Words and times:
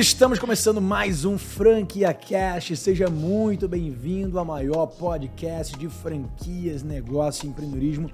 Estamos 0.00 0.38
começando 0.38 0.80
mais 0.80 1.26
um 1.26 1.36
Franquia 1.36 2.14
Cast. 2.14 2.74
Seja 2.74 3.10
muito 3.10 3.68
bem-vindo 3.68 4.38
ao 4.38 4.46
maior 4.46 4.86
podcast 4.86 5.78
de 5.78 5.90
franquias, 5.90 6.82
negócio 6.82 7.44
e 7.44 7.50
empreendedorismo 7.50 8.10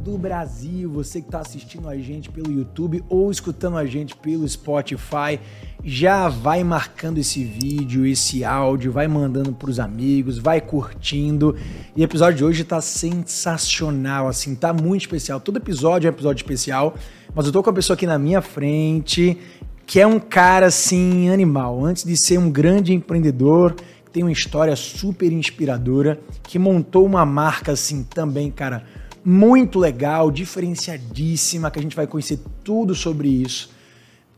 do 0.00 0.18
Brasil. 0.18 0.90
Você 0.90 1.20
que 1.20 1.28
está 1.28 1.38
assistindo 1.38 1.88
a 1.88 1.96
gente 1.96 2.28
pelo 2.28 2.50
YouTube 2.50 3.04
ou 3.08 3.30
escutando 3.30 3.76
a 3.76 3.86
gente 3.86 4.16
pelo 4.16 4.48
Spotify, 4.48 5.38
já 5.84 6.28
vai 6.28 6.64
marcando 6.64 7.18
esse 7.18 7.44
vídeo, 7.44 8.04
esse 8.04 8.42
áudio, 8.42 8.90
vai 8.90 9.06
mandando 9.06 9.52
para 9.52 9.70
os 9.70 9.78
amigos, 9.78 10.38
vai 10.38 10.60
curtindo. 10.60 11.54
E 11.94 12.00
o 12.00 12.04
episódio 12.04 12.38
de 12.38 12.44
hoje 12.44 12.62
está 12.62 12.80
sensacional, 12.80 14.26
assim, 14.26 14.56
tá 14.56 14.72
muito 14.72 15.02
especial. 15.02 15.38
Todo 15.38 15.58
episódio 15.58 16.08
é 16.08 16.10
um 16.10 16.14
episódio 16.14 16.42
especial, 16.42 16.96
mas 17.32 17.46
eu 17.46 17.52
tô 17.52 17.62
com 17.62 17.70
a 17.70 17.72
pessoa 17.72 17.94
aqui 17.94 18.08
na 18.08 18.18
minha 18.18 18.42
frente 18.42 19.38
que 19.88 19.98
é 19.98 20.06
um 20.06 20.20
cara 20.20 20.66
assim 20.66 21.30
animal. 21.30 21.82
Antes 21.82 22.04
de 22.04 22.14
ser 22.14 22.38
um 22.38 22.50
grande 22.50 22.92
empreendedor, 22.92 23.74
tem 24.12 24.22
uma 24.22 24.30
história 24.30 24.76
super 24.76 25.32
inspiradora, 25.32 26.20
que 26.42 26.58
montou 26.58 27.06
uma 27.06 27.24
marca 27.24 27.72
assim 27.72 28.04
também, 28.04 28.50
cara, 28.50 28.84
muito 29.24 29.78
legal, 29.78 30.30
diferenciadíssima, 30.30 31.70
que 31.70 31.78
a 31.78 31.82
gente 31.82 31.96
vai 31.96 32.06
conhecer 32.06 32.38
tudo 32.62 32.94
sobre 32.94 33.28
isso. 33.28 33.70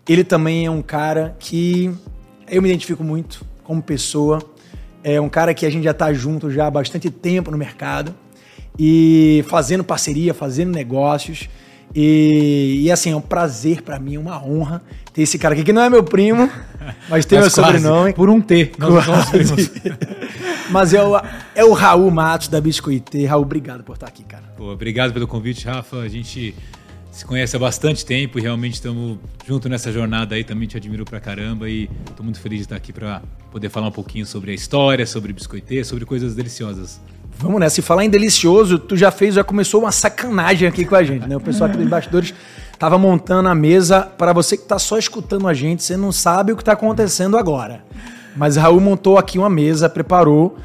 Ele 0.09 0.23
também 0.23 0.67
é 0.67 0.71
um 0.71 0.83
cara 0.83 1.37
que 1.41 1.93
eu 2.49 2.63
me 2.63 2.69
identifico 2.69 3.03
muito 3.03 3.45
como 3.65 3.83
pessoa. 3.83 4.41
É 5.03 5.21
um 5.21 5.29
cara 5.29 5.53
que 5.53 5.67
a 5.67 5.71
gente 5.71 5.83
já 5.83 5.91
está 5.91 6.13
junto 6.13 6.49
já 6.49 6.69
há 6.69 6.71
bastante 6.71 7.11
tempo 7.11 7.51
no 7.51 7.59
mercado 7.59 8.15
e 8.79 9.45
fazendo 9.49 9.83
parceria, 9.83 10.33
fazendo 10.33 10.71
negócios. 10.71 11.49
E, 11.95 12.83
e, 12.85 12.91
assim, 12.91 13.11
é 13.11 13.17
um 13.17 13.21
prazer 13.21 13.83
para 13.83 13.99
mim, 13.99 14.17
uma 14.17 14.43
honra 14.45 14.83
ter 15.13 15.23
esse 15.23 15.39
cara 15.39 15.55
aqui, 15.55 15.65
que 15.65 15.73
não 15.73 15.83
é 15.83 15.91
meu 15.91 16.05
primo, 16.05 16.49
mas 17.11 17.25
tem 17.27 17.39
mas 17.39 17.55
meu 17.55 17.65
quase, 17.65 17.79
sobrenome. 17.79 18.13
Por 18.13 18.31
um 18.31 18.41
T, 18.41 18.73
nós 18.79 19.05
somos 19.05 19.25
primos. 19.27 19.71
mas 20.71 20.95
é 20.95 21.03
o, 21.03 21.21
é 21.55 21.65
o 21.65 21.73
Raul 21.73 22.11
Matos 22.11 22.49
da 22.49 22.61
Biscoitê. 22.61 23.27
Raul, 23.27 23.43
obrigado 23.43 23.83
por 23.83 23.95
estar 23.95 24.07
aqui, 24.07 24.23
cara. 24.23 24.45
Pô, 24.57 24.73
obrigado 24.73 25.13
pelo 25.13 25.27
convite, 25.27 25.67
Rafa. 25.67 25.99
A 25.99 26.09
gente 26.09 26.55
se 27.11 27.25
conhece 27.25 27.57
há 27.57 27.59
bastante 27.59 28.07
tempo 28.07 28.39
e 28.39 28.43
realmente 28.43 28.75
estamos 28.75 29.19
junto 29.45 29.69
nessa 29.69 29.91
jornada 29.91 30.37
aí. 30.37 30.45
Também 30.45 30.69
te 30.69 30.77
admiro 30.77 31.05
pra 31.05 31.19
caramba 31.19 31.69
e 31.69 31.91
estou 32.09 32.25
muito 32.25 32.41
feliz 32.41 32.61
de 32.61 32.65
estar 32.67 32.77
aqui 32.77 32.93
para 32.93 33.21
poder 33.51 33.69
falar 33.69 33.89
um 33.89 33.93
pouquinho 33.93 34.25
sobre 34.25 34.53
a 34.53 34.55
história, 34.55 35.05
sobre 35.05 35.33
Biscoitê, 35.33 35.83
sobre 35.83 36.05
coisas 36.05 36.37
deliciosas. 36.37 37.01
Vamos 37.41 37.59
nessa. 37.59 37.77
Se 37.77 37.83
falar 37.83 38.05
em 38.05 38.11
delicioso, 38.11 38.79
tu 38.79 38.97
já 38.97 39.11
fez, 39.11 39.35
já 39.35 39.43
começou 39.43 39.81
uma 39.81 39.91
sacanagem 39.91 40.69
aqui 40.69 40.85
com 40.85 40.95
a 40.95 41.03
gente, 41.03 41.27
né? 41.27 41.37
O 41.37 41.41
pessoal 41.41 41.71
aqui 41.71 41.79
dos 41.79 41.89
bastidores 41.89 42.35
tava 42.79 42.99
montando 42.99 43.49
a 43.49 43.55
mesa 43.55 44.03
para 44.03 44.33
você 44.35 44.59
que 44.59 44.65
tá 44.65 44.79
só 44.79 44.99
escutando 44.99 45.49
a 45.49 45.55
gente, 45.55 45.83
você 45.83 45.97
não 45.97 46.13
sabe 46.13 46.53
o 46.53 46.57
que 46.57 46.63
tá 46.63 46.73
acontecendo 46.73 47.39
agora. 47.39 47.83
Mas 48.37 48.57
Raul 48.57 48.79
montou 48.79 49.17
aqui 49.17 49.39
uma 49.39 49.49
mesa, 49.49 49.89
preparou, 49.89 50.59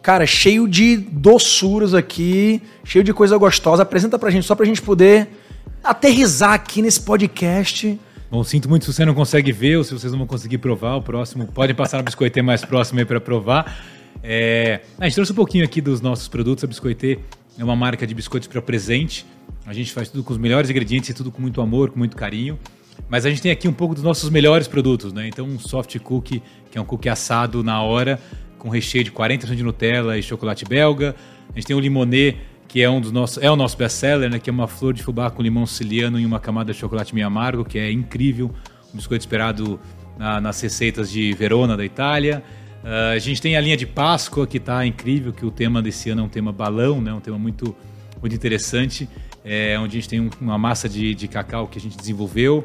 cara, 0.00 0.26
cheio 0.26 0.66
de 0.66 0.96
doçuras 0.96 1.92
aqui, 1.92 2.62
cheio 2.82 3.04
de 3.04 3.12
coisa 3.12 3.36
gostosa. 3.36 3.82
Apresenta 3.82 4.18
pra 4.18 4.30
gente 4.30 4.46
só 4.46 4.54
pra 4.54 4.64
gente 4.64 4.80
poder 4.80 5.28
aterrizar 5.84 6.54
aqui 6.54 6.80
nesse 6.80 7.00
podcast. 7.00 8.00
Bom, 8.30 8.42
sinto 8.42 8.70
muito 8.70 8.86
se 8.86 8.92
você 8.92 9.04
não 9.04 9.12
consegue 9.12 9.52
ver 9.52 9.76
ou 9.76 9.84
se 9.84 9.92
vocês 9.92 10.10
não 10.10 10.20
vão 10.20 10.26
conseguir 10.26 10.56
provar. 10.56 10.96
O 10.96 11.02
próximo 11.02 11.46
pode 11.46 11.74
passar 11.74 11.98
no 11.98 12.04
biscoitê 12.04 12.40
mais 12.40 12.64
próximo 12.64 12.98
aí 13.00 13.04
para 13.04 13.20
provar. 13.20 13.76
É, 14.22 14.80
a 14.98 15.04
gente 15.04 15.14
trouxe 15.14 15.32
um 15.32 15.34
pouquinho 15.34 15.64
aqui 15.64 15.80
dos 15.80 16.00
nossos 16.00 16.28
produtos. 16.28 16.62
A 16.62 16.66
Biscoitê 16.66 17.18
é 17.58 17.64
uma 17.64 17.76
marca 17.76 18.06
de 18.06 18.14
biscoitos 18.14 18.48
para 18.48 18.62
presente. 18.62 19.26
A 19.66 19.72
gente 19.72 19.92
faz 19.92 20.08
tudo 20.08 20.22
com 20.22 20.32
os 20.32 20.38
melhores 20.38 20.70
ingredientes 20.70 21.10
e 21.10 21.14
tudo 21.14 21.30
com 21.30 21.42
muito 21.42 21.60
amor, 21.60 21.90
com 21.90 21.98
muito 21.98 22.16
carinho. 22.16 22.58
Mas 23.08 23.26
a 23.26 23.30
gente 23.30 23.42
tem 23.42 23.50
aqui 23.50 23.68
um 23.68 23.72
pouco 23.72 23.94
dos 23.94 24.02
nossos 24.02 24.30
melhores 24.30 24.68
produtos, 24.68 25.12
né? 25.12 25.26
Então, 25.26 25.46
um 25.46 25.58
soft 25.58 25.98
cookie, 26.00 26.42
que 26.70 26.78
é 26.78 26.80
um 26.80 26.84
cookie 26.84 27.08
assado 27.08 27.62
na 27.62 27.82
hora, 27.82 28.20
com 28.58 28.68
recheio 28.68 29.04
de 29.04 29.10
40% 29.10 29.54
de 29.54 29.62
Nutella 29.62 30.16
e 30.18 30.22
chocolate 30.22 30.64
belga. 30.64 31.14
A 31.50 31.54
gente 31.54 31.66
tem 31.66 31.76
o 31.76 31.80
limonê, 31.80 32.36
que 32.68 32.82
é 32.82 32.88
um 32.88 33.00
dos 33.00 33.12
nossos, 33.12 33.42
é 33.42 33.50
o 33.50 33.56
nosso 33.56 33.76
best-seller, 33.76 34.30
né? 34.30 34.38
Que 34.38 34.50
é 34.50 34.52
uma 34.52 34.68
flor 34.68 34.94
de 34.94 35.02
fubá 35.02 35.30
com 35.30 35.42
limão 35.42 35.66
siciliano 35.66 36.18
e 36.18 36.24
uma 36.24 36.40
camada 36.40 36.72
de 36.72 36.78
chocolate 36.78 37.14
meio 37.14 37.26
amargo, 37.26 37.64
que 37.64 37.78
é 37.78 37.90
incrível. 37.90 38.50
Um 38.92 38.96
biscoito 38.96 39.22
esperado 39.22 39.80
na, 40.18 40.40
nas 40.40 40.60
receitas 40.60 41.10
de 41.10 41.32
Verona, 41.32 41.76
da 41.76 41.84
Itália. 41.84 42.42
Uh, 42.82 43.14
a 43.14 43.18
gente 43.18 43.40
tem 43.40 43.56
a 43.56 43.60
linha 43.60 43.76
de 43.76 43.86
Páscoa, 43.86 44.44
que 44.46 44.56
está 44.56 44.84
incrível, 44.84 45.32
que 45.32 45.46
o 45.46 45.50
tema 45.50 45.80
desse 45.80 46.10
ano 46.10 46.22
é 46.22 46.24
um 46.24 46.28
tema 46.28 46.50
balão, 46.50 47.00
né? 47.00 47.12
um 47.12 47.20
tema 47.20 47.38
muito, 47.38 47.76
muito 48.20 48.34
interessante, 48.34 49.08
é, 49.44 49.78
onde 49.78 49.96
a 49.96 50.00
gente 50.00 50.08
tem 50.08 50.20
um, 50.20 50.28
uma 50.40 50.58
massa 50.58 50.88
de, 50.88 51.14
de 51.14 51.28
cacau 51.28 51.68
que 51.68 51.78
a 51.78 51.80
gente 51.80 51.96
desenvolveu. 51.96 52.64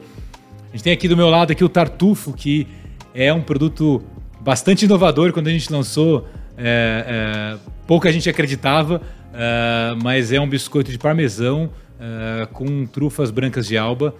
A 0.69 0.71
gente 0.71 0.83
tem 0.83 0.93
aqui 0.93 1.07
do 1.07 1.15
meu 1.15 1.29
lado 1.29 1.51
aqui 1.51 1.63
o 1.63 1.69
Tartufo, 1.69 2.33
que 2.33 2.67
é 3.13 3.31
um 3.31 3.41
produto 3.41 4.03
bastante 4.41 4.85
inovador. 4.85 5.31
Quando 5.31 5.47
a 5.47 5.51
gente 5.51 5.71
lançou, 5.71 6.27
é, 6.57 7.55
é, 7.55 7.57
pouca 7.85 8.11
gente 8.11 8.27
acreditava, 8.27 9.01
é, 9.33 9.95
mas 10.01 10.31
é 10.31 10.41
um 10.41 10.49
biscoito 10.49 10.91
de 10.91 10.97
parmesão 10.97 11.69
é, 11.99 12.47
com 12.47 12.87
trufas 12.87 13.29
brancas 13.29 13.67
de 13.67 13.77
alba. 13.77 14.15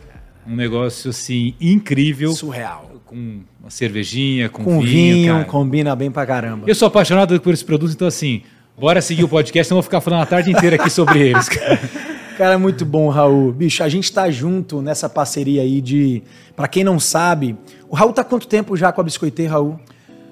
Um 0.46 0.56
negócio 0.56 1.09
assim 1.09 1.56
incrível. 1.59 2.31
Surreal 2.34 2.97
com 3.07 3.40
uma 3.59 3.69
cervejinha, 3.69 4.50
com, 4.50 4.63
com 4.63 4.81
vinho. 4.81 5.16
vinho 5.16 5.45
combina 5.45 5.95
bem 5.95 6.12
pra 6.12 6.25
caramba. 6.25 6.66
Eu 6.68 6.75
sou 6.75 6.88
apaixonado 6.88 7.40
por 7.40 7.53
esse 7.53 7.63
produto, 7.66 7.94
então 7.94 8.07
assim, 8.07 8.44
bora 8.78 9.01
seguir 9.01 9.23
o 9.23 9.29
podcast, 9.29 9.72
não 9.72 9.78
vou 9.78 9.84
ficar 9.84 10.01
falando 10.01 10.22
a 10.22 10.25
tarde 10.25 10.51
inteira 10.51 10.75
aqui 10.75 10.90
sobre 10.90 11.19
eles, 11.19 11.50
cara. 11.50 11.79
Cara, 12.38 12.59
muito 12.59 12.85
bom, 12.85 13.09
Raul. 13.09 13.51
Bicho, 13.51 13.81
a 13.81 13.90
gente 13.90 14.13
tá 14.13 14.29
junto 14.29 14.79
nessa 14.79 15.09
parceria 15.09 15.63
aí 15.63 15.81
de. 15.81 16.22
Para 16.56 16.68
quem 16.68 16.84
não 16.84 17.00
sabe, 17.00 17.57
o 17.90 17.95
Raul 17.95 18.13
tá 18.13 18.23
quanto 18.23 18.47
tempo 18.47 18.78
já 18.78 18.91
com 18.91 19.01
a 19.01 19.03
Biscoitê, 19.03 19.47
Raul? 19.47 19.79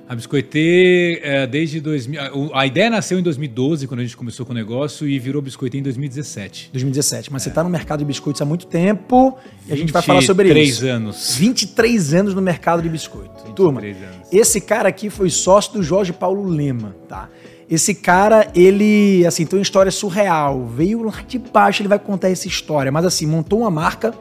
A 0.07 0.13
Biscoitê, 0.13 1.19
é, 1.23 1.47
desde 1.47 1.81
2000. 1.81 2.51
A 2.53 2.65
ideia 2.67 2.91
nasceu 2.91 3.17
em 3.17 3.23
2012, 3.23 3.87
quando 3.87 4.01
a 4.01 4.03
gente 4.03 4.15
começou 4.15 4.45
com 4.45 4.51
o 4.51 4.55
negócio, 4.55 5.07
e 5.07 5.17
virou 5.17 5.41
Biscoitê 5.41 5.79
em 5.79 5.81
2017. 5.81 6.69
2017. 6.71 7.33
Mas 7.33 7.41
é. 7.41 7.43
você 7.45 7.49
está 7.49 7.63
no 7.63 7.69
mercado 7.71 7.99
de 7.99 8.05
biscoitos 8.05 8.39
há 8.39 8.45
muito 8.45 8.67
tempo 8.67 9.35
e 9.67 9.73
a 9.73 9.75
gente 9.75 9.91
vai 9.91 10.03
falar 10.03 10.21
sobre 10.21 10.47
isso. 10.49 10.81
23 10.81 10.83
anos. 10.83 11.35
23 11.37 12.13
anos 12.13 12.33
no 12.35 12.41
mercado 12.41 12.83
de 12.83 12.89
biscoito. 12.89 13.51
Turma, 13.53 13.81
anos. 13.81 13.97
esse 14.31 14.61
cara 14.61 14.89
aqui 14.89 15.09
foi 15.09 15.29
sócio 15.29 15.73
do 15.73 15.81
Jorge 15.81 16.13
Paulo 16.13 16.47
Lema, 16.47 16.95
tá? 17.09 17.29
Esse 17.67 17.95
cara, 17.95 18.51
ele, 18.53 19.25
assim, 19.25 19.43
tem 19.43 19.57
uma 19.57 19.63
história 19.63 19.91
surreal. 19.91 20.67
Veio 20.67 21.01
lá 21.01 21.23
de 21.27 21.39
baixo, 21.39 21.81
ele 21.81 21.89
vai 21.89 21.97
contar 21.97 22.29
essa 22.29 22.47
história. 22.47 22.91
Mas, 22.91 23.05
assim, 23.05 23.25
montou 23.25 23.61
uma 23.61 23.71
marca 23.71 24.13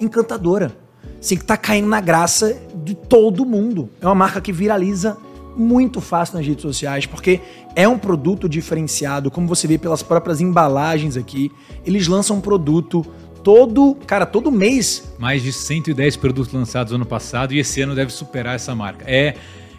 encantadora 0.00 0.74
assim, 1.20 1.36
que 1.36 1.44
tá 1.44 1.56
caindo 1.56 1.88
na 1.88 2.00
graça 2.00 2.56
de 2.84 2.94
todo 2.94 3.44
mundo. 3.44 3.90
É 4.00 4.06
uma 4.06 4.14
marca 4.14 4.40
que 4.40 4.52
viraliza 4.52 5.16
muito 5.56 6.00
fácil 6.00 6.36
nas 6.36 6.46
redes 6.46 6.62
sociais, 6.62 7.04
porque 7.04 7.40
é 7.74 7.88
um 7.88 7.98
produto 7.98 8.48
diferenciado, 8.48 9.30
como 9.30 9.46
você 9.46 9.66
vê 9.66 9.76
pelas 9.76 10.02
próprias 10.02 10.40
embalagens 10.40 11.16
aqui. 11.16 11.50
Eles 11.84 12.06
lançam 12.06 12.36
um 12.36 12.40
produto 12.40 13.04
todo, 13.42 13.96
cara, 14.06 14.24
todo 14.24 14.52
mês. 14.52 15.12
Mais 15.18 15.42
de 15.42 15.52
110 15.52 16.16
produtos 16.16 16.52
lançados 16.52 16.92
ano 16.92 17.06
passado 17.06 17.52
e 17.52 17.58
esse 17.58 17.80
ano 17.80 17.94
deve 17.94 18.12
superar 18.12 18.54
essa 18.54 18.74
marca. 18.74 19.04
É 19.08 19.34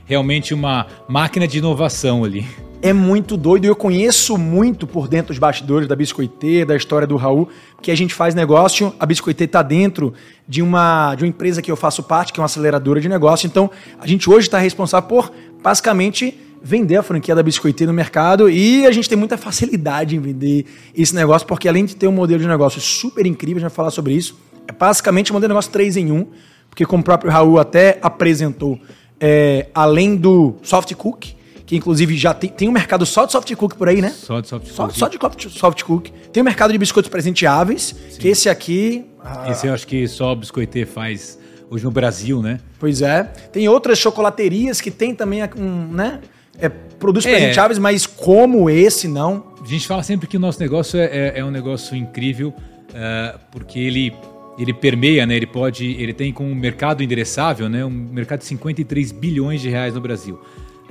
realmente 0.10 0.56
uma 0.56 0.88
máquina 1.08 1.48
de 1.48 1.60
inovação 1.60 2.24
ali 2.24 2.44
é 2.82 2.94
muito 2.94 3.36
doido. 3.36 3.66
Eu 3.66 3.76
conheço 3.76 4.38
muito 4.38 4.88
por 4.88 5.08
dentro 5.08 5.28
dos 5.28 5.38
bastidores 5.38 5.88
da 5.88 5.96
Biscoitê, 5.96 6.64
da 6.64 6.76
história 6.76 7.06
do 7.06 7.16
Raul, 7.16 7.50
que 7.82 7.92
a 7.92 7.96
gente 7.96 8.14
faz 8.14 8.34
negócio. 8.34 8.94
A 9.00 9.06
Biscoitê 9.06 9.44
está 9.44 9.62
dentro 9.62 10.14
de 10.48 10.62
uma, 10.62 11.14
de 11.16 11.24
uma 11.24 11.30
empresa 11.30 11.62
que 11.62 11.70
eu 11.70 11.76
faço 11.76 12.02
parte, 12.04 12.32
que 12.32 12.40
é 12.40 12.42
uma 12.42 12.46
aceleradora 12.46 13.02
de 13.02 13.10
negócio. 13.10 13.48
Então, 13.48 13.70
a 14.00 14.08
gente 14.08 14.30
hoje 14.30 14.48
está 14.48 14.58
responsável 14.58 15.10
por, 15.10 15.32
basicamente, 15.62 16.40
vender 16.64 16.96
a 16.96 17.04
franquia 17.04 17.36
da 17.36 17.44
Biscoitê 17.44 17.86
no 17.86 17.94
mercado 17.94 18.50
e 18.50 18.86
a 18.86 18.92
gente 18.92 19.10
tem 19.10 19.18
muita 19.18 19.38
facilidade 19.38 20.16
em 20.16 20.20
vender 20.20 20.66
esse 20.96 21.14
negócio, 21.14 21.46
porque 21.46 21.68
além 21.68 21.86
de 21.86 21.96
ter 21.96 22.08
um 22.08 22.14
modelo 22.14 22.40
de 22.40 22.48
negócio 22.48 22.80
super 22.82 23.26
incrível, 23.26 23.58
a 23.58 23.60
gente 23.60 23.70
vai 23.70 23.76
falar 23.76 23.92
sobre 23.92 24.14
isso, 24.14 24.38
é 24.68 24.72
basicamente 24.72 25.32
um 25.32 25.36
modelo 25.36 25.50
de 25.50 25.54
negócio 25.54 25.72
3 25.72 25.98
em 25.98 26.12
1, 26.12 26.28
porque 26.70 26.86
como 26.86 27.02
o 27.02 27.04
próprio 27.04 27.32
Raul 27.32 27.60
até 27.60 27.98
apresentou, 28.02 28.80
é, 29.20 29.68
além 29.74 30.16
do 30.16 30.56
soft 30.62 30.94
cook, 30.96 31.26
que 31.66 31.76
inclusive 31.76 32.18
já 32.18 32.34
tem, 32.34 32.50
tem 32.50 32.68
um 32.68 32.72
mercado 32.72 33.06
só 33.06 33.26
de 33.26 33.32
soft 33.32 33.54
cook 33.56 33.76
por 33.76 33.88
aí, 33.88 34.02
né? 34.02 34.10
Só 34.10 34.40
de 34.40 34.48
soft 34.48 34.68
só, 34.68 34.86
cook. 34.86 34.96
Só 34.96 35.08
de 35.08 35.50
soft 35.50 35.84
cook. 35.84 36.10
Tem 36.32 36.42
o 36.42 36.44
um 36.44 36.46
mercado 36.46 36.72
de 36.72 36.78
biscoitos 36.78 37.10
presenteáveis, 37.10 37.96
Sim. 38.10 38.20
que 38.20 38.28
esse 38.28 38.50
aqui... 38.50 39.06
Ah, 39.24 39.52
esse 39.52 39.68
eu 39.68 39.74
acho 39.74 39.86
que 39.86 40.08
só 40.08 40.32
o 40.32 40.36
Biscoitê 40.36 40.86
faz 40.86 41.38
hoje 41.70 41.84
no 41.84 41.92
Brasil, 41.92 42.42
né? 42.42 42.60
Pois 42.80 43.02
é. 43.02 43.24
Tem 43.52 43.68
outras 43.68 44.00
chocolaterias 44.00 44.82
que 44.82 44.90
tem 44.90 45.14
também 45.14 45.42
um, 45.58 45.94
né? 45.94 46.22
É, 46.58 46.68
produtos 46.68 47.26
é. 47.26 47.32
presenteáveis, 47.32 47.78
mas 47.78 48.06
como 48.06 48.70
esse, 48.70 49.08
não. 49.08 49.54
A 49.62 49.68
gente 49.68 49.88
fala 49.88 50.04
sempre 50.04 50.28
que 50.28 50.38
o 50.38 50.40
nosso 50.40 50.60
negócio 50.60 51.00
é, 51.00 51.06
é, 51.06 51.40
é 51.40 51.46
um 51.46 51.52
negócio 51.52 51.96
incrível, 51.96 52.50
uh, 52.50 53.40
porque 53.52 53.80
ele 53.80 54.14
ele 54.60 54.74
permeia, 54.74 55.26
né? 55.26 55.36
Ele 55.36 55.48
pode, 55.48 55.86
ele 55.86 56.14
tem 56.14 56.32
com 56.32 56.44
um 56.44 56.56
mercado 56.56 57.02
endereçável, 57.02 57.70
né? 57.70 57.84
Um 57.86 57.90
mercado 57.90 58.40
de 58.40 58.46
53 58.46 59.12
bilhões 59.12 59.62
de 59.62 59.70
reais 59.70 59.94
no 59.96 60.02
Brasil 60.02 60.40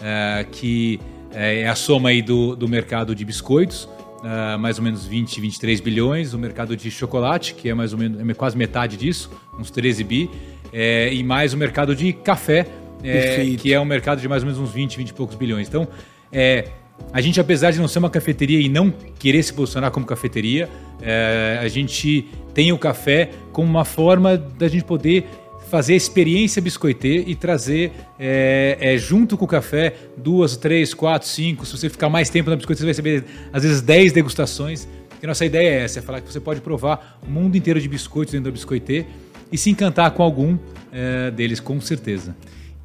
é, 0.01 0.47
que 0.51 1.01
é, 1.33 1.61
é 1.61 1.69
a 1.69 1.75
soma 1.75 2.11
aí 2.11 2.23
do, 2.23 2.57
do 2.57 2.69
mercado 2.69 3.15
de 3.15 3.25
biscoitos, 3.25 3.89
é, 4.25 4.57
mais 4.57 4.79
ou 4.79 4.85
menos 4.85 5.05
20, 5.07 5.41
23 5.41 5.81
bilhões, 5.81 6.35
o 6.35 6.39
mercado 6.39 6.77
de 6.77 6.91
chocolate, 6.91 7.55
que 7.55 7.69
é 7.69 7.75
mais 7.75 7.93
ou 7.93 7.99
menos 7.99 8.29
é 8.29 8.35
quase 8.35 8.57
metade 8.57 8.97
disso, 8.97 9.31
uns 9.59 9.71
13 9.71 10.05
bi, 10.05 10.31
é, 10.73 11.13
e 11.13 11.23
mais 11.23 11.53
o 11.53 11.57
mercado 11.57 11.95
de 11.95 12.13
café, 12.13 12.67
é, 13.03 13.55
que 13.57 13.73
é 13.73 13.81
um 13.81 13.85
mercado 13.85 14.21
de 14.21 14.29
mais 14.29 14.43
ou 14.43 14.49
menos 14.49 14.61
uns 14.61 14.73
20, 14.73 14.97
20 14.97 15.09
e 15.09 15.15
poucos 15.15 15.37
bilhões. 15.37 15.69
Então, 15.69 15.87
é, 16.33 16.69
a 17.13 17.21
gente, 17.21 17.41
apesar 17.41 17.71
de 17.71 17.79
não 17.79 17.89
ser 17.89 17.99
uma 17.99 18.11
cafeteria 18.11 18.61
e 18.61 18.69
não 18.69 18.91
querer 19.19 19.43
se 19.43 19.53
posicionar 19.53 19.91
como 19.91 20.05
cafeteria, 20.05 20.69
é, 21.01 21.59
a 21.61 21.69
gente 21.69 22.27
tem 22.53 22.73
o 22.73 22.79
café 22.79 23.31
como 23.53 23.69
uma 23.69 23.85
forma 23.85 24.37
da 24.37 24.69
gente 24.69 24.85
poder 24.85 25.25
fazer 25.69 25.93
a 25.93 25.97
experiência 25.97 26.61
biscoitê 26.61 27.25
e 27.27 27.35
trazer 27.35 27.93
é, 28.19 28.77
é, 28.81 28.99
junto 28.99 29.37
com 29.37 29.45
o 29.45 29.49
café 29.49 29.95
duas, 30.17 30.57
três, 30.57 30.95
quatro, 30.95 31.29
cinco. 31.29 31.65
Se 31.67 31.77
você 31.77 31.89
ficar 31.89 32.09
mais 32.09 32.31
tempo 32.31 32.51
na 32.51 32.57
biscoiteria, 32.57 32.93
você 32.93 33.03
vai 33.03 33.13
receber 33.13 33.33
às 33.53 33.63
vezes 33.63 33.81
dez 33.81 34.13
degustações. 34.13 34.89
E 35.23 35.27
nossa 35.27 35.45
ideia 35.45 35.69
é 35.69 35.85
essa, 35.85 35.99
é 35.99 36.03
falar 36.03 36.21
que 36.21 36.33
você 36.33 36.41
pode 36.41 36.61
provar 36.61 37.19
o 37.27 37.31
mundo 37.31 37.57
inteiro 37.57 37.81
de 37.81 37.89
biscoitos 37.89 38.33
dentro 38.33 38.47
da 38.47 38.51
biscoitê 38.51 39.05
e 39.51 39.59
se 39.59 39.71
encantar 39.71 40.11
com 40.13 40.23
algum 40.23 40.59
é, 40.93 41.31
deles, 41.31 41.61
com 41.61 41.81
certeza. 41.81 42.37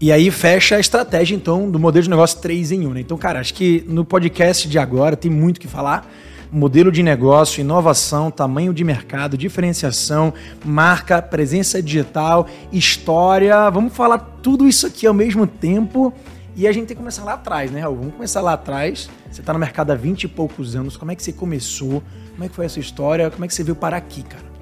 E 0.04 0.12
aí 0.12 0.30
fecha 0.30 0.76
a 0.76 0.82
estratégia, 0.82 1.34
então, 1.34 1.72
do 1.72 1.80
modelo 1.80 2.04
de 2.04 2.10
negócio 2.10 2.38
3 2.42 2.74
em 2.74 2.86
1. 2.86 2.94
Né? 2.94 3.00
Então, 3.00 3.18
cara, 3.18 3.40
acho 3.40 3.54
que 3.54 3.86
no 3.88 4.04
podcast 4.04 4.68
de 4.68 4.78
agora 4.78 5.16
tem 5.16 5.32
muito 5.32 5.62
que 5.62 5.68
falar 5.70 6.12
modelo 6.52 6.92
de 6.92 7.02
negócio, 7.02 7.62
inovação, 7.62 8.30
tamanho 8.30 8.74
de 8.74 8.84
mercado, 8.84 9.38
diferenciação, 9.38 10.34
marca, 10.66 11.22
presença 11.22 11.82
digital, 11.82 12.50
história. 12.70 13.70
Vamos 13.70 13.96
falar 13.96 14.18
tudo 14.42 14.68
isso 14.68 14.86
aqui 14.86 15.08
ao 15.08 15.14
mesmo 15.14 15.48
tempo. 15.48 16.14
E 16.54 16.68
a 16.68 16.74
gente 16.74 16.88
tem 16.88 16.98
que 16.98 17.02
começar 17.02 17.24
lá 17.24 17.36
atrás, 17.36 17.72
né, 17.72 17.80
Raul? 17.80 17.96
Vamos 17.96 18.16
começar 18.16 18.42
lá 18.42 18.52
atrás. 18.52 19.10
Você 19.32 19.40
está 19.40 19.54
no 19.54 19.60
mercado 19.60 19.92
há 19.92 19.96
20 19.96 20.26
e 20.26 20.28
poucos 20.28 20.76
anos. 20.76 20.98
Como 20.98 21.14
é 21.14 21.16
que 21.16 21.24
você 21.24 21.32
começou? 21.32 22.04
Como 22.34 22.44
é 22.44 22.50
que 22.50 22.56
foi 22.56 22.66
essa 22.66 22.78
história? 22.78 23.32
Como 23.32 23.46
é 23.46 23.48
que 23.48 23.54
você 23.54 23.64
veio 23.64 23.78
parar 23.78 23.96
aqui, 23.96 24.22
cara? 24.22 24.53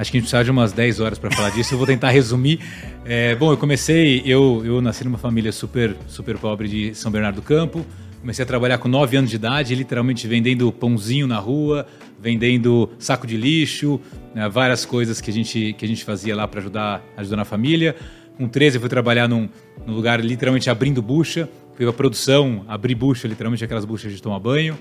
Acho 0.00 0.10
que 0.10 0.16
a 0.16 0.20
gente 0.20 0.30
precisa 0.30 0.42
de 0.42 0.50
umas 0.50 0.72
10 0.72 0.98
horas 0.98 1.18
para 1.18 1.30
falar 1.30 1.50
disso. 1.50 1.74
Eu 1.74 1.78
vou 1.78 1.86
tentar 1.86 2.08
resumir. 2.08 2.58
É, 3.04 3.34
bom, 3.34 3.52
eu 3.52 3.56
comecei, 3.58 4.22
eu, 4.24 4.62
eu 4.64 4.80
nasci 4.80 5.04
numa 5.04 5.18
família 5.18 5.52
super, 5.52 5.94
super 6.06 6.38
pobre 6.38 6.68
de 6.68 6.94
São 6.94 7.12
Bernardo 7.12 7.36
do 7.36 7.42
Campo. 7.42 7.84
Comecei 8.18 8.42
a 8.42 8.46
trabalhar 8.46 8.78
com 8.78 8.88
9 8.88 9.18
anos 9.18 9.28
de 9.28 9.36
idade, 9.36 9.74
literalmente 9.74 10.26
vendendo 10.26 10.72
pãozinho 10.72 11.26
na 11.26 11.38
rua, 11.38 11.86
vendendo 12.18 12.88
saco 12.98 13.26
de 13.26 13.36
lixo, 13.36 14.00
né, 14.34 14.48
várias 14.48 14.86
coisas 14.86 15.20
que 15.20 15.30
a 15.30 15.34
gente, 15.34 15.74
que 15.74 15.84
a 15.84 15.88
gente 15.88 16.02
fazia 16.02 16.34
lá 16.34 16.48
para 16.48 16.60
ajudar, 16.60 17.02
ajudar 17.18 17.36
na 17.36 17.44
família. 17.44 17.94
Com 18.38 18.48
13 18.48 18.78
eu 18.78 18.80
fui 18.80 18.88
trabalhar 18.88 19.28
num, 19.28 19.50
num 19.86 19.92
lugar 19.92 20.18
literalmente 20.24 20.70
abrindo 20.70 21.02
bucha, 21.02 21.46
fui 21.74 21.86
a 21.86 21.92
produção, 21.92 22.64
abrir 22.66 22.94
bucha, 22.94 23.28
literalmente 23.28 23.62
aquelas 23.62 23.84
buchas 23.84 24.10
de 24.14 24.22
tomar 24.22 24.38
banho. 24.38 24.78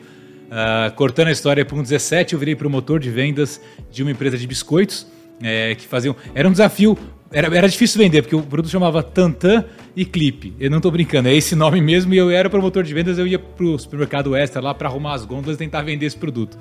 Uh, 0.49 0.93
cortando 0.95 1.27
a 1.27 1.31
história, 1.31 1.63
com 1.63 1.81
17 1.81 2.33
eu 2.33 2.39
virei 2.39 2.55
promotor 2.55 2.99
de 2.99 3.09
vendas 3.09 3.61
de 3.91 4.01
uma 4.01 4.11
empresa 4.11 4.37
de 4.37 4.47
biscoitos, 4.47 5.07
é, 5.41 5.75
que 5.75 5.87
faziam... 5.87 6.15
Era 6.33 6.47
um 6.47 6.51
desafio 6.51 6.97
era, 7.31 7.55
era 7.55 7.67
difícil 7.67 8.01
vender, 8.01 8.23
porque 8.23 8.35
o 8.35 8.41
produto 8.41 8.71
chamava 8.71 9.03
Tantan 9.03 9.63
e 9.95 10.03
Clipe. 10.03 10.55
Eu 10.59 10.71
não 10.71 10.81
tô 10.81 10.89
brincando, 10.89 11.29
é 11.29 11.35
esse 11.35 11.55
nome 11.55 11.79
mesmo. 11.79 12.13
E 12.13 12.17
eu 12.17 12.31
era 12.31 12.49
promotor 12.49 12.83
de 12.83 12.93
vendas, 12.93 13.19
eu 13.19 13.27
ia 13.27 13.37
pro 13.37 13.77
supermercado 13.77 14.35
Extra 14.35 14.61
lá 14.61 14.73
para 14.73 14.89
arrumar 14.89 15.13
as 15.13 15.25
gôndolas 15.25 15.55
e 15.55 15.59
tentar 15.59 15.83
vender 15.83 16.07
esse 16.07 16.17
produto. 16.17 16.57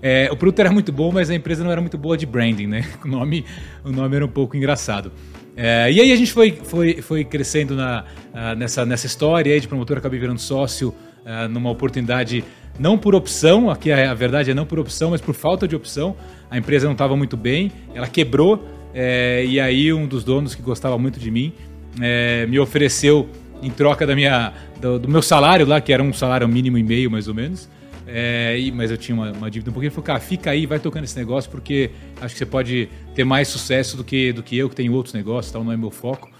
É, 0.00 0.28
o 0.30 0.36
produto 0.36 0.60
era 0.60 0.70
muito 0.70 0.92
bom, 0.92 1.10
mas 1.10 1.30
a 1.30 1.34
empresa 1.34 1.64
não 1.64 1.72
era 1.72 1.80
muito 1.80 1.98
boa 1.98 2.16
de 2.16 2.26
branding, 2.26 2.66
né? 2.66 2.84
O 3.04 3.08
nome, 3.08 3.44
o 3.82 3.90
nome 3.90 4.14
era 4.14 4.24
um 4.24 4.28
pouco 4.28 4.56
engraçado. 4.56 5.10
É, 5.56 5.90
e 5.90 6.00
aí 6.00 6.12
a 6.12 6.16
gente 6.16 6.32
foi, 6.32 6.52
foi, 6.62 7.00
foi 7.00 7.24
crescendo 7.24 7.74
na, 7.74 8.04
uh, 8.32 8.56
nessa, 8.56 8.84
nessa 8.84 9.06
história 9.06 9.52
aí 9.52 9.60
de 9.60 9.66
promotor, 9.66 9.98
acabei 9.98 10.18
virando 10.18 10.40
sócio 10.40 10.94
uh, 11.24 11.48
numa 11.48 11.70
oportunidade 11.70 12.44
não 12.78 12.98
por 12.98 13.14
opção, 13.14 13.70
aqui 13.70 13.92
a, 13.92 14.10
a 14.10 14.14
verdade 14.14 14.50
é 14.50 14.54
não 14.54 14.66
por 14.66 14.78
opção, 14.78 15.10
mas 15.10 15.20
por 15.20 15.34
falta 15.34 15.66
de 15.66 15.76
opção. 15.76 16.16
A 16.50 16.58
empresa 16.58 16.86
não 16.86 16.92
estava 16.92 17.16
muito 17.16 17.36
bem, 17.36 17.72
ela 17.94 18.06
quebrou 18.06 18.64
é, 18.94 19.44
e 19.44 19.58
aí 19.58 19.92
um 19.92 20.06
dos 20.06 20.22
donos 20.22 20.54
que 20.54 20.62
gostava 20.62 20.96
muito 20.96 21.18
de 21.18 21.30
mim 21.30 21.52
é, 22.00 22.46
me 22.46 22.58
ofereceu 22.58 23.28
em 23.62 23.70
troca 23.70 24.06
da 24.06 24.14
minha, 24.14 24.52
do, 24.80 24.98
do, 24.98 25.08
meu 25.08 25.22
salário 25.22 25.66
lá, 25.66 25.80
que 25.80 25.92
era 25.92 26.02
um 26.02 26.12
salário 26.12 26.46
mínimo 26.48 26.78
e 26.78 26.82
meio 26.82 27.10
mais 27.10 27.28
ou 27.28 27.34
menos. 27.34 27.68
É, 28.06 28.58
e, 28.58 28.70
mas 28.70 28.90
eu 28.90 28.98
tinha 28.98 29.14
uma, 29.14 29.32
uma, 29.32 29.50
dívida 29.50 29.70
um 29.70 29.72
pouquinho. 29.72 29.88
Ele 29.88 29.94
falou, 29.94 30.04
cara, 30.04 30.20
fica 30.20 30.50
aí, 30.50 30.66
vai 30.66 30.78
tocando 30.78 31.04
esse 31.04 31.16
negócio, 31.18 31.50
porque 31.50 31.90
acho 32.20 32.34
que 32.34 32.38
você 32.38 32.46
pode 32.46 32.88
ter 33.14 33.24
mais 33.24 33.48
sucesso 33.48 33.96
do 33.96 34.04
que, 34.04 34.32
do 34.32 34.42
que 34.42 34.56
eu, 34.56 34.68
que 34.68 34.76
tenho 34.76 34.92
outros 34.92 35.14
negócios, 35.14 35.52
tal, 35.52 35.64
não 35.64 35.72
é 35.72 35.76
meu 35.76 35.90
foco. 35.90 36.30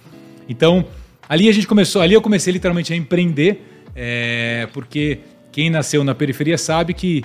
Então, 0.49 0.85
ali 1.29 1.49
a 1.49 1.53
gente 1.53 1.67
começou, 1.67 2.03
ali 2.03 2.15
eu 2.15 2.21
comecei 2.21 2.53
literalmente 2.53 2.93
a 2.93 2.97
empreender, 2.97 3.65
é, 3.97 4.69
porque 4.73 5.21
quem 5.55 5.71
nasceu 5.71 6.03
na 6.03 6.17
periferia 6.17 6.59
sabe 6.59 6.93
que 6.93 7.23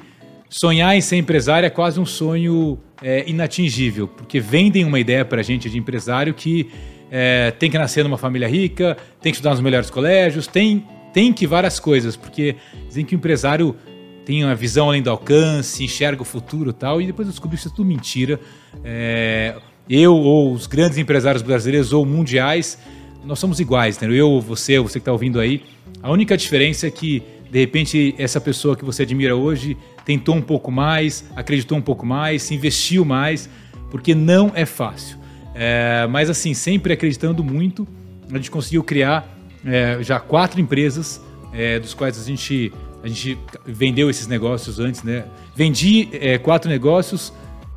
sonhar 0.47 0.95
em 0.95 1.01
ser 1.01 1.15
empresário 1.15 1.65
é 1.65 1.69
quase 1.71 1.99
um 1.99 2.05
sonho 2.05 2.77
é, 3.01 3.27
inatingível, 3.27 4.07
porque 4.07 4.39
vendem 4.39 4.85
uma 4.85 4.99
ideia 4.99 5.25
para 5.25 5.39
a 5.39 5.43
gente 5.43 5.67
de 5.67 5.79
empresário 5.79 6.31
que 6.35 6.69
é, 7.09 7.49
tem 7.57 7.71
que 7.71 7.77
nascer 7.79 8.03
numa 8.03 8.19
família 8.19 8.47
rica, 8.47 8.95
tem 9.19 9.31
que 9.31 9.37
estudar 9.37 9.49
nos 9.49 9.61
melhores 9.61 9.89
colégios, 9.89 10.45
tem, 10.45 10.85
tem 11.11 11.33
que 11.33 11.47
várias 11.47 11.79
coisas, 11.79 12.15
porque 12.15 12.55
dizem 12.87 13.03
que 13.03 13.15
o 13.15 13.17
empresário 13.17 13.75
tem 14.23 14.43
uma 14.43 14.53
visão 14.53 14.89
além 14.89 15.01
do 15.01 15.09
alcance, 15.09 15.83
enxerga 15.83 16.21
o 16.21 16.25
futuro 16.25 16.71
tal, 16.71 17.01
e 17.01 17.07
depois 17.07 17.27
eu 17.27 17.31
descobri 17.31 17.57
que 17.57 17.61
isso 17.61 17.73
é 17.73 17.75
tudo 17.75 17.87
mentira. 17.87 18.39
É, 18.83 19.55
eu 19.89 20.13
ou 20.15 20.53
os 20.53 20.67
grandes 20.67 20.99
empresários 20.99 21.41
brasileiros 21.41 21.93
ou 21.93 22.05
mundiais, 22.05 22.77
nós 23.25 23.39
somos 23.39 23.59
iguais, 23.59 23.99
né? 23.99 24.07
Eu, 24.11 24.39
você, 24.39 24.77
você 24.77 24.99
que 24.99 25.01
está 25.01 25.11
ouvindo 25.11 25.39
aí. 25.39 25.63
A 26.01 26.11
única 26.11 26.37
diferença 26.37 26.85
é 26.85 26.91
que 26.91 27.23
de 27.51 27.59
repente 27.59 28.15
essa 28.17 28.39
pessoa 28.39 28.75
que 28.75 28.85
você 28.85 29.03
admira 29.03 29.35
hoje 29.35 29.77
tentou 30.05 30.35
um 30.35 30.41
pouco 30.41 30.71
mais, 30.71 31.25
acreditou 31.35 31.77
um 31.77 31.81
pouco 31.81 32.05
mais, 32.05 32.49
investiu 32.51 33.03
mais, 33.03 33.49
porque 33.89 34.13
não 34.13 34.51
é 34.53 34.65
fácil. 34.65 35.17
É, 35.55 36.07
mas 36.09 36.29
assim, 36.29 36.53
sempre 36.53 36.93
acreditando 36.93 37.43
muito, 37.43 37.87
a 38.31 38.35
gente 38.35 38.51
conseguiu 38.51 38.83
criar 38.83 39.27
é, 39.65 39.97
já 40.01 40.19
quatro 40.19 40.61
empresas, 40.61 41.21
é, 41.53 41.79
dos 41.79 41.93
quais 41.93 42.19
a 42.19 42.23
gente, 42.23 42.71
a 43.03 43.07
gente 43.07 43.37
vendeu 43.65 44.09
esses 44.09 44.27
negócios 44.27 44.79
antes, 44.79 45.03
né? 45.03 45.25
Vendi 45.55 46.09
é, 46.13 46.37
quatro 46.37 46.69
negócios, 46.69 47.33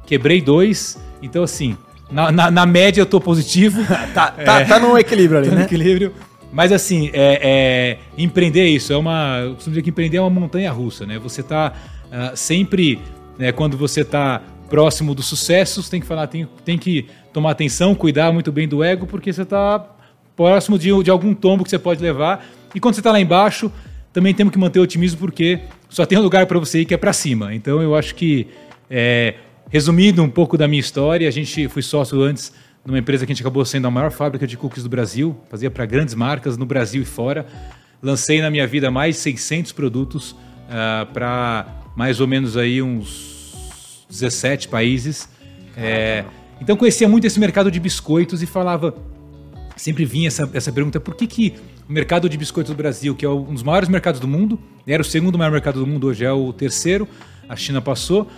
quebrei 0.06 0.40
dois, 0.40 1.02
então 1.22 1.42
assim, 1.42 1.76
na, 2.10 2.30
na, 2.30 2.50
na 2.50 2.66
média 2.66 3.00
eu 3.00 3.04
estou 3.04 3.20
positivo. 3.20 3.82
tá, 4.14 4.30
tá, 4.30 4.64
tá 4.64 4.78
no 4.78 4.96
equilíbrio 4.98 5.38
ali, 5.38 5.48
tá 5.48 5.54
né? 5.56 5.64
Equilíbrio. 5.64 6.12
Mas 6.52 6.70
assim, 6.70 7.10
é, 7.14 7.40
é, 7.42 7.98
empreender 8.16 8.60
é 8.60 8.68
isso, 8.68 8.92
é 8.92 8.96
uma. 8.96 9.40
Eu 9.42 9.54
costumo 9.54 9.72
dizer 9.72 9.82
que 9.82 9.90
empreender 9.90 10.18
é 10.18 10.20
uma 10.20 10.28
montanha 10.28 10.70
russa, 10.70 11.06
né? 11.06 11.18
Você 11.18 11.40
está 11.40 11.72
uh, 11.72 12.14
ah, 12.14 12.32
sempre, 12.36 13.00
né, 13.38 13.50
quando 13.52 13.76
você 13.76 14.02
está 14.02 14.42
próximo 14.68 15.14
do 15.14 15.22
sucesso, 15.22 15.82
você 15.82 15.90
tem 15.90 16.00
que 16.00 16.06
falar, 16.06 16.26
tem, 16.26 16.46
tem 16.64 16.76
que 16.76 17.06
tomar 17.32 17.52
atenção, 17.52 17.94
cuidar 17.94 18.32
muito 18.32 18.52
bem 18.52 18.68
do 18.68 18.84
ego, 18.84 19.06
porque 19.06 19.32
você 19.32 19.42
está 19.42 19.82
próximo 20.36 20.78
de, 20.78 20.90
de 21.02 21.10
algum 21.10 21.34
tombo 21.34 21.64
que 21.64 21.70
você 21.70 21.78
pode 21.78 22.02
levar. 22.02 22.44
E 22.74 22.80
quando 22.80 22.94
você 22.94 23.00
está 23.00 23.12
lá 23.12 23.20
embaixo, 23.20 23.72
também 24.12 24.34
temos 24.34 24.52
que 24.52 24.58
manter 24.58 24.78
o 24.78 24.82
otimismo, 24.82 25.18
porque 25.18 25.60
só 25.88 26.04
tem 26.04 26.18
um 26.18 26.22
lugar 26.22 26.46
para 26.46 26.58
você 26.58 26.80
ir 26.80 26.84
que 26.84 26.94
é 26.94 26.98
para 26.98 27.12
cima. 27.12 27.54
Então 27.54 27.80
eu 27.80 27.94
acho 27.94 28.14
que, 28.14 28.46
é, 28.90 29.34
resumindo 29.70 30.22
um 30.22 30.28
pouco 30.28 30.58
da 30.58 30.68
minha 30.68 30.80
história, 30.80 31.26
a 31.26 31.30
gente 31.30 31.68
foi 31.68 31.80
sócio 31.80 32.20
antes 32.20 32.52
numa 32.84 32.98
empresa 32.98 33.24
que 33.24 33.32
a 33.32 33.34
gente 33.34 33.42
acabou 33.42 33.64
sendo 33.64 33.86
a 33.86 33.90
maior 33.90 34.10
fábrica 34.10 34.46
de 34.46 34.56
cookies 34.56 34.82
do 34.82 34.88
Brasil, 34.88 35.36
fazia 35.48 35.70
para 35.70 35.86
grandes 35.86 36.14
marcas 36.14 36.56
no 36.56 36.66
Brasil 36.66 37.02
e 37.02 37.04
fora. 37.04 37.46
Lancei 38.02 38.40
na 38.40 38.50
minha 38.50 38.66
vida 38.66 38.90
mais 38.90 39.16
600 39.18 39.70
produtos 39.72 40.32
uh, 40.32 40.36
ah, 40.70 41.08
para 41.12 41.66
mais 41.94 42.20
ou 42.20 42.26
menos 42.26 42.56
aí 42.56 42.82
uns 42.82 44.04
17 44.10 44.68
países. 44.68 45.28
É, 45.76 46.24
então 46.60 46.76
conhecia 46.76 47.08
muito 47.08 47.26
esse 47.26 47.38
mercado 47.38 47.70
de 47.70 47.78
biscoitos 47.78 48.42
e 48.42 48.46
falava, 48.46 48.94
sempre 49.76 50.04
vinha 50.04 50.28
essa, 50.28 50.50
essa 50.52 50.72
pergunta, 50.72 50.98
por 50.98 51.14
que, 51.14 51.26
que 51.26 51.54
o 51.88 51.92
mercado 51.92 52.28
de 52.28 52.36
biscoitos 52.36 52.72
do 52.72 52.76
Brasil, 52.76 53.14
que 53.14 53.24
é 53.24 53.28
um 53.28 53.54
dos 53.54 53.62
maiores 53.62 53.88
mercados 53.88 54.20
do 54.20 54.26
mundo, 54.26 54.58
era 54.86 55.00
o 55.00 55.04
segundo 55.04 55.38
maior 55.38 55.52
mercado 55.52 55.80
do 55.80 55.86
mundo, 55.86 56.08
hoje 56.08 56.24
é 56.24 56.32
o 56.32 56.52
terceiro, 56.52 57.08
a 57.48 57.56
China 57.56 57.80
passou, 57.80 58.28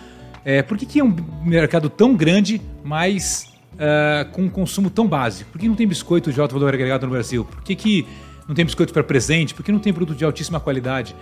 é, 0.43 0.61
por 0.61 0.77
que, 0.77 0.85
que 0.85 0.99
é 0.99 1.03
um 1.03 1.15
mercado 1.43 1.89
tão 1.89 2.15
grande, 2.15 2.61
mas 2.83 3.54
uh, 3.75 4.29
com 4.31 4.43
um 4.43 4.49
consumo 4.49 4.89
tão 4.89 5.07
básico? 5.07 5.51
Por 5.51 5.59
que 5.59 5.67
não 5.67 5.75
tem 5.75 5.87
biscoito 5.87 6.31
de 6.31 6.39
alto 6.39 6.53
valor 6.53 6.73
agregado 6.73 7.05
no 7.05 7.11
Brasil? 7.11 7.45
Por 7.45 7.61
que, 7.61 7.75
que 7.75 8.07
não 8.47 8.55
tem 8.55 8.65
biscoito 8.65 8.93
para 8.93 9.03
presente? 9.03 9.53
Por 9.53 9.63
que 9.63 9.71
não 9.71 9.79
tem 9.79 9.93
produto 9.93 10.17
de 10.17 10.25
altíssima 10.25 10.59
qualidade? 10.59 11.15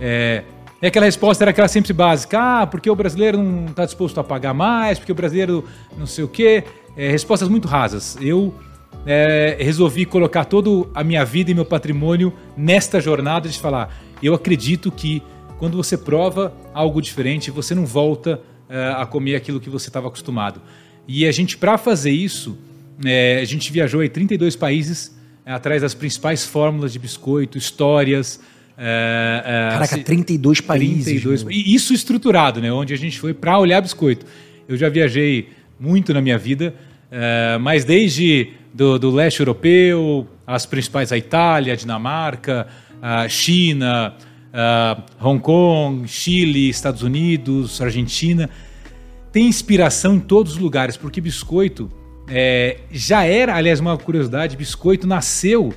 É, 0.00 0.44
e 0.80 0.86
aquela 0.86 1.06
resposta 1.06 1.44
era 1.44 1.50
aquela 1.50 1.68
sempre 1.68 1.92
básica: 1.92 2.62
ah, 2.62 2.66
porque 2.66 2.88
o 2.88 2.94
brasileiro 2.94 3.38
não 3.42 3.66
está 3.66 3.84
disposto 3.84 4.18
a 4.18 4.24
pagar 4.24 4.54
mais, 4.54 4.98
porque 4.98 5.12
o 5.12 5.14
brasileiro 5.14 5.64
não 5.96 6.06
sei 6.06 6.24
o 6.24 6.28
quê. 6.28 6.64
É, 6.96 7.10
respostas 7.10 7.48
muito 7.48 7.68
rasas. 7.68 8.16
Eu 8.20 8.54
é, 9.06 9.56
resolvi 9.60 10.04
colocar 10.04 10.44
toda 10.44 10.88
a 10.94 11.04
minha 11.04 11.24
vida 11.24 11.50
e 11.50 11.54
meu 11.54 11.64
patrimônio 11.64 12.32
nesta 12.56 13.00
jornada 13.00 13.48
de 13.48 13.58
falar: 13.58 13.92
eu 14.22 14.34
acredito 14.34 14.90
que 14.90 15.22
quando 15.58 15.76
você 15.76 15.98
prova 15.98 16.54
algo 16.72 17.02
diferente, 17.02 17.50
você 17.50 17.74
não 17.74 17.84
volta 17.84 18.40
a 18.96 19.06
comer 19.06 19.34
aquilo 19.34 19.58
que 19.58 19.70
você 19.70 19.88
estava 19.88 20.08
acostumado. 20.08 20.60
E 21.08 21.26
a 21.26 21.32
gente, 21.32 21.56
para 21.56 21.78
fazer 21.78 22.10
isso, 22.10 22.58
é, 23.02 23.40
a 23.40 23.44
gente 23.46 23.72
viajou 23.72 24.04
em 24.04 24.10
32 24.10 24.54
países 24.54 25.16
é, 25.46 25.52
atrás 25.52 25.80
das 25.80 25.94
principais 25.94 26.44
fórmulas 26.44 26.92
de 26.92 26.98
biscoito, 26.98 27.56
histórias. 27.56 28.38
É, 28.76 29.42
é, 29.42 29.72
Caraca, 29.72 29.96
se, 29.96 30.02
32 30.02 30.60
países. 30.60 31.22
32, 31.22 31.46
e 31.48 31.74
isso 31.74 31.94
estruturado, 31.94 32.60
né? 32.60 32.70
Onde 32.70 32.92
a 32.92 32.98
gente 32.98 33.18
foi 33.18 33.32
para 33.32 33.58
olhar 33.58 33.80
biscoito. 33.80 34.26
Eu 34.68 34.76
já 34.76 34.90
viajei 34.90 35.48
muito 35.80 36.12
na 36.12 36.20
minha 36.20 36.36
vida, 36.36 36.74
é, 37.10 37.56
mas 37.58 37.86
desde 37.86 38.50
do, 38.74 38.98
do 38.98 39.10
leste 39.10 39.40
europeu, 39.40 40.28
as 40.46 40.66
principais, 40.66 41.10
a 41.10 41.16
Itália, 41.16 41.72
a 41.72 41.76
Dinamarca, 41.76 42.66
a 43.00 43.26
China, 43.30 44.14
a 44.52 45.02
Hong 45.20 45.40
Kong, 45.40 46.06
Chile, 46.06 46.68
Estados 46.68 47.02
Unidos, 47.02 47.80
Argentina. 47.80 48.50
Tem 49.38 49.46
inspiração 49.46 50.16
em 50.16 50.18
todos 50.18 50.54
os 50.54 50.58
lugares, 50.58 50.96
porque 50.96 51.20
biscoito 51.20 51.88
é, 52.28 52.78
já 52.90 53.22
era, 53.22 53.54
aliás, 53.54 53.78
uma 53.78 53.96
curiosidade, 53.96 54.56
biscoito 54.56 55.06
nasceu, 55.06 55.72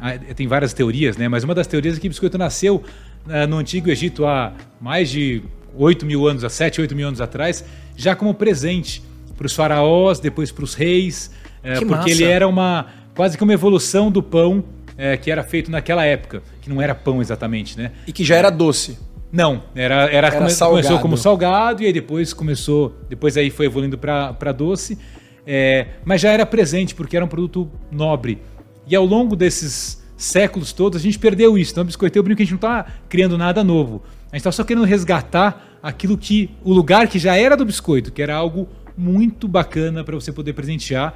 ah, 0.00 0.16
tem 0.34 0.46
várias 0.46 0.72
teorias, 0.72 1.18
né? 1.18 1.28
Mas 1.28 1.44
uma 1.44 1.54
das 1.54 1.66
teorias 1.66 1.98
é 1.98 2.00
que 2.00 2.08
biscoito 2.08 2.38
nasceu 2.38 2.76
uh, 2.76 3.46
no 3.46 3.58
Antigo 3.58 3.90
Egito 3.90 4.24
há 4.24 4.54
mais 4.80 5.10
de 5.10 5.42
8 5.76 6.06
mil 6.06 6.26
anos, 6.26 6.42
há 6.42 6.48
7, 6.48 6.80
8 6.80 6.96
mil 6.96 7.06
anos 7.06 7.20
atrás, 7.20 7.62
já 7.94 8.16
como 8.16 8.32
presente 8.32 9.02
para 9.36 9.44
os 9.44 9.54
faraós, 9.54 10.18
depois 10.18 10.50
para 10.50 10.64
os 10.64 10.72
reis, 10.72 11.30
uh, 11.58 11.80
porque 11.80 11.94
massa. 11.94 12.10
ele 12.10 12.24
era 12.24 12.48
uma 12.48 12.86
quase 13.14 13.36
que 13.36 13.44
uma 13.44 13.52
evolução 13.52 14.10
do 14.10 14.22
pão 14.22 14.60
uh, 14.60 15.20
que 15.20 15.30
era 15.30 15.42
feito 15.42 15.70
naquela 15.70 16.06
época, 16.06 16.42
que 16.62 16.70
não 16.70 16.80
era 16.80 16.94
pão 16.94 17.20
exatamente, 17.20 17.76
né? 17.76 17.92
E 18.06 18.12
que 18.12 18.24
já 18.24 18.36
era 18.36 18.48
doce. 18.48 18.96
Não, 19.32 19.62
era, 19.74 19.94
era, 19.94 20.12
era 20.12 20.30
come, 20.30 20.54
começou 20.54 20.98
como 20.98 21.16
salgado 21.16 21.82
e 21.82 21.86
aí 21.86 21.92
depois 21.92 22.34
começou, 22.34 22.94
depois 23.08 23.34
aí 23.34 23.48
foi 23.48 23.64
evoluindo 23.64 23.96
para 23.96 24.52
doce, 24.52 24.98
é, 25.46 25.86
mas 26.04 26.20
já 26.20 26.30
era 26.30 26.44
presente 26.44 26.94
porque 26.94 27.16
era 27.16 27.24
um 27.24 27.28
produto 27.28 27.70
nobre. 27.90 28.42
E 28.86 28.94
ao 28.94 29.06
longo 29.06 29.34
desses 29.34 30.02
séculos 30.18 30.74
todos 30.74 31.00
a 31.00 31.02
gente 31.02 31.18
perdeu 31.18 31.56
isso. 31.56 31.72
Então, 31.72 31.82
biscoiteiro 31.82 32.22
brinco 32.22 32.36
que 32.36 32.42
a 32.42 32.46
gente 32.46 32.52
não 32.52 32.56
está 32.56 32.86
criando 33.08 33.38
nada 33.38 33.64
novo. 33.64 34.02
A 34.30 34.36
gente 34.36 34.40
está 34.40 34.52
só 34.52 34.64
querendo 34.64 34.84
resgatar 34.84 35.78
aquilo 35.82 36.18
que 36.18 36.50
o 36.62 36.72
lugar 36.72 37.08
que 37.08 37.18
já 37.18 37.34
era 37.34 37.56
do 37.56 37.64
biscoito, 37.64 38.12
que 38.12 38.20
era 38.20 38.34
algo 38.34 38.68
muito 38.96 39.48
bacana 39.48 40.04
para 40.04 40.14
você 40.14 40.30
poder 40.30 40.52
presentear. 40.52 41.14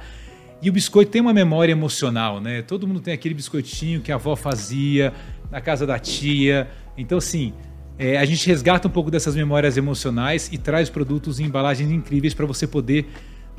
E 0.59 0.69
o 0.69 0.73
biscoito 0.73 1.11
tem 1.11 1.21
uma 1.21 1.33
memória 1.33 1.71
emocional, 1.71 2.41
né? 2.41 2.63
Todo 2.63 2.87
mundo 2.87 2.99
tem 2.99 3.13
aquele 3.13 3.35
biscoitinho 3.35 4.01
que 4.01 4.11
a 4.11 4.15
avó 4.15 4.35
fazia 4.35 5.13
na 5.51 5.61
casa 5.61 5.85
da 5.85 5.99
tia. 5.99 6.67
Então, 6.97 7.19
assim, 7.19 7.53
é, 7.99 8.17
a 8.17 8.25
gente 8.25 8.45
resgata 8.47 8.87
um 8.87 8.91
pouco 8.91 9.09
dessas 9.09 9.35
memórias 9.35 9.77
emocionais 9.77 10.49
e 10.51 10.57
traz 10.57 10.89
produtos 10.89 11.39
em 11.39 11.45
embalagens 11.45 11.91
incríveis 11.91 12.33
para 12.33 12.45
você 12.45 12.67
poder 12.67 13.07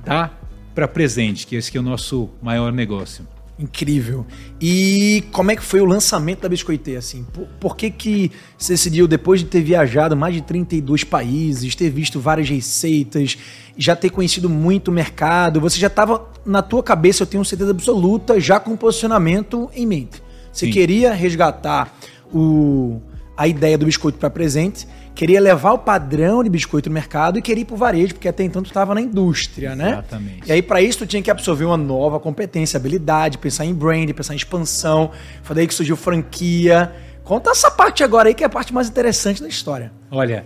dar 0.04 0.40
para 0.74 0.86
presente, 0.86 1.46
que 1.46 1.56
esse 1.56 1.72
que 1.72 1.76
é 1.76 1.80
o 1.80 1.84
nosso 1.84 2.30
maior 2.40 2.72
negócio. 2.72 3.26
Incrível. 3.58 4.24
E 4.60 5.24
como 5.32 5.50
é 5.50 5.56
que 5.56 5.62
foi 5.62 5.80
o 5.80 5.84
lançamento 5.84 6.42
da 6.42 6.48
Biscoitê, 6.48 6.94
assim? 6.94 7.24
Por, 7.24 7.48
por, 7.58 7.76
que 7.76 7.90
que 7.90 8.30
você 8.56 8.74
decidiu, 8.74 9.08
depois 9.08 9.40
de 9.40 9.46
ter 9.46 9.60
viajado 9.60 10.16
mais 10.16 10.32
de 10.32 10.42
32 10.42 11.02
países, 11.02 11.74
ter 11.74 11.90
visto 11.90 12.20
várias 12.20 12.48
receitas, 12.48 13.36
já 13.76 13.96
ter 13.96 14.10
conhecido 14.10 14.48
muito 14.48 14.88
o 14.88 14.92
mercado, 14.92 15.60
você 15.60 15.80
já 15.80 15.88
estava 15.88 16.30
na 16.46 16.62
tua 16.62 16.84
cabeça, 16.84 17.24
eu 17.24 17.26
tenho 17.26 17.44
certeza 17.44 17.72
absoluta, 17.72 18.38
já 18.38 18.60
com 18.60 18.76
posicionamento 18.76 19.68
em 19.74 19.84
mente. 19.84 20.22
Você 20.52 20.66
Sim. 20.66 20.72
queria 20.72 21.12
resgatar 21.12 21.92
o, 22.32 23.00
a 23.38 23.46
ideia 23.46 23.78
do 23.78 23.86
biscoito 23.86 24.18
para 24.18 24.28
presente, 24.28 24.84
queria 25.14 25.40
levar 25.40 25.72
o 25.72 25.78
padrão 25.78 26.42
de 26.42 26.50
biscoito 26.50 26.88
no 26.88 26.94
mercado 26.94 27.38
e 27.38 27.42
queria 27.42 27.62
ir 27.62 27.64
para 27.64 27.74
o 27.74 27.76
varejo, 27.78 28.14
porque 28.14 28.26
até 28.26 28.42
então 28.42 28.60
tu 28.64 28.66
estava 28.66 28.96
na 28.96 29.00
indústria, 29.00 29.76
né? 29.76 29.90
Exatamente. 29.90 30.48
E 30.48 30.50
aí 30.50 30.60
para 30.60 30.82
isso 30.82 30.98
tu 30.98 31.06
tinha 31.06 31.22
que 31.22 31.30
absorver 31.30 31.64
uma 31.64 31.76
nova 31.76 32.18
competência, 32.18 32.76
habilidade, 32.76 33.38
pensar 33.38 33.64
em 33.64 33.72
brand, 33.72 34.10
pensar 34.10 34.34
em 34.34 34.36
expansão. 34.36 35.12
Foi 35.44 35.54
daí 35.54 35.68
que 35.68 35.74
surgiu 35.74 35.96
franquia. 35.96 36.92
Conta 37.22 37.50
essa 37.50 37.70
parte 37.70 38.02
agora 38.02 38.28
aí 38.28 38.34
que 38.34 38.42
é 38.42 38.46
a 38.46 38.50
parte 38.50 38.74
mais 38.74 38.88
interessante 38.88 39.40
da 39.40 39.46
história. 39.46 39.92
Olha, 40.10 40.44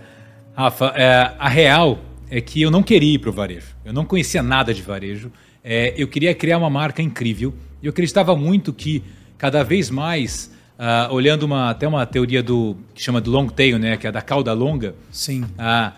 Rafa, 0.55 0.93
é, 0.95 1.33
a 1.39 1.49
real 1.49 1.97
é 2.29 2.39
que 2.41 2.61
eu 2.61 2.69
não 2.69 2.83
queria 2.83 3.15
ir 3.15 3.17
para 3.17 3.31
o 3.31 3.33
varejo. 3.33 3.75
Eu 3.83 3.91
não 3.91 4.05
conhecia 4.05 4.43
nada 4.43 4.71
de 4.71 4.83
varejo. 4.83 5.31
É, 5.63 5.95
eu 5.97 6.07
queria 6.07 6.35
criar 6.35 6.59
uma 6.59 6.69
marca 6.69 7.01
incrível. 7.01 7.55
E 7.81 7.87
eu 7.87 7.89
acreditava 7.89 8.35
muito 8.35 8.71
que 8.71 9.03
cada 9.35 9.63
vez 9.63 9.89
mais 9.89 10.53
Uh, 10.77 11.13
olhando 11.13 11.43
uma, 11.43 11.69
até 11.69 11.87
uma 11.87 12.05
teoria 12.05 12.41
do 12.41 12.75
que 12.95 13.01
chama 13.01 13.21
de 13.21 13.29
long 13.29 13.47
tail, 13.47 13.77
né, 13.77 13.95
que 13.95 14.07
é 14.07 14.11
da 14.11 14.21
cauda 14.21 14.51
longa. 14.53 14.95
Sim. 15.11 15.43
Uh, 15.43 15.91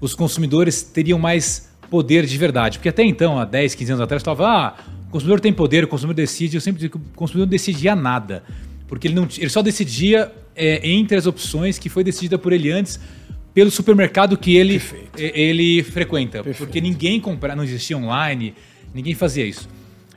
os 0.00 0.14
consumidores 0.14 0.82
teriam 0.82 1.18
mais 1.18 1.72
poder 1.88 2.26
de 2.26 2.36
verdade. 2.36 2.78
Porque 2.78 2.88
até 2.88 3.04
então, 3.04 3.38
há 3.38 3.44
10, 3.44 3.74
15 3.74 3.92
anos 3.92 4.02
atrás, 4.02 4.22
falava, 4.22 4.46
ah, 4.46 4.74
o 5.08 5.10
consumidor 5.10 5.40
tem 5.40 5.52
poder, 5.52 5.84
o 5.84 5.88
consumidor 5.88 6.16
decide. 6.16 6.56
Eu 6.56 6.60
sempre 6.60 6.80
digo 6.80 6.98
que 6.98 7.04
o 7.04 7.16
consumidor 7.16 7.46
não 7.46 7.50
decidia 7.50 7.94
nada. 7.94 8.42
Porque 8.86 9.08
ele, 9.08 9.14
não, 9.14 9.28
ele 9.38 9.50
só 9.50 9.62
decidia 9.62 10.32
é, 10.54 10.88
entre 10.88 11.16
as 11.16 11.26
opções 11.26 11.78
que 11.78 11.88
foi 11.88 12.02
decidida 12.02 12.38
por 12.38 12.52
ele 12.52 12.70
antes 12.70 13.00
pelo 13.54 13.70
supermercado 13.70 14.36
que 14.36 14.56
ele, 14.56 14.80
ele 15.16 15.82
frequenta. 15.82 16.44
Perfeito. 16.44 16.58
Porque 16.58 16.80
ninguém 16.80 17.20
comprava, 17.20 17.56
não 17.56 17.64
existia 17.64 17.96
online, 17.96 18.54
ninguém 18.94 19.14
fazia 19.14 19.44
isso. 19.44 19.68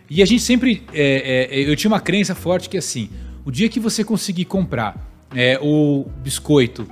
E 0.09 0.21
a 0.21 0.25
gente 0.25 0.43
sempre. 0.43 0.83
É, 0.93 1.49
é, 1.49 1.69
eu 1.69 1.75
tinha 1.75 1.89
uma 1.89 1.99
crença 1.99 2.35
forte 2.35 2.69
que 2.69 2.77
assim 2.77 3.09
o 3.43 3.51
dia 3.51 3.69
que 3.69 3.79
você 3.79 4.03
conseguir 4.03 4.45
comprar 4.45 4.95
é, 5.35 5.59
o 5.61 6.05
biscoito, 6.23 6.87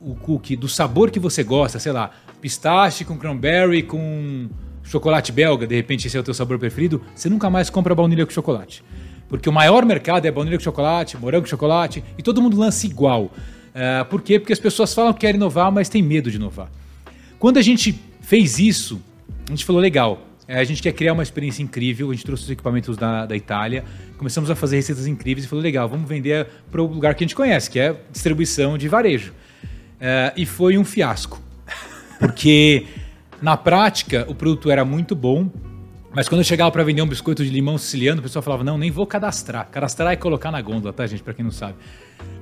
o 0.00 0.14
cookie 0.14 0.56
do 0.56 0.68
sabor 0.68 1.10
que 1.10 1.18
você 1.18 1.42
gosta, 1.42 1.78
sei 1.78 1.92
lá, 1.92 2.10
pistache 2.40 3.04
com 3.04 3.16
cranberry 3.16 3.82
com 3.82 4.48
chocolate 4.82 5.32
belga, 5.32 5.66
de 5.66 5.74
repente 5.74 6.06
esse 6.06 6.16
é 6.16 6.20
o 6.20 6.22
teu 6.22 6.34
sabor 6.34 6.58
preferido, 6.58 7.02
você 7.14 7.28
nunca 7.28 7.48
mais 7.48 7.70
compra 7.70 7.94
baunilha 7.94 8.26
com 8.26 8.32
chocolate. 8.32 8.84
Porque 9.28 9.48
o 9.48 9.52
maior 9.52 9.84
mercado 9.84 10.26
é 10.26 10.30
baunilha 10.30 10.58
com 10.58 10.64
chocolate, 10.64 11.16
morango 11.16 11.44
com 11.44 11.50
chocolate, 11.50 12.04
e 12.18 12.22
todo 12.22 12.42
mundo 12.42 12.58
lança 12.58 12.86
igual. 12.86 13.24
Uh, 13.24 14.04
por 14.10 14.20
quê? 14.20 14.38
Porque 14.38 14.52
as 14.52 14.58
pessoas 14.58 14.92
falam 14.92 15.12
que 15.12 15.20
querem 15.20 15.36
inovar, 15.36 15.72
mas 15.72 15.88
têm 15.88 16.02
medo 16.02 16.30
de 16.30 16.36
inovar. 16.36 16.70
Quando 17.38 17.56
a 17.56 17.62
gente 17.62 17.98
fez 18.20 18.58
isso, 18.58 19.00
a 19.46 19.50
gente 19.50 19.64
falou, 19.64 19.80
legal, 19.80 20.20
é, 20.46 20.58
a 20.58 20.64
gente 20.64 20.82
quer 20.82 20.92
criar 20.92 21.12
uma 21.12 21.22
experiência 21.22 21.62
incrível. 21.62 22.10
A 22.10 22.14
gente 22.14 22.24
trouxe 22.24 22.44
os 22.44 22.50
equipamentos 22.50 22.96
da, 22.96 23.24
da 23.26 23.36
Itália, 23.36 23.84
começamos 24.18 24.50
a 24.50 24.54
fazer 24.54 24.76
receitas 24.76 25.06
incríveis 25.06 25.46
e 25.46 25.48
falou: 25.48 25.62
legal, 25.62 25.88
vamos 25.88 26.08
vender 26.08 26.46
para 26.70 26.82
o 26.82 26.86
lugar 26.86 27.14
que 27.14 27.24
a 27.24 27.26
gente 27.26 27.34
conhece, 27.34 27.70
que 27.70 27.78
é 27.78 27.96
distribuição 28.10 28.76
de 28.76 28.88
varejo. 28.88 29.32
É, 30.00 30.32
e 30.36 30.44
foi 30.44 30.76
um 30.76 30.84
fiasco, 30.84 31.40
porque 32.18 32.86
na 33.40 33.56
prática 33.56 34.26
o 34.28 34.34
produto 34.34 34.70
era 34.70 34.84
muito 34.84 35.14
bom, 35.14 35.50
mas 36.14 36.28
quando 36.28 36.40
eu 36.40 36.44
chegava 36.44 36.70
para 36.70 36.84
vender 36.84 37.00
um 37.02 37.08
biscoito 37.08 37.44
de 37.44 37.50
limão 37.50 37.78
siciliano, 37.78 38.20
o 38.20 38.22
pessoal 38.22 38.42
falava: 38.42 38.62
não, 38.62 38.76
nem 38.76 38.90
vou 38.90 39.06
cadastrar. 39.06 39.68
Cadastrar 39.70 40.12
é 40.12 40.16
colocar 40.16 40.50
na 40.50 40.60
gôndola, 40.60 40.92
tá, 40.92 41.06
gente? 41.06 41.22
Para 41.22 41.32
quem 41.32 41.44
não 41.44 41.52
sabe. 41.52 41.74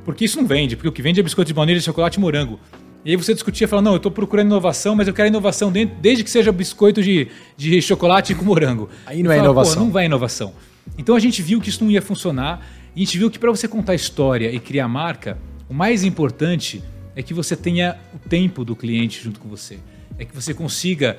Porque 0.04 0.24
isso 0.24 0.40
não 0.40 0.46
vende, 0.46 0.74
porque 0.74 0.88
o 0.88 0.92
que 0.92 1.02
vende 1.02 1.20
é 1.20 1.22
biscoito 1.22 1.48
de 1.48 1.54
baunilha, 1.54 1.80
chocolate 1.80 2.18
e 2.18 2.20
morango. 2.20 2.58
E 3.04 3.10
aí 3.10 3.16
você 3.16 3.34
discutia, 3.34 3.66
falando, 3.66 3.86
não, 3.86 3.92
eu 3.92 3.96
estou 3.96 4.12
procurando 4.12 4.46
inovação, 4.46 4.94
mas 4.94 5.08
eu 5.08 5.14
quero 5.14 5.28
inovação 5.28 5.72
dentro, 5.72 5.96
desde 6.00 6.22
que 6.22 6.30
seja 6.30 6.52
biscoito 6.52 7.02
de, 7.02 7.28
de 7.56 7.82
chocolate 7.82 8.34
com 8.34 8.44
morango. 8.44 8.88
Aí 9.04 9.22
não 9.22 9.32
é 9.32 9.38
inovação. 9.38 9.84
não 9.84 9.90
vai 9.90 10.06
inovação. 10.06 10.52
Então 10.96 11.16
a 11.16 11.20
gente 11.20 11.42
viu 11.42 11.60
que 11.60 11.68
isso 11.68 11.82
não 11.82 11.90
ia 11.90 12.02
funcionar. 12.02 12.64
E 12.94 13.02
a 13.02 13.04
gente 13.04 13.18
viu 13.18 13.30
que 13.30 13.38
para 13.38 13.50
você 13.50 13.66
contar 13.66 13.94
história 13.94 14.52
e 14.52 14.60
criar 14.60 14.86
marca, 14.86 15.38
o 15.68 15.74
mais 15.74 16.04
importante 16.04 16.82
é 17.16 17.22
que 17.22 17.34
você 17.34 17.56
tenha 17.56 17.98
o 18.14 18.28
tempo 18.28 18.64
do 18.64 18.76
cliente 18.76 19.22
junto 19.22 19.40
com 19.40 19.48
você. 19.48 19.78
É 20.18 20.24
que 20.24 20.34
você 20.34 20.54
consiga 20.54 21.18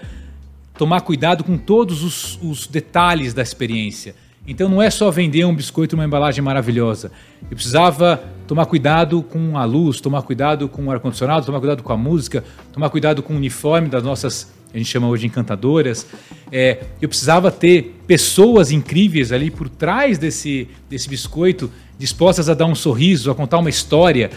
tomar 0.77 1.01
cuidado 1.01 1.43
com 1.43 1.57
todos 1.57 2.03
os, 2.03 2.39
os 2.41 2.67
detalhes 2.67 3.33
da 3.33 3.41
experiência. 3.41 4.15
Então 4.45 4.67
não 4.67 4.81
é 4.81 4.89
só 4.89 5.09
vender 5.09 5.45
um 5.45 5.55
biscoito 5.55 5.95
numa 5.95 6.05
embalagem 6.05 6.43
maravilhosa. 6.43 7.11
Eu 7.49 7.55
precisava 7.55 8.21
tomar 8.45 8.65
cuidado 8.65 9.23
com 9.23 9.57
a 9.57 9.63
luz, 9.63 10.01
tomar 10.01 10.21
cuidado 10.23 10.67
com 10.67 10.85
o 10.85 10.91
ar-condicionado, 10.91 11.45
tomar 11.45 11.59
cuidado 11.59 11.81
com 11.81 11.93
a 11.93 11.97
música, 11.97 12.43
tomar 12.73 12.89
cuidado 12.89 13.23
com 13.23 13.33
o 13.33 13.37
uniforme 13.37 13.87
das 13.87 14.03
nossas, 14.03 14.51
a 14.73 14.77
gente 14.77 14.89
chama 14.89 15.07
hoje 15.07 15.25
encantadoras. 15.25 16.05
É, 16.51 16.83
eu 17.01 17.07
precisava 17.07 17.49
ter 17.51 17.95
pessoas 18.05 18.69
incríveis 18.69 19.31
ali 19.31 19.49
por 19.49 19.69
trás 19.69 20.17
desse, 20.17 20.67
desse 20.89 21.07
biscoito, 21.07 21.71
dispostas 21.97 22.49
a 22.49 22.53
dar 22.53 22.65
um 22.65 22.75
sorriso, 22.75 23.31
a 23.31 23.35
contar 23.35 23.59
uma 23.59 23.69
história. 23.69 24.29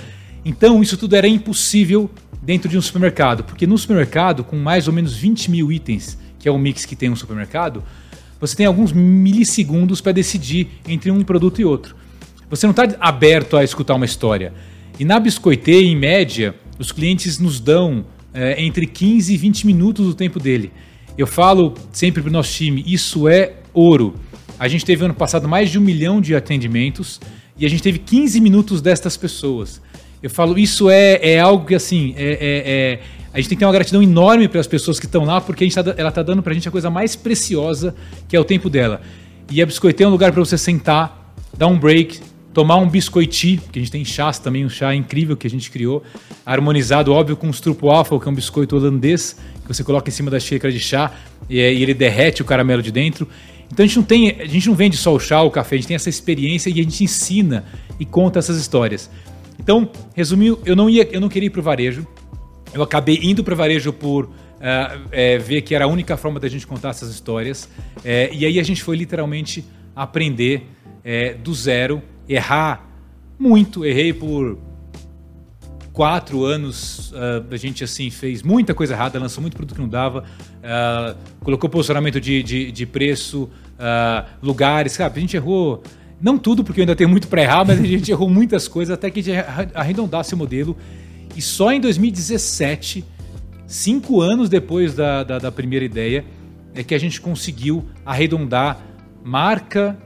Então 0.45 0.81
isso 0.83 0.97
tudo 0.97 1.17
era 1.17 1.27
impossível 1.27 2.09
dentro 2.41 2.69
de 2.69 2.79
um 2.79 2.83
supermercado, 2.83 3.43
porque 3.43 3.67
no 3.67 3.77
supermercado, 3.77 4.45
com 4.45 4.57
mais 4.57 4.87
ou 4.87 4.95
menos 4.95 5.17
20 5.17 5.51
mil 5.51 5.73
itens, 5.73 6.17
que 6.39 6.49
é 6.49 6.53
o 6.53 6.57
mix 6.57 6.85
que 6.85 6.95
tem 6.95 7.11
um 7.11 7.17
supermercado, 7.17 7.83
você 8.41 8.57
tem 8.57 8.67
alguns 8.67 8.93
milissegundos 8.93 10.01
para 10.01 10.13
decidir 10.13 10.69
entre 10.87 11.11
um 11.11 11.23
produto 11.23 11.61
e 11.61 11.65
outro. 11.65 11.97
Você 12.49 12.67
não 12.67 12.73
está 12.73 12.87
aberto 13.01 13.57
a 13.57 13.65
escutar 13.65 13.95
uma 13.95 14.05
história. 14.05 14.53
E 14.99 15.05
na 15.05 15.19
Biscoitê, 15.19 15.83
em 15.83 15.97
média, 15.97 16.55
os 16.79 16.93
clientes 16.93 17.39
nos 17.39 17.59
dão 17.61 18.05
é, 18.33 18.63
entre 18.63 18.87
15 18.87 19.33
e 19.33 19.37
20 19.37 19.67
minutos 19.67 20.07
do 20.07 20.15
tempo 20.15 20.39
dele. 20.39 20.71
Eu 21.17 21.27
falo 21.27 21.75
sempre 21.93 22.23
para 22.23 22.29
o 22.29 22.33
nosso 22.33 22.53
time, 22.53 22.85
isso 22.87 23.27
é 23.27 23.55
ouro. 23.73 24.15
A 24.59 24.69
gente 24.69 24.85
teve 24.85 25.05
ano 25.05 25.15
passado 25.15 25.49
mais 25.49 25.71
de 25.71 25.79
um 25.79 25.83
milhão 25.83 26.21
de 26.21 26.35
atendimentos 26.35 27.21
e 27.59 27.65
a 27.65 27.69
gente 27.69 27.83
teve 27.83 27.99
15 27.99 28.41
minutos 28.41 28.81
destas 28.83 29.17
pessoas. 29.17 29.81
Eu 30.23 30.31
falo, 30.31 30.59
isso 30.59 30.91
é, 30.91 31.19
é 31.23 31.41
algo 31.41 31.67
que 31.67 31.75
assim, 31.75 32.15
é, 32.17 32.33
é, 32.33 32.39
é 32.41 33.01
a 33.37 33.39
gente 33.39 33.51
tem 33.51 33.57
que 33.57 33.61
ter 33.61 33.67
uma 33.67 33.73
gratidão 33.73 34.03
enorme 34.03 34.49
para 34.49 34.59
as 34.59 34.67
pessoas 34.67 34.99
que 34.99 35.05
estão 35.05 35.23
lá, 35.23 35.43
porque 35.43 35.69
tá, 35.69 35.95
ela 35.99 36.09
está 36.09 36.23
dando 36.23 36.43
para 36.43 36.53
a 36.53 36.55
gente 36.55 36.67
a 36.67 36.71
coisa 36.71 36.89
mais 36.89 37.15
preciosa, 37.15 37.95
que 38.27 38.35
é 38.35 38.41
o 38.41 38.45
tempo 38.45 38.71
dela. 38.71 39.03
E 39.51 39.61
a 39.61 39.67
biscoiteira 39.67 40.07
é 40.07 40.09
um 40.09 40.13
lugar 40.13 40.33
para 40.33 40.43
você 40.43 40.57
sentar, 40.57 41.35
dar 41.55 41.67
um 41.67 41.79
break, 41.79 42.19
tomar 42.55 42.77
um 42.77 42.89
biscoiti, 42.89 43.61
que 43.71 43.79
a 43.79 43.83
gente 43.83 43.93
tem 43.93 44.07
chás 44.07 44.39
também, 44.39 44.65
um 44.65 44.71
chá 44.71 44.95
incrível 44.95 45.37
que 45.37 45.47
a 45.47 45.51
gente 45.51 45.71
criou, 45.71 46.03
harmonizado, 46.47 47.13
óbvio, 47.13 47.37
com 47.37 47.51
stroopwafel, 47.51 48.19
que 48.19 48.27
é 48.27 48.33
um 48.33 48.35
biscoito 48.35 48.75
holandês, 48.75 49.37
que 49.61 49.69
você 49.69 49.85
coloca 49.85 50.09
em 50.09 50.13
cima 50.13 50.31
da 50.31 50.41
xícara 50.41 50.73
de 50.73 50.81
chá 50.81 51.13
e, 51.47 51.57
e 51.59 51.83
ele 51.83 51.93
derrete 51.93 52.41
o 52.41 52.45
caramelo 52.47 52.81
de 52.81 52.91
dentro. 52.91 53.29
Então 53.71 53.85
a 53.85 53.87
gente 53.87 53.99
não 53.99 54.05
tem, 54.05 54.31
a 54.31 54.47
gente 54.47 54.67
não 54.67 54.75
vende 54.75 54.97
só 54.97 55.15
o 55.15 55.21
chá, 55.21 55.43
o 55.43 55.51
café, 55.51 55.75
a 55.75 55.79
gente 55.79 55.89
tem 55.89 55.95
essa 55.95 56.09
experiência 56.09 56.71
e 56.71 56.81
a 56.81 56.83
gente 56.83 57.05
ensina 57.05 57.67
e 58.01 58.07
conta 58.07 58.39
essas 58.39 58.57
histórias. 58.57 59.11
Então, 59.61 59.91
resumindo, 60.15 60.59
eu 60.65 60.75
não 60.75 60.89
ia, 60.89 61.07
eu 61.13 61.21
não 61.21 61.29
queria 61.29 61.49
ir 61.49 61.51
para 61.51 61.61
o 61.61 61.63
varejo. 61.63 62.07
Eu 62.73 62.83
acabei 62.83 63.19
indo 63.23 63.43
para 63.43 63.55
varejo 63.55 63.93
por 63.93 64.27
uh, 64.27 64.31
é, 65.11 65.39
ver 65.39 65.63
que 65.63 65.75
era 65.75 65.85
a 65.85 65.89
única 65.89 66.17
forma 66.17 66.39
da 66.39 66.49
gente 66.49 66.67
contar 66.67 66.91
essas 66.91 67.11
histórias. 67.11 67.69
É, 68.05 68.31
e 68.33 68.45
aí 68.45 68.59
a 68.59 68.63
gente 68.63 68.83
foi 68.83 68.97
literalmente 68.97 69.65
aprender 69.95 70.69
é, 71.05 71.35
do 71.35 71.55
zero, 71.55 72.03
errar 72.29 72.87
muito. 73.39 73.85
Errei 73.85 74.13
por 74.13 74.59
quatro 75.97 76.45
anos, 76.45 77.11
uh, 77.13 77.47
a 77.51 77.57
gente 77.57 77.83
assim 77.83 78.11
fez 78.11 78.43
muita 78.43 78.75
coisa 78.75 78.93
errada, 78.93 79.19
lançou 79.19 79.41
muito 79.41 79.57
produto 79.57 79.77
que 79.77 79.81
não 79.81 79.89
dava, 79.89 80.25
uh, 80.59 81.17
colocou 81.43 81.71
posicionamento 81.71 82.21
de, 82.21 82.43
de, 82.43 82.71
de 82.71 82.85
preço, 82.85 83.45
uh, 83.45 84.29
lugares, 84.43 84.95
cara, 84.95 85.11
a 85.17 85.19
gente 85.19 85.35
errou, 85.35 85.83
não 86.21 86.37
tudo, 86.37 86.63
porque 86.63 86.81
eu 86.81 86.83
ainda 86.83 86.95
tenho 86.95 87.09
muito 87.09 87.29
para 87.29 87.41
errar, 87.41 87.65
mas 87.65 87.81
a 87.81 87.83
gente 87.83 88.11
errou 88.13 88.29
muitas 88.29 88.69
coisas 88.69 88.93
até 88.93 89.11
que 89.11 89.21
a 89.21 89.23
gente 89.23 89.39
arredondasse 89.75 90.35
o 90.35 90.37
modelo. 90.37 90.77
E 91.37 91.43
só 91.43 91.71
em 91.71 91.81
2017, 91.81 93.05
cinco 93.67 94.23
anos 94.23 94.49
depois 94.49 94.95
da, 94.95 95.23
da, 95.23 95.39
da 95.39 95.53
primeira 95.53 95.85
ideia, 95.85 96.25
é 96.75 96.83
que 96.83 96.95
a 96.95 96.99
gente 96.99 97.21
conseguiu 97.21 97.85
arredondar 98.05 98.81
marca, 99.23 99.99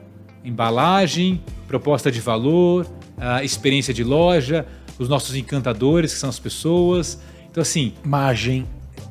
embalagem, 0.44 1.42
proposta 1.68 2.10
de 2.10 2.20
valor, 2.20 2.86
experiência 3.42 3.92
de 3.92 4.02
loja, 4.02 4.66
os 4.98 5.08
nossos 5.08 5.34
encantadores, 5.36 6.12
que 6.12 6.18
são 6.18 6.28
as 6.28 6.38
pessoas. 6.38 7.20
Então, 7.50 7.62
assim. 7.62 7.94
Margem. 8.04 8.66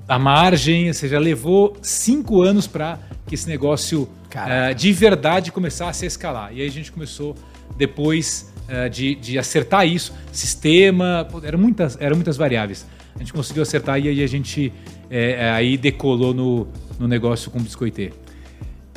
A 0.08 0.18
margem, 0.18 0.88
ou 0.88 0.94
seja, 0.94 1.20
levou 1.20 1.78
cinco 1.82 2.42
anos 2.42 2.66
para 2.68 3.00
que 3.28 3.36
esse 3.36 3.48
negócio 3.48 4.04
uh, 4.04 4.74
de 4.76 4.92
verdade 4.92 5.52
começasse 5.52 6.04
a 6.04 6.08
escalar. 6.08 6.52
E 6.54 6.62
aí 6.62 6.68
a 6.68 6.72
gente 6.72 6.92
começou 6.92 7.36
depois 7.78 8.49
de, 8.90 9.16
de 9.16 9.40
acertar 9.40 9.88
isso, 9.88 10.14
sistema, 10.32 11.28
eram 11.44 11.60
muitas, 11.60 11.98
eram 12.00 12.16
muitas 12.16 12.38
variáveis. 12.38 12.86
A 13.16 13.20
gente 13.20 13.34
conseguiu 13.34 13.64
acertar 13.64 14.00
e 14.00 14.08
aí 14.08 14.24
a 14.24 14.28
gente 14.28 14.72
é, 15.10 15.50
aí 15.52 15.78
decolou 15.78 16.34
no, 16.34 16.68
no 17.00 17.08
negócio 17.08 17.50
com 17.50 17.60
o 17.60 17.62
biscoitê. 17.62 18.14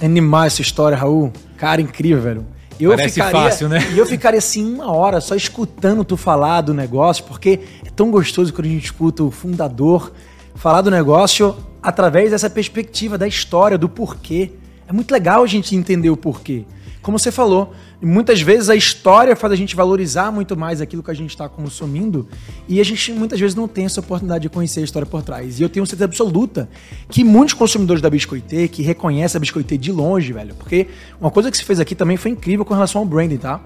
Animal 0.00 0.44
essa 0.44 0.62
história, 0.62 0.96
Raul. 0.96 1.32
Cara, 1.56 1.80
incrível, 1.80 2.22
velho. 2.22 2.46
Eu 2.78 2.90
Parece 2.90 3.14
ficaria, 3.14 3.40
fácil, 3.40 3.68
né? 3.68 3.78
E 3.94 3.98
eu 3.98 4.06
ficaria 4.06 4.38
assim 4.38 4.74
uma 4.74 4.90
hora 4.90 5.20
só 5.20 5.36
escutando 5.36 6.04
tu 6.04 6.16
falar 6.16 6.62
do 6.62 6.74
negócio, 6.74 7.24
porque 7.24 7.60
é 7.86 7.90
tão 7.90 8.10
gostoso 8.10 8.52
quando 8.52 8.66
a 8.66 8.70
gente 8.70 8.84
escuta 8.84 9.22
o 9.22 9.30
fundador 9.30 10.12
falar 10.54 10.82
do 10.82 10.90
negócio 10.90 11.56
através 11.82 12.30
dessa 12.30 12.50
perspectiva 12.50 13.16
da 13.16 13.26
história, 13.26 13.78
do 13.78 13.88
porquê. 13.88 14.52
É 14.88 14.92
muito 14.92 15.12
legal 15.12 15.42
a 15.42 15.46
gente 15.46 15.76
entender 15.76 16.10
o 16.10 16.16
porquê. 16.16 16.64
Como 17.02 17.18
você 17.18 17.32
falou, 17.32 17.74
muitas 18.00 18.40
vezes 18.40 18.70
a 18.70 18.76
história 18.76 19.34
faz 19.34 19.52
a 19.52 19.56
gente 19.56 19.74
valorizar 19.74 20.30
muito 20.30 20.56
mais 20.56 20.80
aquilo 20.80 21.02
que 21.02 21.10
a 21.10 21.14
gente 21.14 21.30
está 21.30 21.48
consumindo 21.48 22.28
e 22.68 22.80
a 22.80 22.84
gente 22.84 23.12
muitas 23.12 23.40
vezes 23.40 23.56
não 23.56 23.66
tem 23.66 23.86
essa 23.86 23.98
oportunidade 23.98 24.42
de 24.42 24.48
conhecer 24.48 24.80
a 24.80 24.84
história 24.84 25.04
por 25.04 25.20
trás. 25.20 25.58
E 25.58 25.64
eu 25.64 25.68
tenho 25.68 25.84
certeza 25.84 26.04
absoluta 26.04 26.68
que 27.08 27.24
muitos 27.24 27.54
consumidores 27.54 28.00
da 28.00 28.08
Biscoitê, 28.08 28.68
que 28.68 28.82
reconhecem 28.82 29.36
a 29.36 29.40
Biscoitê 29.40 29.76
de 29.76 29.90
longe, 29.90 30.32
velho, 30.32 30.54
porque 30.54 30.86
uma 31.20 31.30
coisa 31.30 31.50
que 31.50 31.56
se 31.56 31.64
fez 31.64 31.80
aqui 31.80 31.96
também 31.96 32.16
foi 32.16 32.30
incrível 32.30 32.64
com 32.64 32.72
relação 32.72 33.00
ao 33.00 33.04
branding, 33.04 33.38
tá? 33.38 33.60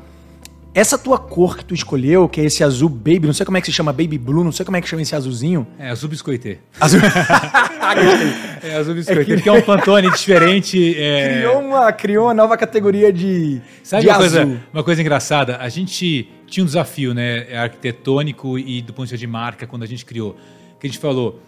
Essa 0.76 0.98
tua 0.98 1.16
cor 1.18 1.56
que 1.56 1.64
tu 1.64 1.72
escolheu, 1.72 2.28
que 2.28 2.38
é 2.38 2.44
esse 2.44 2.62
azul 2.62 2.90
baby, 2.90 3.20
não 3.22 3.32
sei 3.32 3.46
como 3.46 3.56
é 3.56 3.62
que 3.62 3.66
se 3.66 3.72
chama, 3.72 3.94
baby 3.94 4.18
blue, 4.18 4.44
não 4.44 4.52
sei 4.52 4.62
como 4.62 4.76
é 4.76 4.80
que 4.82 4.86
chama 4.86 5.00
esse 5.00 5.16
azulzinho. 5.16 5.66
É, 5.78 5.88
azul 5.88 6.06
biscoitê. 6.06 6.58
Azul... 6.78 7.00
é, 8.62 8.76
azul 8.76 8.94
biscoitê, 8.94 9.32
é 9.32 9.40
que... 9.40 9.48
é 9.48 9.52
um 9.52 9.62
Pantone 9.62 10.10
diferente. 10.10 10.94
É... 11.00 11.38
Criou, 11.38 11.60
uma, 11.60 11.92
criou 11.92 12.26
uma 12.26 12.34
nova 12.34 12.58
categoria 12.58 13.10
de, 13.10 13.58
Sabe 13.82 14.02
de 14.02 14.08
uma, 14.10 14.16
azul. 14.18 14.42
Coisa, 14.42 14.60
uma 14.70 14.84
coisa 14.84 15.00
engraçada? 15.00 15.56
A 15.56 15.68
gente 15.70 16.28
tinha 16.46 16.62
um 16.62 16.66
desafio, 16.66 17.14
né, 17.14 17.56
arquitetônico 17.56 18.58
e 18.58 18.82
do 18.82 18.92
ponto 18.92 19.06
de 19.06 19.12
vista 19.12 19.16
de 19.16 19.26
marca, 19.26 19.66
quando 19.66 19.82
a 19.82 19.86
gente 19.86 20.04
criou. 20.04 20.36
Que 20.78 20.86
a 20.86 20.90
gente 20.90 20.98
falou, 20.98 21.40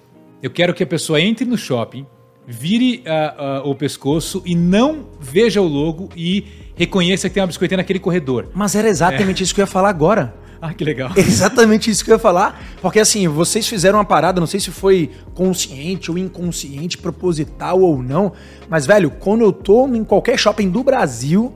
eu 0.43 0.49
quero 0.49 0.73
que 0.73 0.83
a 0.83 0.87
pessoa 0.87 1.21
entre 1.21 1.45
no 1.45 1.59
shopping, 1.59 2.07
vire 2.49 3.05
uh, 3.07 3.67
uh, 3.67 3.71
o 3.71 3.75
pescoço 3.75 4.43
e 4.47 4.55
não 4.55 5.07
veja 5.21 5.61
o 5.61 5.67
logo 5.67 6.09
e 6.17 6.47
reconheça 6.75 7.29
que 7.29 7.35
tem 7.35 7.43
uma 7.43 7.47
biscoiteira 7.47 7.83
naquele 7.83 7.99
corredor. 7.99 8.49
Mas 8.55 8.75
era 8.75 8.89
exatamente 8.89 9.43
é. 9.43 9.45
isso 9.45 9.55
que 9.55 9.61
eu 9.61 9.65
ia 9.65 9.67
falar 9.67 9.91
agora. 9.91 10.35
Ah, 10.61 10.75
que 10.75 10.83
legal. 10.83 11.13
Exatamente 11.17 11.89
isso 11.89 12.05
que 12.05 12.11
eu 12.11 12.17
ia 12.17 12.19
falar. 12.19 12.61
Porque 12.83 12.99
assim, 12.99 13.29
vocês 13.29 13.69
fizeram 13.69 13.97
uma 13.97 14.05
parada, 14.05 14.41
não 14.41 14.47
sei 14.49 14.59
se 14.59 14.73
foi 14.73 15.09
consciente 15.33 16.11
ou 16.11 16.19
inconsciente, 16.19 16.99
proposital 16.99 17.81
ou 17.81 18.03
não. 18.03 18.33
Mas, 18.69 18.85
velho, 18.85 19.09
quando 19.09 19.43
eu 19.43 19.53
tô 19.53 19.87
em 19.87 20.03
qualquer 20.03 20.37
shopping 20.37 20.69
do 20.69 20.83
Brasil 20.83 21.55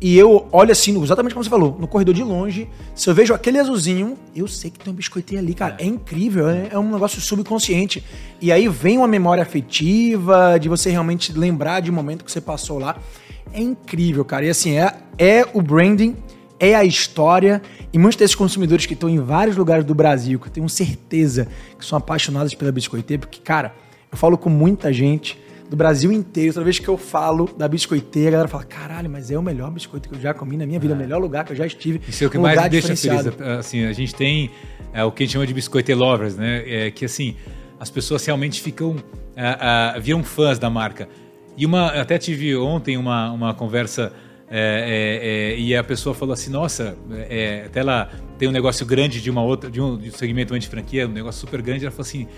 e 0.00 0.18
eu 0.18 0.48
olho 0.50 0.72
assim, 0.72 1.00
exatamente 1.02 1.32
como 1.32 1.44
você 1.44 1.50
falou, 1.50 1.76
no 1.78 1.86
corredor 1.86 2.14
de 2.14 2.22
longe, 2.22 2.68
se 2.94 3.08
eu 3.08 3.14
vejo 3.14 3.32
aquele 3.32 3.58
azulzinho, 3.58 4.18
eu 4.34 4.46
sei 4.48 4.70
que 4.70 4.78
tem 4.78 4.92
um 4.92 4.96
biscoiteiro 4.96 5.42
ali, 5.42 5.54
cara. 5.54 5.76
É, 5.78 5.84
é 5.84 5.86
incrível, 5.86 6.48
é, 6.48 6.68
é, 6.72 6.78
um 6.78 6.92
negócio 6.92 7.20
subconsciente. 7.20 8.04
E 8.40 8.50
aí 8.52 8.68
vem 8.68 8.98
uma 8.98 9.08
memória 9.08 9.42
afetiva, 9.42 10.58
de 10.58 10.68
você 10.68 10.90
realmente 10.90 11.32
lembrar 11.32 11.80
de 11.80 11.90
um 11.90 11.94
momento 11.94 12.24
que 12.24 12.30
você 12.30 12.40
passou 12.40 12.78
lá 12.78 12.96
é 13.54 13.60
incrível, 13.60 14.24
cara. 14.24 14.44
E 14.44 14.50
assim, 14.50 14.76
é, 14.76 14.92
é 15.16 15.46
o 15.54 15.62
branding, 15.62 16.16
é 16.58 16.74
a 16.74 16.84
história. 16.84 17.62
E 17.92 17.98
muitos 17.98 18.16
desses 18.16 18.34
consumidores 18.34 18.84
que 18.84 18.94
estão 18.94 19.08
em 19.08 19.20
vários 19.20 19.56
lugares 19.56 19.84
do 19.84 19.94
Brasil, 19.94 20.38
que 20.40 20.48
eu 20.48 20.52
tenho 20.52 20.68
certeza 20.68 21.46
que 21.78 21.84
são 21.84 21.96
apaixonados 21.96 22.52
pela 22.54 22.72
biscoiteira, 22.72 23.20
porque, 23.20 23.40
cara, 23.40 23.72
eu 24.10 24.18
falo 24.18 24.36
com 24.36 24.50
muita 24.50 24.92
gente 24.92 25.38
do 25.68 25.76
Brasil 25.76 26.12
inteiro. 26.12 26.52
Toda 26.52 26.64
vez 26.64 26.78
que 26.78 26.88
eu 26.88 26.96
falo 26.96 27.48
da 27.56 27.66
biscoiteira, 27.66 28.28
a 28.28 28.32
galera 28.32 28.48
fala: 28.48 28.64
caralho, 28.64 29.10
mas 29.10 29.30
é 29.30 29.38
o 29.38 29.42
melhor 29.42 29.70
biscoito 29.70 30.08
que 30.08 30.14
eu 30.14 30.20
já 30.20 30.34
comi 30.34 30.56
na 30.56 30.66
minha 30.66 30.78
vida, 30.78 30.94
é. 30.94 30.96
o 30.96 30.98
melhor 30.98 31.20
lugar 31.20 31.44
que 31.44 31.52
eu 31.52 31.56
já 31.56 31.66
estive. 31.66 32.00
Isso 32.08 32.24
é 32.24 32.26
o 32.26 32.30
que 32.30 32.38
um 32.38 32.42
mais 32.42 32.60
me 32.62 32.68
deixa 32.68 32.96
feliz. 32.96 33.40
Assim, 33.58 33.84
a 33.84 33.92
gente 33.92 34.14
tem 34.14 34.50
é, 34.92 35.04
o 35.04 35.10
que 35.10 35.22
a 35.22 35.26
gente 35.26 35.32
chama 35.32 35.46
de 35.46 35.54
biscoite 35.54 35.92
lovers, 35.94 36.36
né? 36.36 36.62
É, 36.66 36.90
que 36.90 37.04
assim, 37.04 37.36
as 37.78 37.90
pessoas 37.90 38.24
realmente 38.24 38.60
ficam. 38.60 38.96
É, 39.36 39.96
é, 39.96 40.00
viram 40.00 40.22
fãs 40.22 40.58
da 40.58 40.70
marca. 40.70 41.08
E 41.56 41.66
uma, 41.66 41.88
até 41.88 42.18
tive 42.18 42.56
ontem 42.56 42.96
uma, 42.96 43.30
uma 43.30 43.54
conversa 43.54 44.12
é, 44.48 44.58
é, 44.58 45.54
é, 45.54 45.58
e 45.58 45.74
a 45.76 45.82
pessoa 45.82 46.14
falou 46.14 46.32
assim, 46.32 46.50
nossa, 46.50 46.96
é, 47.28 47.64
até 47.66 47.80
ela 47.80 48.10
tem 48.38 48.48
um 48.48 48.52
negócio 48.52 48.84
grande 48.84 49.20
de 49.20 49.30
uma 49.30 49.42
outra, 49.42 49.70
de 49.70 49.80
um, 49.80 49.96
de 49.96 50.10
um 50.10 50.12
segmento 50.12 50.56
de 50.58 50.68
franquia, 50.68 51.08
um 51.08 51.12
negócio 51.12 51.40
super 51.40 51.62
grande, 51.62 51.84
ela 51.84 51.90
falou 51.90 52.06
assim, 52.06 52.28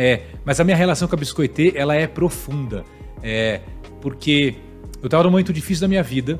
é, 0.00 0.22
mas 0.44 0.60
a 0.60 0.64
minha 0.64 0.76
relação 0.76 1.08
com 1.08 1.16
a 1.16 1.18
Biscoitê, 1.18 1.72
ela 1.74 1.92
é 1.92 2.06
profunda, 2.06 2.84
é, 3.20 3.60
porque 4.00 4.54
eu 5.02 5.06
estava 5.06 5.24
num 5.24 5.30
momento 5.30 5.52
difícil 5.52 5.80
da 5.80 5.88
minha 5.88 6.04
vida 6.04 6.38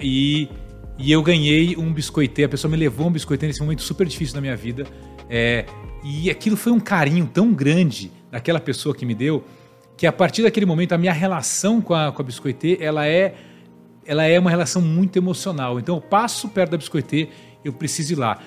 e, 0.00 0.48
e 0.98 1.12
eu 1.12 1.22
ganhei 1.22 1.76
um 1.76 1.92
biscoitê, 1.92 2.44
a 2.44 2.48
pessoa 2.48 2.70
me 2.70 2.76
levou 2.78 3.08
um 3.08 3.10
biscoitê 3.10 3.46
nesse 3.46 3.60
momento 3.60 3.82
super 3.82 4.06
difícil 4.06 4.34
da 4.34 4.40
minha 4.40 4.56
vida, 4.56 4.86
e 6.02 6.30
aquilo 6.30 6.56
foi 6.56 6.72
um 6.72 6.80
carinho 6.80 7.26
tão 7.26 7.52
grande 7.52 8.10
daquela 8.30 8.58
pessoa 8.58 8.94
que 8.94 9.04
me 9.04 9.14
deu, 9.14 9.44
que 9.94 10.06
a 10.06 10.12
partir 10.12 10.42
daquele 10.42 10.64
momento 10.64 10.92
a 10.92 10.98
minha 10.98 11.12
relação 11.12 11.82
com 11.82 11.92
a, 11.92 12.10
com 12.10 12.22
a 12.22 12.24
Biscoitê, 12.24 12.78
ela 12.80 13.06
é, 13.06 13.34
ela 14.06 14.24
é 14.24 14.38
uma 14.38 14.48
relação 14.48 14.80
muito 14.80 15.18
emocional. 15.18 15.78
Então 15.78 15.96
eu 15.96 16.00
passo 16.00 16.48
perto 16.48 16.70
da 16.70 16.78
Biscoitê, 16.78 17.28
eu 17.62 17.74
preciso 17.74 18.14
ir 18.14 18.16
lá. 18.16 18.38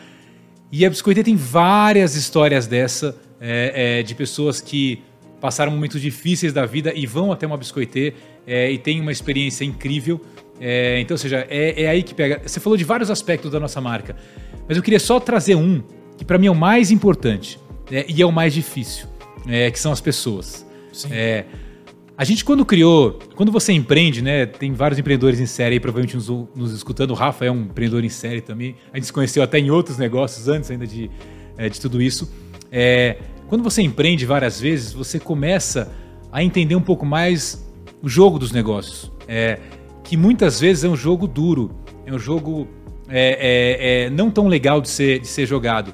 E 0.71 0.85
a 0.85 0.89
Biscoitê 0.89 1.23
tem 1.23 1.35
várias 1.35 2.15
histórias 2.15 2.65
dessa, 2.65 3.15
é, 3.41 3.99
é, 3.99 4.03
de 4.03 4.13
pessoas 4.13 4.61
que 4.61 5.01
passaram 5.41 5.71
momentos 5.71 5.99
difíceis 5.99 6.53
da 6.53 6.65
vida 6.65 6.93
e 6.95 7.07
vão 7.07 7.31
até 7.31 7.47
uma 7.47 7.57
Biscoitê 7.57 8.13
é, 8.45 8.71
e 8.71 8.77
tem 8.77 9.01
uma 9.01 9.11
experiência 9.11 9.65
incrível. 9.65 10.21
É, 10.59 10.99
então, 10.99 11.15
ou 11.15 11.17
seja, 11.17 11.47
é, 11.49 11.83
é, 11.83 11.89
aí 11.89 12.03
que 12.03 12.13
pega. 12.13 12.39
Você 12.45 12.59
falou 12.59 12.77
de 12.77 12.83
vários 12.83 13.09
aspectos 13.09 13.51
da 13.51 13.59
nossa 13.59 13.81
marca, 13.81 14.15
mas 14.67 14.77
eu 14.77 14.83
queria 14.83 14.99
só 14.99 15.19
trazer 15.19 15.55
um 15.55 15.83
que 16.15 16.23
para 16.23 16.37
mim 16.37 16.45
é 16.45 16.51
o 16.51 16.55
mais 16.55 16.91
importante 16.91 17.59
né, 17.89 18.05
e 18.07 18.21
é 18.21 18.25
o 18.25 18.31
mais 18.31 18.53
difícil, 18.53 19.07
é, 19.47 19.71
que 19.71 19.79
são 19.79 19.91
as 19.91 19.99
pessoas. 19.99 20.63
É, 21.09 21.45
a 22.15 22.23
gente, 22.23 22.45
quando 22.45 22.63
criou, 22.63 23.17
quando 23.35 23.51
você 23.51 23.73
empreende, 23.73 24.21
né? 24.21 24.45
Tem 24.45 24.71
vários 24.73 24.99
empreendedores 24.99 25.39
em 25.39 25.47
série 25.47 25.75
aí, 25.75 25.79
provavelmente 25.79 26.15
nos, 26.15 26.27
nos 26.27 26.71
escutando. 26.71 27.09
O 27.09 27.13
Rafa 27.15 27.45
é 27.45 27.51
um 27.51 27.61
empreendedor 27.61 28.03
em 28.03 28.09
série 28.09 28.41
também. 28.41 28.75
A 28.93 28.97
gente 28.97 29.07
se 29.07 29.13
conheceu 29.13 29.41
até 29.41 29.57
em 29.57 29.71
outros 29.71 29.97
negócios 29.97 30.47
antes 30.47 30.69
ainda 30.69 30.85
de, 30.85 31.09
é, 31.57 31.67
de 31.67 31.81
tudo 31.81 31.99
isso. 31.99 32.31
É, 32.71 33.17
quando 33.47 33.63
você 33.63 33.81
empreende 33.81 34.25
várias 34.25 34.59
vezes, 34.59 34.93
você 34.93 35.19
começa 35.19 35.91
a 36.31 36.41
entender 36.41 36.75
um 36.75 36.81
pouco 36.81 37.05
mais 37.05 37.67
o 38.01 38.07
jogo 38.07 38.39
dos 38.39 38.51
negócios. 38.51 39.11
É, 39.27 39.59
que 40.03 40.15
muitas 40.15 40.59
vezes 40.59 40.83
é 40.83 40.89
um 40.89 40.95
jogo 40.95 41.27
duro, 41.27 41.71
é 42.05 42.13
um 42.13 42.19
jogo 42.19 42.67
é, 43.09 44.03
é, 44.03 44.05
é 44.05 44.09
não 44.09 44.31
tão 44.31 44.47
legal 44.47 44.81
de 44.81 44.89
ser, 44.89 45.19
de 45.19 45.27
ser 45.27 45.45
jogado. 45.45 45.93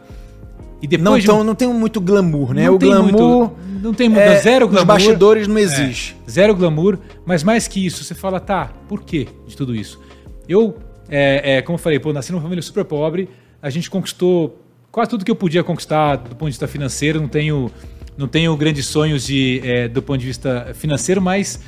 E 0.81 0.87
depois 0.87 1.03
não, 1.03 1.17
então, 1.17 1.39
um... 1.41 1.43
não 1.43 1.55
tem 1.55 1.67
muito 1.67 1.99
glamour, 1.99 2.53
né? 2.53 2.65
Não 2.65 2.75
o 2.75 2.79
glamour. 2.79 3.03
Muito, 3.03 3.55
não 3.81 3.93
tem 3.93 4.07
muito. 4.07 4.21
É, 4.21 4.39
zero 4.39 4.67
glamour. 4.67 4.81
Os 4.81 5.05
bastidores 5.05 5.47
não 5.47 5.57
existe. 5.57 6.15
É, 6.27 6.29
zero 6.29 6.55
glamour, 6.55 6.99
mas 7.25 7.43
mais 7.43 7.67
que 7.67 7.83
isso, 7.83 8.03
você 8.03 8.13
fala, 8.13 8.39
tá, 8.39 8.71
por 8.87 9.01
que 9.01 9.27
de 9.47 9.57
tudo 9.57 9.75
isso? 9.75 9.99
Eu, 10.47 10.77
é, 11.09 11.57
é, 11.57 11.61
como 11.63 11.75
eu 11.75 11.81
falei, 11.81 11.99
pô, 11.99 12.13
nasci 12.13 12.31
numa 12.31 12.41
família 12.41 12.61
super 12.61 12.85
pobre, 12.85 13.27
a 13.59 13.69
gente 13.71 13.89
conquistou 13.89 14.59
quase 14.97 15.11
tudo 15.11 15.23
que 15.23 15.29
eu 15.29 15.35
podia 15.35 15.63
conquistar 15.63 16.15
do 16.15 16.29
ponto 16.35 16.45
de 16.45 16.53
vista 16.53 16.67
financeiro, 16.67 17.21
não 17.21 17.27
tenho, 17.27 17.69
não 18.17 18.27
tenho 18.27 18.57
grandes 18.57 18.87
sonhos 18.87 19.27
de, 19.27 19.61
é, 19.63 19.87
do 19.87 20.01
ponto 20.01 20.17
de 20.17 20.25
vista 20.25 20.71
financeiro, 20.73 21.21
mas 21.21 21.59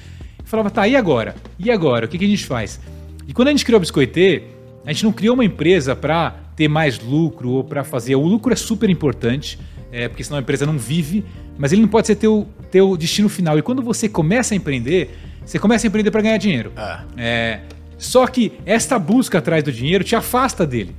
falava, 0.45 0.71
tá, 0.71 0.87
e 0.87 0.95
agora? 0.95 1.35
E 1.59 1.69
agora? 1.69 2.07
O 2.07 2.09
que, 2.09 2.17
que 2.17 2.25
a 2.25 2.27
gente 2.27 2.43
faz? 2.47 2.79
E 3.27 3.31
quando 3.31 3.49
a 3.49 3.51
gente 3.51 3.63
criou 3.63 3.77
o 3.77 3.81
Biscoitê, 3.81 4.45
a 4.83 4.91
gente 4.91 5.03
não 5.03 5.11
criou 5.11 5.35
uma 5.35 5.45
empresa 5.45 5.95
para 5.95 6.31
ter 6.55 6.67
mais 6.67 6.97
lucro 6.97 7.51
ou 7.51 7.63
para 7.63 7.83
fazer. 7.83 8.15
O 8.15 8.25
lucro 8.25 8.51
é 8.51 8.55
super 8.55 8.89
importante, 8.89 9.59
é, 9.91 10.07
porque 10.07 10.23
senão 10.23 10.39
a 10.39 10.41
empresa 10.41 10.65
não 10.65 10.79
vive, 10.79 11.23
mas 11.55 11.71
ele 11.71 11.83
não 11.83 11.87
pode 11.87 12.07
ser 12.07 12.15
teu, 12.15 12.47
teu 12.71 12.97
destino 12.97 13.29
final. 13.29 13.59
E 13.59 13.61
quando 13.61 13.83
você 13.83 14.09
começa 14.09 14.55
a 14.55 14.57
empreender, 14.57 15.15
você 15.45 15.59
começa 15.59 15.85
a 15.85 15.87
empreender 15.87 16.09
para 16.09 16.21
ganhar 16.21 16.37
dinheiro. 16.37 16.71
Ah. 16.75 17.03
É, 17.15 17.59
só 17.95 18.25
que 18.25 18.53
esta 18.65 18.97
busca 18.97 19.37
atrás 19.37 19.63
do 19.63 19.71
dinheiro 19.71 20.03
te 20.03 20.15
afasta 20.15 20.65
dele. 20.65 20.95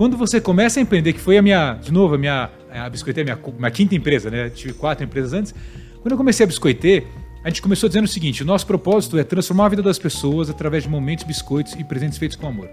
Quando 0.00 0.16
você 0.16 0.40
começa 0.40 0.80
a 0.80 0.82
empreender, 0.82 1.12
que 1.12 1.20
foi 1.20 1.36
a 1.36 1.42
minha, 1.42 1.74
de 1.74 1.92
novo, 1.92 2.14
a 2.14 2.16
minha 2.16 2.48
a 2.72 2.88
Biscoitê, 2.88 3.22
minha, 3.22 3.38
minha 3.58 3.70
quinta 3.70 3.94
empresa, 3.94 4.30
né? 4.30 4.48
Tive 4.48 4.72
quatro 4.72 5.04
empresas 5.04 5.34
antes. 5.34 5.54
Quando 6.00 6.12
eu 6.12 6.16
comecei 6.16 6.42
a 6.42 6.46
Biscoitê, 6.46 7.04
a 7.44 7.50
gente 7.50 7.60
começou 7.60 7.86
dizendo 7.86 8.06
o 8.06 8.08
seguinte: 8.08 8.42
o 8.42 8.46
nosso 8.46 8.66
propósito 8.66 9.18
é 9.18 9.24
transformar 9.24 9.66
a 9.66 9.68
vida 9.68 9.82
das 9.82 9.98
pessoas 9.98 10.48
através 10.48 10.84
de 10.84 10.88
momentos, 10.88 11.26
biscoitos 11.26 11.74
e 11.74 11.84
presentes 11.84 12.16
feitos 12.16 12.34
com 12.34 12.46
amor. 12.46 12.70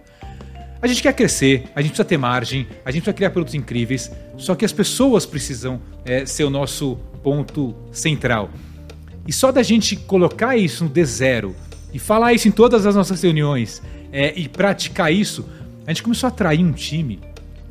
A 0.81 0.87
gente 0.87 1.03
quer 1.03 1.11
crescer, 1.11 1.65
a 1.75 1.81
gente 1.81 1.89
precisa 1.89 2.05
ter 2.05 2.17
margem, 2.17 2.65
a 2.85 2.91
gente 2.91 3.01
precisa 3.01 3.13
criar 3.13 3.31
produtos 3.31 3.55
incríveis, 3.55 4.09
só 4.37 4.55
que 4.55 4.63
as 4.63 4.71
pessoas 4.71 5.25
precisam 5.25 5.81
é, 6.05 6.25
ser 6.25 6.45
o 6.45 6.49
nosso 6.49 6.95
ponto 7.21 7.75
central. 7.91 8.49
E 9.27 9.33
só 9.33 9.51
da 9.51 9.63
gente 9.63 9.97
colocar 9.97 10.55
isso 10.55 10.85
no 10.85 10.89
D0 10.89 11.53
e 11.93 11.99
falar 11.99 12.31
isso 12.31 12.47
em 12.47 12.51
todas 12.51 12.85
as 12.85 12.95
nossas 12.95 13.21
reuniões 13.21 13.81
é, 14.13 14.33
e 14.39 14.47
praticar 14.47 15.11
isso, 15.11 15.45
a 15.87 15.91
gente 15.91 16.03
começou 16.03 16.27
a 16.27 16.29
atrair 16.29 16.63
um 16.63 16.73
time 16.73 17.19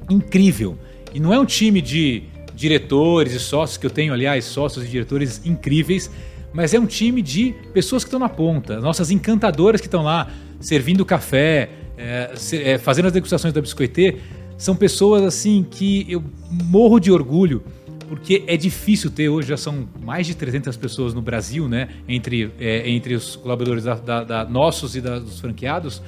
incrível. 0.09 0.79
E 1.13 1.21
não 1.21 1.35
é 1.35 1.39
um 1.39 1.45
time 1.45 1.83
de 1.83 2.23
diretores 2.55 3.35
e 3.35 3.39
sócios, 3.39 3.77
que 3.77 3.85
eu 3.85 3.91
tenho, 3.91 4.15
aliás, 4.15 4.47
sócios 4.47 4.87
e 4.87 4.89
diretores 4.89 5.43
incríveis, 5.45 6.11
mas 6.53 6.73
é 6.73 6.81
um 6.81 6.87
time 6.87 7.21
de 7.21 7.55
pessoas 7.75 8.03
que 8.03 8.09
estão 8.09 8.19
na 8.19 8.31
ponta, 8.31 8.81
nossas 8.81 9.11
encantadoras 9.11 9.79
que 9.83 9.87
estão 9.87 10.03
lá 10.03 10.31
servindo 10.59 11.05
café, 11.05 11.69
é, 11.99 12.33
é, 12.53 12.79
fazendo 12.79 13.07
as 13.07 13.13
degustações 13.13 13.53
da 13.53 13.61
Biscoitê, 13.61 14.17
são 14.57 14.75
pessoas 14.75 15.23
assim 15.23 15.67
que 15.71 16.07
eu 16.09 16.25
morro 16.51 16.99
de 16.99 17.13
orgulho, 17.13 17.63
porque 18.09 18.45
é 18.47 18.57
difícil 18.57 19.11
ter, 19.11 19.29
hoje 19.29 19.49
já 19.49 19.59
são 19.59 19.87
mais 20.03 20.27
de 20.27 20.35
300 20.35 20.75
pessoas 20.79 21.13
no 21.13 21.21
Brasil, 21.21 21.69
né, 21.69 21.91
entre, 22.09 22.51
é, 22.59 22.89
entre 22.89 23.15
os 23.15 23.37
colaboradores 23.37 23.85
da, 23.85 23.95
da, 23.97 24.25
da 24.25 24.45
nossos 24.47 24.97
e 24.97 25.03
da, 25.03 25.19
dos 25.19 25.39
franqueados, 25.39 26.01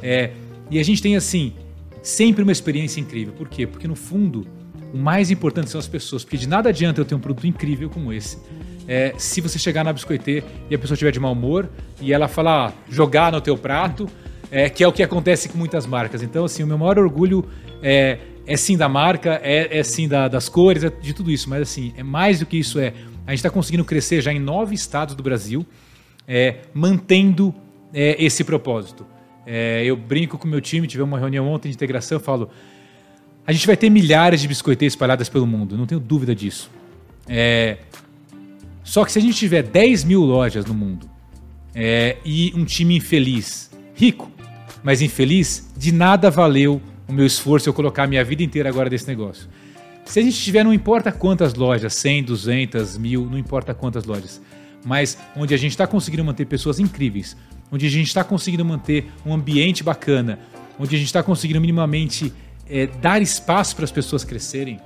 é, 0.00 0.30
e 0.70 0.78
a 0.78 0.82
gente 0.82 1.02
tem 1.02 1.16
assim, 1.16 1.52
sempre 2.02 2.42
uma 2.42 2.52
experiência 2.52 3.00
incrível. 3.00 3.32
Por 3.32 3.48
quê? 3.48 3.66
Porque 3.66 3.86
no 3.86 3.96
fundo, 3.96 4.46
o 4.92 4.98
mais 4.98 5.30
importante 5.30 5.70
são 5.70 5.78
as 5.78 5.88
pessoas, 5.88 6.24
porque 6.24 6.36
de 6.36 6.48
nada 6.48 6.68
adianta 6.68 7.00
eu 7.00 7.04
ter 7.04 7.14
um 7.14 7.20
produto 7.20 7.46
incrível 7.46 7.90
como 7.90 8.12
esse 8.12 8.38
é, 8.88 9.14
se 9.18 9.40
você 9.40 9.58
chegar 9.58 9.84
na 9.84 9.92
biscoitê 9.92 10.42
e 10.70 10.74
a 10.74 10.78
pessoa 10.78 10.94
estiver 10.94 11.10
de 11.10 11.20
mau 11.20 11.32
humor 11.32 11.68
e 12.00 12.12
ela 12.12 12.28
falar, 12.28 12.74
jogar 12.88 13.32
no 13.32 13.40
teu 13.40 13.56
prato, 13.56 14.08
é, 14.50 14.70
que 14.70 14.84
é 14.84 14.88
o 14.88 14.92
que 14.92 15.02
acontece 15.02 15.48
com 15.48 15.58
muitas 15.58 15.86
marcas. 15.86 16.22
Então, 16.22 16.44
assim, 16.44 16.62
o 16.62 16.66
meu 16.66 16.78
maior 16.78 16.98
orgulho 16.98 17.44
é, 17.82 18.18
é 18.46 18.56
sim 18.56 18.76
da 18.76 18.88
marca, 18.88 19.40
é, 19.42 19.78
é 19.78 19.82
sim 19.82 20.06
da, 20.06 20.28
das 20.28 20.48
cores, 20.48 20.84
é 20.84 20.90
de 20.90 21.12
tudo 21.12 21.30
isso, 21.30 21.50
mas 21.50 21.62
assim, 21.62 21.92
é 21.96 22.02
mais 22.02 22.38
do 22.38 22.46
que 22.46 22.56
isso. 22.56 22.78
É, 22.78 22.92
a 23.26 23.30
gente 23.30 23.38
está 23.38 23.50
conseguindo 23.50 23.84
crescer 23.84 24.20
já 24.20 24.32
em 24.32 24.38
nove 24.38 24.74
estados 24.74 25.14
do 25.14 25.22
Brasil, 25.22 25.66
é, 26.28 26.58
mantendo 26.72 27.54
é, 27.92 28.22
esse 28.24 28.44
propósito. 28.44 29.04
É, 29.46 29.84
eu 29.84 29.96
brinco 29.96 30.36
com 30.36 30.48
meu 30.48 30.60
time, 30.60 30.86
tivemos 30.86 31.12
uma 31.12 31.18
reunião 31.18 31.46
ontem 31.46 31.68
de 31.68 31.74
integração, 31.74 32.16
eu 32.16 32.20
falo, 32.20 32.50
a 33.46 33.52
gente 33.52 33.66
vai 33.66 33.76
ter 33.76 33.88
milhares 33.88 34.40
de 34.40 34.48
biscoiteiros 34.48 34.92
espalhadas 34.92 35.28
pelo 35.28 35.46
mundo, 35.46 35.76
não 35.76 35.86
tenho 35.86 36.00
dúvida 36.00 36.34
disso. 36.34 36.68
É, 37.28 37.78
só 38.82 39.04
que 39.04 39.12
se 39.12 39.18
a 39.18 39.22
gente 39.22 39.36
tiver 39.36 39.62
10 39.62 40.04
mil 40.04 40.22
lojas 40.22 40.64
no 40.64 40.74
mundo 40.74 41.08
é, 41.74 42.16
e 42.24 42.52
um 42.56 42.64
time 42.64 42.96
infeliz, 42.96 43.70
rico, 43.94 44.30
mas 44.82 45.00
infeliz, 45.00 45.70
de 45.76 45.92
nada 45.92 46.30
valeu 46.30 46.82
o 47.08 47.12
meu 47.12 47.26
esforço 47.26 47.68
eu 47.68 47.72
colocar 47.72 48.04
a 48.04 48.06
minha 48.06 48.24
vida 48.24 48.42
inteira 48.42 48.68
agora 48.68 48.90
desse 48.90 49.06
negócio. 49.06 49.48
Se 50.04 50.20
a 50.20 50.22
gente 50.22 50.38
tiver, 50.38 50.64
não 50.64 50.72
importa 50.72 51.10
quantas 51.10 51.54
lojas, 51.54 51.94
100, 51.94 52.24
200, 52.24 52.98
mil, 52.98 53.26
não 53.28 53.38
importa 53.38 53.74
quantas 53.74 54.04
lojas, 54.04 54.40
mas 54.84 55.18
onde 55.36 55.52
a 55.52 55.56
gente 55.56 55.72
está 55.72 55.86
conseguindo 55.86 56.24
manter 56.24 56.46
pessoas 56.46 56.78
incríveis, 56.78 57.36
onde 57.70 57.86
a 57.86 57.90
gente 57.90 58.06
está 58.06 58.22
conseguindo 58.22 58.64
manter 58.64 59.10
um 59.24 59.34
ambiente 59.34 59.82
bacana, 59.82 60.38
onde 60.78 60.94
a 60.94 60.98
gente 60.98 61.08
está 61.08 61.22
conseguindo 61.22 61.60
minimamente 61.60 62.32
é, 62.68 62.86
dar 62.86 63.20
espaço 63.20 63.74
para 63.74 63.84
as 63.84 63.90
pessoas 63.90 64.24
crescerem, 64.24 64.80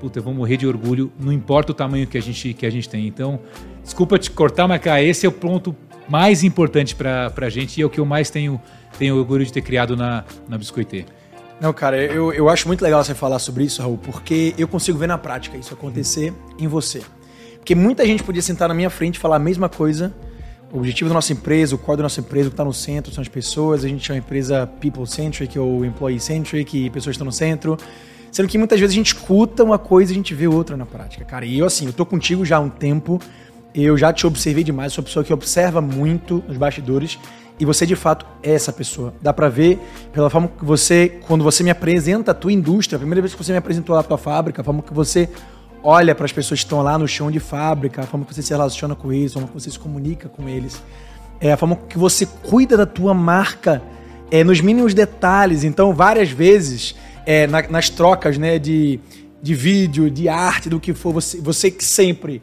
puta, 0.00 0.18
eu 0.18 0.22
vou 0.22 0.34
morrer 0.34 0.56
de 0.56 0.66
orgulho, 0.66 1.10
não 1.18 1.32
importa 1.32 1.72
o 1.72 1.74
tamanho 1.74 2.06
que 2.06 2.18
a 2.18 2.22
gente, 2.22 2.52
que 2.52 2.66
a 2.66 2.70
gente 2.70 2.88
tem. 2.88 3.06
Então, 3.06 3.40
desculpa 3.82 4.18
te 4.18 4.30
cortar, 4.30 4.68
mas 4.68 4.80
cara, 4.80 5.02
esse 5.02 5.24
é 5.24 5.28
o 5.28 5.32
ponto 5.32 5.74
mais 6.08 6.44
importante 6.44 6.94
para 6.94 7.32
a 7.36 7.48
gente 7.48 7.78
e 7.78 7.82
é 7.82 7.86
o 7.86 7.90
que 7.90 7.98
eu 7.98 8.04
mais 8.04 8.30
tenho, 8.30 8.60
tenho 8.98 9.16
orgulho 9.16 9.44
de 9.44 9.52
ter 9.52 9.62
criado 9.62 9.96
na, 9.96 10.24
na 10.48 10.58
Biscoitê. 10.58 11.06
Não, 11.60 11.72
cara, 11.72 11.96
eu, 11.96 12.32
eu 12.32 12.48
acho 12.48 12.66
muito 12.66 12.82
legal 12.82 13.02
você 13.02 13.14
falar 13.14 13.38
sobre 13.38 13.64
isso, 13.64 13.80
Raul, 13.80 13.96
porque 13.96 14.54
eu 14.58 14.68
consigo 14.68 14.98
ver 14.98 15.06
na 15.06 15.16
prática 15.16 15.56
isso 15.56 15.72
acontecer 15.72 16.34
em 16.58 16.66
você. 16.66 17.02
Porque 17.56 17.74
muita 17.74 18.04
gente 18.04 18.22
podia 18.22 18.42
sentar 18.42 18.68
na 18.68 18.74
minha 18.74 18.90
frente 18.90 19.16
e 19.16 19.18
falar 19.18 19.36
a 19.36 19.38
mesma 19.38 19.68
coisa. 19.68 20.12
O 20.72 20.78
objetivo 20.78 21.08
da 21.08 21.14
nossa 21.14 21.32
empresa, 21.32 21.74
o 21.74 21.78
core 21.78 21.98
da 21.98 22.02
nossa 22.02 22.20
empresa, 22.20 22.48
o 22.48 22.50
que 22.50 22.54
está 22.54 22.64
no 22.64 22.72
centro 22.72 23.12
são 23.12 23.22
as 23.22 23.28
pessoas. 23.28 23.84
A 23.84 23.88
gente 23.88 24.10
é 24.10 24.14
uma 24.14 24.18
empresa 24.18 24.66
people-centric 24.80 25.58
ou 25.58 25.84
employee-centric 25.84 26.90
pessoas 26.90 27.14
estão 27.14 27.24
no 27.24 27.32
centro. 27.32 27.76
Sendo 28.32 28.48
que 28.48 28.58
muitas 28.58 28.80
vezes 28.80 28.92
a 28.92 28.96
gente 28.96 29.14
escuta 29.14 29.62
uma 29.62 29.78
coisa 29.78 30.10
e 30.10 30.14
a 30.14 30.16
gente 30.16 30.34
vê 30.34 30.48
outra 30.48 30.76
na 30.76 30.84
prática, 30.84 31.24
cara. 31.24 31.46
E 31.46 31.58
eu, 31.58 31.66
assim, 31.66 31.86
eu 31.86 31.92
tô 31.92 32.04
contigo 32.04 32.44
já 32.44 32.56
há 32.56 32.60
um 32.60 32.68
tempo, 32.68 33.20
eu 33.72 33.96
já 33.96 34.12
te 34.12 34.26
observei 34.26 34.64
demais, 34.64 34.92
sou 34.92 35.02
uma 35.02 35.06
pessoa 35.06 35.24
que 35.24 35.32
observa 35.32 35.80
muito 35.80 36.42
nos 36.48 36.56
bastidores 36.56 37.16
e 37.58 37.64
você 37.64 37.86
de 37.86 37.94
fato 37.94 38.26
é 38.42 38.52
essa 38.52 38.72
pessoa. 38.72 39.14
Dá 39.22 39.32
para 39.32 39.48
ver 39.48 39.78
pela 40.12 40.28
forma 40.28 40.48
que 40.48 40.64
você, 40.64 41.20
quando 41.26 41.44
você 41.44 41.62
me 41.62 41.70
apresenta 41.70 42.32
a 42.32 42.34
tua 42.34 42.52
indústria, 42.52 42.96
a 42.96 42.98
primeira 42.98 43.20
vez 43.20 43.32
que 43.32 43.42
você 43.42 43.52
me 43.52 43.58
apresentou 43.58 43.96
a 43.96 44.02
tua 44.02 44.18
fábrica, 44.18 44.60
a 44.62 44.64
forma 44.64 44.82
que 44.82 44.92
você 44.92 45.28
olha 45.84 46.14
para 46.14 46.24
as 46.24 46.32
pessoas 46.32 46.60
que 46.60 46.64
estão 46.64 46.80
lá 46.80 46.96
no 46.96 47.06
chão 47.06 47.30
de 47.30 47.38
fábrica, 47.38 48.00
a 48.00 48.06
forma 48.06 48.24
que 48.24 48.34
você 48.34 48.42
se 48.42 48.50
relaciona 48.50 48.94
com 48.94 49.12
eles, 49.12 49.32
a 49.32 49.34
forma 49.34 49.48
que 49.48 49.54
você 49.54 49.70
se 49.70 49.78
comunica 49.78 50.28
com 50.30 50.48
eles, 50.48 50.82
é 51.38 51.52
a 51.52 51.56
forma 51.58 51.76
que 51.76 51.98
você 51.98 52.26
cuida 52.26 52.74
da 52.74 52.86
tua 52.86 53.12
marca 53.12 53.82
é, 54.30 54.42
nos 54.42 54.62
mínimos 54.62 54.94
detalhes. 54.94 55.62
Então, 55.62 55.92
várias 55.92 56.30
vezes 56.30 56.94
é, 57.26 57.46
na, 57.46 57.62
nas 57.68 57.90
trocas 57.90 58.38
né, 58.38 58.58
de, 58.58 58.98
de 59.42 59.54
vídeo, 59.54 60.10
de 60.10 60.26
arte, 60.26 60.70
do 60.70 60.80
que 60.80 60.94
for, 60.94 61.12
você, 61.12 61.38
você 61.38 61.70
que 61.70 61.84
sempre 61.84 62.40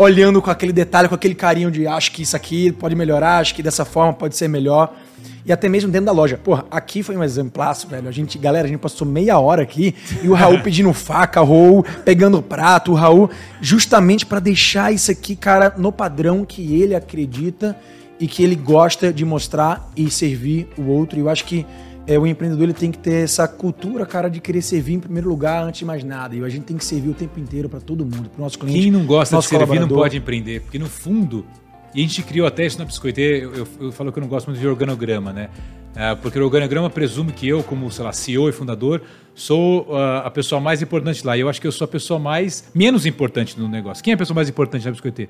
olhando 0.00 0.40
com 0.40 0.50
aquele 0.50 0.72
detalhe, 0.72 1.10
com 1.10 1.14
aquele 1.14 1.34
carinho 1.34 1.70
de 1.70 1.86
acho 1.86 2.12
que 2.12 2.22
isso 2.22 2.34
aqui 2.34 2.72
pode 2.72 2.96
melhorar, 2.96 3.36
acho 3.36 3.54
que 3.54 3.62
dessa 3.62 3.84
forma 3.84 4.14
pode 4.14 4.34
ser 4.34 4.48
melhor. 4.48 4.96
E 5.44 5.52
até 5.52 5.68
mesmo 5.68 5.90
dentro 5.90 6.06
da 6.06 6.12
loja. 6.12 6.38
Porra, 6.38 6.64
aqui 6.70 7.02
foi 7.02 7.16
um 7.16 7.22
exemplaço, 7.22 7.86
velho. 7.86 8.08
A 8.08 8.10
gente, 8.10 8.38
galera, 8.38 8.66
a 8.66 8.68
gente 8.68 8.80
passou 8.80 9.06
meia 9.06 9.38
hora 9.38 9.62
aqui 9.62 9.94
e 10.22 10.28
o 10.28 10.32
Raul 10.32 10.60
pedindo 10.64 10.90
faca, 10.94 11.42
o 11.42 11.44
Raul 11.44 11.84
pegando 12.02 12.40
prato, 12.40 12.92
o 12.92 12.94
Raul, 12.94 13.28
justamente 13.60 14.24
para 14.24 14.40
deixar 14.40 14.90
isso 14.90 15.10
aqui, 15.10 15.36
cara, 15.36 15.74
no 15.76 15.92
padrão 15.92 16.46
que 16.46 16.80
ele 16.80 16.94
acredita 16.94 17.76
e 18.18 18.26
que 18.26 18.42
ele 18.42 18.56
gosta 18.56 19.12
de 19.12 19.24
mostrar 19.26 19.90
e 19.94 20.10
servir 20.10 20.66
o 20.78 20.86
outro. 20.86 21.18
E 21.18 21.20
eu 21.20 21.28
acho 21.28 21.44
que 21.44 21.66
é, 22.10 22.18
o 22.18 22.26
empreendedor 22.26 22.64
ele 22.64 22.74
tem 22.74 22.90
que 22.90 22.98
ter 22.98 23.22
essa 23.22 23.46
cultura, 23.46 24.04
cara, 24.04 24.28
de 24.28 24.40
querer 24.40 24.62
servir 24.62 24.94
em 24.94 24.98
primeiro 24.98 25.28
lugar 25.28 25.62
antes 25.62 25.78
de 25.78 25.84
mais 25.84 26.02
nada. 26.02 26.34
E 26.34 26.42
a 26.42 26.48
gente 26.48 26.64
tem 26.64 26.76
que 26.76 26.84
servir 26.84 27.08
o 27.08 27.14
tempo 27.14 27.38
inteiro 27.38 27.68
para 27.68 27.78
todo 27.78 28.04
mundo, 28.04 28.28
para 28.28 28.40
o 28.40 28.42
nosso 28.42 28.58
cliente. 28.58 28.80
Quem 28.80 28.90
não 28.90 29.06
gosta 29.06 29.38
de 29.38 29.44
servir 29.44 29.78
não 29.78 29.86
pode 29.86 30.16
empreender, 30.16 30.60
porque 30.62 30.76
no 30.76 30.86
fundo, 30.86 31.46
e 31.94 32.00
a 32.00 32.06
gente 32.06 32.22
criou 32.22 32.46
até 32.46 32.64
isso 32.64 32.78
na 32.78 32.84
Biscoitê, 32.84 33.44
eu, 33.44 33.54
eu, 33.54 33.68
eu 33.80 33.92
falo 33.92 34.12
que 34.12 34.18
eu 34.18 34.22
não 34.22 34.28
gosto 34.28 34.46
muito 34.46 34.60
de 34.60 34.66
organograma, 34.66 35.32
né? 35.32 35.48
É, 35.94 36.14
porque 36.14 36.38
o 36.38 36.44
organograma 36.44 36.88
presume 36.88 37.32
que 37.32 37.48
eu, 37.48 37.62
como, 37.64 37.90
sei 37.90 38.04
lá, 38.04 38.12
CEO 38.12 38.48
e 38.48 38.52
fundador, 38.52 39.02
sou 39.34 39.82
uh, 39.88 40.18
a 40.24 40.30
pessoa 40.30 40.60
mais 40.60 40.80
importante 40.80 41.26
lá. 41.26 41.36
E 41.36 41.40
eu 41.40 41.48
acho 41.48 41.60
que 41.60 41.66
eu 41.66 41.72
sou 41.72 41.84
a 41.84 41.88
pessoa 41.88 42.18
mais 42.18 42.70
menos 42.74 43.06
importante 43.06 43.58
no 43.58 43.68
negócio. 43.68 44.02
Quem 44.02 44.12
é 44.12 44.14
a 44.14 44.18
pessoa 44.18 44.34
mais 44.34 44.48
importante 44.48 44.84
na 44.84 44.92
Biscoitê? 44.92 45.28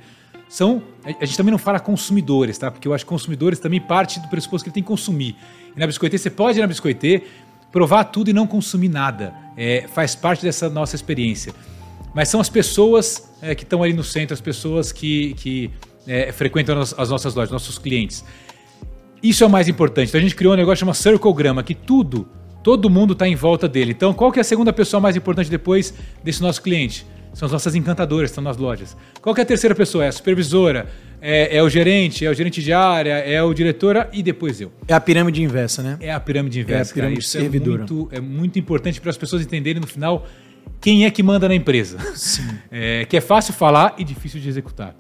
São, 0.49 0.83
a 1.05 1.25
gente 1.25 1.37
também 1.37 1.51
não 1.51 1.59
fala 1.59 1.81
consumidores, 1.81 2.59
tá? 2.59 2.70
Porque 2.70 2.87
eu 2.87 2.92
acho 2.92 3.05
que 3.05 3.09
consumidores 3.09 3.59
também 3.59 3.81
parte 3.81 4.20
do 4.20 4.29
pressuposto 4.29 4.64
que 4.64 4.68
ele 4.68 4.75
tem 4.75 4.83
que 4.83 4.88
consumir. 4.88 5.37
E 5.75 5.79
na 5.79 5.87
Biscoitê, 5.87 6.18
você 6.18 6.29
pode 6.29 6.59
ir 6.59 6.61
na 6.61 6.66
Biscoitê, 6.66 7.23
provar 7.73 8.05
tudo 8.05 8.31
e 8.31 8.33
não 8.33 8.46
consumir 8.46 8.88
nada. 8.88 9.33
É, 9.57 9.87
faz 9.94 10.14
parte 10.14 10.42
dessa 10.42 10.68
nossa 10.68 10.94
experiência. 10.94 11.55
Mas 12.12 12.29
são 12.29 12.40
as 12.40 12.51
pessoas 12.51 13.33
é, 13.40 13.55
que 13.55 13.62
estão 13.62 13.83
ali 13.83 13.92
no 13.92 14.05
centro, 14.05 14.35
as 14.35 14.40
pessoas 14.40 14.92
que, 14.92 15.35
que 15.35 15.70
é, 16.11 16.33
frequentam 16.33 16.81
as, 16.81 16.92
as, 16.99 17.09
nossas 17.09 17.37
lojas, 17.37 17.53
nossos 17.53 17.79
clientes. 17.79 18.25
Isso 19.23 19.44
é 19.44 19.46
o 19.46 19.51
mais 19.51 19.68
importante. 19.68 20.09
Então 20.09 20.18
a 20.18 20.23
gente 20.23 20.35
criou 20.35 20.55
um 20.55 20.57
negócio 20.57 20.81
chamado 20.81 20.96
Circlegrama, 20.96 21.62
que 21.62 21.75
tudo, 21.75 22.29
todo 22.64 22.90
mundo 22.90 23.12
está 23.12 23.29
em 23.29 23.37
volta 23.37 23.68
dele. 23.68 23.92
Então 23.92 24.12
qual 24.12 24.33
que 24.33 24.40
é 24.40 24.42
a 24.42 24.44
segunda 24.44 24.73
pessoa 24.73 25.01
mais 25.01 25.14
importante 25.14 25.49
depois 25.49 25.94
desse 26.25 26.42
nosso 26.42 26.61
cliente? 26.61 27.07
São 27.33 27.46
as 27.46 27.53
nossas 27.53 27.77
encantadoras, 27.77 28.31
estão 28.31 28.42
nas 28.42 28.57
lojas. 28.57 28.96
Qual 29.23 29.33
que 29.33 29.40
é 29.40 29.44
a 29.44 29.46
terceira 29.46 29.73
pessoa? 29.73 30.05
É 30.05 30.09
a 30.09 30.12
supervisora, 30.12 30.88
é, 31.23 31.59
é, 31.59 31.62
o 31.62 31.68
gerente, 31.68 32.27
é 32.27 32.31
o 32.31 32.35
gerente 32.35 32.61
de 32.61 32.73
área, 32.73 33.18
é 33.18 33.40
o 33.40 33.55
diretora 33.55 34.11
e 34.12 34.20
depois 34.20 34.61
eu. 34.61 34.73
É 34.88 34.94
a 34.94 35.01
pirâmide 35.01 35.40
inversa, 35.40 35.81
né? 35.81 35.96
É 36.01 36.12
a 36.12 36.18
pirâmide 36.18 36.59
inversa. 36.59 36.90
É 36.90 36.92
a 36.92 36.94
pirâmide 36.94 37.20
Isso 37.20 37.31
servidora. 37.31 37.85
É 37.85 37.87
muito, 37.87 38.09
é 38.11 38.20
muito 38.20 38.59
importante 38.59 39.01
para 39.01 39.11
as 39.11 39.16
pessoas 39.16 39.42
entenderem 39.42 39.81
no 39.81 39.87
final 39.87 40.27
quem 40.81 41.05
é 41.05 41.11
que 41.11 41.23
manda 41.23 41.46
na 41.46 41.55
empresa. 41.55 41.99
Sim. 42.16 42.49
É, 42.73 43.05
que 43.05 43.16
é 43.16 43.20
fácil 43.20 43.53
falar 43.53 43.94
e 43.99 44.05
difícil 44.05 44.40
de 44.40 44.49
executar. 44.49 44.96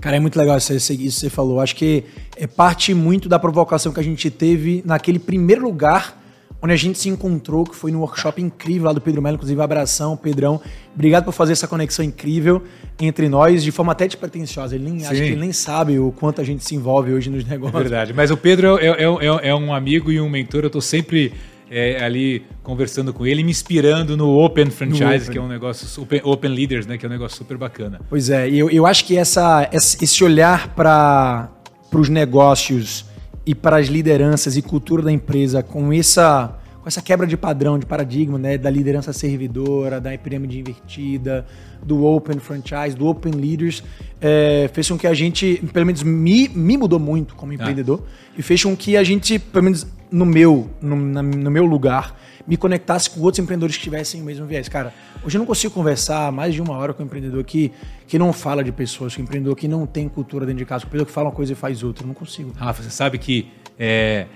Cara, 0.00 0.16
é 0.16 0.20
muito 0.20 0.38
legal 0.38 0.56
isso, 0.56 0.72
isso 0.72 0.96
que 0.96 1.10
você 1.10 1.28
falou. 1.28 1.60
Acho 1.60 1.76
que 1.76 2.04
é 2.36 2.46
parte 2.46 2.94
muito 2.94 3.28
da 3.28 3.38
provocação 3.38 3.92
que 3.92 4.00
a 4.00 4.02
gente 4.02 4.30
teve 4.30 4.82
naquele 4.84 5.18
primeiro 5.18 5.62
lugar 5.62 6.20
onde 6.62 6.74
a 6.74 6.76
gente 6.76 6.98
se 6.98 7.08
encontrou, 7.08 7.64
que 7.64 7.74
foi 7.74 7.90
no 7.90 8.00
workshop 8.00 8.40
incrível 8.40 8.86
lá 8.86 8.92
do 8.92 9.00
Pedro 9.00 9.22
Melo, 9.22 9.36
inclusive 9.36 9.60
abração, 9.60 10.16
Pedrão. 10.16 10.60
Obrigado 10.94 11.24
por 11.24 11.32
fazer 11.32 11.52
essa 11.52 11.66
conexão 11.66 12.04
incrível 12.04 12.62
entre 13.00 13.28
nós, 13.28 13.62
de 13.62 13.72
forma 13.72 13.92
até 13.92 14.06
despretensiosa. 14.06 14.74
Ele 14.74 14.84
nem, 14.90 15.06
acho 15.06 15.14
que 15.14 15.28
ele 15.28 15.36
nem 15.36 15.52
sabe 15.52 15.98
o 15.98 16.12
quanto 16.12 16.40
a 16.40 16.44
gente 16.44 16.64
se 16.64 16.74
envolve 16.74 17.12
hoje 17.12 17.30
nos 17.30 17.44
negócios. 17.46 17.80
É 17.80 17.82
verdade, 17.82 18.12
mas 18.12 18.30
o 18.30 18.36
Pedro 18.36 18.78
é, 18.78 18.88
é, 18.88 19.04
é, 19.04 19.48
é 19.48 19.54
um 19.54 19.72
amigo 19.72 20.12
e 20.12 20.20
um 20.20 20.28
mentor, 20.28 20.62
eu 20.62 20.66
estou 20.66 20.82
sempre 20.82 21.32
é, 21.70 22.02
ali 22.02 22.44
conversando 22.64 23.14
com 23.14 23.24
ele, 23.24 23.44
me 23.44 23.50
inspirando 23.52 24.16
no 24.16 24.36
Open 24.36 24.70
Franchise, 24.70 25.04
no 25.04 25.14
open. 25.14 25.30
que 25.30 25.38
é 25.38 25.40
um 25.40 25.48
negócio 25.48 25.86
super, 25.86 26.20
Open 26.24 26.50
Leaders, 26.50 26.84
né, 26.84 26.98
que 26.98 27.06
é 27.06 27.08
um 27.08 27.12
negócio 27.12 27.38
super 27.38 27.56
bacana. 27.56 28.00
Pois 28.10 28.28
é, 28.28 28.50
e 28.50 28.58
eu, 28.58 28.68
eu 28.68 28.84
acho 28.86 29.04
que 29.04 29.16
essa, 29.16 29.68
esse 29.72 30.24
olhar 30.24 30.74
para 30.74 31.48
os 31.94 32.08
negócios 32.08 33.04
e 33.46 33.54
para 33.54 33.76
as 33.76 33.86
lideranças 33.86 34.56
e 34.56 34.62
cultura 34.62 35.02
da 35.02 35.12
empresa 35.12 35.62
com 35.62 35.92
essa 35.92 36.59
com 36.82 36.88
essa 36.88 37.02
quebra 37.02 37.26
de 37.26 37.36
padrão, 37.36 37.78
de 37.78 37.84
paradigma, 37.84 38.38
né, 38.38 38.56
da 38.56 38.70
liderança 38.70 39.12
servidora, 39.12 40.00
da 40.00 40.16
pirâmide 40.16 40.58
invertida, 40.58 41.46
do 41.82 42.04
Open 42.04 42.38
Franchise, 42.38 42.96
do 42.96 43.06
Open 43.06 43.32
Leaders, 43.32 43.82
é, 44.20 44.70
fez 44.72 44.88
com 44.88 44.98
que 44.98 45.06
a 45.06 45.14
gente, 45.14 45.62
pelo 45.72 45.86
menos 45.86 46.02
me, 46.02 46.48
me 46.48 46.76
mudou 46.76 46.98
muito 46.98 47.34
como 47.34 47.52
ah. 47.52 47.54
empreendedor, 47.54 48.02
ah. 48.02 48.34
e 48.38 48.42
fez 48.42 48.62
com 48.62 48.74
que 48.74 48.96
a 48.96 49.04
gente, 49.04 49.38
pelo 49.38 49.64
menos 49.64 49.86
no 50.10 50.24
meu, 50.24 50.70
no, 50.80 50.96
na, 50.96 51.22
no 51.22 51.50
meu 51.50 51.66
lugar, 51.66 52.18
me 52.46 52.56
conectasse 52.56 53.10
com 53.10 53.20
outros 53.20 53.38
empreendedores 53.38 53.76
que 53.76 53.82
tivessem 53.82 54.22
o 54.22 54.24
mesmo 54.24 54.46
viés. 54.46 54.68
Cara, 54.68 54.92
hoje 55.22 55.36
eu 55.36 55.38
não 55.38 55.46
consigo 55.46 55.72
conversar 55.72 56.32
mais 56.32 56.54
de 56.54 56.62
uma 56.62 56.76
hora 56.76 56.92
com 56.92 57.02
um 57.02 57.06
empreendedor 57.06 57.44
que, 57.44 57.70
que 58.06 58.18
não 58.18 58.32
fala 58.32 58.64
de 58.64 58.72
pessoas, 58.72 59.14
com 59.14 59.20
um 59.20 59.24
empreendedor 59.24 59.54
que 59.54 59.68
não 59.68 59.86
tem 59.86 60.08
cultura 60.08 60.46
dentro 60.46 60.58
de 60.58 60.64
casa, 60.64 60.82
com 60.82 60.86
um 60.86 60.88
empreendedor 60.88 61.06
que 61.06 61.12
fala 61.12 61.28
uma 61.28 61.34
coisa 61.34 61.52
e 61.52 61.54
faz 61.54 61.82
outra. 61.82 62.02
Eu 62.02 62.08
não 62.08 62.14
consigo. 62.14 62.52
Rafa, 62.56 62.82
você 62.82 62.90
sabe 62.90 63.18
que 63.18 63.48
é, 63.78 64.26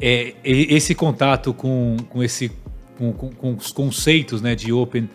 é, 0.00 0.34
esse 0.44 0.94
contato 0.94 1.54
com, 1.54 1.96
com, 2.08 2.22
esse, 2.22 2.50
com, 2.98 3.12
com, 3.12 3.30
com 3.30 3.54
os 3.54 3.72
conceitos 3.72 4.40
né, 4.42 4.54
de 4.54 4.72
Open, 4.72 5.08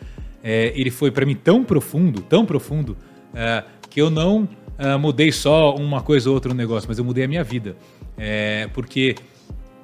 é, 0.43 0.73
ele 0.75 0.89
foi 0.89 1.11
para 1.11 1.25
mim 1.25 1.35
tão 1.35 1.63
profundo, 1.63 2.21
tão 2.21 2.45
profundo, 2.45 2.97
é, 3.33 3.63
que 3.89 4.01
eu 4.01 4.09
não 4.09 4.47
é, 4.77 4.95
mudei 4.97 5.31
só 5.31 5.75
uma 5.75 6.01
coisa 6.01 6.29
ou 6.29 6.35
outra 6.35 6.49
no 6.49 6.55
negócio, 6.55 6.87
mas 6.87 6.97
eu 6.97 7.05
mudei 7.05 7.25
a 7.25 7.27
minha 7.27 7.43
vida. 7.43 7.75
É, 8.17 8.67
porque 8.73 9.15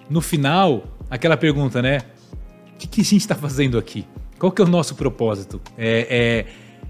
no 0.10 0.22
final, 0.22 0.84
aquela 1.10 1.38
pergunta, 1.38 1.82
né? 1.82 2.02
O 2.74 2.78
que, 2.78 2.88
que 2.88 3.02
a 3.02 3.04
gente 3.04 3.22
está 3.22 3.36
fazendo 3.36 3.78
aqui? 3.78 4.06
Qual 4.38 4.52
que 4.52 4.62
é 4.62 4.66
o 4.66 4.68
nosso 4.68 4.96
propósito? 4.96 5.60
É, 5.78 6.46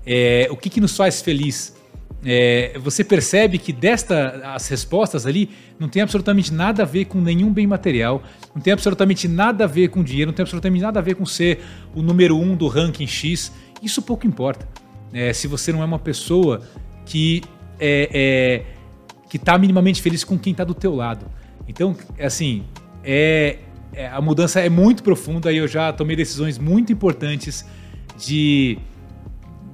é, 0.06 0.46
é, 0.46 0.52
o 0.52 0.58
que, 0.58 0.70
que 0.70 0.82
nos 0.82 0.96
faz 0.96 1.22
feliz? 1.22 1.77
É, 2.25 2.77
você 2.80 3.03
percebe 3.03 3.58
que 3.58 3.71
desta 3.71 4.41
as 4.53 4.67
respostas 4.67 5.25
ali 5.25 5.49
não 5.80 5.88
tem 5.88 6.01
absolutamente 6.01 6.51
nada 6.51 6.84
a 6.84 6.86
ver 6.86 7.06
com 7.06 7.21
nenhum 7.21 7.53
bem 7.53 7.67
material, 7.67 8.23
não 8.56 8.62
tem 8.62 8.73
absolutamente 8.73 9.27
nada 9.27 9.65
a 9.65 9.67
ver 9.67 9.89
com 9.89 10.03
dinheiro, 10.03 10.32
não 10.32 10.36
tem 10.36 10.43
absolutamente 10.43 10.82
nada 10.82 10.99
a 10.99 11.01
ver 11.01 11.15
com 11.15 11.25
ser 11.25 11.60
o 11.93 12.01
número 12.01 12.38
um 12.38 12.56
do 12.56 12.67
ranking 12.67 13.08
X. 13.08 13.51
Isso 13.82 14.01
pouco 14.01 14.25
importa. 14.25 14.67
É, 15.13 15.32
se 15.32 15.47
você 15.47 15.71
não 15.71 15.82
é 15.82 15.86
uma 15.86 15.99
pessoa 15.99 16.62
que 17.06 17.43
é, 17.80 18.10
é 18.12 18.77
que 19.30 19.38
está 19.38 19.58
minimamente 19.58 20.01
feliz 20.01 20.23
com 20.23 20.38
quem 20.38 20.51
está 20.51 20.63
do 20.63 20.73
teu 20.73 20.95
lado. 20.95 21.25
Então, 21.67 21.95
assim, 22.19 22.63
é, 23.03 23.58
é, 23.93 24.08
a 24.08 24.21
mudança 24.21 24.60
é 24.60 24.69
muito 24.69 25.03
profunda 25.03 25.51
e 25.51 25.58
eu 25.58 25.67
já 25.67 25.91
tomei 25.91 26.15
decisões 26.15 26.58
muito 26.58 26.91
importantes 26.91 27.65
de 28.17 28.77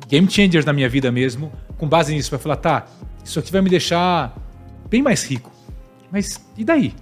game 0.08 0.30
changers 0.30 0.66
na 0.66 0.74
minha 0.74 0.90
vida 0.90 1.12
mesmo, 1.12 1.52
com 1.84 1.90
base 1.90 2.14
nisso, 2.14 2.30
para 2.30 2.40
falar, 2.40 2.56
tá, 2.56 2.86
isso 3.24 3.38
aqui 3.40 3.52
vai 3.52 3.62
me 3.62 3.70
deixar 3.70 4.34
bem 4.90 5.02
mais 5.02 5.24
rico. 5.26 5.52
Mas 6.10 6.40
e 6.58 6.64
daí? 6.64 6.94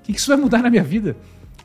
O 0.00 0.02
que 0.04 0.12
isso 0.12 0.28
vai 0.28 0.36
mudar 0.36 0.62
na 0.62 0.70
minha 0.70 0.82
vida? 0.82 1.14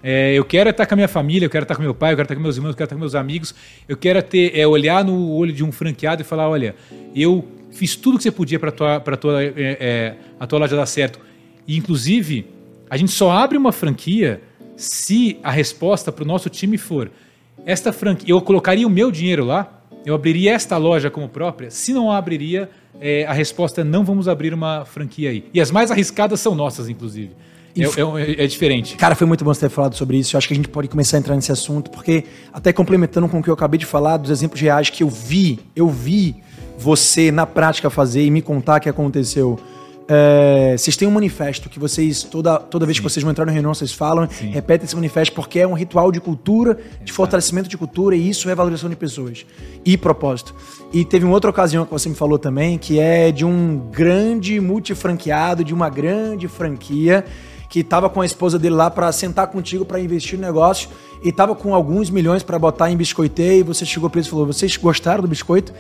É, 0.04 0.34
eu 0.34 0.44
quero 0.44 0.70
estar 0.70 0.86
com 0.86 0.94
a 0.94 0.98
minha 0.98 1.08
família, 1.08 1.46
eu 1.46 1.50
quero 1.50 1.64
estar 1.64 1.76
com 1.76 1.82
meu 1.82 1.96
pai, 1.96 2.12
eu 2.12 2.18
quero 2.18 2.26
estar 2.26 2.36
com 2.36 2.42
meus 2.42 2.58
irmãos, 2.58 2.72
eu 2.72 2.76
quero 2.76 2.86
estar 2.86 2.96
com 2.96 3.00
meus 3.00 3.16
amigos. 3.16 3.56
Eu 3.88 3.96
quero 3.96 4.22
ter, 4.22 4.58
é, 4.58 4.68
olhar 4.68 5.06
no 5.06 5.32
olho 5.32 5.54
de 5.54 5.64
um 5.64 5.72
franqueado 5.72 6.22
e 6.22 6.26
falar, 6.26 6.50
olha, 6.50 6.76
eu 7.16 7.48
fiz 7.72 7.96
tudo 7.96 8.18
que 8.18 8.24
você 8.24 8.32
podia 8.32 8.60
para 8.60 8.72
tua, 8.72 9.00
para 9.00 9.16
tua, 9.16 9.42
é, 9.42 9.54
é, 9.56 10.16
a 10.38 10.46
tua 10.46 10.60
loja 10.60 10.76
dar 10.76 10.86
certo. 10.86 11.20
E 11.66 11.78
inclusive 11.78 12.46
a 12.90 12.98
gente 12.98 13.12
só 13.12 13.32
abre 13.32 13.58
uma 13.58 13.72
franquia 13.72 14.42
se 14.76 15.40
a 15.42 15.50
resposta 15.50 16.12
para 16.12 16.24
o 16.24 16.28
nosso 16.28 16.50
time 16.50 16.78
for 16.78 17.10
esta 17.66 17.94
franquia. 17.94 18.32
Eu 18.32 18.42
colocaria 18.42 18.86
o 18.86 18.90
meu 18.90 19.10
dinheiro 19.10 19.46
lá, 19.46 19.85
eu 20.06 20.14
abriria 20.14 20.54
esta 20.54 20.78
loja 20.78 21.10
como 21.10 21.28
própria. 21.28 21.72
Se 21.72 21.92
não 21.92 22.12
abriria, 22.12 22.70
é, 23.02 23.26
a 23.26 23.34
resposta 23.34 23.82
é 23.82 23.84
não 23.84 24.06
vamos 24.06 24.28
abrir 24.28 24.54
uma 24.54 24.86
franquia 24.86 25.32
aí. 25.32 25.46
E 25.54 25.60
as 25.60 25.72
mais 25.72 25.90
arriscadas 25.92 26.40
são 26.40 26.54
nossas, 26.54 26.88
inclusive. 26.88 27.32
É, 27.78 27.84
é, 27.84 28.46
é, 28.46 28.48
diferente. 28.48 28.96
Cara, 28.96 29.16
foi 29.16 29.28
muito 29.28 29.44
bom 29.44 29.54
você 29.54 29.68
ter 29.68 29.70
falado 29.70 29.96
sobre 29.96 30.18
isso. 30.18 30.36
Eu 30.36 30.38
acho 30.38 30.48
que 30.48 30.54
a 30.54 30.56
gente 30.56 30.70
pode 30.70 30.88
começar 30.88 31.18
a 31.18 31.20
entrar 31.20 31.36
nesse 31.36 31.52
assunto, 31.52 31.92
porque, 31.92 32.24
até 32.54 32.72
complementando 32.72 33.28
com 33.28 33.40
o 33.40 33.44
que 33.44 33.50
eu 33.50 33.54
acabei 33.54 33.78
de 33.78 33.86
falar, 33.86 34.16
dos 34.16 34.32
exemplos 34.32 34.62
reais 34.62 34.90
que 34.90 35.04
eu 35.04 35.10
vi, 35.10 35.60
eu 35.76 35.90
vi 35.90 36.36
você 36.78 37.32
na 37.32 37.46
prática 37.46 37.90
fazer 37.90 38.24
e 38.24 38.32
me 38.32 38.42
contar 38.42 38.80
que 38.80 38.88
aconteceu. 38.88 39.60
É, 40.08 40.76
vocês 40.78 40.96
têm 40.96 41.08
um 41.08 41.12
manifesto 41.12 41.68
que 41.68 41.80
vocês, 41.80 42.24
toda, 42.24 42.60
toda 42.60 42.86
vez 42.86 42.98
Sim. 42.98 43.04
que 43.04 43.10
vocês 43.10 43.24
vão 43.24 43.32
entrar 43.32 43.46
no 43.46 43.52
reunião, 43.52 43.74
vocês 43.74 43.92
falam, 43.92 44.30
Sim. 44.30 44.50
repetem 44.50 44.86
esse 44.86 44.96
manifesto, 44.96 45.34
porque 45.34 45.60
é 45.60 45.68
um 45.68 45.74
ritual 45.74 46.12
de 46.12 46.20
cultura, 46.20 46.72
Exato. 46.72 47.06
de 47.06 47.12
fortalecimento 47.12 47.68
de 47.68 47.78
cultura, 47.78 48.16
e 48.16 48.30
isso 48.30 48.50
é 48.50 48.56
valorização 48.56 48.90
de 48.90 48.96
pessoas 48.96 49.46
e 49.84 49.98
propósito. 49.98 50.54
E 50.94 51.04
teve 51.04 51.26
uma 51.26 51.34
outra 51.34 51.50
ocasião 51.50 51.86
que 51.86 51.92
você 51.92 52.08
me 52.08 52.16
falou 52.16 52.38
também, 52.38 52.78
que 52.78 53.00
é 53.00 53.32
de 53.32 53.44
um 53.44 53.90
grande 53.92 54.60
multifranqueado, 54.60 55.64
de 55.64 55.74
uma 55.74 55.90
grande 55.90 56.48
franquia, 56.48 57.26
que 57.68 57.80
estava 57.80 58.10
com 58.10 58.22
a 58.22 58.26
esposa 58.26 58.60
dele 58.60 58.76
lá 58.76 58.92
para 58.92 59.12
sentar 59.12 59.48
contigo 59.48 59.84
para 59.84 60.00
investir 60.00 60.38
no 60.40 60.46
negócio 60.46 60.88
e 61.24 61.30
estava 61.30 61.56
com 61.56 61.74
alguns 61.74 62.10
milhões 62.10 62.44
para 62.44 62.58
botar 62.60 62.92
em 62.92 62.96
biscoiteiro 62.96 63.56
e 63.56 63.64
você 63.64 63.86
chegou 63.86 64.10
para 64.10 64.22
e 64.22 64.24
falou: 64.24 64.46
Vocês 64.46 64.78
gostaram 64.78 65.22
do 65.22 65.28
biscoito? 65.28 65.74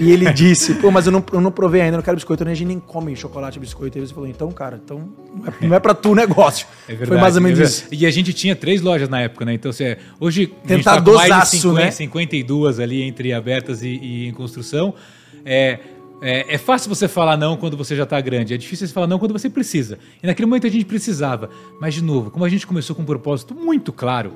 E 0.00 0.10
ele 0.10 0.32
disse, 0.32 0.74
pô, 0.76 0.90
mas 0.90 1.04
eu 1.04 1.12
não, 1.12 1.22
eu 1.30 1.40
não 1.42 1.52
provei 1.52 1.82
ainda, 1.82 1.98
não 1.98 2.02
quero 2.02 2.16
biscoito. 2.16 2.42
A 2.42 2.54
gente 2.54 2.64
nem 2.66 2.80
come 2.80 3.14
chocolate 3.14 3.58
e 3.58 3.60
biscoito. 3.60 3.98
Aí 3.98 4.06
você 4.06 4.14
falou, 4.14 4.26
então, 4.26 4.50
cara, 4.50 4.80
então 4.82 5.10
não 5.34 5.46
é, 5.46 5.66
não 5.68 5.76
é 5.76 5.78
pra 5.78 5.92
tu 5.92 6.12
o 6.12 6.14
negócio. 6.14 6.66
É 6.88 6.92
verdade, 6.92 7.08
Foi 7.08 7.18
mais 7.18 7.36
ou 7.36 7.42
menos 7.42 7.60
é 7.60 7.64
isso. 7.64 7.86
E 7.92 8.06
a 8.06 8.10
gente 8.10 8.32
tinha 8.32 8.56
três 8.56 8.80
lojas 8.80 9.10
na 9.10 9.20
época, 9.20 9.44
né? 9.44 9.52
Então, 9.52 9.70
você, 9.70 9.98
hoje 10.18 10.46
Tentar 10.46 10.92
a 10.92 10.94
gente 10.96 11.28
tá 11.28 11.40
de 11.40 11.48
50, 11.50 11.84
né? 11.84 11.90
52 11.90 12.80
ali 12.80 13.02
entre 13.02 13.34
abertas 13.34 13.82
e, 13.82 13.88
e 13.88 14.28
em 14.28 14.32
construção. 14.32 14.94
É, 15.44 15.80
é, 16.22 16.54
é, 16.54 16.58
fácil 16.58 16.88
você 16.88 17.06
falar 17.06 17.36
não 17.36 17.56
quando 17.58 17.76
você 17.76 17.94
já 17.94 18.04
está 18.04 18.18
grande, 18.22 18.54
é 18.54 18.56
difícil 18.56 18.86
você 18.86 18.94
falar 18.94 19.06
não 19.06 19.18
quando 19.18 19.32
você 19.32 19.50
precisa. 19.50 19.98
E 20.22 20.26
naquele 20.26 20.46
momento 20.46 20.66
a 20.66 20.70
gente 20.70 20.86
precisava. 20.86 21.50
Mas, 21.78 21.92
de 21.92 22.02
novo, 22.02 22.30
como 22.30 22.44
a 22.46 22.48
gente 22.48 22.66
começou 22.66 22.96
com 22.96 23.02
um 23.02 23.06
propósito 23.06 23.54
muito 23.54 23.92
claro, 23.92 24.32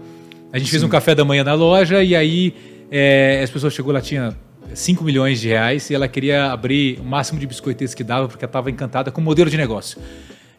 a 0.53 0.59
gente 0.59 0.67
Sim. 0.67 0.73
fez 0.73 0.83
um 0.83 0.89
café 0.91 1.15
da 1.15 1.25
manhã 1.25 1.43
na 1.43 1.55
loja 1.55 2.03
e 2.03 2.15
aí 2.15 2.55
é, 2.91 3.41
as 3.43 3.51
pessoas 3.51 3.73
chegou 3.73 3.93
lá, 3.93 4.01
tinha 4.03 4.37
5 4.73 5.05
milhões 5.05 5.41
de 5.41 5.49
reais 5.49 5.91
e 5.91 5.95
ela 5.95 6.09
queria 6.09 6.53
abrir 6.53 6.99
o 7.01 7.05
máximo 7.05 7.39
de 7.39 7.47
biscoiteiros 7.47 7.95
que 7.95 8.05
dava 8.05 8.29
porque 8.29 8.45
ela 8.45 8.49
estava 8.49 8.71
encantada 8.71 9.11
com 9.11 9.21
o 9.21 9.25
modelo 9.25 9.51
de 9.51 9.57
negócio. 9.57 10.01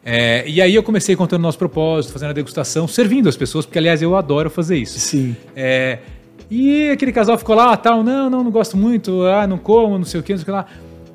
É, 0.04 0.44
e 0.46 0.60
aí 0.60 0.74
eu 0.74 0.82
comecei 0.82 1.16
contando 1.16 1.40
o 1.40 1.42
nosso 1.42 1.58
propósito, 1.58 2.12
fazendo 2.12 2.30
a 2.30 2.32
degustação, 2.32 2.86
servindo 2.86 3.28
as 3.28 3.36
pessoas, 3.36 3.66
porque 3.66 3.78
aliás 3.78 4.00
eu 4.00 4.14
adoro 4.14 4.48
fazer 4.48 4.76
isso. 4.76 5.00
Sim. 5.00 5.34
É, 5.56 5.98
e 6.48 6.90
aquele 6.90 7.10
casal 7.10 7.36
ficou 7.36 7.56
lá, 7.56 7.76
tal, 7.76 8.04
não, 8.04 8.30
não, 8.30 8.44
não 8.44 8.50
gosto 8.50 8.76
muito, 8.76 9.22
ah, 9.22 9.46
não 9.46 9.58
como, 9.58 9.98
não 9.98 10.04
sei 10.04 10.20
o 10.20 10.22
que, 10.22 10.32
não 10.32 10.38
sei 10.38 10.42
o 10.42 10.46
que 10.46 10.50
lá. 10.52 10.66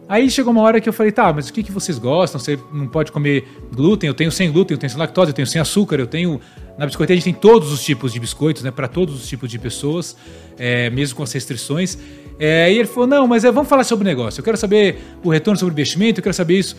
Aí 0.10 0.30
chegou 0.30 0.51
uma 0.51 0.62
hora 0.62 0.82
que 0.82 0.89
eu 0.89 0.91
falei, 0.91 1.10
tá, 1.10 1.32
mas 1.32 1.47
o 1.47 1.54
que, 1.54 1.63
que 1.63 1.71
vocês 1.71 1.97
gostam? 1.97 2.38
Você 2.38 2.60
não 2.73 2.86
pode 2.86 3.13
comer 3.13 3.47
glúten, 3.73 4.10
eu 4.10 4.13
tenho 4.13 4.30
sem 4.30 4.51
glúten, 4.51 4.75
eu 4.75 4.77
tenho 4.77 4.89
sem 4.89 4.99
lactose, 4.99 5.30
eu 5.30 5.34
tenho 5.34 5.47
sem 5.47 5.62
açúcar, 5.62 5.95
eu 6.01 6.06
tenho. 6.06 6.41
Na 6.77 6.86
biscoiteria 6.86 7.17
a 7.17 7.23
gente 7.23 7.34
tem 7.34 7.41
todos 7.41 7.71
os 7.71 7.82
tipos 7.82 8.12
de 8.12 8.19
biscoitos, 8.19 8.62
né? 8.62 8.71
Para 8.71 8.89
todos 8.89 9.15
os 9.15 9.25
tipos 9.25 9.49
de 9.49 9.58
pessoas, 9.58 10.17
é, 10.60 10.89
mesmo 10.89 11.15
com 11.15 11.23
as 11.23 11.32
restrições. 11.32 11.97
É, 12.43 12.73
e 12.73 12.80
ele 12.80 12.88
falou: 12.88 13.06
não, 13.06 13.27
mas 13.27 13.43
é, 13.43 13.51
vamos 13.51 13.69
falar 13.69 13.84
sobre 13.84 14.04
o 14.04 14.08
negócio. 14.08 14.39
Eu 14.39 14.43
quero 14.43 14.58
saber 14.58 14.99
o 15.23 15.30
retorno 15.30 15.60
sobre 15.60 15.73
o 15.73 15.75
investimento, 15.75 16.19
eu 16.19 16.23
quero 16.23 16.34
saber 16.34 16.58
isso. 16.58 16.75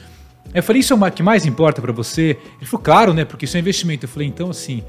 Eu 0.53 0.61
falei: 0.61 0.81
isso 0.81 0.93
é 0.93 0.97
o 0.97 1.13
que 1.13 1.23
mais 1.23 1.47
importa 1.47 1.81
para 1.81 1.93
você? 1.93 2.37
Ele 2.59 2.67
falou: 2.67 2.83
claro, 2.83 3.15
né? 3.15 3.25
Porque 3.25 3.45
isso 3.45 3.57
é 3.57 3.61
investimento. 3.61 4.05
Eu 4.05 4.09
falei: 4.09 4.27
então, 4.27 4.51
assim, 4.51 4.83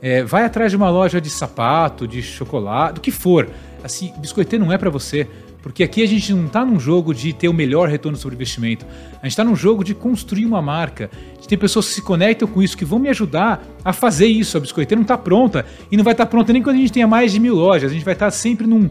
é, 0.00 0.22
vai 0.22 0.44
atrás 0.44 0.70
de 0.70 0.76
uma 0.76 0.88
loja 0.88 1.20
de 1.20 1.28
sapato, 1.28 2.06
de 2.06 2.22
chocolate, 2.22 2.94
do 2.94 3.00
que 3.00 3.10
for. 3.10 3.50
Assim, 3.82 4.12
biscoiteiro 4.18 4.64
não 4.64 4.72
é 4.72 4.78
para 4.78 4.88
você. 4.88 5.26
Porque 5.64 5.82
aqui 5.82 6.00
a 6.00 6.06
gente 6.06 6.32
não 6.32 6.46
está 6.46 6.64
num 6.64 6.78
jogo 6.78 7.12
de 7.12 7.32
ter 7.32 7.48
o 7.48 7.52
melhor 7.52 7.88
retorno 7.88 8.16
sobre 8.16 8.36
investimento. 8.36 8.86
A 9.14 9.26
gente 9.26 9.32
está 9.32 9.42
num 9.42 9.56
jogo 9.56 9.82
de 9.82 9.94
construir 9.94 10.46
uma 10.46 10.62
marca. 10.62 11.10
De 11.40 11.48
ter 11.48 11.56
pessoas 11.56 11.88
que 11.88 11.94
se 11.94 12.02
conectam 12.02 12.46
com 12.46 12.62
isso, 12.62 12.76
que 12.76 12.84
vão 12.84 13.00
me 13.00 13.08
ajudar 13.08 13.62
a 13.84 13.92
fazer 13.92 14.26
isso. 14.26 14.56
A 14.56 14.60
biscoiteira 14.60 14.96
não 14.96 15.02
está 15.02 15.18
pronta. 15.18 15.66
E 15.90 15.96
não 15.96 16.04
vai 16.04 16.12
estar 16.12 16.24
tá 16.24 16.30
pronta 16.30 16.52
nem 16.52 16.62
quando 16.62 16.76
a 16.76 16.78
gente 16.78 16.92
tenha 16.92 17.08
mais 17.08 17.32
de 17.32 17.40
mil 17.40 17.56
lojas. 17.56 17.90
A 17.90 17.94
gente 17.94 18.04
vai 18.04 18.14
estar 18.14 18.26
tá 18.26 18.30
sempre 18.30 18.66
num, 18.66 18.88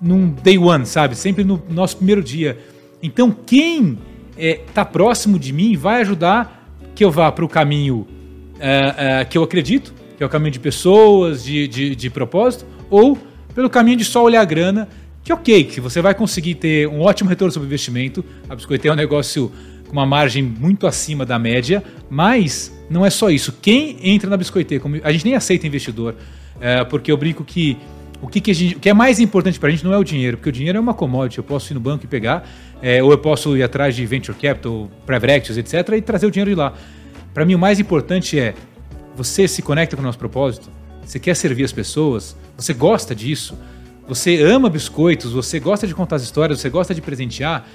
num 0.00 0.30
day 0.30 0.58
one, 0.58 0.86
sabe? 0.86 1.14
Sempre 1.16 1.44
no 1.44 1.62
nosso 1.68 1.96
primeiro 1.96 2.22
dia. 2.22 2.58
Então, 3.02 3.30
quem 3.30 3.98
está 4.36 4.84
tá 4.84 4.84
próximo 4.84 5.38
de 5.38 5.52
mim 5.52 5.76
vai 5.76 6.00
ajudar 6.00 6.58
que 6.94 7.04
eu 7.04 7.10
vá 7.10 7.30
para 7.30 7.44
o 7.44 7.48
caminho 7.48 7.98
uh, 7.98 8.04
uh, 8.04 9.28
que 9.28 9.38
eu 9.38 9.42
acredito, 9.42 9.94
que 10.16 10.22
é 10.22 10.26
o 10.26 10.28
caminho 10.28 10.50
de 10.50 10.60
pessoas, 10.60 11.44
de, 11.44 11.68
de, 11.68 11.94
de 11.94 12.10
propósito, 12.10 12.66
ou 12.90 13.18
pelo 13.54 13.70
caminho 13.70 13.96
de 13.96 14.04
só 14.04 14.22
olhar 14.22 14.40
a 14.40 14.44
grana, 14.44 14.88
que 15.22 15.32
ok, 15.32 15.64
que 15.64 15.80
você 15.80 16.00
vai 16.00 16.14
conseguir 16.14 16.54
ter 16.54 16.88
um 16.88 17.00
ótimo 17.00 17.28
retorno 17.28 17.52
sobre 17.52 17.66
investimento. 17.66 18.24
A 18.48 18.54
Biscoiteira 18.54 18.92
é 18.92 18.94
um 18.94 18.96
negócio 18.96 19.52
com 19.86 19.92
uma 19.92 20.06
margem 20.06 20.42
muito 20.42 20.86
acima 20.86 21.24
da 21.24 21.38
média, 21.38 21.82
mas 22.08 22.76
não 22.88 23.04
é 23.04 23.10
só 23.10 23.30
isso. 23.30 23.52
Quem 23.60 23.98
entra 24.02 24.30
na 24.30 24.36
Biscoitê, 24.36 24.78
como, 24.78 24.96
a 25.02 25.12
gente 25.12 25.24
nem 25.24 25.34
aceita 25.34 25.66
investidor, 25.66 26.14
porque 26.90 27.12
eu 27.12 27.16
brinco 27.16 27.44
que 27.44 27.76
o 28.20 28.26
que, 28.26 28.40
que, 28.40 28.52
gente, 28.52 28.76
o 28.76 28.80
que 28.80 28.88
é 28.88 28.94
mais 28.94 29.20
importante 29.20 29.58
para 29.58 29.68
a 29.68 29.72
gente 29.72 29.84
não 29.84 29.92
é 29.92 29.98
o 29.98 30.04
dinheiro, 30.04 30.36
porque 30.36 30.48
o 30.48 30.52
dinheiro 30.52 30.76
é 30.76 30.80
uma 30.80 30.94
commodity, 30.94 31.38
eu 31.38 31.44
posso 31.44 31.72
ir 31.72 31.74
no 31.74 31.80
banco 31.80 32.04
e 32.04 32.08
pegar, 32.08 32.48
é, 32.82 33.02
ou 33.02 33.12
eu 33.12 33.18
posso 33.18 33.56
ir 33.56 33.62
atrás 33.62 33.94
de 33.94 34.04
venture 34.04 34.36
capital, 34.36 34.90
private 35.06 35.32
equities, 35.32 35.56
etc., 35.56 35.94
e 35.96 36.02
trazer 36.02 36.26
o 36.26 36.30
dinheiro 36.30 36.50
de 36.50 36.56
lá. 36.56 36.74
Para 37.32 37.44
mim, 37.44 37.54
o 37.54 37.58
mais 37.58 37.78
importante 37.78 38.38
é 38.38 38.54
você 39.14 39.46
se 39.46 39.62
conecta 39.62 39.94
com 39.96 40.02
o 40.02 40.04
nosso 40.04 40.18
propósito, 40.18 40.70
você 41.04 41.18
quer 41.18 41.34
servir 41.34 41.64
as 41.64 41.72
pessoas, 41.72 42.36
você 42.56 42.74
gosta 42.74 43.14
disso, 43.14 43.56
você 44.06 44.42
ama 44.42 44.68
biscoitos, 44.68 45.32
você 45.32 45.60
gosta 45.60 45.86
de 45.86 45.94
contar 45.94 46.16
as 46.16 46.22
histórias, 46.22 46.60
você 46.60 46.68
gosta 46.68 46.94
de 46.94 47.00
presentear, 47.00 47.66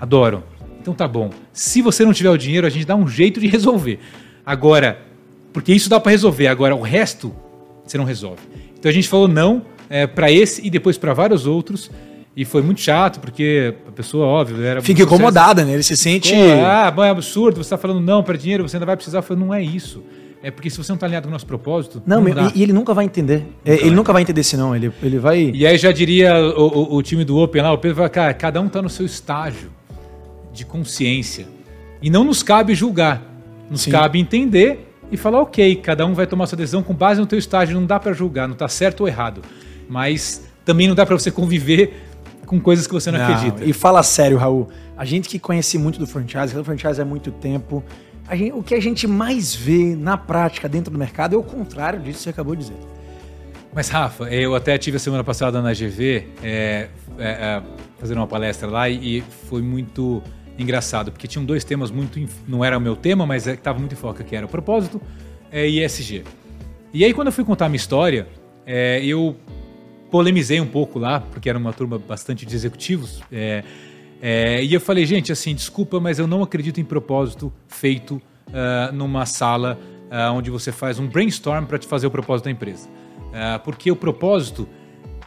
adoro. 0.00 0.44
Então 0.80 0.92
tá 0.92 1.08
bom. 1.08 1.30
Se 1.52 1.80
você 1.80 2.04
não 2.04 2.12
tiver 2.12 2.30
o 2.30 2.36
dinheiro, 2.36 2.66
a 2.66 2.70
gente 2.70 2.84
dá 2.84 2.94
um 2.94 3.08
jeito 3.08 3.40
de 3.40 3.46
resolver. 3.46 3.98
Agora, 4.44 5.00
porque 5.52 5.72
isso 5.72 5.88
dá 5.88 5.98
para 5.98 6.10
resolver. 6.10 6.48
Agora, 6.48 6.76
o 6.76 6.82
resto 6.82 7.34
você 7.84 7.96
não 7.96 8.04
resolve. 8.04 8.42
Então 8.84 8.90
a 8.90 8.92
gente 8.92 9.08
falou 9.08 9.26
não 9.26 9.62
é, 9.88 10.06
para 10.06 10.30
esse 10.30 10.60
e 10.62 10.68
depois 10.68 10.98
para 10.98 11.14
vários 11.14 11.46
outros. 11.46 11.90
E 12.36 12.44
foi 12.44 12.60
muito 12.60 12.82
chato, 12.82 13.18
porque 13.18 13.72
a 13.88 13.92
pessoa, 13.92 14.26
óbvio, 14.26 14.62
era. 14.62 14.82
Fica 14.82 15.04
incomodada, 15.04 15.64
né? 15.64 15.72
Ele 15.72 15.82
se 15.82 15.96
sente. 15.96 16.34
ah, 16.34 16.92
é 16.98 17.08
absurdo, 17.08 17.56
você 17.56 17.62
está 17.62 17.78
falando 17.78 18.00
não 18.00 18.22
para 18.22 18.36
dinheiro, 18.36 18.68
você 18.68 18.76
ainda 18.76 18.84
vai 18.84 18.94
precisar. 18.94 19.20
Eu 19.20 19.22
falei, 19.22 19.42
não 19.42 19.54
é 19.54 19.62
isso. 19.62 20.02
É 20.42 20.50
porque 20.50 20.68
se 20.68 20.76
você 20.76 20.92
não 20.92 20.96
está 20.96 21.06
alinhado 21.06 21.24
com 21.24 21.30
o 21.30 21.32
nosso 21.32 21.46
propósito. 21.46 22.02
Não, 22.04 22.20
não 22.20 22.48
e, 22.48 22.58
e, 22.58 22.62
ele 22.62 22.74
nunca 22.74 22.92
vai 22.92 23.06
entender. 23.06 23.46
É, 23.64 23.72
ele 23.76 23.92
nunca 23.92 24.12
vai 24.12 24.20
entender 24.20 24.42
se 24.42 24.54
não. 24.54 24.76
Ele, 24.76 24.92
ele 25.02 25.18
vai. 25.18 25.50
E 25.54 25.66
aí 25.66 25.78
já 25.78 25.90
diria 25.90 26.34
o, 26.36 26.66
o, 26.66 26.96
o 26.96 27.02
time 27.02 27.24
do 27.24 27.38
Open 27.38 27.62
lá, 27.62 27.72
o 27.72 27.78
Pedro 27.78 27.96
vai, 27.96 28.10
cara, 28.10 28.34
cada 28.34 28.60
um 28.60 28.66
está 28.66 28.82
no 28.82 28.90
seu 28.90 29.06
estágio 29.06 29.70
de 30.52 30.66
consciência. 30.66 31.46
E 32.02 32.10
não 32.10 32.22
nos 32.22 32.42
cabe 32.42 32.74
julgar. 32.74 33.22
Nos 33.70 33.80
Sim. 33.82 33.92
cabe 33.92 34.20
entender 34.20 34.93
e 35.14 35.16
falar, 35.16 35.40
ok, 35.40 35.76
cada 35.76 36.04
um 36.04 36.12
vai 36.12 36.26
tomar 36.26 36.46
sua 36.46 36.58
decisão 36.58 36.82
com 36.82 36.92
base 36.92 37.20
no 37.20 37.26
teu 37.26 37.38
estágio. 37.38 37.78
Não 37.78 37.86
dá 37.86 38.00
para 38.00 38.12
julgar, 38.12 38.48
não 38.48 38.54
está 38.54 38.68
certo 38.68 39.02
ou 39.02 39.08
errado. 39.08 39.42
Mas 39.88 40.44
também 40.64 40.88
não 40.88 40.94
dá 40.94 41.06
para 41.06 41.16
você 41.16 41.30
conviver 41.30 42.02
com 42.46 42.60
coisas 42.60 42.86
que 42.86 42.92
você 42.92 43.10
não, 43.10 43.18
não, 43.18 43.26
acredita. 43.26 43.64
E 43.64 43.72
fala 43.72 44.02
sério, 44.02 44.36
Raul. 44.36 44.68
A 44.96 45.04
gente 45.04 45.28
que 45.28 45.38
conhece 45.38 45.78
muito 45.78 45.98
do 45.98 46.06
franchise, 46.06 46.56
o 46.56 46.64
franchise 46.64 47.00
há 47.00 47.04
muito 47.04 47.30
tempo, 47.30 47.82
gente, 48.32 48.52
o 48.52 48.62
que 48.62 48.74
a 48.74 48.80
gente 48.80 49.06
mais 49.06 49.54
vê 49.54 49.96
na 49.96 50.16
prática 50.16 50.68
dentro 50.68 50.92
do 50.92 50.98
mercado 50.98 51.34
é 51.34 51.38
o 51.38 51.42
contrário 51.42 52.00
disso 52.00 52.18
que 52.18 52.24
você 52.24 52.30
acabou 52.30 52.54
de 52.54 52.62
dizer. 52.62 52.76
Mas, 53.72 53.88
Rafa, 53.88 54.24
eu 54.24 54.54
até 54.54 54.78
tive 54.78 54.96
a 54.96 55.00
semana 55.00 55.24
passada 55.24 55.60
na 55.60 55.72
GV 55.72 56.28
é, 56.42 56.88
é, 57.18 57.24
é, 57.24 57.62
fazendo 57.98 58.18
uma 58.18 58.26
palestra 58.26 58.68
lá 58.68 58.88
e 58.88 59.22
foi 59.48 59.62
muito 59.62 60.22
engraçado, 60.58 61.10
porque 61.10 61.26
tinham 61.26 61.44
dois 61.44 61.64
temas 61.64 61.90
muito. 61.90 62.20
Não 62.46 62.64
era 62.64 62.78
o 62.78 62.80
meu 62.80 62.96
tema, 62.96 63.26
mas 63.26 63.46
estava 63.46 63.78
é, 63.78 63.80
muito 63.80 63.92
em 63.92 63.96
foco, 63.96 64.22
que 64.22 64.36
era 64.36 64.46
o 64.46 64.48
propósito 64.48 65.00
é, 65.50 65.68
e 65.68 65.84
ESG. 65.84 66.24
E 66.92 67.04
aí, 67.04 67.12
quando 67.12 67.28
eu 67.28 67.32
fui 67.32 67.44
contar 67.44 67.66
a 67.66 67.68
minha 67.68 67.76
história, 67.76 68.28
é, 68.66 69.04
eu 69.04 69.36
polemizei 70.10 70.60
um 70.60 70.66
pouco 70.66 70.98
lá, 70.98 71.20
porque 71.20 71.48
era 71.48 71.58
uma 71.58 71.72
turma 71.72 71.98
bastante 71.98 72.46
de 72.46 72.54
executivos. 72.54 73.20
É, 73.32 73.64
é, 74.22 74.64
e 74.64 74.72
eu 74.72 74.80
falei, 74.80 75.04
gente, 75.04 75.32
assim, 75.32 75.54
desculpa, 75.54 75.98
mas 75.98 76.18
eu 76.18 76.26
não 76.26 76.42
acredito 76.42 76.80
em 76.80 76.84
propósito 76.84 77.52
feito 77.66 78.22
uh, 78.48 78.94
numa 78.94 79.26
sala 79.26 79.78
uh, 80.04 80.32
onde 80.32 80.50
você 80.50 80.70
faz 80.70 80.98
um 80.98 81.06
brainstorm 81.06 81.66
para 81.66 81.78
te 81.78 81.86
fazer 81.86 82.06
o 82.06 82.10
propósito 82.10 82.44
da 82.44 82.50
empresa. 82.50 82.88
Uh, 82.88 83.58
porque 83.64 83.90
o 83.90 83.96
propósito 83.96 84.68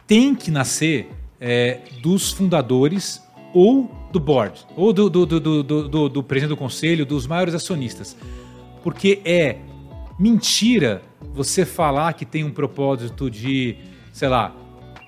tem 0.06 0.34
que 0.34 0.50
nascer 0.50 1.10
é, 1.40 1.80
dos 2.02 2.32
fundadores 2.32 3.22
ou 3.54 3.90
do 4.10 4.18
board, 4.18 4.66
ou 4.76 4.92
do, 4.92 5.10
do, 5.10 5.26
do, 5.26 5.62
do, 5.62 6.08
do 6.08 6.22
presidente 6.22 6.50
do 6.50 6.56
conselho, 6.56 7.04
dos 7.04 7.26
maiores 7.26 7.54
acionistas. 7.54 8.16
Porque 8.82 9.20
é 9.24 9.56
mentira 10.18 11.02
você 11.34 11.64
falar 11.64 12.12
que 12.14 12.24
tem 12.24 12.44
um 12.44 12.50
propósito 12.50 13.30
de, 13.30 13.76
sei 14.12 14.28
lá, 14.28 14.54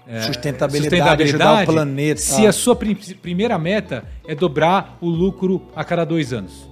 é, 0.07 0.23
sustentabilidade, 0.23 1.23
sustentabilidade, 1.25 1.71
o 1.71 1.73
planeta. 1.73 2.21
Se 2.21 2.47
a 2.47 2.53
sua 2.53 2.75
prim 2.75 2.95
primeira 2.95 3.59
meta 3.59 4.05
é 4.27 4.35
dobrar 4.35 4.99
o 5.01 5.09
lucro 5.09 5.63
a 5.75 5.85
cada 5.85 6.05
dois 6.05 6.33
anos. 6.33 6.69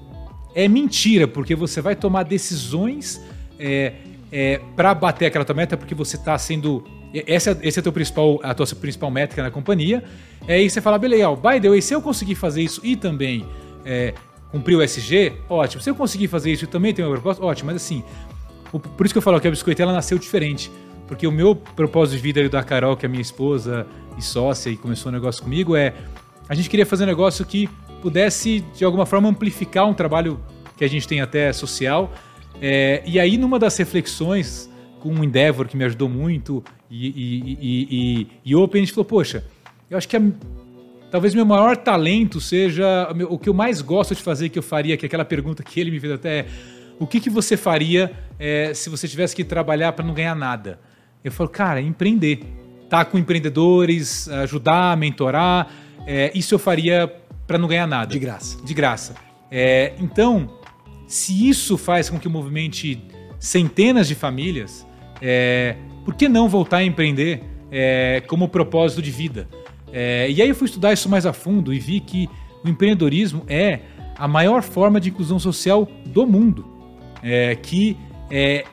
É 0.55 0.67
mentira, 0.67 1.29
porque 1.29 1.55
você 1.55 1.81
vai 1.81 1.95
tomar 1.95 2.25
decisões 2.25 3.21
é, 3.59 3.93
é, 4.33 4.61
para 4.75 4.93
bater 4.93 5.27
aquela 5.27 5.45
tua 5.45 5.55
meta, 5.55 5.77
porque 5.77 5.95
você 5.95 6.17
está 6.17 6.37
sendo 6.37 6.85
essa, 7.27 7.59
esse 7.63 7.79
é 7.79 7.81
a, 7.81 7.83
teu 7.83 7.93
principal, 7.93 8.41
a 8.43 8.55
tua 8.55 8.67
principal 8.67 9.11
métrica 9.11 9.43
na 9.43 9.51
companhia. 9.51 10.03
É 10.47 10.55
aí 10.55 10.69
você 10.69 10.81
fala, 10.81 10.99
beleza, 10.99 11.35
by 11.37 11.61
the 11.61 11.69
way, 11.69 11.83
se 11.83 11.95
eu 11.95 12.03
conseguir 12.03 12.35
fazer 12.35 12.63
isso 12.63 12.81
e 12.85 12.97
também 12.97 13.47
é, 13.85 14.15
cumprir 14.51 14.77
o 14.77 14.83
SG, 14.83 15.33
ótimo. 15.49 15.83
Se 15.83 15.91
eu 15.91 15.95
conseguir 15.95 16.29
fazer 16.29 16.53
isso 16.53 16.65
e 16.65 16.67
também 16.67 16.93
ter 16.93 17.03
uma 17.03 17.13
proposta, 17.13 17.45
ótimo. 17.45 17.67
Mas 17.73 17.77
assim, 17.83 18.05
por 18.71 19.07
isso 19.07 19.15
que 19.15 19.19
eu 19.19 19.23
falo 19.23 19.41
que 19.41 19.49
a 19.49 19.51
biscoiteira 19.51 19.91
nasceu 19.93 20.19
diferente. 20.19 20.71
Porque 21.07 21.27
o 21.27 21.33
meu 21.33 21.57
propósito 21.57 22.17
de 22.17 22.23
vida 22.23 22.41
ali 22.41 22.51
da 22.51 22.63
Carol, 22.63 22.97
que 22.97 23.07
é 23.07 23.09
minha 23.09 23.23
esposa 23.23 23.87
e 24.19 24.23
sócia 24.23 24.69
e 24.69 24.77
começou 24.77 25.11
o 25.11 25.13
negócio 25.13 25.43
comigo, 25.43 25.75
é 25.75 25.95
a 26.49 26.55
gente 26.55 26.69
queria 26.69 26.85
fazer 26.85 27.05
um 27.05 27.07
negócio 27.07 27.45
que 27.45 27.69
pudesse, 28.03 28.61
de 28.75 28.85
alguma 28.85 29.07
forma, 29.07 29.29
amplificar 29.29 29.87
um 29.87 29.95
trabalho 29.95 30.39
que 30.77 30.85
a 30.85 30.89
gente 30.89 31.09
tem 31.09 31.21
até 31.21 31.53
social. 31.53 32.13
É, 32.61 33.03
e 33.07 33.19
aí, 33.19 33.37
numa 33.37 33.59
das 33.59 33.77
reflexões 33.77 34.71
com 35.01 35.11
o 35.15 35.25
Endeavor, 35.25 35.67
que 35.67 35.77
me 35.77 35.85
ajudou 35.85 36.09
muito, 36.09 36.63
e, 36.91 37.07
e, 37.09 37.59
e, 37.61 38.27
e, 38.45 38.57
Open, 38.57 38.81
a 38.81 38.85
gente 38.85 38.95
falou, 38.95 39.05
poxa, 39.05 39.45
eu 39.91 39.99
acho 39.99 40.09
que 40.09 40.17
a, 40.17 40.23
talvez 41.11 41.35
meu 41.35 41.45
maior 41.45 41.77
talento 41.77 42.41
seja 42.41 43.09
o 43.29 43.39
que 43.39 43.49
eu 43.49 43.55
mais 43.55 43.83
gosto 43.83 44.15
de 44.15 44.23
fazer, 44.23 44.49
que 44.49 44.59
eu 44.59 44.63
faria, 44.63 44.97
que 44.97 45.05
é 45.05 45.09
aquela 45.09 45.25
pergunta 45.25 45.63
que 45.63 45.81
ele 45.81 45.91
me 45.91 46.01
fez 46.01 46.13
até, 46.13 46.47
o 46.99 47.07
que, 47.07 47.21
que 47.21 47.31
você 47.31 47.57
faria 47.57 48.13
é, 48.39 48.73
se 48.75 48.91
você 48.91 49.07
tivesse 49.07 49.35
que 49.37 49.45
trabalhar 49.45 49.93
para 49.93 50.05
não 50.05 50.15
ganhar 50.15 50.35
nada? 50.35 50.81
Eu 51.23 51.31
falo, 51.31 51.49
cara, 51.49 51.81
empreender. 51.81 52.41
Tá 52.89 53.05
com 53.05 53.19
empreendedores, 53.19 54.29
ajudar, 54.29 54.97
mentorar, 54.97 55.71
é, 56.07 56.33
isso 56.35 56.55
eu 56.55 56.59
faria 56.59 57.07
para 57.47 57.59
não 57.59 57.69
ganhar 57.69 57.87
nada. 57.87 58.11
De 58.11 58.19
graça. 58.19 58.59
De 58.65 58.73
graça. 58.73 59.15
É, 59.51 59.93
então, 59.99 60.59
se 61.07 61.49
isso 61.49 61.77
faz 61.77 62.09
com 62.09 62.19
que 62.19 62.29
movimente 62.29 63.03
centenas 63.39 64.09
de 64.09 64.15
famílias, 64.15 64.87
é, 65.21 65.77
por 66.09 66.15
que 66.15 66.27
não 66.27 66.49
voltar 66.49 66.79
a 66.79 66.85
empreender 66.85 67.43
é, 67.71 68.23
como 68.27 68.49
propósito 68.49 69.03
de 69.03 69.11
vida? 69.11 69.47
É, 69.93 70.27
e 70.31 70.41
aí 70.41 70.49
eu 70.49 70.55
fui 70.55 70.65
estudar 70.65 70.91
isso 70.91 71.07
mais 71.07 71.27
a 71.27 71.35
fundo 71.35 71.71
e 71.71 71.79
vi 71.79 72.01
que 72.01 72.31
o 72.65 72.69
empreendedorismo 72.71 73.43
é 73.47 73.81
a 74.17 74.27
maior 74.27 74.63
forma 74.63 74.99
de 74.99 75.11
inclusão 75.11 75.39
social 75.39 75.87
do 76.07 76.27
mundo. 76.27 76.65
É, 77.23 77.55
que 77.57 77.95
é, 78.31 78.65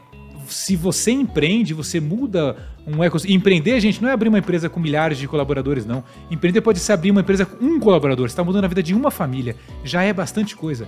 se 0.48 0.78
você 0.78 1.12
empreende, 1.12 1.74
você 1.74 2.00
muda 2.00 2.56
um 2.88 3.04
ecossistema. 3.04 3.38
Empreender, 3.38 3.82
gente, 3.82 4.02
não 4.02 4.08
é 4.08 4.14
abrir 4.14 4.30
uma 4.30 4.40
empresa 4.40 4.70
com 4.70 4.80
milhares 4.80 5.18
de 5.18 5.28
colaboradores, 5.28 5.86
não. 5.86 6.06
Empreender 6.32 6.62
pode 6.62 6.80
ser 6.80 6.94
abrir 6.94 7.12
uma 7.12 7.20
empresa 7.20 7.46
com 7.46 7.66
um 7.66 7.82
colaborador. 7.82 8.30
Você 8.30 8.32
está 8.32 8.46
mudando 8.46 8.64
a 8.64 8.70
vida 8.70 8.82
de 8.82 8.94
uma 8.94 9.12
família. 9.12 9.58
Já 9.84 10.04
é 10.04 10.14
bastante 10.14 10.56
coisa. 10.56 10.88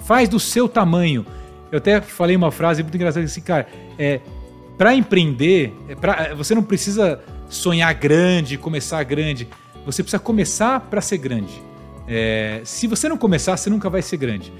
Faz 0.00 0.28
do 0.28 0.40
seu 0.40 0.68
tamanho. 0.68 1.24
Eu 1.70 1.78
até 1.78 2.00
falei 2.00 2.34
uma 2.34 2.50
frase 2.50 2.82
muito 2.82 2.96
engraçada 2.96 3.24
assim, 3.24 3.40
cara. 3.40 3.68
É, 3.96 4.20
para 4.76 4.94
empreender, 4.94 5.72
é 5.88 5.94
pra, 5.94 6.34
você 6.34 6.54
não 6.54 6.62
precisa 6.62 7.20
sonhar 7.48 7.92
grande, 7.94 8.58
começar 8.58 9.02
grande. 9.04 9.48
Você 9.86 10.02
precisa 10.02 10.18
começar 10.18 10.80
para 10.80 11.00
ser 11.00 11.18
grande. 11.18 11.62
É, 12.08 12.60
se 12.64 12.86
você 12.86 13.08
não 13.08 13.16
começar, 13.16 13.56
você 13.56 13.70
nunca 13.70 13.88
vai 13.88 14.02
ser 14.02 14.16
grande. 14.16 14.52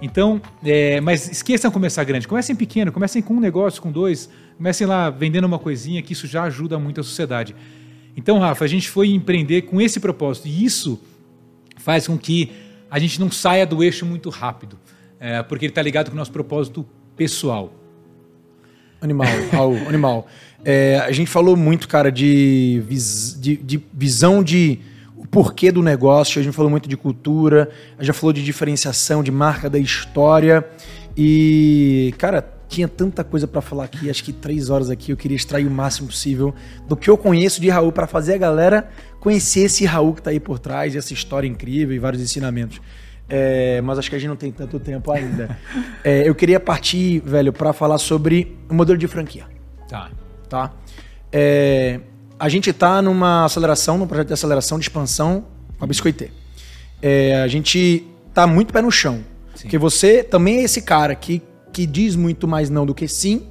Então, 0.00 0.40
é, 0.64 1.00
mas 1.00 1.30
esqueçam 1.30 1.70
começar 1.70 2.04
grande. 2.04 2.28
Comecem 2.28 2.54
pequeno, 2.54 2.92
comecem 2.92 3.22
com 3.22 3.34
um 3.34 3.40
negócio, 3.40 3.80
com 3.80 3.90
dois, 3.90 4.28
comecem 4.56 4.86
lá 4.86 5.10
vendendo 5.10 5.44
uma 5.44 5.58
coisinha, 5.58 6.02
que 6.02 6.12
isso 6.12 6.26
já 6.26 6.44
ajuda 6.44 6.78
muito 6.78 7.00
a 7.00 7.04
sociedade. 7.04 7.54
Então, 8.16 8.38
Rafa, 8.38 8.64
a 8.64 8.68
gente 8.68 8.88
foi 8.88 9.10
empreender 9.10 9.62
com 9.62 9.80
esse 9.80 9.98
propósito. 9.98 10.48
E 10.48 10.64
isso 10.64 11.00
faz 11.76 12.06
com 12.06 12.16
que 12.16 12.52
a 12.90 12.98
gente 12.98 13.18
não 13.18 13.30
saia 13.30 13.66
do 13.66 13.82
eixo 13.82 14.06
muito 14.06 14.30
rápido, 14.30 14.78
é, 15.18 15.42
porque 15.42 15.64
ele 15.64 15.70
está 15.70 15.82
ligado 15.82 16.08
com 16.08 16.14
o 16.14 16.18
nosso 16.18 16.32
propósito 16.32 16.86
pessoal. 17.16 17.72
Animal, 19.00 19.26
Raul, 19.52 19.76
animal. 19.88 20.26
É, 20.64 20.98
a 20.98 21.12
gente 21.12 21.30
falou 21.30 21.56
muito, 21.56 21.86
cara, 21.86 22.10
de, 22.10 22.82
vis, 22.88 23.38
de, 23.40 23.56
de, 23.56 23.82
visão 23.92 24.42
de 24.42 24.80
o 25.16 25.26
porquê 25.26 25.70
do 25.70 25.82
negócio, 25.82 26.40
a 26.40 26.42
gente 26.42 26.54
falou 26.54 26.70
muito 26.70 26.88
de 26.88 26.96
cultura, 26.96 27.70
a 27.92 28.02
gente 28.02 28.06
já 28.06 28.12
falou 28.12 28.32
de 28.32 28.42
diferenciação, 28.42 29.22
de 29.22 29.30
marca 29.30 29.70
da 29.70 29.78
história. 29.78 30.66
E, 31.16 32.12
cara, 32.18 32.42
tinha 32.68 32.88
tanta 32.88 33.22
coisa 33.22 33.46
para 33.46 33.60
falar 33.60 33.84
aqui, 33.84 34.10
acho 34.10 34.24
que 34.24 34.32
três 34.32 34.70
horas 34.70 34.90
aqui, 34.90 35.12
eu 35.12 35.16
queria 35.16 35.36
extrair 35.36 35.66
o 35.66 35.70
máximo 35.70 36.08
possível 36.08 36.54
do 36.88 36.96
que 36.96 37.08
eu 37.08 37.16
conheço 37.16 37.60
de 37.60 37.68
Raul 37.68 37.92
para 37.92 38.06
fazer 38.06 38.34
a 38.34 38.38
galera 38.38 38.88
conhecer 39.20 39.60
esse 39.60 39.84
Raul 39.84 40.14
que 40.14 40.20
está 40.20 40.30
aí 40.30 40.40
por 40.40 40.58
trás, 40.58 40.94
essa 40.96 41.12
história 41.12 41.46
incrível 41.46 41.94
e 41.94 41.98
vários 41.98 42.22
ensinamentos. 42.22 42.80
É, 43.28 43.80
mas 43.80 43.98
acho 43.98 44.08
que 44.08 44.16
a 44.16 44.18
gente 44.18 44.28
não 44.28 44.36
tem 44.36 44.52
tanto 44.52 44.78
tempo 44.78 45.10
ainda. 45.10 45.58
é, 46.04 46.28
eu 46.28 46.34
queria 46.34 46.60
partir, 46.60 47.20
velho, 47.20 47.52
para 47.52 47.72
falar 47.72 47.98
sobre 47.98 48.56
o 48.68 48.74
modelo 48.74 48.98
de 48.98 49.06
franquia. 49.08 49.46
Tá. 49.88 50.10
Tá? 50.48 50.72
É, 51.32 52.00
a 52.38 52.48
gente 52.48 52.70
está 52.70 53.02
numa 53.02 53.44
aceleração, 53.44 53.98
num 53.98 54.06
projeto 54.06 54.28
de 54.28 54.34
aceleração, 54.34 54.78
de 54.78 54.84
expansão 54.84 55.44
com 55.78 55.84
a 55.84 55.86
Biscoitê. 55.88 56.30
É, 57.02 57.42
a 57.42 57.48
gente 57.48 58.06
tá 58.32 58.46
muito 58.46 58.72
pé 58.72 58.80
no 58.80 58.90
chão. 58.90 59.24
Sim. 59.54 59.62
Porque 59.62 59.78
você 59.78 60.22
também 60.22 60.58
é 60.58 60.62
esse 60.62 60.82
cara 60.82 61.14
que, 61.14 61.42
que 61.72 61.86
diz 61.86 62.14
muito 62.14 62.46
mais 62.46 62.70
não 62.70 62.86
do 62.86 62.94
que 62.94 63.08
sim. 63.08 63.46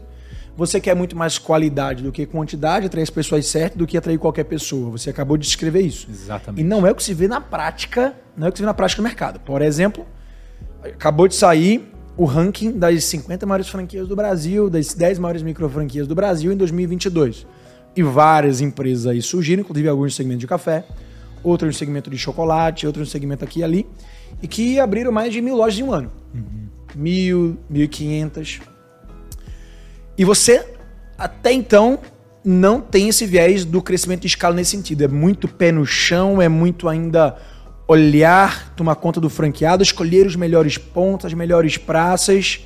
Você 0.57 0.79
quer 0.79 0.95
muito 0.95 1.17
mais 1.17 1.37
qualidade 1.37 2.01
do 2.01 2.11
que 2.11 2.25
quantidade, 2.25 2.85
atrair 2.85 3.03
as 3.03 3.09
pessoas 3.09 3.45
certas 3.45 3.77
do 3.77 3.85
que 3.85 3.97
atrair 3.97 4.17
qualquer 4.17 4.45
pessoa. 4.45 4.91
Você 4.91 5.09
acabou 5.09 5.35
de 5.35 5.45
descrever 5.45 5.81
isso. 5.81 6.07
Exatamente. 6.09 6.61
E 6.61 6.63
não 6.63 6.87
é 6.87 6.91
o 6.91 6.95
que 6.95 7.03
se 7.03 7.13
vê 7.13 7.27
na 7.27 7.41
prática, 7.41 8.15
não 8.37 8.47
é 8.47 8.49
o 8.49 8.53
que 8.53 8.59
se 8.59 8.61
vê 8.61 8.65
na 8.65 8.73
prática 8.73 9.01
do 9.01 9.03
mercado. 9.03 9.39
Por 9.41 9.61
exemplo, 9.61 10.05
acabou 10.81 11.27
de 11.27 11.35
sair 11.35 11.91
o 12.17 12.23
ranking 12.23 12.71
das 12.71 13.03
50 13.03 13.45
maiores 13.45 13.67
franquias 13.67 14.07
do 14.07 14.15
Brasil, 14.15 14.69
das 14.69 14.93
10 14.93 15.19
maiores 15.19 15.43
micro 15.43 15.67
franquias 15.69 16.07
do 16.07 16.15
Brasil 16.15 16.53
em 16.53 16.57
2022. 16.57 17.45
E 17.93 18.01
várias 18.01 18.61
empresas 18.61 19.07
aí 19.07 19.21
surgiram, 19.21 19.61
inclusive 19.61 19.89
alguns 19.89 20.05
no 20.05 20.11
segmento 20.11 20.39
de 20.39 20.47
café, 20.47 20.85
outros 21.43 21.67
no 21.67 21.77
segmento 21.77 22.09
de 22.09 22.17
chocolate, 22.17 22.87
outros 22.87 23.09
no 23.09 23.11
segmento 23.11 23.43
aqui 23.43 23.59
e 23.59 23.63
ali, 23.63 23.85
e 24.41 24.47
que 24.47 24.79
abriram 24.79 25.11
mais 25.11 25.33
de 25.33 25.41
mil 25.41 25.55
lojas 25.55 25.79
em 25.79 25.83
um 25.83 25.91
ano. 25.91 26.11
Uhum. 26.33 26.67
Mil, 26.95 27.57
mil 27.69 27.83
e 27.83 27.87
quinhentas. 27.87 28.61
E 30.18 30.24
você, 30.24 30.66
até 31.18 31.51
então, 31.51 31.99
não 32.43 32.80
tem 32.80 33.09
esse 33.09 33.26
viés 33.26 33.66
do 33.66 33.82
crescimento 33.82 34.22
de 34.22 34.28
escala 34.28 34.55
nesse 34.55 34.72
sentido. 34.72 35.03
É 35.03 35.07
muito 35.07 35.47
pé 35.47 35.72
no 35.72 35.86
chão, 35.86 36.41
é 36.41 36.47
muito 36.47 36.88
ainda 36.88 37.36
olhar, 37.88 38.74
tomar 38.76 38.95
conta 38.95 39.20
do 39.20 39.30
franqueado, 39.30 39.84
escolher 39.84 40.26
os 40.26 40.36
melhores 40.36 40.78
pontos, 40.78 41.26
as 41.26 41.34
melhores 41.34 41.78
praças. 41.78 42.61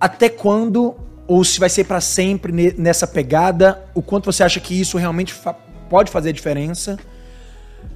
Até 0.00 0.28
quando, 0.28 0.94
ou 1.26 1.44
se 1.44 1.58
vai 1.58 1.68
ser 1.68 1.84
para 1.84 2.00
sempre 2.00 2.74
nessa 2.76 3.06
pegada, 3.06 3.84
o 3.94 4.02
quanto 4.02 4.26
você 4.26 4.42
acha 4.42 4.60
que 4.60 4.78
isso 4.80 4.96
realmente 4.98 5.32
fa 5.32 5.54
pode 5.88 6.10
fazer 6.10 6.30
a 6.30 6.32
diferença? 6.32 6.98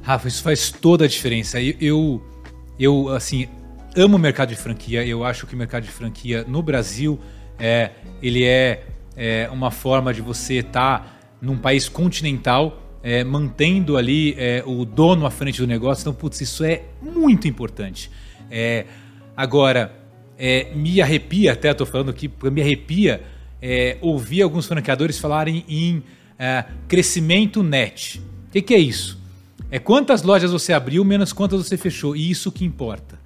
Rafa, 0.02 0.28
isso 0.28 0.42
faz 0.42 0.70
toda 0.70 1.04
a 1.04 1.08
diferença. 1.08 1.60
Eu, 1.60 1.74
eu, 1.80 2.22
eu, 2.78 3.08
assim, 3.08 3.48
amo 3.96 4.16
o 4.16 4.18
mercado 4.18 4.50
de 4.50 4.56
franquia. 4.56 5.04
Eu 5.04 5.24
acho 5.24 5.46
que 5.46 5.54
o 5.54 5.58
mercado 5.58 5.84
de 5.84 5.90
franquia 5.90 6.44
no 6.46 6.62
Brasil 6.62 7.18
é, 7.58 7.90
ele 8.22 8.44
é, 8.44 8.84
é 9.16 9.48
uma 9.52 9.70
forma 9.70 10.12
de 10.12 10.20
você 10.20 10.56
estar 10.56 10.98
tá 11.00 11.18
num 11.40 11.56
país 11.56 11.88
continental 11.88 12.82
é, 13.02 13.22
mantendo 13.24 13.96
ali 13.96 14.34
é, 14.36 14.62
o 14.66 14.84
dono 14.84 15.24
à 15.26 15.30
frente 15.30 15.60
do 15.60 15.66
negócio. 15.66 16.02
Então, 16.02 16.14
putz, 16.14 16.40
isso 16.40 16.64
é 16.64 16.82
muito 17.00 17.46
importante. 17.46 18.10
É, 18.50 18.86
agora, 19.36 19.94
é, 20.36 20.72
me 20.74 21.00
arrepia, 21.00 21.52
até 21.52 21.70
estou 21.70 21.86
falando 21.86 22.10
aqui, 22.10 22.30
me 22.50 22.60
arrepia 22.60 23.22
é, 23.60 23.96
ouvir 24.00 24.42
alguns 24.42 24.66
franqueadores 24.66 25.18
falarem 25.18 25.64
em 25.68 26.02
é, 26.38 26.64
crescimento 26.86 27.62
net. 27.62 28.20
O 28.48 28.50
que, 28.52 28.62
que, 28.62 28.74
é 28.74 28.78
isso? 28.78 29.18
É 29.70 29.78
quantas 29.78 30.22
lojas 30.22 30.50
você 30.50 30.72
abriu, 30.72 31.04
menos 31.04 31.32
quantas 31.32 31.66
você 31.66 31.76
fechou. 31.76 32.16
E 32.16 32.30
isso 32.30 32.50
que 32.50 32.64
importa. 32.64 33.18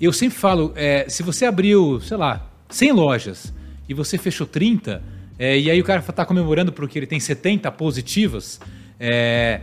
eu 0.00 0.12
sempre 0.12 0.36
falo, 0.36 0.74
se 1.06 1.22
você 1.22 1.44
abriu, 1.44 2.00
sei 2.00 2.16
lá, 2.16 2.50
100 2.68 2.92
lojas 2.92 3.52
e 3.88 3.94
você 3.94 4.18
fechou 4.18 4.46
30 4.46 5.02
é, 5.38 5.58
e 5.58 5.70
aí 5.70 5.80
o 5.80 5.84
cara 5.84 6.00
está 6.00 6.24
comemorando 6.24 6.72
porque 6.72 6.98
ele 6.98 7.06
tem 7.06 7.20
70 7.20 7.70
positivas. 7.72 8.60
É, 8.98 9.60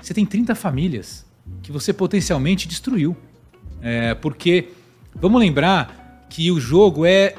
você 0.00 0.12
tem 0.12 0.26
30 0.26 0.54
famílias 0.54 1.24
que 1.62 1.72
você 1.72 1.92
potencialmente 1.92 2.68
destruiu. 2.68 3.16
É, 3.80 4.14
porque 4.14 4.68
vamos 5.14 5.40
lembrar 5.40 6.26
que 6.28 6.50
o 6.50 6.60
jogo 6.60 7.06
é, 7.06 7.34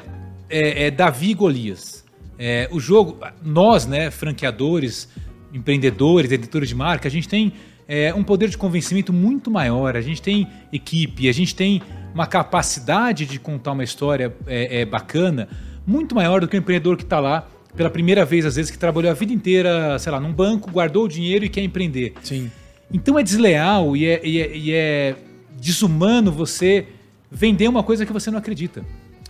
é, 0.48 0.86
é 0.86 0.90
Davi 0.90 1.30
e 1.30 1.34
Golias. 1.34 2.04
É, 2.38 2.68
o 2.70 2.80
jogo, 2.80 3.18
nós, 3.42 3.86
né, 3.86 4.10
franqueadores, 4.10 5.08
empreendedores, 5.52 6.30
editores 6.30 6.68
de 6.68 6.74
marca, 6.74 7.08
a 7.08 7.10
gente 7.10 7.28
tem 7.28 7.52
é, 7.88 8.12
um 8.12 8.22
poder 8.22 8.48
de 8.48 8.58
convencimento 8.58 9.12
muito 9.12 9.50
maior. 9.50 9.96
A 9.96 10.00
gente 10.00 10.20
tem 10.20 10.46
equipe, 10.72 11.28
a 11.28 11.32
gente 11.32 11.54
tem 11.54 11.80
uma 12.16 12.26
capacidade 12.26 13.26
de 13.26 13.38
contar 13.38 13.72
uma 13.72 13.84
história 13.84 14.34
é, 14.46 14.86
bacana 14.86 15.50
muito 15.86 16.14
maior 16.14 16.40
do 16.40 16.48
que 16.48 16.56
o 16.56 16.58
empreendedor 16.58 16.96
que 16.96 17.02
está 17.02 17.20
lá 17.20 17.46
pela 17.76 17.90
primeira 17.90 18.24
vez, 18.24 18.46
às 18.46 18.56
vezes, 18.56 18.70
que 18.70 18.78
trabalhou 18.78 19.10
a 19.10 19.14
vida 19.14 19.34
inteira, 19.34 19.98
sei 19.98 20.10
lá, 20.10 20.18
num 20.18 20.32
banco, 20.32 20.70
guardou 20.70 21.04
o 21.04 21.08
dinheiro 21.08 21.44
e 21.44 21.48
quer 21.50 21.62
empreender. 21.62 22.14
Sim. 22.22 22.50
Então 22.90 23.18
é 23.18 23.22
desleal 23.22 23.94
e 23.94 24.06
é, 24.06 24.26
e 24.26 24.40
é, 24.40 24.56
e 24.56 24.72
é 24.72 25.14
desumano 25.60 26.32
você 26.32 26.86
vender 27.30 27.68
uma 27.68 27.82
coisa 27.82 28.06
que 28.06 28.12
você 28.14 28.30
não 28.30 28.38
acredita. 28.38 28.82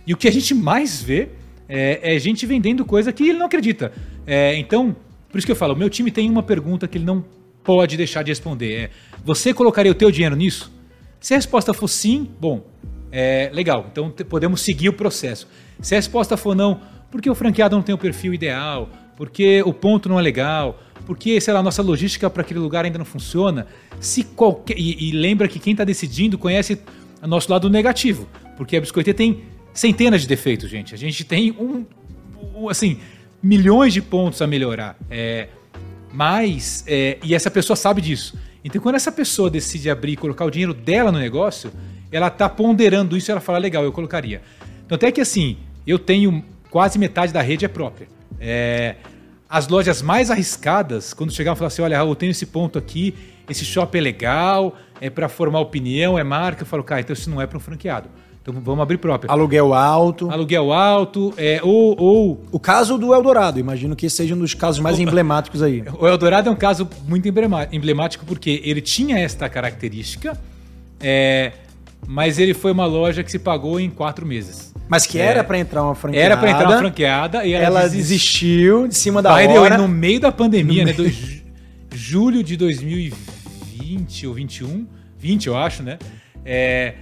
E 0.05 0.13
o 0.13 0.17
que 0.17 0.25
a 0.25 0.31
gente 0.31 0.53
mais 0.53 1.01
vê 1.01 1.27
é, 1.67 2.15
é 2.15 2.17
gente 2.19 2.45
vendendo 2.45 2.85
coisa 2.85 3.11
que 3.11 3.27
ele 3.27 3.37
não 3.37 3.47
acredita. 3.47 3.91
É, 4.25 4.55
então, 4.55 4.95
por 5.29 5.39
isso 5.39 5.45
que 5.45 5.51
eu 5.51 5.57
falo, 5.57 5.73
o 5.73 5.77
meu 5.77 5.89
time 5.89 6.09
tem 6.09 6.29
uma 6.29 6.41
pergunta 6.41 6.87
que 6.87 6.97
ele 6.97 7.05
não 7.05 7.25
pode 7.65 7.97
deixar 7.97 8.23
de 8.23 8.31
responder. 8.31 8.73
É, 8.73 8.89
você 9.25 9.53
colocaria 9.53 9.91
o 9.91 9.95
teu 9.95 10.09
dinheiro 10.09 10.37
nisso? 10.37 10.71
Se 11.27 11.33
a 11.33 11.37
resposta 11.37 11.73
for 11.73 11.89
sim, 11.89 12.31
bom, 12.39 12.65
é 13.11 13.49
legal. 13.53 13.87
Então 13.91 14.09
podemos 14.29 14.61
seguir 14.61 14.87
o 14.87 14.93
processo. 14.93 15.45
Se 15.81 15.93
a 15.93 15.97
resposta 15.97 16.37
for 16.37 16.55
não, 16.55 16.79
porque 17.11 17.29
o 17.29 17.35
franqueado 17.35 17.75
não 17.75 17.83
tem 17.83 17.93
o 17.93 17.97
perfil 17.97 18.33
ideal, 18.33 18.89
porque 19.17 19.61
o 19.63 19.73
ponto 19.73 20.07
não 20.07 20.17
é 20.17 20.21
legal, 20.21 20.81
porque, 21.05 21.41
sei 21.41 21.53
lá, 21.53 21.59
a 21.59 21.63
nossa 21.63 21.81
logística 21.81 22.29
para 22.29 22.43
aquele 22.43 22.61
lugar 22.61 22.85
ainda 22.85 22.97
não 22.97 23.03
funciona. 23.03 23.67
Se 23.99 24.23
qualquer 24.23 24.79
e, 24.79 25.09
e 25.09 25.11
lembra 25.11 25.49
que 25.49 25.59
quem 25.59 25.73
está 25.73 25.83
decidindo 25.83 26.37
conhece 26.37 26.79
o 27.21 27.27
nosso 27.27 27.51
lado 27.51 27.69
negativo, 27.69 28.25
porque 28.55 28.77
a 28.77 28.79
biscoiteria 28.79 29.13
tem 29.13 29.43
centenas 29.73 30.21
de 30.21 30.29
defeitos, 30.29 30.69
gente. 30.69 30.95
A 30.95 30.97
gente 30.97 31.25
tem 31.25 31.51
um, 31.59 31.85
um 32.55 32.69
assim 32.69 33.01
milhões 33.43 33.93
de 33.93 34.01
pontos 34.01 34.41
a 34.41 34.47
melhorar. 34.47 34.95
É, 35.09 35.49
mas 36.13 36.85
é, 36.87 37.17
e 37.21 37.35
essa 37.35 37.51
pessoa 37.51 37.75
sabe 37.75 37.99
disso. 37.99 38.46
Então, 38.63 38.81
quando 38.81 38.95
essa 38.95 39.11
pessoa 39.11 39.49
decide 39.49 39.89
abrir 39.89 40.13
e 40.13 40.17
colocar 40.17 40.45
o 40.45 40.51
dinheiro 40.51 40.73
dela 40.73 41.11
no 41.11 41.19
negócio, 41.19 41.71
ela 42.11 42.27
está 42.27 42.49
ponderando 42.49 43.15
isso 43.15 43.29
e 43.29 43.31
ela 43.31 43.41
fala, 43.41 43.57
legal, 43.57 43.83
eu 43.83 43.91
colocaria. 43.91 44.41
Então, 44.85 44.95
até 44.95 45.11
que 45.11 45.21
assim, 45.21 45.57
eu 45.85 45.99
tenho 45.99 46.43
quase 46.69 46.99
metade 46.99 47.31
da 47.31 47.41
rede 47.41 47.65
é 47.65 47.67
própria. 47.67 48.07
É, 48.39 48.95
as 49.49 49.67
lojas 49.67 50.01
mais 50.01 50.29
arriscadas, 50.29 51.13
quando 51.13 51.31
chegavam 51.31 51.55
e 51.55 51.59
falavam 51.59 51.73
assim: 51.73 51.81
olha, 51.81 51.95
eu 51.95 52.15
tenho 52.15 52.31
esse 52.31 52.45
ponto 52.45 52.77
aqui, 52.77 53.15
esse 53.49 53.63
shopping 53.63 53.97
é 53.97 54.01
legal, 54.01 54.75
é 54.99 55.09
para 55.09 55.29
formar 55.29 55.59
opinião, 55.59 56.17
é 56.17 56.23
marca. 56.23 56.63
Eu 56.63 56.67
falo, 56.67 56.83
cara, 56.83 57.01
então 57.01 57.13
isso 57.13 57.29
não 57.29 57.41
é 57.41 57.47
para 57.47 57.57
um 57.57 57.61
franqueado. 57.61 58.09
Então 58.47 58.61
vamos 58.61 58.81
abrir 58.81 58.97
próprio. 58.97 59.29
Aluguel 59.29 59.73
alto. 59.73 60.31
Aluguel 60.31 60.71
alto, 60.71 61.33
é, 61.35 61.59
ou, 61.61 61.99
ou. 61.99 62.45
O 62.49 62.57
caso 62.57 62.97
do 62.97 63.13
Eldorado, 63.13 63.59
imagino 63.59 63.93
que 63.93 64.09
seja 64.09 64.33
um 64.33 64.39
dos 64.39 64.53
casos 64.53 64.79
mais 64.79 64.97
emblemáticos 65.01 65.61
aí. 65.61 65.83
O 65.99 66.07
Eldorado 66.07 66.47
é 66.47 66.51
um 66.51 66.55
caso 66.55 66.87
muito 67.05 67.27
emblemático 67.27 68.25
porque 68.25 68.61
ele 68.63 68.79
tinha 68.79 69.19
esta 69.19 69.49
característica, 69.49 70.39
é, 71.01 71.51
mas 72.07 72.39
ele 72.39 72.53
foi 72.53 72.71
uma 72.71 72.85
loja 72.85 73.21
que 73.21 73.29
se 73.29 73.37
pagou 73.37 73.81
em 73.81 73.89
quatro 73.89 74.25
meses. 74.25 74.73
Mas 74.87 75.05
que 75.05 75.19
era 75.19 75.41
é. 75.41 75.43
para 75.43 75.59
entrar 75.59 75.83
uma 75.83 75.93
franqueada. 75.93 76.25
Era 76.25 76.37
para 76.37 76.49
entrar 76.49 76.69
uma 76.69 76.77
franqueada 76.77 77.45
e 77.45 77.51
ela, 77.51 77.65
ela 77.65 77.89
desistiu 77.89 78.87
de 78.87 78.95
cima 78.95 79.21
da 79.21 79.31
Vai 79.31 79.45
hora. 79.45 79.77
no 79.77 79.89
meio 79.89 80.21
da 80.21 80.31
pandemia, 80.31 80.85
no 80.85 80.91
né? 80.91 80.95
Meio. 80.97 81.11
Do, 81.89 81.97
julho 81.97 82.41
de 82.41 82.55
2020 82.55 84.27
ou 84.27 84.33
21, 84.33 84.87
20 85.19 85.47
eu 85.47 85.57
acho, 85.57 85.83
né? 85.83 85.97
É, 86.45 86.93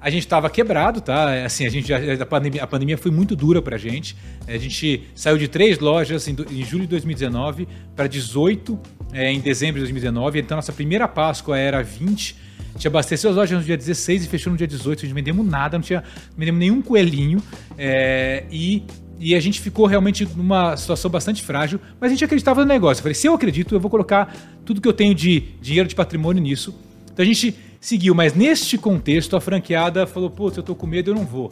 a 0.00 0.08
gente 0.08 0.22
estava 0.22 0.48
quebrado, 0.48 1.00
tá? 1.00 1.44
Assim, 1.44 1.66
a 1.66 1.70
gente 1.70 1.92
a 1.92 2.26
pandemia, 2.26 2.62
a 2.62 2.66
pandemia 2.66 2.96
foi 2.96 3.10
muito 3.10 3.36
dura 3.36 3.60
para 3.60 3.76
a 3.76 3.78
gente. 3.78 4.16
A 4.46 4.56
gente 4.56 5.08
saiu 5.14 5.36
de 5.36 5.46
três 5.46 5.78
lojas 5.78 6.26
em, 6.26 6.36
em 6.50 6.64
julho 6.64 6.82
de 6.82 6.88
2019 6.88 7.68
para 7.94 8.06
18 8.06 8.78
é, 9.12 9.30
em 9.30 9.40
dezembro 9.40 9.74
de 9.74 9.80
2019. 9.80 10.40
Então 10.40 10.56
nossa 10.56 10.72
primeira 10.72 11.06
Páscoa 11.06 11.58
era 11.58 11.82
20 11.82 12.50
gente 12.80 12.88
abasteceu 12.88 13.30
as 13.30 13.36
lojas 13.36 13.58
no 13.58 13.64
dia 13.64 13.76
16 13.76 14.24
e 14.24 14.28
fechou 14.28 14.50
no 14.50 14.56
dia 14.56 14.66
18. 14.66 14.98
A 14.98 15.02
gente 15.02 15.10
não 15.10 15.14
vendemos 15.14 15.46
nada, 15.46 15.76
não 15.76 15.82
tinha 15.82 16.02
vendemos 16.36 16.58
nenhum 16.58 16.80
coelhinho. 16.80 17.42
É, 17.76 18.44
e, 18.50 18.82
e 19.18 19.34
a 19.34 19.40
gente 19.40 19.60
ficou 19.60 19.86
realmente 19.86 20.26
numa 20.36 20.76
situação 20.76 21.10
bastante 21.10 21.42
frágil, 21.42 21.78
mas 22.00 22.10
a 22.10 22.14
gente 22.14 22.24
acreditava 22.24 22.62
no 22.62 22.66
negócio. 22.66 23.00
Eu 23.00 23.02
falei, 23.02 23.14
se 23.14 23.26
eu 23.26 23.34
acredito, 23.34 23.74
eu 23.74 23.80
vou 23.80 23.90
colocar 23.90 24.34
tudo 24.64 24.80
que 24.80 24.88
eu 24.88 24.92
tenho 24.92 25.14
de 25.14 25.40
dinheiro 25.60 25.88
de 25.88 25.94
patrimônio 25.94 26.42
nisso. 26.42 26.74
Então 27.12 27.22
a 27.22 27.26
gente 27.26 27.54
seguiu, 27.80 28.14
mas 28.14 28.34
neste 28.34 28.76
contexto 28.76 29.34
a 29.34 29.40
franqueada 29.40 30.06
falou, 30.06 30.32
se 30.52 30.58
eu 30.58 30.62
tô 30.62 30.74
com 30.74 30.86
medo, 30.86 31.10
eu 31.10 31.14
não 31.14 31.24
vou. 31.24 31.50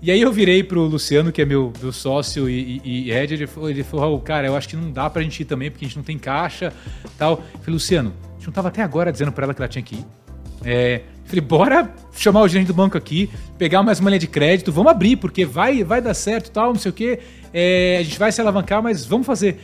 E 0.00 0.10
aí 0.10 0.20
eu 0.20 0.32
virei 0.32 0.62
pro 0.62 0.82
Luciano, 0.82 1.32
que 1.32 1.42
é 1.42 1.44
meu, 1.44 1.72
meu 1.82 1.90
sócio 1.90 2.48
e, 2.48 2.80
e, 2.84 3.08
e 3.08 3.10
Ed, 3.10 3.34
ele 3.34 3.46
falou, 3.46 3.70
ele 3.70 3.82
falou, 3.82 4.20
cara, 4.20 4.46
eu 4.46 4.54
acho 4.54 4.68
que 4.68 4.76
não 4.76 4.92
dá 4.92 5.10
pra 5.10 5.22
gente 5.22 5.40
ir 5.40 5.46
também, 5.46 5.70
porque 5.70 5.84
a 5.84 5.88
gente 5.88 5.96
não 5.96 6.04
tem 6.04 6.16
caixa 6.16 6.72
tal. 7.18 7.42
Eu 7.54 7.60
falei, 7.60 7.74
Luciano, 7.74 8.14
a 8.30 8.34
gente 8.34 8.46
não 8.46 8.52
tava 8.52 8.68
até 8.68 8.82
agora 8.82 9.10
dizendo 9.10 9.32
pra 9.32 9.44
ela 9.44 9.54
que 9.54 9.60
ela 9.60 9.68
tinha 9.68 9.82
que 9.82 9.96
ir. 9.96 10.04
É, 10.64 11.02
falei, 11.24 11.40
bora 11.40 11.94
chamar 12.12 12.42
o 12.42 12.48
gerente 12.48 12.68
do 12.68 12.74
banco 12.74 12.96
aqui, 12.96 13.30
pegar 13.58 13.82
mais 13.82 13.98
uma 13.98 14.10
linha 14.10 14.20
de 14.20 14.26
crédito, 14.26 14.70
vamos 14.70 14.92
abrir, 14.92 15.16
porque 15.16 15.44
vai, 15.44 15.82
vai 15.82 16.00
dar 16.00 16.14
certo 16.14 16.50
tal, 16.50 16.72
não 16.72 16.80
sei 16.80 16.90
o 16.90 16.94
quê. 16.94 17.18
É, 17.52 17.98
a 18.00 18.02
gente 18.02 18.18
vai 18.18 18.30
se 18.30 18.40
alavancar, 18.40 18.82
mas 18.82 19.04
vamos 19.04 19.26
fazer. 19.26 19.58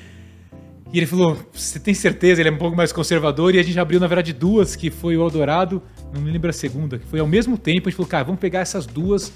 E 0.93 0.99
ele 0.99 1.07
falou: 1.07 1.39
Você 1.53 1.81
tem 1.81 1.95
certeza? 1.95 2.43
Ele 2.43 2.51
é 2.51 2.53
um 2.53 2.59
pouco 2.59 2.77
mais 2.77 2.93
conservador. 2.93 3.55
E 3.55 3.59
a 3.59 3.63
gente 3.63 3.79
abriu, 3.81 3.99
na 3.99 4.07
verdade, 4.07 4.33
duas, 4.33 4.77
que 4.77 4.91
foi 4.91 5.17
o 5.17 5.23
Eldorado, 5.23 5.83
não 6.13 6.21
me 6.21 6.31
lembro 6.31 6.51
a 6.51 6.53
segunda, 6.53 6.99
que 6.99 7.07
foi 7.07 7.19
ao 7.19 7.27
mesmo 7.27 7.57
tempo. 7.57 7.89
A 7.89 7.91
gente 7.91 7.97
falou: 7.97 8.09
Cara, 8.09 8.25
vamos 8.25 8.41
pegar 8.41 8.61
essas 8.61 8.87
duas 8.87 9.33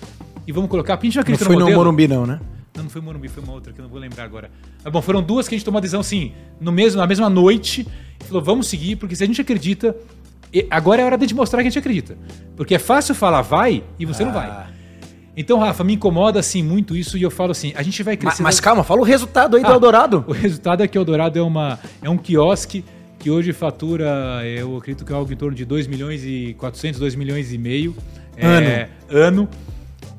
e 0.46 0.52
vamos 0.52 0.68
colocar. 0.68 0.96
Porque 0.96 1.06
a 1.06 1.10
gente 1.10 1.16
não 1.16 1.22
acredita 1.22 1.44
não 1.44 1.52
foi 1.52 1.62
no, 1.62 1.70
no 1.70 1.76
Morumbi, 1.76 2.06
não, 2.06 2.26
né? 2.26 2.40
Não, 2.76 2.84
não 2.84 2.90
foi 2.90 3.00
Morumbi, 3.00 3.28
foi 3.28 3.42
uma 3.42 3.54
outra 3.54 3.72
que 3.72 3.80
eu 3.80 3.82
não 3.82 3.90
vou 3.90 3.98
lembrar 3.98 4.24
agora. 4.24 4.50
Mas 4.84 4.92
bom, 4.92 5.00
foram 5.00 5.22
duas 5.22 5.48
que 5.48 5.54
a 5.54 5.58
gente 5.58 5.64
tomou 5.64 5.78
a 5.78 5.80
decisão 5.80 6.00
assim, 6.00 6.32
no 6.60 6.70
mesmo, 6.70 7.00
na 7.00 7.06
mesma 7.06 7.30
noite. 7.30 7.86
Falou: 8.26 8.42
Vamos 8.42 8.68
seguir, 8.68 8.96
porque 8.96 9.16
se 9.16 9.24
a 9.24 9.26
gente 9.26 9.40
acredita, 9.40 9.96
agora 10.70 11.00
é 11.00 11.04
hora 11.06 11.16
de 11.16 11.34
mostrar 11.34 11.62
que 11.62 11.68
a 11.68 11.70
gente 11.70 11.78
acredita. 11.78 12.18
Porque 12.54 12.74
é 12.74 12.78
fácil 12.78 13.14
falar 13.14 13.40
vai 13.40 13.82
e 13.98 14.04
você 14.04 14.24
não 14.24 14.32
vai. 14.32 14.75
Então, 15.36 15.58
Rafa, 15.58 15.84
me 15.84 15.94
incomoda 15.94 16.40
assim 16.40 16.62
muito 16.62 16.96
isso 16.96 17.18
e 17.18 17.22
eu 17.22 17.30
falo 17.30 17.50
assim, 17.52 17.72
a 17.76 17.82
gente 17.82 18.02
vai 18.02 18.14
Mas, 18.14 18.24
crescer. 18.24 18.42
mas 18.42 18.58
calma, 18.58 18.82
fala 18.82 19.00
o 19.00 19.04
resultado 19.04 19.56
aí 19.56 19.62
do 19.62 19.68
Ah, 19.68 19.74
Eldorado. 19.74 20.24
O 20.28 20.32
resultado 20.32 20.82
é 20.82 20.88
que 20.88 20.98
o 20.98 21.00
Eldorado 21.00 21.38
é, 21.38 21.42
uma, 21.42 21.78
é 22.00 22.08
um 22.08 22.16
quiosque 22.16 22.82
que 23.18 23.30
hoje 23.30 23.52
fatura, 23.52 24.42
eu 24.44 24.76
acredito 24.76 25.04
que 25.04 25.12
é 25.12 25.16
algo 25.16 25.30
em 25.32 25.36
torno 25.36 25.54
de 25.54 25.64
2 25.64 25.86
milhões 25.86 26.22
e 26.24 26.54
400, 26.58 26.98
2 26.98 27.14
milhões 27.16 27.52
e 27.52 27.58
meio 27.58 27.94
é, 28.36 28.88
ano. 29.10 29.48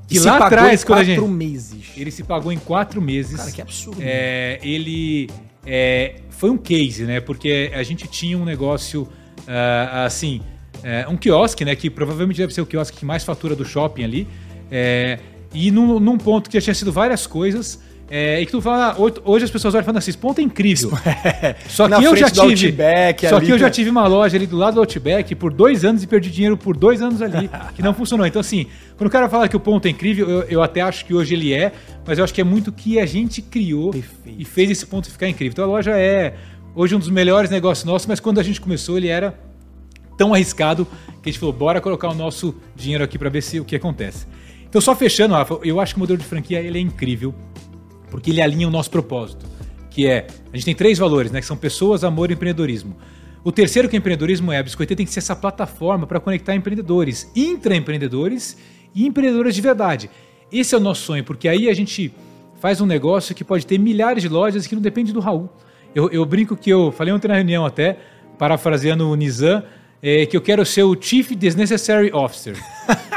Que 0.08 0.20
Se 0.20 0.26
lá 0.26 0.34
pagou 0.34 0.48
atrás, 0.48 0.84
em 0.84 0.86
quando 0.86 1.00
a 1.00 1.06
quatro 1.06 1.22
gente... 1.24 1.34
meses. 1.34 1.86
Ele 1.98 2.12
se 2.12 2.24
pagou 2.24 2.52
em 2.52 2.58
quatro 2.58 3.02
meses. 3.02 3.38
Cara, 3.38 3.52
que 3.52 3.62
absurdo. 3.62 4.02
É, 4.02 4.60
ele 4.64 5.30
é, 5.66 6.16
foi 6.30 6.50
um 6.50 6.58
case, 6.58 7.04
né? 7.04 7.20
Porque 7.20 7.72
a 7.74 7.84
gente 7.84 8.08
tinha 8.08 8.38
um 8.38 8.46
negócio 8.46 9.08
ah, 9.48 10.06
assim, 10.06 10.42
é, 10.84 11.06
um 11.10 11.18
quiosque, 11.18 11.66
né? 11.66 11.76
Que 11.76 11.90
provavelmente 11.90 12.38
deve 12.38 12.54
ser 12.54 12.62
o 12.62 12.66
quiosque 12.66 13.00
que 13.00 13.06
mais 13.06 13.24
fatura 13.24 13.56
do 13.56 13.66
shopping 13.66 14.04
ali. 14.04 14.28
É, 14.72 15.20
e 15.54 15.72
num, 15.72 16.00
num 16.00 16.18
ponto 16.18 16.50
que 16.50 16.58
já 16.60 16.62
tinha 16.62 16.74
sido 16.74 16.92
várias 16.92 17.26
coisas. 17.28 17.80
é, 18.10 18.40
e 18.42 18.46
que 18.46 18.52
tu 18.54 18.62
fala, 18.62 18.92
ah, 18.92 18.96
hoje- 19.26 19.44
as 19.44 19.52
pessoas 19.52 19.74
olham 19.74 19.82
e 19.82 19.86
falam 19.86 20.00
assim, 20.00 20.12
esse 20.12 20.18
ponto 20.18 20.40
é 20.40 20.42
incrível. 20.42 20.92
Só 21.68 21.90
Na 21.90 22.00
que 22.00 22.06
eu 22.06 22.16
já 22.16 22.30
tive. 22.30 22.68
Outback 22.68 23.28
só 23.28 23.40
que 23.42 23.46
eu 23.52 23.58
já 23.58 23.66
cara. 23.66 23.70
tive 23.72 23.90
uma 23.90 24.08
loja 24.08 24.38
ali 24.38 24.48
do 24.48 24.56
lado 24.56 24.76
do 24.76 24.80
Outback 24.80 25.36
por 25.36 25.52
dois 25.52 25.84
anos 25.84 26.04
e 26.04 26.08
perdi 26.08 26.30
dinheiro 26.32 26.56
por 26.56 26.78
dois 26.78 27.02
anos 27.02 27.22
ali, 27.22 27.50
que 27.76 27.82
não 27.82 27.94
funcionou. 27.94 28.26
Então, 28.26 28.40
assim, 28.40 28.66
quando 28.98 29.08
o 29.10 29.12
cara 29.12 29.28
fala 29.28 29.50
que 29.50 29.58
o 29.58 29.60
ponto 29.60 29.86
é 29.88 29.90
incrível, 29.90 30.30
eu, 30.30 30.42
eu 30.44 30.64
até 30.64 30.80
acho 30.80 31.04
que 31.06 31.14
hoje 31.14 31.34
ele 31.34 31.54
é, 31.54 31.74
mas 32.06 32.18
eu 32.18 32.24
acho 32.24 32.34
que 32.34 32.40
é 32.40 32.46
muito 32.46 32.72
que 32.72 32.98
a 32.98 33.06
gente 33.06 33.42
criou 33.42 33.92
Perfeito. 33.92 34.40
e 34.42 34.46
fez 34.46 34.70
esse 34.72 34.86
ponto 34.86 35.12
ficar 35.12 35.28
incrível. 35.28 35.52
Então 35.52 35.66
a 35.66 35.68
loja 35.68 35.92
é 35.92 36.34
hoje 36.74 36.96
um 36.96 37.00
dos 37.00 37.10
melhores 37.10 37.50
negócios 37.50 37.84
nossos, 37.84 38.08
mas 38.08 38.22
quando 38.22 38.40
a 38.40 38.44
gente 38.44 38.62
começou, 38.62 38.98
ele 38.98 39.10
era 39.10 39.38
tão 40.18 40.34
arriscado 40.34 40.88
que 41.22 41.28
a 41.30 41.32
gente 41.32 41.40
falou, 41.40 41.54
bora 41.54 41.82
colocar 41.82 42.08
o 42.10 42.14
nosso 42.16 42.56
dinheiro 42.74 43.04
aqui 43.04 43.18
para 43.20 43.30
ver 43.30 43.42
se 43.44 43.60
o 43.60 43.66
que 43.66 43.76
acontece. 43.76 44.26
Então, 44.70 44.82
só 44.82 44.96
fechando, 44.96 45.34
Rafa, 45.34 45.60
eu 45.64 45.80
acho 45.80 45.94
que 45.94 45.98
o 45.98 46.02
modelo 46.02 46.20
de 46.20 46.26
franquia 46.26 46.60
ele 46.60 46.78
é 46.78 46.82
incrível 46.82 47.34
porque 48.10 48.32
ele 48.32 48.42
alinha 48.42 48.68
o 48.68 48.72
nosso 48.72 48.90
propósito, 48.90 49.46
que 49.90 50.08
é 50.08 50.28
a 50.52 50.56
gente 50.56 50.66
tem 50.66 50.76
três 50.76 50.98
valores, 50.98 51.32
né, 51.32 51.40
que 51.40 51.46
são 51.46 51.58
pessoas, 51.58 52.04
amor 52.04 52.30
e 52.30 52.34
empreendedorismo. 52.34 52.96
O 53.44 53.52
terceiro 53.52 53.88
que 53.88 53.96
é 53.96 54.00
empreendedorismo 54.00 54.52
é 54.52 54.58
a 54.58 54.64
Biscoiteira 54.64 54.98
tem 54.98 55.06
que 55.06 55.12
ser 55.12 55.20
essa 55.20 55.36
plataforma 55.36 56.06
para 56.06 56.20
conectar 56.20 56.56
empreendedores, 56.56 57.32
intraempreendedores 57.36 58.58
e 58.94 59.06
empreendedores 59.06 59.56
de 59.56 59.62
verdade. 59.62 60.10
Esse 60.52 60.76
é 60.76 60.78
o 60.78 60.82
nosso 60.82 61.04
sonho, 61.04 61.24
porque 61.24 61.48
aí 61.48 61.70
a 61.70 61.74
gente 61.74 62.14
faz 62.60 62.82
um 62.82 62.86
negócio 62.86 63.36
que 63.36 63.44
pode 63.44 63.66
ter 63.66 63.78
milhares 63.78 64.24
de 64.24 64.30
lojas 64.30 64.66
que 64.68 64.76
não 64.76 64.82
depende 64.82 65.14
do 65.14 65.20
Raul. 65.20 65.50
Eu, 65.94 66.10
eu 66.10 66.26
brinco 66.26 66.56
que 66.56 66.70
eu 66.70 66.92
falei 66.92 67.14
ontem 67.14 67.28
na 67.28 67.36
reunião 67.36 67.66
até, 67.66 67.98
parafraseando 68.38 69.10
o 69.10 69.16
Nizam, 69.16 69.64
é, 70.02 70.26
que 70.26 70.38
eu 70.38 70.42
quero 70.42 70.66
ser 70.66 70.84
o 70.84 70.96
Chief 71.00 71.32
Desnecessary 71.32 72.12
Officer. 72.14 72.56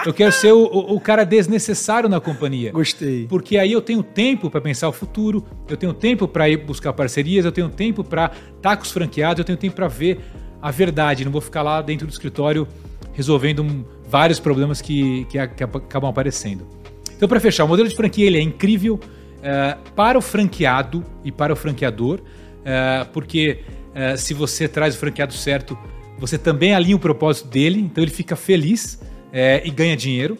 eu 0.06 0.14
quero 0.14 0.32
ser 0.32 0.52
o, 0.52 0.62
o- 0.64 0.94
o 0.96 1.00
cara 1.00 1.24
desnecessário 1.24 2.08
na 2.08 2.20
companhia. 2.20 2.72
Gostei. 2.72 3.26
Porque 3.28 3.58
aí 3.58 3.72
eu 3.72 3.82
tenho 3.82 4.02
tempo 4.02 4.48
para 4.50 4.60
pensar 4.60 4.88
o 4.88 4.92
futuro, 4.92 5.44
eu 5.68 5.76
tenho 5.76 5.92
tempo 5.92 6.26
para 6.26 6.48
ir 6.48 6.56
buscar 6.58 6.92
parcerias, 6.92 7.44
eu 7.44 7.52
tenho 7.52 7.68
tempo 7.68 8.02
para 8.02 8.30
estar 8.56 8.76
com 8.76 8.82
os 8.84 8.90
franqueados, 8.90 9.38
eu 9.40 9.44
tenho 9.44 9.58
tempo 9.58 9.76
para 9.76 9.88
ver 9.88 10.20
a 10.62 10.70
verdade. 10.70 11.24
Não 11.24 11.32
vou 11.32 11.40
ficar 11.40 11.62
lá 11.62 11.82
dentro 11.82 12.06
do 12.06 12.10
escritório 12.10 12.66
resolvendo 13.12 13.62
um- 13.62 13.84
vários 14.08 14.40
problemas 14.40 14.80
que, 14.80 15.24
que, 15.26 15.46
que 15.48 15.62
acabam 15.64 16.08
aparecendo. 16.10 16.66
Então, 17.14 17.28
para 17.28 17.38
fechar, 17.38 17.64
o 17.64 17.68
modelo 17.68 17.88
de 17.88 17.94
franquia 17.94 18.26
ele 18.26 18.38
é 18.38 18.40
incrível 18.40 18.98
eh, 19.42 19.76
para 19.94 20.16
o 20.18 20.22
franqueado 20.22 21.04
e 21.22 21.30
para 21.30 21.52
o 21.52 21.56
franqueador, 21.56 22.20
eh, 22.64 23.06
porque 23.12 23.58
eh, 23.94 24.16
se 24.16 24.32
você 24.32 24.66
traz 24.66 24.94
o 24.94 24.98
franqueado 24.98 25.34
certo, 25.34 25.78
você 26.20 26.38
também 26.38 26.74
alinha 26.74 26.94
o 26.96 26.98
propósito 26.98 27.48
dele, 27.48 27.80
então 27.80 28.04
ele 28.04 28.10
fica 28.10 28.36
feliz 28.36 29.00
eh, 29.32 29.62
e 29.64 29.70
ganha 29.70 29.96
dinheiro. 29.96 30.36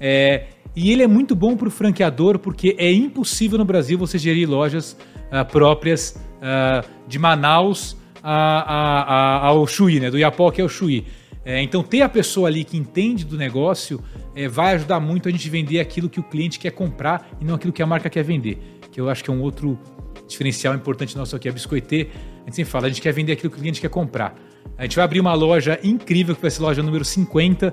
É, 0.00 0.46
e 0.76 0.90
ele 0.92 1.02
é 1.02 1.06
muito 1.06 1.34
bom 1.36 1.56
para 1.56 1.68
o 1.68 1.70
franqueador 1.70 2.38
porque 2.38 2.74
é 2.78 2.92
impossível 2.92 3.58
no 3.58 3.64
Brasil 3.64 3.96
você 3.98 4.18
gerir 4.18 4.48
lojas 4.48 4.96
ah, 5.30 5.44
próprias 5.44 6.16
ah, 6.42 6.84
de 7.06 7.18
Manaus 7.18 7.96
a- 8.22 8.32
a- 8.32 9.02
a- 9.02 9.46
ao 9.46 9.66
Chuí, 9.66 10.00
né? 10.00 10.10
do 10.10 10.18
Iapoque 10.18 10.60
ao 10.60 10.68
Chuí. 10.68 11.06
É, 11.44 11.62
então 11.62 11.82
ter 11.82 12.00
a 12.02 12.08
pessoa 12.08 12.48
ali 12.48 12.64
que 12.64 12.76
entende 12.76 13.24
do 13.24 13.36
negócio 13.36 14.02
é, 14.34 14.48
vai 14.48 14.74
ajudar 14.74 14.98
muito 14.98 15.28
a 15.28 15.30
gente 15.32 15.48
vender 15.48 15.78
aquilo 15.78 16.08
que 16.08 16.18
o 16.18 16.22
cliente 16.22 16.58
quer 16.58 16.70
comprar 16.72 17.28
e 17.40 17.44
não 17.44 17.54
aquilo 17.54 17.72
que 17.72 17.82
a 17.82 17.86
marca 17.86 18.10
quer 18.10 18.24
vender. 18.24 18.58
Que 18.90 19.00
eu 19.00 19.08
acho 19.08 19.22
que 19.22 19.30
é 19.30 19.32
um 19.32 19.42
outro 19.42 19.78
diferencial 20.26 20.74
importante 20.74 21.16
nosso 21.16 21.36
aqui. 21.36 21.48
A 21.48 21.52
Biscoitê, 21.52 22.08
a 22.42 22.44
gente 22.46 22.56
sempre 22.56 22.70
fala, 22.72 22.86
a 22.86 22.88
gente 22.88 23.00
quer 23.02 23.12
vender 23.12 23.32
aquilo 23.32 23.50
que 23.50 23.58
o 23.58 23.60
cliente 23.60 23.80
quer 23.80 23.90
comprar. 23.90 24.34
A 24.76 24.82
gente 24.82 24.96
vai 24.96 25.04
abrir 25.04 25.20
uma 25.20 25.34
loja 25.34 25.78
incrível, 25.82 26.34
que 26.34 26.42
vai 26.42 26.50
ser 26.50 26.62
loja 26.62 26.82
número 26.82 27.04
50, 27.04 27.72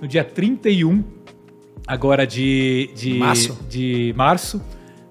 no 0.00 0.06
dia 0.08 0.22
31 0.24 1.02
agora 1.86 2.26
de, 2.26 2.90
de 2.94 3.14
Março. 3.14 3.58
De 3.68 4.12
março. 4.16 4.62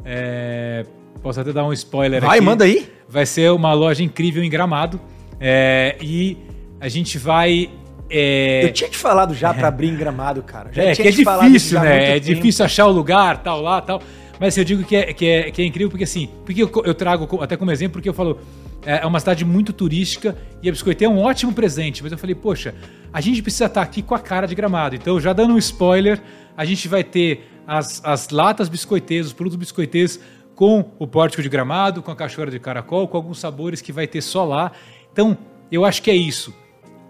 É, 0.05 0.85
posso 1.21 1.39
até 1.39 1.51
dar 1.51 1.65
um 1.65 1.73
spoiler 1.73 2.21
Vai, 2.21 2.37
aqui. 2.37 2.45
manda 2.45 2.63
aí. 2.63 2.87
Vai 3.07 3.25
ser 3.25 3.51
uma 3.51 3.73
loja 3.73 4.03
incrível 4.03 4.43
em 4.43 4.49
Gramado. 4.49 4.99
É, 5.39 5.97
e 6.01 6.37
a 6.79 6.87
gente 6.87 7.17
vai. 7.17 7.69
é, 8.09 8.65
Eu 8.65 8.73
tinha 8.73 8.89
te 8.89 8.97
falado 8.97 9.33
já 9.33 9.53
pra 9.53 9.67
abrir 9.67 9.89
em 9.89 9.95
gramado, 9.95 10.43
cara. 10.43 10.69
Já 10.71 10.83
é, 10.83 10.91
tinha 10.93 11.11
que 11.11 11.21
é 11.21 11.23
difícil, 11.45 11.79
né? 11.81 12.11
É 12.17 12.19
tempo. 12.19 12.25
difícil 12.35 12.63
achar 12.65 12.85
o 12.85 12.91
lugar, 12.91 13.41
tal, 13.41 13.61
lá, 13.61 13.81
tal. 13.81 14.01
Mas 14.39 14.55
eu 14.57 14.63
digo 14.63 14.83
que 14.83 14.95
é, 14.95 15.13
que 15.13 15.25
é, 15.25 15.51
que 15.51 15.61
é 15.61 15.65
incrível 15.65 15.89
porque 15.89 16.03
assim, 16.03 16.29
porque 16.45 16.61
eu, 16.63 16.71
eu 16.83 16.93
trago 16.93 17.41
até 17.43 17.55
como 17.57 17.71
exemplo, 17.71 17.93
porque 17.93 18.09
eu 18.09 18.13
falo, 18.13 18.39
é 18.85 19.01
é 19.01 19.05
uma 19.05 19.19
cidade 19.19 19.45
muito 19.45 19.71
turística 19.73 20.37
e 20.61 20.69
a 20.69 20.71
Biscoitê 20.71 21.05
é 21.05 21.09
um 21.09 21.19
ótimo 21.19 21.53
presente. 21.53 22.01
Mas 22.01 22.11
eu 22.11 22.17
falei, 22.17 22.35
poxa, 22.35 22.73
a 23.11 23.21
gente 23.21 23.41
precisa 23.41 23.65
estar 23.65 23.81
aqui 23.81 24.01
com 24.01 24.15
a 24.15 24.19
cara 24.19 24.47
de 24.47 24.55
gramado. 24.55 24.95
Então, 24.95 25.19
já 25.19 25.33
dando 25.33 25.53
um 25.53 25.57
spoiler, 25.57 26.21
a 26.55 26.65
gente 26.65 26.87
vai 26.87 27.03
ter 27.03 27.47
as, 27.67 28.03
as 28.03 28.29
latas 28.29 28.69
biscoitês, 28.69 29.27
os 29.27 29.33
produtos 29.33 29.57
biscoitês 29.57 30.19
com 30.55 30.91
o 30.99 31.07
pórtico 31.07 31.41
de 31.41 31.49
gramado, 31.49 32.01
com 32.01 32.11
a 32.11 32.15
cachoeira 32.15 32.51
de 32.51 32.59
caracol, 32.59 33.07
com 33.07 33.17
alguns 33.17 33.39
sabores 33.39 33.81
que 33.81 33.91
vai 33.91 34.07
ter 34.07 34.21
só 34.21 34.45
lá. 34.45 34.71
Então, 35.11 35.37
eu 35.71 35.85
acho 35.85 36.01
que 36.01 36.11
é 36.11 36.15
isso 36.15 36.53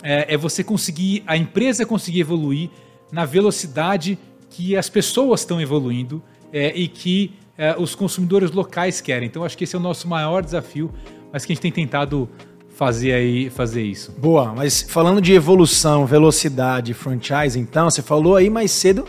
é, 0.03 0.33
é 0.33 0.37
você 0.37 0.63
conseguir, 0.63 1.23
a 1.25 1.37
empresa 1.37 1.85
conseguir 1.85 2.21
evoluir 2.21 2.69
na 3.11 3.25
velocidade 3.25 4.17
que 4.49 4.75
as 4.75 4.89
pessoas 4.89 5.41
estão 5.41 5.61
evoluindo 5.61 6.21
é, 6.51 6.75
e 6.75 6.87
que 6.87 7.33
é, 7.57 7.75
os 7.77 7.95
consumidores 7.95 8.51
locais 8.51 8.99
querem. 9.01 9.27
Então, 9.27 9.43
acho 9.43 9.57
que 9.57 9.63
esse 9.63 9.75
é 9.75 9.79
o 9.79 9.81
nosso 9.81 10.07
maior 10.07 10.43
desafio, 10.43 10.91
mas 11.31 11.45
que 11.45 11.51
a 11.51 11.55
gente 11.55 11.61
tem 11.61 11.71
tentado 11.71 12.27
fazer 12.75 13.13
aí, 13.13 13.49
fazer 13.49 13.83
isso. 13.83 14.11
Boa, 14.17 14.53
mas 14.55 14.81
falando 14.81 15.21
de 15.21 15.33
evolução, 15.33 16.05
velocidade, 16.05 16.93
franchise, 16.93 17.59
então, 17.59 17.89
você 17.89 18.01
falou 18.01 18.35
aí 18.35 18.49
mais 18.49 18.71
cedo 18.71 19.05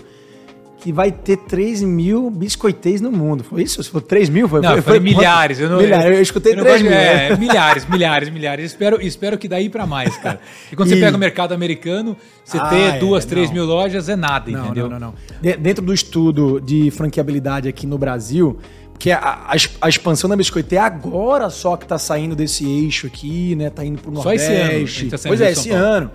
que 0.78 0.92
vai 0.92 1.12
ter 1.12 1.36
3 1.36 1.80
mil 1.84 2.28
biscoitês 2.28 3.00
no 3.00 3.12
mundo. 3.12 3.44
Foi 3.44 3.62
isso? 3.62 3.80
Você 3.80 3.88
falou 3.88 4.02
3 4.04 4.28
mil? 4.28 4.48
Foi, 4.48 4.60
Não, 4.60 4.70
foi, 4.70 4.78
eu 4.78 4.82
falei 4.82 4.98
milhares. 5.00 5.60
Eu, 5.60 5.70
não, 5.70 5.78
milhares. 5.78 6.16
Eu 6.16 6.20
escutei 6.20 6.52
eu 6.54 6.56
não 6.56 6.64
3 6.64 6.82
gosto- 6.82 6.90
mil. 6.90 6.98
É, 7.00 7.36
milhares, 7.36 7.86
milhares, 7.88 8.28
milhares. 8.30 8.64
Espero, 8.66 9.00
espero 9.00 9.38
que 9.38 9.46
daí 9.46 9.68
para 9.70 9.86
mais, 9.86 10.16
cara. 10.16 10.40
E 10.72 10.74
quando 10.74 10.88
E- 10.90 10.94
você 10.96 11.00
pega 11.00 11.16
o 11.16 11.20
mercado 11.20 11.54
americano, 11.54 12.16
você 12.44 12.58
Ah, 12.58 12.66
ter 12.68 12.96
é, 12.96 12.98
duas, 12.98 13.24
três 13.24 13.48
mil 13.52 13.64
lojas 13.64 14.08
é 14.08 14.16
nada, 14.16 14.50
Não, 14.50 14.64
entendeu? 14.64 14.88
não, 14.90 14.98
não, 14.98 15.06
não. 15.08 15.14
De- 15.40 15.56
dentro 15.56 15.84
do 15.84 15.94
estudo 15.94 16.60
de 16.60 16.90
franqueabilidade 16.90 17.68
aqui 17.68 17.86
no 17.86 17.96
Brasil, 17.96 18.58
que 19.02 19.10
a, 19.10 19.18
a, 19.18 19.56
a 19.80 19.88
expansão 19.88 20.30
da 20.30 20.36
Biscoitê 20.36 20.76
é 20.76 20.78
agora 20.78 21.50
só 21.50 21.76
que 21.76 21.84
tá 21.84 21.98
saindo 21.98 22.36
desse 22.36 22.64
eixo 22.64 23.08
aqui, 23.08 23.56
né? 23.56 23.68
Tá 23.68 23.84
indo 23.84 24.00
pro 24.00 24.14
Só 24.22 24.32
esse 24.32 24.46
ano, 24.46 24.62
Nordeste. 24.62 25.06
tá 25.08 25.16
pois 25.26 25.40
é, 25.40 25.46
de 25.46 25.52
esse 25.58 25.68
Paulo. 25.70 25.84
ano. 25.84 26.10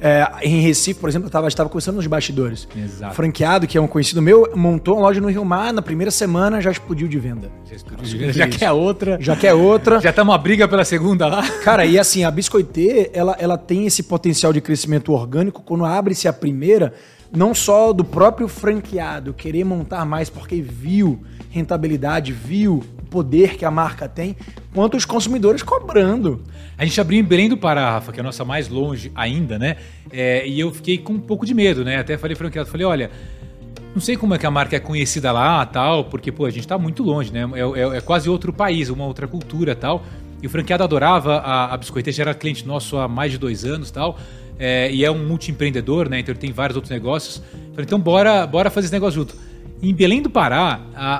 É, 0.00 0.28
em 0.42 0.60
Recife, 0.60 0.98
por 0.98 1.08
exemplo, 1.08 1.28
eu 1.28 1.30
tava, 1.30 1.46
estava 1.46 1.68
conversando 1.68 1.94
nos 1.94 2.06
bastidores. 2.08 2.66
Exato. 2.76 3.14
Franqueado, 3.14 3.68
que 3.68 3.78
é 3.78 3.80
um 3.80 3.86
conhecido 3.86 4.20
meu, 4.20 4.50
montou 4.56 4.96
uma 4.96 5.02
loja 5.02 5.20
no 5.20 5.30
Rio 5.30 5.44
Mar, 5.44 5.72
na 5.72 5.80
primeira 5.80 6.10
semana 6.10 6.60
já 6.60 6.72
explodiu 6.72 7.06
de 7.06 7.16
venda. 7.16 7.48
Já, 7.70 7.76
explodiu. 7.76 8.32
já 8.32 8.48
quer 8.48 8.72
outra. 8.72 9.18
Já 9.20 9.36
quer 9.36 9.54
outra. 9.54 10.00
Já 10.00 10.12
tá 10.12 10.24
uma 10.24 10.36
briga 10.36 10.66
pela 10.66 10.84
segunda 10.84 11.28
lá. 11.28 11.48
Cara, 11.62 11.86
e 11.86 11.96
assim, 11.96 12.24
a 12.24 12.30
Biscoitê, 12.32 13.12
ela, 13.14 13.36
ela 13.38 13.56
tem 13.56 13.86
esse 13.86 14.02
potencial 14.02 14.52
de 14.52 14.60
crescimento 14.60 15.12
orgânico 15.12 15.62
quando 15.62 15.84
abre-se 15.84 16.26
a 16.26 16.32
primeira, 16.32 16.92
não 17.34 17.54
só 17.54 17.92
do 17.92 18.04
próprio 18.04 18.46
franqueado 18.48 19.32
querer 19.32 19.64
montar 19.64 20.04
mais 20.04 20.28
porque 20.28 20.60
viu 20.60 21.22
rentabilidade, 21.50 22.32
viu 22.32 22.76
o 22.98 23.02
poder 23.06 23.56
que 23.56 23.64
a 23.64 23.70
marca 23.70 24.08
tem, 24.08 24.36
quanto 24.74 24.96
os 24.96 25.04
consumidores 25.04 25.62
cobrando. 25.62 26.42
A 26.78 26.84
gente 26.84 26.98
abriu 27.00 27.20
em 27.20 27.22
Belém 27.24 27.48
do 27.48 27.56
Pará, 27.58 27.90
Rafa, 27.92 28.10
que 28.12 28.18
é 28.18 28.22
a 28.22 28.24
nossa 28.24 28.44
mais 28.44 28.68
longe 28.68 29.12
ainda, 29.14 29.58
né? 29.58 29.76
É, 30.10 30.46
e 30.46 30.58
eu 30.58 30.72
fiquei 30.72 30.96
com 30.98 31.12
um 31.14 31.20
pouco 31.20 31.44
de 31.44 31.52
medo, 31.52 31.84
né? 31.84 31.98
Até 31.98 32.16
falei 32.16 32.34
franqueado, 32.34 32.68
falei, 32.70 32.86
olha, 32.86 33.10
não 33.94 34.00
sei 34.00 34.16
como 34.16 34.34
é 34.34 34.38
que 34.38 34.46
a 34.46 34.50
marca 34.50 34.76
é 34.76 34.80
conhecida 34.80 35.30
lá, 35.30 35.64
tal, 35.66 36.04
porque, 36.06 36.32
pô, 36.32 36.46
a 36.46 36.50
gente 36.50 36.66
tá 36.66 36.78
muito 36.78 37.02
longe, 37.02 37.30
né? 37.30 37.46
É, 37.54 37.80
é- 37.80 37.96
é 37.98 38.00
quase 38.00 38.30
outro 38.30 38.50
país, 38.52 38.88
uma 38.88 39.04
outra 39.04 39.28
cultura, 39.28 39.74
tal. 39.74 40.02
E 40.42 40.46
o 40.46 40.50
franqueado 40.50 40.82
adorava 40.82 41.36
a, 41.36 41.74
a 41.74 41.76
Biscoiteira, 41.76 42.16
já 42.16 42.22
era 42.22 42.34
cliente 42.34 42.66
nosso 42.66 42.96
há 42.96 43.06
mais 43.06 43.30
de 43.32 43.38
dois 43.38 43.64
anos, 43.64 43.90
tal. 43.90 44.18
É, 44.58 44.90
e 44.92 45.04
é 45.04 45.10
um 45.10 45.26
multiempreendedor, 45.26 46.08
né? 46.08 46.20
Então 46.20 46.32
ele 46.32 46.38
tem 46.38 46.52
vários 46.52 46.76
outros 46.76 46.90
negócios. 46.90 47.42
Falei, 47.70 47.84
então 47.84 47.98
bora, 47.98 48.46
bora 48.46 48.70
fazer 48.70 48.86
esse 48.86 48.94
negócio 48.94 49.20
junto. 49.20 49.34
Em 49.82 49.92
Belém 49.92 50.22
do 50.22 50.30
Pará, 50.30 50.80
a, 50.94 51.16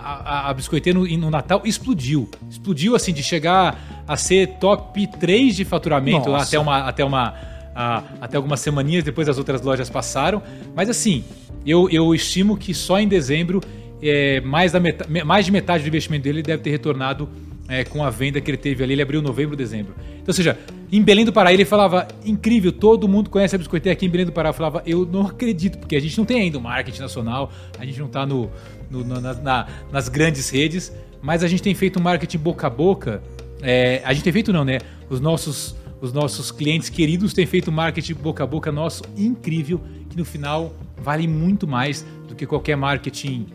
a, 0.46 0.50
a 0.50 0.54
Biscoiteira 0.54 0.96
no, 0.96 1.04
no 1.04 1.30
Natal 1.30 1.62
explodiu. 1.64 2.30
Explodiu, 2.48 2.94
assim, 2.94 3.12
de 3.12 3.22
chegar 3.22 4.04
a 4.06 4.16
ser 4.16 4.58
top 4.60 5.06
3 5.18 5.56
de 5.56 5.64
faturamento 5.64 6.30
lá 6.30 6.42
até 6.42 6.58
uma, 6.58 6.78
até 6.78 7.04
uma, 7.04 7.34
há, 7.74 8.02
até 8.20 8.36
algumas 8.36 8.60
semaninhas 8.60 9.02
depois 9.02 9.28
as 9.28 9.38
outras 9.38 9.62
lojas 9.62 9.90
passaram. 9.90 10.40
Mas 10.76 10.88
assim, 10.88 11.24
eu, 11.66 11.88
eu 11.90 12.14
estimo 12.14 12.56
que 12.56 12.72
só 12.72 13.00
em 13.00 13.08
dezembro 13.08 13.60
é, 14.00 14.40
mais, 14.40 14.72
da 14.72 14.80
metade, 14.80 15.24
mais 15.24 15.44
de 15.44 15.52
metade 15.52 15.82
do 15.82 15.88
investimento 15.88 16.24
dele 16.24 16.42
deve 16.42 16.62
ter 16.62 16.70
retornado 16.70 17.28
é, 17.72 17.84
com 17.84 18.04
a 18.04 18.10
venda 18.10 18.38
que 18.38 18.50
ele 18.50 18.58
teve 18.58 18.84
ali. 18.84 18.92
Ele 18.92 19.00
abriu 19.00 19.22
novembro, 19.22 19.56
dezembro. 19.56 19.94
Então, 20.16 20.26
ou 20.28 20.34
seja, 20.34 20.58
em 20.92 21.02
Belém 21.02 21.24
do 21.24 21.32
Pará 21.32 21.54
ele 21.54 21.64
falava, 21.64 22.06
incrível, 22.22 22.70
todo 22.70 23.08
mundo 23.08 23.30
conhece 23.30 23.54
a 23.54 23.58
biscoiteira 23.58 23.94
aqui 23.94 24.04
em 24.04 24.10
Belém 24.10 24.26
do 24.26 24.32
Pará. 24.32 24.50
Eu 24.50 24.54
falava, 24.54 24.82
eu 24.84 25.06
não 25.06 25.26
acredito, 25.26 25.78
porque 25.78 25.96
a 25.96 26.00
gente 26.00 26.16
não 26.18 26.26
tem 26.26 26.42
ainda 26.42 26.58
um 26.58 26.60
marketing 26.60 27.00
nacional, 27.00 27.50
a 27.78 27.84
gente 27.86 27.98
não 27.98 28.08
está 28.08 28.26
no, 28.26 28.50
no 28.90 29.02
na, 29.02 29.32
na, 29.32 29.66
nas 29.90 30.10
grandes 30.10 30.50
redes, 30.50 30.92
mas 31.22 31.42
a 31.42 31.48
gente 31.48 31.62
tem 31.62 31.74
feito 31.74 31.98
um 31.98 32.02
marketing 32.02 32.38
boca 32.38 32.66
a 32.66 32.70
boca. 32.70 33.22
É, 33.62 34.02
a 34.04 34.12
gente 34.12 34.24
tem 34.24 34.32
feito 34.34 34.52
não, 34.52 34.66
né? 34.66 34.78
Os 35.08 35.18
nossos 35.18 35.74
os 36.02 36.12
nossos 36.12 36.50
clientes 36.50 36.88
queridos 36.88 37.32
têm 37.32 37.46
feito 37.46 37.70
marketing 37.70 38.14
boca 38.14 38.42
a 38.42 38.46
boca 38.46 38.72
nosso 38.72 39.04
incrível, 39.16 39.80
que 40.10 40.16
no 40.16 40.24
final 40.24 40.74
vale 40.96 41.28
muito 41.28 41.64
mais 41.64 42.04
do 42.26 42.34
que 42.34 42.44
qualquer 42.44 42.76
marketing 42.76 43.46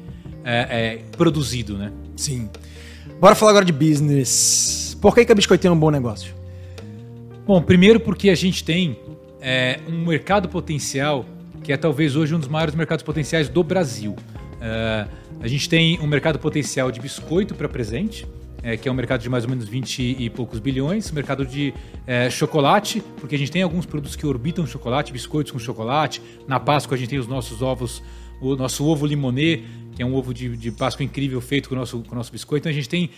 é, 0.46 0.56
é, 0.70 1.02
produzido, 1.18 1.78
né? 1.78 1.92
Sim. 2.16 2.50
Bora 3.20 3.34
falar 3.34 3.50
agora 3.50 3.66
de 3.66 3.74
business. 3.74 4.96
Por 5.02 5.16
que, 5.16 5.26
que 5.26 5.32
a 5.32 5.36
Biscoiteira 5.36 5.74
é 5.74 5.76
um 5.76 5.80
bom 5.80 5.90
negócio? 5.90 6.36
Bom, 7.48 7.60
primeiro 7.60 8.00
porque 8.00 8.30
a 8.30 8.36
gente 8.36 8.64
tem 8.64 8.96
é, 9.42 9.80
um 9.90 10.06
mercado 10.06 10.48
potencial 10.48 11.26
que 11.64 11.74
é 11.74 11.78
talvez 11.78 12.16
hoje 12.16 12.36
um 12.36 12.40
dos 12.40 12.48
maiores 12.48 12.76
mercados 12.76 13.02
potenciais 13.02 13.50
do 13.50 13.64
Brasil. 13.64 14.16
É, 14.62 15.08
a 15.42 15.48
gente 15.48 15.68
tem 15.68 16.00
um 16.00 16.06
mercado 16.06 16.38
potencial 16.38 16.92
de 16.92 17.00
biscoito 17.00 17.56
para 17.56 17.68
presente, 17.68 18.28
é, 18.62 18.78
que 18.78 18.88
é 18.88 18.92
um 18.92 18.96
mercado 18.96 19.22
de 19.22 19.30
mais 19.30 19.46
ou 19.46 19.50
menos 19.50 19.68
20 19.68 20.16
e 20.20 20.30
poucos 20.30 20.60
bilhões, 20.60 21.12
mercado 21.12 21.44
de 21.44 21.74
é, 22.06 22.30
chocolate, 22.30 23.02
porque 23.20 23.34
a 23.34 23.40
gente 23.40 23.50
tem 23.50 23.64
alguns 23.64 23.88
produtos 23.88 24.16
que 24.16 24.28
orbitam 24.28 24.68
chocolate, 24.68 25.12
biscoitos 25.12 25.52
com 25.52 25.58
chocolate. 25.58 26.22
Na 26.48 26.60
Páscoa 26.60 26.96
a 26.96 26.98
gente 27.00 27.10
tem 27.10 27.18
os 27.18 27.28
nossos 27.28 27.64
ovos, 27.64 28.04
o 28.42 28.56
nosso 28.56 28.86
ovo 28.86 29.06
limonê, 29.06 29.64
que 29.96 30.02
é 30.02 30.06
um 30.06 30.14
ovo 30.16 30.34
de, 30.34 30.56
de 30.56 30.72
Páscoa 30.72 31.04
incrível 31.04 31.42
feito 31.42 31.70
com 31.70 31.76
o, 31.76 31.78
nosso, 31.78 32.00
com 32.04 32.14
o 32.14 32.16
nosso 32.16 32.32
biscoito. 32.32 32.64
Então 32.64 32.72
a 32.72 32.74
gente 32.74 32.90
tem 32.90 33.10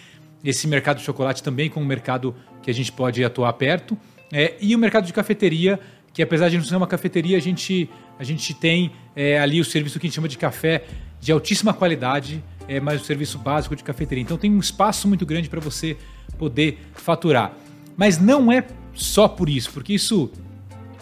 esse 0.44 0.68
mercado 0.68 0.98
de 0.98 1.04
chocolate 1.04 1.44
também 1.44 1.70
como 1.70 1.86
um 1.86 1.88
mercado 1.88 2.34
que 2.62 2.70
a 2.70 2.74
gente 2.74 2.92
pode 2.92 3.24
atuar 3.24 3.52
perto. 3.54 3.98
É, 4.32 4.56
e 4.62 4.76
o 4.76 4.80
mercado 4.80 5.06
de 5.06 5.14
cafeteria, 5.14 5.80
que 6.14 6.22
apesar 6.22 6.50
de 6.50 6.58
não 6.58 6.64
ser 6.64 6.76
uma 6.76 6.88
cafeteria, 6.88 7.38
a 7.38 7.42
gente, 7.42 7.90
a 8.18 8.24
gente 8.24 8.54
tem 8.54 8.92
é, 9.16 9.40
ali 9.40 9.60
o 9.60 9.66
serviço 9.66 10.00
que 10.00 10.06
a 10.06 10.08
gente 10.08 10.16
chama 10.16 10.28
de 10.28 10.38
café 10.38 10.86
de 11.20 11.32
altíssima 11.32 11.74
qualidade, 11.74 12.42
é 12.68 12.80
mais 12.80 13.02
o 13.02 13.06
serviço 13.06 13.38
básico 13.38 13.76
de 13.76 13.84
cafeteria. 13.84 14.22
Então 14.22 14.38
tem 14.38 14.52
um 14.52 14.60
espaço 14.60 15.08
muito 15.08 15.26
grande 15.26 15.50
para 15.50 15.60
você 15.60 15.98
poder 16.38 16.78
faturar. 16.94 17.54
Mas 17.98 18.18
não 18.18 18.52
é 18.52 18.66
só 18.94 19.28
por 19.28 19.50
isso, 19.50 19.72
porque 19.72 19.94
isso 19.94 20.32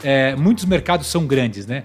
é, 0.03 0.35
muitos 0.35 0.65
mercados 0.65 1.07
são 1.07 1.27
grandes, 1.27 1.67
né? 1.67 1.83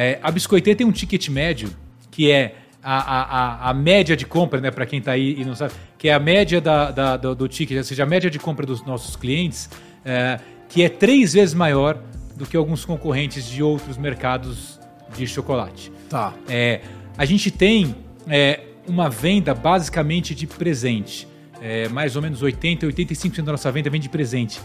É, 0.00 0.16
a 0.22 0.30
biscoiteira 0.30 0.78
tem 0.78 0.86
um 0.86 0.92
ticket 0.92 1.28
médio 1.28 1.70
que 2.08 2.30
é 2.30 2.54
a, 2.80 3.66
a, 3.66 3.70
a 3.70 3.74
média 3.74 4.16
de 4.16 4.24
compra, 4.24 4.60
né? 4.60 4.70
Para 4.70 4.86
quem 4.86 5.00
está 5.00 5.10
aí 5.10 5.34
e 5.36 5.44
não 5.44 5.56
sabe, 5.56 5.72
que 5.98 6.08
é 6.08 6.14
a 6.14 6.20
média 6.20 6.60
da, 6.60 6.92
da 6.92 7.16
do, 7.16 7.34
do, 7.34 7.48
ticket, 7.48 7.76
ou 7.76 7.82
seja, 7.82 8.04
a 8.04 8.06
média 8.06 8.30
de 8.30 8.38
compra 8.38 8.64
dos 8.64 8.86
nossos 8.86 9.16
clientes, 9.16 9.68
é, 10.04 10.38
que 10.68 10.84
é 10.84 10.88
três 10.88 11.32
vezes 11.32 11.52
maior 11.52 12.00
do 12.36 12.46
que 12.46 12.56
alguns 12.56 12.84
concorrentes 12.84 13.44
de 13.44 13.60
outros 13.60 13.98
mercados 13.98 14.78
de 15.16 15.26
chocolate. 15.26 15.90
Tá. 16.08 16.32
É, 16.48 16.80
a 17.16 17.24
gente 17.24 17.50
tem 17.50 17.92
é, 18.28 18.60
uma 18.86 19.10
venda 19.10 19.52
basicamente 19.52 20.32
de 20.32 20.46
presente. 20.46 21.26
É, 21.60 21.88
mais 21.88 22.14
ou 22.14 22.22
menos 22.22 22.40
80, 22.40 22.86
85% 22.86 23.42
da 23.42 23.50
nossa 23.50 23.72
venda 23.72 23.90
vem 23.90 24.00
de 24.00 24.08
presente. 24.08 24.60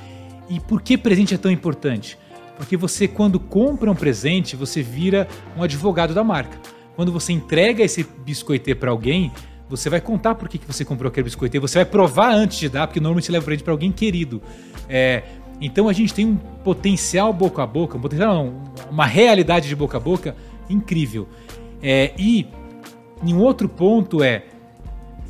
E 0.47 0.59
por 0.59 0.79
que 0.79 0.95
presente 0.95 1.33
é 1.33 1.39
tão 1.39 1.49
importante? 1.49 2.19
Porque 2.57 2.77
você, 2.77 3.07
quando 3.07 3.39
compra 3.39 3.89
um 3.91 3.95
presente, 3.95 4.55
você 4.55 4.81
vira 4.81 5.27
um 5.57 5.63
advogado 5.63 6.13
da 6.13 6.23
marca. 6.23 6.57
Quando 6.95 7.11
você 7.11 7.33
entrega 7.33 7.83
esse 7.83 8.03
biscoitê 8.03 8.75
para 8.75 8.91
alguém, 8.91 9.31
você 9.69 9.89
vai 9.89 9.99
contar 9.99 10.35
por 10.35 10.47
que, 10.47 10.57
que 10.57 10.67
você 10.67 10.85
comprou 10.85 11.09
aquele 11.09 11.23
biscoitê, 11.23 11.59
você 11.59 11.79
vai 11.79 11.85
provar 11.85 12.33
antes 12.33 12.59
de 12.59 12.69
dar, 12.69 12.85
porque 12.85 12.99
normalmente 12.99 13.25
você 13.25 13.31
leva 13.31 13.45
presente 13.45 13.63
para 13.63 13.73
alguém 13.73 13.91
querido. 13.91 14.41
É, 14.87 15.23
então 15.59 15.87
a 15.87 15.93
gente 15.93 16.13
tem 16.13 16.25
um 16.25 16.35
potencial 16.35 17.33
boca 17.33 17.63
a 17.63 17.65
boca, 17.65 17.97
um 17.97 18.01
potencial 18.01 18.35
não, 18.35 18.63
uma 18.91 19.05
realidade 19.05 19.67
de 19.67 19.75
boca 19.75 19.97
a 19.97 19.99
boca 19.99 20.35
incrível. 20.69 21.27
É, 21.81 22.13
e 22.17 22.47
um 23.23 23.39
outro 23.39 23.67
ponto 23.67 24.21
é 24.21 24.43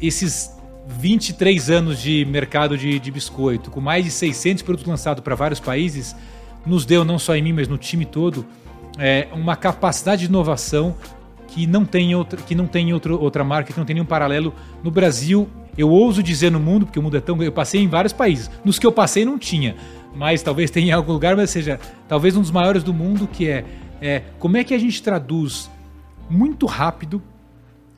esses 0.02 0.52
23 0.88 1.70
anos 1.70 2.02
de 2.02 2.26
mercado 2.26 2.78
de, 2.78 3.00
de 3.00 3.12
biscoito, 3.12 3.72
com 3.72 3.80
mais 3.80 4.04
de 4.04 4.12
600 4.12 4.64
produtos 4.64 4.88
lançados 4.88 5.24
para 5.24 5.36
vários 5.36 5.60
países, 5.60 6.16
nos 6.66 6.86
deu, 6.86 7.04
não 7.04 7.20
só 7.20 7.36
em 7.36 7.42
mim, 7.42 7.54
mas 7.54 7.68
no 7.68 7.78
time 7.78 8.06
todo, 8.06 8.46
é, 8.98 9.28
uma 9.34 9.56
capacidade 9.56 10.22
de 10.22 10.28
inovação 10.28 10.96
que 11.48 11.68
não 11.68 11.86
tem, 11.86 12.16
outra, 12.16 12.42
que 12.42 12.56
não 12.56 12.66
tem 12.66 12.94
outro, 12.94 13.20
outra 13.22 13.44
marca, 13.44 13.72
que 13.72 13.78
não 13.78 13.86
tem 13.86 13.94
nenhum 13.96 14.06
paralelo 14.06 14.54
no 14.84 14.90
Brasil. 14.90 15.48
Eu 15.78 15.90
ouso 15.90 16.24
dizer 16.24 16.52
no 16.52 16.60
mundo, 16.60 16.86
porque 16.86 17.00
o 17.00 17.02
mundo 17.02 17.18
é 17.18 17.22
tão. 17.22 17.42
Eu 17.42 17.52
passei 17.52 17.82
em 17.82 17.88
vários 17.88 18.14
países. 18.14 18.50
Nos 18.64 18.80
que 18.80 18.86
eu 18.86 18.92
passei 18.92 19.26
não 19.26 19.38
tinha, 19.38 19.76
mas 20.16 20.42
talvez 20.42 20.72
tenha 20.72 20.88
em 20.88 20.92
algum 20.92 21.14
lugar, 21.14 21.36
mas 21.36 21.50
seja 21.50 21.80
talvez 22.08 22.36
um 22.36 22.42
dos 22.42 22.52
maiores 22.52 22.84
do 22.84 22.94
mundo, 22.94 23.28
que 23.28 23.48
é, 23.48 23.66
é 24.02 24.24
como 24.40 24.58
é 24.58 24.64
que 24.64 24.74
a 24.74 24.78
gente 24.78 25.02
traduz 25.02 25.70
muito 26.30 26.66
rápido 26.66 27.22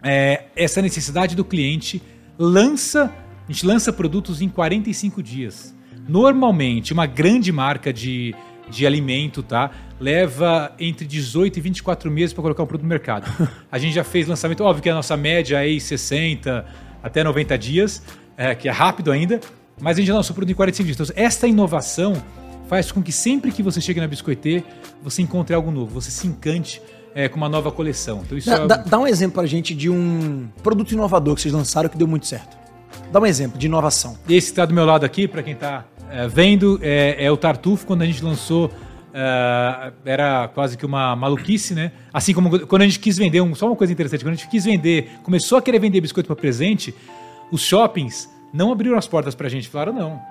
é, 0.04 0.46
essa 0.56 0.82
necessidade 0.82 1.36
do 1.36 1.44
cliente, 1.44 2.02
lança, 2.38 3.12
a 3.48 3.52
gente 3.52 3.66
lança 3.66 3.92
produtos 3.92 4.42
em 4.42 4.50
45 4.50 5.24
dias. 5.24 5.76
Normalmente, 6.08 6.94
uma 6.94 7.06
grande 7.06 7.52
marca 7.52 7.92
de, 7.92 8.36
de 8.70 8.86
alimento, 8.86 9.44
tá? 9.44 9.72
Leva 10.00 10.74
entre 10.80 11.06
18 11.06 11.58
e 11.58 11.62
24 11.62 12.12
meses 12.12 12.34
para 12.34 12.42
colocar 12.42 12.64
um 12.64 12.66
produto 12.66 12.84
no 12.84 12.90
mercado. 12.90 13.32
A 13.72 13.78
gente 13.78 13.94
já 13.94 14.04
fez 14.04 14.28
lançamento, 14.28 14.64
óbvio 14.64 14.84
que 14.84 14.90
a 14.90 14.96
nossa 14.96 15.16
média 15.16 15.64
é 15.66 15.72
em 15.72 15.80
60 15.80 16.66
até 17.02 17.24
90 17.24 17.58
dias, 17.58 18.02
é, 18.36 18.56
que 18.56 18.68
é 18.68 18.72
rápido 18.72 19.12
ainda, 19.12 19.40
mas 19.80 19.98
a 19.98 20.00
gente 20.00 20.08
já 20.08 20.16
lançou 20.16 20.32
o 20.32 20.36
produto 20.36 20.52
em 20.52 20.56
45 20.56 20.86
dias. 20.86 21.10
Então, 21.10 21.24
esta 21.24 21.48
inovação 21.48 22.14
faz 22.68 22.92
com 22.92 23.02
que 23.02 23.12
sempre 23.12 23.52
que 23.52 23.62
você 23.62 23.80
chegue 23.80 24.00
na 24.00 24.08
Biscoitê, 24.08 24.64
você 25.04 25.22
encontre 25.22 25.56
algo 25.56 25.70
novo, 25.70 25.94
você 25.94 26.10
se 26.10 26.26
encante 26.28 26.82
é, 27.14 27.30
com 27.30 27.38
uma 27.38 27.48
nova 27.48 27.72
coleção. 27.72 28.22
Então, 28.26 28.38
isso 28.38 28.50
dá, 28.50 28.56
é... 28.56 28.68
dá, 28.68 28.78
dá 28.78 29.00
um 29.00 29.08
exemplo 29.08 29.36
pra 29.36 29.46
gente 29.46 29.76
de 29.76 29.90
um 29.90 30.48
produto 30.64 30.92
inovador 30.92 31.36
que 31.36 31.42
vocês 31.42 31.54
lançaram 31.54 31.90
que 31.90 31.98
deu 31.98 32.08
muito 32.08 32.26
certo. 32.26 32.58
Dá 33.12 33.20
um 33.20 33.26
exemplo 33.26 33.58
de 33.58 33.68
inovação. 33.68 34.18
Esse 34.28 34.48
que 34.48 34.52
está 34.54 34.66
do 34.66 34.74
meu 34.74 34.86
lado 34.86 35.06
aqui, 35.06 35.28
para 35.28 35.44
quem 35.44 35.54
está 35.54 35.86
é, 36.10 36.28
vendo, 36.28 36.80
é, 36.82 37.26
é, 37.26 37.32
o 37.32 37.38
Tartufo, 37.38 37.86
quando 37.86 38.02
a 38.02 38.06
gente 38.06 38.24
lançou. 38.24 38.72
É, 39.14 39.94
era 40.06 40.48
quase 40.50 40.78
que 40.78 40.86
uma 40.86 41.16
maluquice, 41.16 41.74
né? 41.74 41.92
Assim 42.14 42.34
como 42.34 42.68
quando 42.68 42.82
a 42.82 42.86
gente 42.86 43.00
quis 43.00 43.18
vender, 43.18 43.42
um, 43.42 43.56
só 43.56 43.68
uma 43.68 43.76
coisa 43.76 43.94
interessante, 43.94 44.24
quando 44.24 44.34
a 44.34 44.36
gente 44.36 44.50
quis 44.50 44.66
vender, 44.66 45.10
começou 45.24 45.58
a 45.58 45.62
querer 45.62 45.80
vender 45.80 46.02
biscoito 46.02 46.28
para 46.28 46.36
presente, 46.36 46.94
os 47.50 47.62
shoppings 47.62 48.30
não 48.54 48.72
abriram 48.72 48.98
as 48.98 49.08
portas 49.08 49.34
para 49.34 49.48
a 49.48 49.50
gente. 49.50 49.70
Falaram, 49.70 49.94
não, 49.94 50.22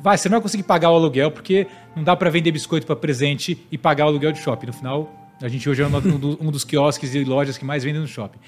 vai, 0.00 0.16
você 0.16 0.28
não 0.28 0.36
vai 0.36 0.42
conseguir 0.42 0.62
pagar 0.62 0.90
o 0.90 0.94
aluguel 0.94 1.30
porque 1.30 1.66
não 1.96 2.02
dá 2.02 2.14
para 2.14 2.30
vender 2.30 2.52
biscoito 2.52 2.86
para 2.86 2.96
presente 2.96 3.58
e 3.70 3.78
pagar 3.78 4.04
o 4.04 4.08
aluguel 4.08 4.32
de 4.32 4.40
shopping. 4.40 4.66
No 4.66 4.72
final, 4.72 5.12
a 5.40 5.48
gente 5.48 5.68
hoje 5.68 5.82
é 5.82 5.86
um 5.86 6.50
dos 6.50 6.64
quiosques 6.64 7.14
e 7.14 7.24
lojas 7.24 7.58
que 7.58 7.64
mais 7.64 7.82
vendem 7.82 8.00
no 8.00 8.06
shopping. 8.08 8.38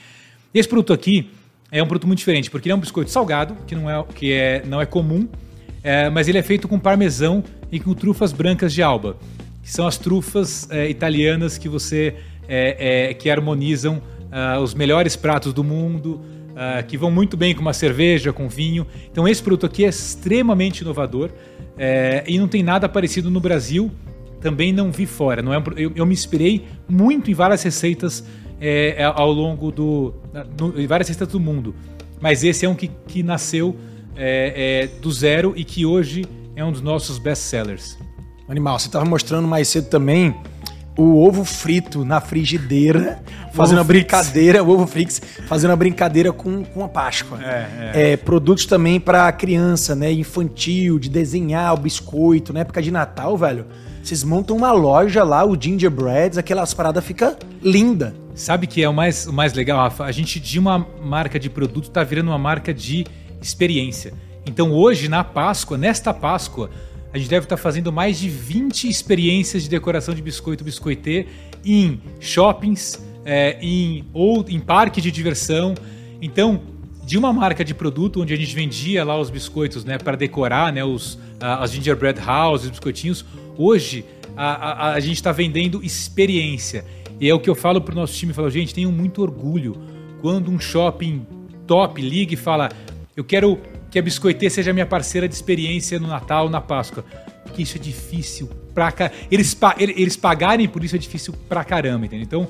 Esse 0.52 0.68
produto 0.68 0.92
aqui 0.92 1.30
é 1.70 1.82
um 1.82 1.86
produto 1.86 2.06
muito 2.06 2.18
diferente, 2.18 2.50
porque 2.50 2.68
ele 2.68 2.72
é 2.72 2.76
um 2.76 2.80
biscoito 2.80 3.10
salgado, 3.10 3.56
que 3.66 3.74
não 3.74 3.90
é, 3.90 4.04
que 4.14 4.32
é, 4.32 4.62
não 4.64 4.80
é 4.80 4.86
comum, 4.86 5.28
é, 5.84 6.08
mas 6.08 6.26
ele 6.26 6.38
é 6.38 6.42
feito 6.42 6.66
com 6.66 6.78
parmesão 6.78 7.44
e 7.70 7.78
com 7.78 7.92
trufas 7.94 8.32
brancas 8.32 8.72
de 8.72 8.82
alba, 8.82 9.16
que 9.62 9.70
são 9.70 9.86
as 9.86 9.98
trufas 9.98 10.66
é, 10.70 10.88
italianas 10.88 11.58
que 11.58 11.68
você 11.68 12.16
é, 12.48 13.10
é 13.10 13.14
que 13.14 13.30
harmonizam 13.30 14.02
uh, 14.32 14.60
os 14.60 14.74
melhores 14.74 15.14
pratos 15.14 15.52
do 15.52 15.62
mundo, 15.62 16.20
uh, 16.50 16.84
que 16.86 16.96
vão 16.96 17.10
muito 17.10 17.36
bem 17.36 17.54
com 17.54 17.60
uma 17.60 17.72
cerveja, 17.72 18.32
com 18.32 18.48
vinho. 18.48 18.86
Então 19.10 19.28
esse 19.28 19.42
produto 19.42 19.66
aqui 19.66 19.84
é 19.84 19.88
extremamente 19.88 20.80
inovador 20.80 21.30
é, 21.78 22.24
e 22.26 22.38
não 22.38 22.48
tem 22.48 22.62
nada 22.62 22.88
parecido 22.88 23.30
no 23.30 23.40
Brasil 23.40 23.90
também 24.44 24.74
não 24.74 24.92
vi 24.92 25.06
fora. 25.06 25.40
Não 25.40 25.54
é, 25.54 25.62
eu, 25.74 25.90
eu 25.96 26.04
me 26.04 26.12
inspirei 26.12 26.66
muito 26.86 27.30
em 27.30 27.34
várias 27.34 27.62
receitas 27.62 28.22
é, 28.60 29.02
ao 29.02 29.32
longo 29.32 29.72
do. 29.72 30.14
No, 30.60 30.86
várias 30.86 31.08
receitas 31.08 31.32
do 31.32 31.40
mundo. 31.40 31.74
Mas 32.20 32.44
esse 32.44 32.66
é 32.66 32.68
um 32.68 32.74
que, 32.74 32.90
que 33.08 33.22
nasceu 33.22 33.74
é, 34.16 34.84
é, 34.84 35.00
do 35.00 35.10
zero 35.10 35.52
e 35.56 35.64
que 35.64 35.84
hoje 35.84 36.24
é 36.56 36.64
um 36.64 36.72
dos 36.72 36.80
nossos 36.80 37.18
best-sellers. 37.18 37.98
Animal, 38.48 38.78
você 38.78 38.86
estava 38.86 39.04
mostrando 39.04 39.48
mais 39.48 39.68
cedo 39.68 39.88
também 39.88 40.34
o 40.96 41.24
ovo 41.24 41.44
frito 41.44 42.04
na 42.04 42.20
frigideira, 42.20 43.20
fazendo 43.52 43.78
uma 43.78 43.84
brincadeira, 43.84 44.62
o 44.62 44.70
ovo 44.70 44.86
frix, 44.86 45.20
fazendo 45.46 45.70
uma 45.70 45.76
brincadeira 45.76 46.32
com, 46.32 46.64
com 46.64 46.84
a 46.84 46.88
Páscoa. 46.88 47.38
É, 47.42 47.90
é. 47.94 48.12
é 48.12 48.16
produtos 48.16 48.66
também 48.66 49.00
para 49.00 49.30
criança, 49.32 49.94
né? 49.94 50.12
Infantil, 50.12 50.98
de 50.98 51.08
desenhar 51.08 51.74
o 51.74 51.78
biscoito, 51.78 52.52
na 52.52 52.60
época 52.60 52.80
de 52.80 52.90
Natal, 52.90 53.36
velho. 53.36 53.66
Vocês 54.02 54.22
montam 54.22 54.56
uma 54.56 54.70
loja 54.70 55.24
lá, 55.24 55.44
o 55.44 55.60
Gingerbreads, 55.60 56.36
aquelas 56.36 56.74
paradas 56.74 57.02
fica 57.02 57.36
linda. 57.62 58.14
Sabe 58.34 58.66
que 58.66 58.82
é 58.82 58.88
o 58.88 58.92
mais, 58.92 59.26
o 59.26 59.32
mais 59.32 59.54
legal, 59.54 59.78
Rafa? 59.78 60.04
A 60.04 60.12
gente 60.12 60.38
de 60.38 60.58
uma 60.58 60.86
marca 61.02 61.40
de 61.40 61.48
produto 61.48 61.88
tá 61.88 62.04
virando 62.04 62.28
uma 62.28 62.38
marca 62.38 62.74
de 62.74 63.06
experiência. 63.44 64.12
Então 64.46 64.72
hoje, 64.72 65.08
na 65.08 65.22
Páscoa, 65.22 65.78
nesta 65.78 66.12
Páscoa, 66.12 66.70
a 67.12 67.18
gente 67.18 67.30
deve 67.30 67.44
estar 67.44 67.56
fazendo 67.56 67.92
mais 67.92 68.18
de 68.18 68.28
20 68.28 68.88
experiências 68.88 69.62
de 69.62 69.68
decoração 69.68 70.14
de 70.14 70.20
biscoito 70.20 70.64
biscoitê 70.64 71.26
em 71.64 72.00
shoppings, 72.18 73.00
é, 73.24 73.56
em, 73.62 74.04
ou 74.12 74.44
em 74.48 74.58
parque 74.58 75.00
de 75.00 75.10
diversão. 75.10 75.74
Então, 76.20 76.60
de 77.04 77.18
uma 77.18 77.32
marca 77.32 77.64
de 77.64 77.74
produto 77.74 78.22
onde 78.22 78.32
a 78.32 78.36
gente 78.36 78.54
vendia 78.54 79.04
lá 79.04 79.18
os 79.18 79.30
biscoitos 79.30 79.84
né, 79.84 79.98
para 79.98 80.16
decorar 80.16 80.72
né, 80.72 80.82
os, 80.84 81.18
as 81.38 81.70
gingerbread 81.70 82.20
house, 82.20 82.64
os 82.64 82.70
biscoitinhos, 82.70 83.24
hoje 83.56 84.04
a, 84.36 84.88
a, 84.88 84.92
a 84.94 85.00
gente 85.00 85.14
está 85.14 85.30
vendendo 85.30 85.84
experiência. 85.84 86.84
E 87.20 87.28
é 87.28 87.34
o 87.34 87.38
que 87.38 87.48
eu 87.48 87.54
falo 87.54 87.80
para 87.80 87.92
o 87.92 87.94
nosso 87.94 88.14
time, 88.14 88.32
eu 88.32 88.34
falo, 88.34 88.50
gente, 88.50 88.74
tenho 88.74 88.90
muito 88.90 89.22
orgulho 89.22 89.76
quando 90.20 90.50
um 90.50 90.58
shopping 90.58 91.26
top 91.66 92.00
liga 92.00 92.34
e 92.34 92.36
fala, 92.36 92.70
eu 93.16 93.24
quero 93.24 93.58
que 93.90 93.98
a 93.98 94.02
Biscoitê 94.02 94.50
seja 94.50 94.72
minha 94.72 94.86
parceira 94.86 95.28
de 95.28 95.34
experiência 95.34 95.98
no 96.00 96.08
Natal, 96.08 96.48
na 96.48 96.60
Páscoa. 96.60 97.04
Porque 97.44 97.62
isso 97.62 97.76
é 97.76 97.80
difícil 97.80 98.48
pra 98.74 98.90
caramba. 98.90 99.16
Eles, 99.30 99.56
eles 99.78 100.16
pagarem 100.16 100.68
por 100.68 100.82
isso 100.82 100.96
é 100.96 100.98
difícil 100.98 101.32
pra 101.48 101.62
caramba, 101.62 102.06
entendeu? 102.06 102.24
Então, 102.24 102.48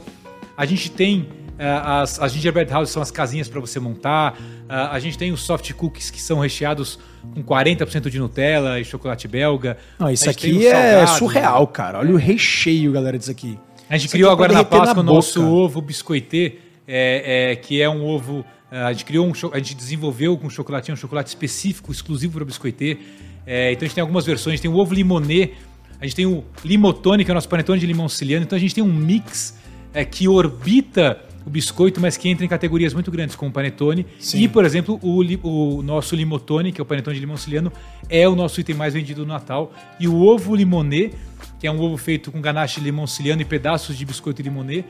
a 0.56 0.64
gente 0.64 0.90
tem 0.90 1.20
uh, 1.20 2.02
as, 2.02 2.20
as 2.20 2.32
gingerbread 2.32 2.72
houses, 2.72 2.92
são 2.92 3.02
as 3.02 3.10
casinhas 3.10 3.48
para 3.48 3.60
você 3.60 3.78
montar. 3.78 4.34
Uh, 4.34 4.72
a 4.90 4.98
gente 4.98 5.18
tem 5.18 5.32
os 5.32 5.42
soft 5.42 5.70
cookies 5.74 6.10
que 6.10 6.20
são 6.20 6.38
recheados 6.38 6.98
com 7.34 7.42
40% 7.42 8.08
de 8.08 8.18
Nutella 8.18 8.80
e 8.80 8.84
chocolate 8.84 9.28
belga. 9.28 9.76
Não, 9.98 10.10
isso 10.10 10.30
aqui 10.30 10.66
é 10.66 11.06
surreal, 11.06 11.66
cara. 11.66 11.98
Olha 11.98 12.14
o 12.14 12.16
recheio, 12.16 12.92
galera, 12.92 13.18
disso 13.18 13.30
aqui. 13.30 13.58
A 13.88 13.96
gente 13.96 14.06
isso 14.06 14.12
criou 14.12 14.30
agora 14.30 14.52
na 14.52 14.64
Páscoa 14.64 15.00
o 15.00 15.02
nosso 15.02 15.44
ovo 15.44 15.80
biscoitê, 15.80 16.58
é, 16.88 17.52
é, 17.52 17.56
que 17.56 17.82
é 17.82 17.88
um 17.88 18.04
ovo 18.04 18.44
a 18.70 18.92
gente 18.92 19.04
criou 19.04 19.26
um, 19.26 19.32
a 19.52 19.58
gente 19.58 19.74
desenvolveu 19.74 20.36
com 20.36 20.50
chocolatinho 20.50 20.94
um 20.94 20.96
chocolate 20.96 21.28
específico, 21.28 21.92
exclusivo 21.92 22.34
para 22.34 22.44
biscoitê. 22.44 22.98
É, 23.46 23.72
então 23.72 23.84
a 23.84 23.86
gente 23.86 23.94
tem 23.94 24.02
algumas 24.02 24.24
versões, 24.24 24.60
tem 24.60 24.70
o 24.70 24.76
ovo 24.76 24.94
limonê, 24.94 25.52
a 26.00 26.04
gente 26.04 26.16
tem 26.16 26.26
o 26.26 26.44
limotone, 26.64 27.24
que 27.24 27.30
é 27.30 27.32
o 27.32 27.34
nosso 27.34 27.48
panetone 27.48 27.78
de 27.78 27.86
limão 27.86 28.08
siciliano. 28.08 28.44
Então 28.44 28.56
a 28.56 28.60
gente 28.60 28.74
tem 28.74 28.82
um 28.82 28.92
mix 28.92 29.58
é, 29.92 30.04
que 30.04 30.26
orbita 30.26 31.20
o 31.46 31.50
biscoito, 31.50 32.00
mas 32.00 32.16
que 32.16 32.28
entra 32.28 32.44
em 32.44 32.48
categorias 32.48 32.94
muito 32.94 33.10
grandes, 33.10 33.36
como 33.36 33.50
o 33.50 33.52
panetone. 33.52 34.06
Sim. 34.18 34.42
E, 34.42 34.48
por 34.48 34.64
exemplo, 34.64 34.98
o, 35.02 35.20
o, 35.46 35.82
nosso 35.82 36.16
limotone, 36.16 36.72
que 36.72 36.80
é 36.80 36.82
o 36.82 36.86
panetone 36.86 37.14
de 37.14 37.20
limão 37.20 37.36
siciliano, 37.36 37.70
é 38.08 38.26
o 38.26 38.34
nosso 38.34 38.60
item 38.60 38.74
mais 38.74 38.94
vendido 38.94 39.22
no 39.22 39.28
Natal. 39.28 39.72
E 40.00 40.08
o 40.08 40.22
ovo 40.22 40.54
limonê, 40.54 41.12
que 41.60 41.66
é 41.66 41.70
um 41.70 41.80
ovo 41.80 41.96
feito 41.96 42.32
com 42.32 42.40
ganache 42.40 42.80
de 42.80 42.86
limão 42.86 43.06
siciliano 43.06 43.42
e 43.42 43.44
pedaços 43.44 43.96
de 43.96 44.04
biscoito 44.04 44.40
limonê, 44.40 44.84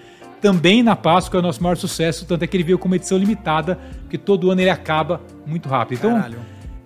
também 0.44 0.82
na 0.82 0.94
Páscoa 0.94 1.38
é 1.38 1.40
o 1.40 1.42
nosso 1.42 1.62
maior 1.62 1.74
sucesso, 1.74 2.26
tanto 2.26 2.44
é 2.44 2.46
que 2.46 2.54
ele 2.54 2.64
veio 2.64 2.78
com 2.78 2.86
uma 2.86 2.96
edição 2.96 3.16
limitada, 3.16 3.78
porque 4.02 4.18
todo 4.18 4.50
ano 4.50 4.60
ele 4.60 4.68
acaba 4.68 5.22
muito 5.46 5.70
rápido. 5.70 6.00
Então, 6.00 6.10
Caralho. 6.10 6.36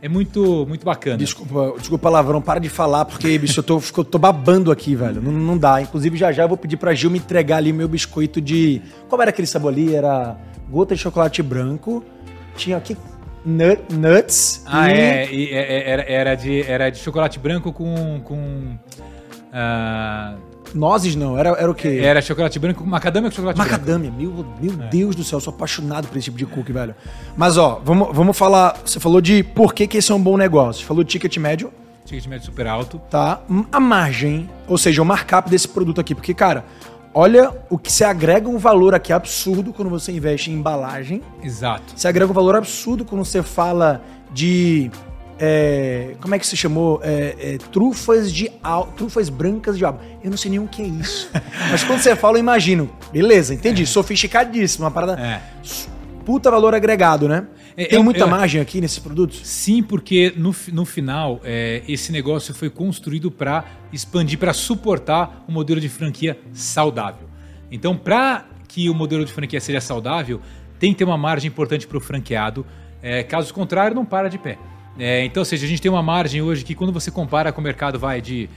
é 0.01 0.09
muito, 0.09 0.65
muito 0.69 0.85
bacana. 0.85 1.17
Desculpa, 1.17 1.75
desculpa 1.77 2.01
palavrão, 2.05 2.41
para 2.41 2.61
de 2.61 2.69
falar, 2.69 3.05
porque, 3.05 3.37
bicho, 3.37 3.59
eu 3.59 3.65
tô, 3.65 3.83
eu 3.97 4.05
tô 4.05 4.17
babando 4.17 4.71
aqui, 4.71 4.95
velho. 4.95 5.21
Não, 5.21 5.33
não 5.33 5.59
dá. 5.59 5.83
Inclusive, 5.83 6.17
já 6.17 6.31
já 6.31 6.45
eu 6.45 6.49
vou 6.49 6.57
pedir 6.57 6.77
pra 6.77 6.95
Gil 6.95 7.11
me 7.11 7.19
entregar 7.19 7.57
ali 7.57 7.73
meu 7.73 7.89
biscoito 7.89 8.41
de. 8.41 8.81
Qual 9.09 9.21
era 9.21 9.31
aquele 9.31 9.49
sabor 9.49 9.73
ali? 9.73 9.93
Era 9.93 10.37
gota 10.71 10.95
de 10.95 11.01
chocolate 11.01 11.43
branco. 11.43 12.05
Tinha 12.57 12.77
aqui 12.77 12.97
nut, 13.45 13.83
nuts. 13.93 14.63
Ah, 14.67 14.89
e... 14.89 14.93
é, 14.93 15.35
e, 15.35 15.49
é, 15.49 15.59
é 15.59 15.91
era, 15.91 16.03
era, 16.03 16.35
de, 16.37 16.63
era 16.63 16.91
de 16.91 16.99
chocolate 16.99 17.41
branco 17.41 17.73
com. 17.73 18.21
com 18.23 18.79
uh 19.51 20.48
Nozes 20.75 21.15
não, 21.15 21.39
era, 21.39 21.51
era 21.51 21.71
o 21.71 21.75
quê? 21.75 22.01
Era 22.03 22.21
chocolate 22.21 22.59
branco 22.59 22.83
com 22.83 22.89
macadâmia 22.89 23.31
com 23.31 23.37
chocolate 23.37 23.59
macadâmia. 23.59 24.11
branco. 24.11 24.33
Macadâmia, 24.35 24.61
meu, 24.61 24.77
meu 24.77 24.87
é. 24.87 24.89
Deus 24.89 25.15
do 25.15 25.25
céu, 25.25 25.37
eu 25.37 25.41
sou 25.41 25.53
apaixonado 25.53 26.09
por 26.09 26.17
esse 26.17 26.27
tipo 26.27 26.39
de 26.39 26.47
cookie, 26.47 26.73
velho. 26.73 26.95
Mas 27.37 27.57
ó, 27.57 27.81
vamos, 27.85 28.09
vamos 28.13 28.37
falar. 28.37 28.77
Você 28.85 29.01
falou 29.01 29.21
de 29.21 29.43
por 29.43 29.75
que, 29.75 29.87
que 29.87 29.99
esse 29.99 30.13
é 30.13 30.15
um 30.15 30.23
bom 30.23 30.37
negócio. 30.37 30.83
Você 30.83 30.87
falou 30.87 31.03
de 31.03 31.11
ticket 31.11 31.37
médio. 31.39 31.73
Ticket 32.05 32.27
médio 32.27 32.47
super 32.47 32.67
alto. 32.67 33.01
Tá. 33.11 33.41
A 33.71 33.81
margem, 33.81 34.49
ou 34.67 34.79
seja, 34.79 35.03
o 35.03 35.05
markup 35.05 35.51
desse 35.51 35.69
produto 35.69 36.01
aqui. 36.01 36.15
Porque, 36.15 36.33
cara, 36.33 36.65
olha 37.13 37.53
o 37.69 37.79
que 37.79 37.93
você 37.93 38.05
agrega 38.05 38.49
um 38.49 38.59
valor 38.59 38.95
aqui 38.95 39.13
absurdo 39.13 39.73
quando 39.73 39.89
você 39.89 40.13
investe 40.13 40.51
em 40.51 40.55
embalagem. 40.55 41.23
Exato. 41.43 41.95
Você 41.95 42.09
agrega 42.09 42.31
um 42.31 42.35
valor 42.35 42.57
absurdo 42.57 43.05
quando 43.05 43.25
você 43.25 43.43
fala 43.43 44.03
de 44.33 44.91
é, 45.39 46.15
como 46.21 46.35
é 46.35 46.39
que 46.39 46.47
se 46.47 46.57
chamou? 46.57 47.01
É, 47.03 47.37
é, 47.39 47.59
trufas 47.71 48.33
de 48.33 48.51
trufas 48.97 49.29
brancas 49.29 49.79
de 49.79 49.85
álbum. 49.85 50.01
Eu 50.23 50.31
não 50.31 50.37
sei 50.37 50.51
nem 50.51 50.61
o 50.61 50.67
que 50.67 50.83
é 50.83 50.87
isso. 50.87 51.31
Mas 51.71 51.85
quando 51.85 52.01
você 52.01 52.17
fala, 52.17 52.37
eu 52.37 52.41
imagino. 52.41 52.91
Beleza, 53.13 53.55
entendi. 53.55 53.85
É. 53.85 53.87
Sofisticadíssimo. 53.87 54.85
Uma 54.85 54.91
parada. 54.91 55.21
É. 55.21 55.41
Puta 56.25 56.51
valor 56.51 56.75
agregado, 56.75 57.29
né? 57.29 57.47
É, 57.77 57.87
Tem 57.87 58.03
muita 58.03 58.27
margem 58.27 58.61
aqui 58.61 58.81
nesses 58.81 58.99
produtos? 58.99 59.41
Sim, 59.45 59.83
porque 59.83 60.35
no, 60.37 60.55
no 60.73 60.85
final, 60.85 61.41
esse 61.87 62.11
negócio 62.11 62.53
foi 62.53 62.69
construído 62.69 63.31
para 63.31 63.65
expandir, 63.93 64.37
para 64.37 64.53
suportar 64.53 65.45
um 65.49 65.53
modelo 65.53 65.81
de 65.81 65.89
franquia 65.89 66.37
saudável. 66.53 67.29
Então, 67.71 67.97
para 67.97 68.47
que 68.67 68.91
o 68.91 68.95
modelo 68.95 69.25
de 69.25 69.33
franquia 69.33 69.61
seja 69.61 69.81
saudável, 69.81 70.41
tem 70.79 70.93
que 70.93 70.99
ter 70.99 71.05
uma 71.05 71.17
margem 71.17 71.49
importante 71.49 71.87
para 71.87 71.97
o 71.97 72.01
franqueado. 72.01 72.67
caso 73.29 73.55
contrário, 73.55 73.95
não 73.95 74.05
para 74.05 74.29
de 74.29 74.39
pé. 74.39 74.59
É, 74.99 75.25
então, 75.25 75.41
ou 75.41 75.45
seja, 75.45 75.65
a 75.65 75.69
gente 75.69 75.81
tem 75.81 75.91
uma 75.91 76.03
margem 76.03 76.43
hoje 76.43 76.65
que 76.65 76.75
quando 76.75 76.93
você 76.93 77.11
compara 77.11 77.53
com 77.53 77.61
o 77.61 77.65
mercado 77.65 77.99
vai 77.99 78.21
de 78.21 78.49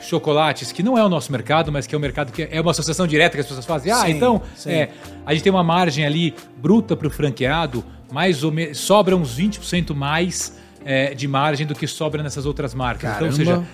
chocolates, 0.00 0.70
que 0.70 0.82
não 0.82 0.96
é 0.96 1.04
o 1.04 1.08
nosso 1.08 1.32
mercado, 1.32 1.72
mas 1.72 1.86
que 1.86 1.94
é 1.94 1.98
o 1.98 2.00
mercado 2.00 2.32
que 2.32 2.48
é 2.50 2.60
uma 2.60 2.70
associação 2.70 3.06
direta 3.06 3.34
que 3.34 3.40
as 3.40 3.46
pessoas 3.46 3.66
fazem. 3.66 3.90
Ah, 3.90 4.02
sim, 4.02 4.12
então 4.12 4.40
É, 4.64 4.90
a 5.26 5.34
gente 5.34 5.42
tem 5.42 5.52
uma 5.52 5.64
margem 5.64 6.06
ali 6.06 6.34
bruta 6.56 6.96
para 6.96 7.08
o 7.08 7.10
franqueado, 7.10 7.84
mais 8.12 8.44
ou 8.44 8.52
menos 8.52 8.78
sobra 8.78 9.16
uns 9.16 9.36
20% 9.36 9.94
mais 9.94 10.56
é, 10.84 11.14
de 11.14 11.26
margem 11.26 11.66
do 11.66 11.74
que 11.74 11.86
sobra 11.86 12.22
nessas 12.22 12.46
outras 12.46 12.74
marcas. 12.74 13.10
Caramba. 13.10 13.34
Então, 13.34 13.54
ou 13.54 13.60
seja, 13.60 13.68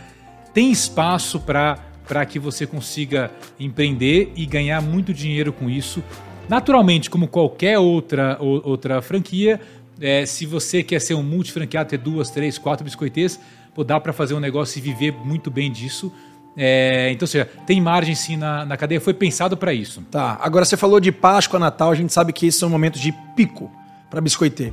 tem 0.53 0.71
espaço 0.73 1.39
para 1.41 1.79
para 2.07 2.25
que 2.27 2.39
você 2.39 2.67
consiga 2.67 3.31
empreender 3.59 4.33
e 4.37 4.45
ganhar 4.47 4.83
muito 4.83 5.13
dinheiro 5.13 5.53
com 5.53 5.71
isso. 5.71 6.03
Naturalmente, 6.49 7.09
como 7.09 7.27
qualquer 7.27 7.79
outra, 7.79 8.37
outra 8.41 9.01
franquia, 9.01 9.59
é, 10.01 10.27
se 10.27 10.47
você 10.47 10.83
quer 10.83 11.01
ser 11.01 11.15
um 11.15 11.23
multifranqueado, 11.23 11.91
ter 11.91 11.99
duas, 11.99 12.31
três, 12.31 12.59
quatro 12.59 12.85
biscoitês, 12.85 13.39
pô, 13.75 13.85
dá 13.85 13.99
para 14.01 14.13
fazer 14.13 14.35
um 14.35 14.41
negócio 14.41 14.79
e 14.79 14.81
viver 14.81 15.13
muito 15.13 15.51
bem 15.51 15.71
disso. 15.71 16.13
É, 16.57 17.11
então, 17.11 17.27
seja, 17.27 17.49
tem 17.67 17.81
margem 17.81 18.15
sim 18.15 18.37
na, 18.37 18.65
na 18.65 18.77
cadeia, 18.77 19.01
foi 19.01 19.15
pensado 19.15 19.57
para 19.57 19.73
isso. 19.73 20.03
Tá, 20.11 20.39
agora 20.41 20.65
você 20.65 20.77
falou 20.77 21.01
de 21.01 21.11
Páscoa, 21.11 21.59
Natal, 21.59 21.91
a 21.91 21.95
gente 21.95 22.13
sabe 22.13 22.33
que 22.33 22.47
esses 22.47 22.59
são 22.59 22.69
momentos 22.69 23.01
de 23.01 23.13
pico 23.37 23.71
para 24.09 24.21
biscoitê. 24.21 24.73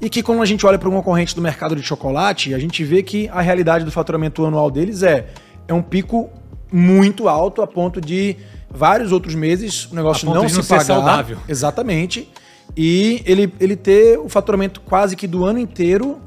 E 0.00 0.10
que 0.10 0.22
quando 0.22 0.42
a 0.42 0.46
gente 0.46 0.66
olha 0.66 0.78
para 0.78 0.88
um 0.88 0.92
concorrente 0.92 1.34
do 1.34 1.40
mercado 1.40 1.74
de 1.74 1.82
chocolate, 1.82 2.52
a 2.52 2.58
gente 2.58 2.84
vê 2.84 3.02
que 3.02 3.28
a 3.28 3.40
realidade 3.40 3.84
do 3.84 3.90
faturamento 3.90 4.44
anual 4.44 4.70
deles 4.70 5.02
é, 5.02 5.26
é 5.66 5.72
um 5.72 5.82
pico 5.82 6.28
muito 6.70 7.28
alto 7.28 7.62
a 7.62 7.66
ponto 7.66 8.00
de 8.00 8.36
vários 8.68 9.12
outros 9.12 9.34
meses 9.36 9.86
o 9.92 9.94
negócio 9.94 10.28
não 10.28 10.48
se 10.48 10.62
pagar. 10.64 10.84
saudável. 10.84 11.38
Exatamente 11.48 12.28
e 12.76 13.22
ele, 13.24 13.52
ele 13.60 13.76
ter 13.76 14.18
o 14.18 14.28
faturamento 14.28 14.80
quase 14.80 15.16
que 15.16 15.26
do 15.26 15.44
ano 15.44 15.58
inteiro 15.58 16.20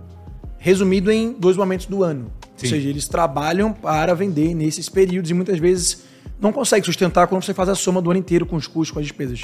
resumido 0.57 1.11
em 1.11 1.33
dois 1.33 1.57
momentos 1.57 1.85
do 1.85 2.03
ano. 2.03 2.31
Sim. 2.55 2.65
Ou 2.65 2.69
seja, 2.69 2.89
eles 2.89 3.07
trabalham 3.07 3.71
para 3.71 4.13
vender 4.13 4.53
nesses 4.53 4.89
períodos 4.89 5.29
e 5.29 5.33
muitas 5.33 5.59
vezes 5.59 6.03
não 6.39 6.51
consegue 6.51 6.85
sustentar 6.85 7.27
quando 7.27 7.43
você 7.43 7.53
faz 7.53 7.69
a 7.69 7.75
soma 7.75 8.01
do 8.01 8.09
ano 8.09 8.19
inteiro 8.19 8.45
com 8.45 8.55
os 8.55 8.67
custos, 8.67 8.91
com 8.91 8.99
as 8.99 9.05
despesas. 9.05 9.41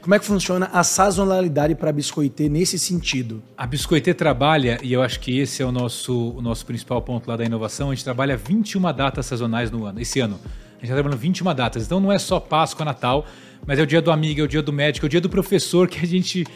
Como 0.00 0.14
é 0.14 0.18
que 0.18 0.24
funciona 0.24 0.70
a 0.72 0.82
sazonalidade 0.82 1.74
para 1.74 1.90
a 1.90 1.92
Biscoitê 1.92 2.48
nesse 2.48 2.78
sentido? 2.78 3.42
A 3.56 3.66
Biscoitê 3.66 4.14
trabalha, 4.14 4.78
e 4.82 4.94
eu 4.94 5.02
acho 5.02 5.20
que 5.20 5.38
esse 5.38 5.62
é 5.62 5.66
o 5.66 5.70
nosso, 5.70 6.30
o 6.30 6.40
nosso 6.40 6.64
principal 6.64 7.02
ponto 7.02 7.28
lá 7.28 7.36
da 7.36 7.44
inovação, 7.44 7.90
a 7.90 7.94
gente 7.94 8.04
trabalha 8.04 8.34
21 8.34 8.80
datas 8.94 9.26
sazonais 9.26 9.70
no 9.70 9.84
ano, 9.84 10.00
esse 10.00 10.18
ano. 10.18 10.40
A 10.42 10.46
gente 10.80 10.84
está 10.84 10.94
trabalhando 10.94 11.20
21 11.20 11.54
datas. 11.54 11.84
Então 11.84 12.00
não 12.00 12.10
é 12.10 12.18
só 12.18 12.40
Páscoa, 12.40 12.86
Natal, 12.86 13.26
mas 13.66 13.78
é 13.78 13.82
o 13.82 13.86
dia 13.86 14.00
do 14.00 14.10
amigo, 14.10 14.40
é 14.40 14.44
o 14.44 14.48
dia 14.48 14.62
do 14.62 14.72
médico, 14.72 15.06
é 15.06 15.08
o 15.08 15.10
dia 15.10 15.20
do 15.20 15.28
professor 15.28 15.88
que 15.88 15.98
a 15.98 16.06
gente 16.06 16.46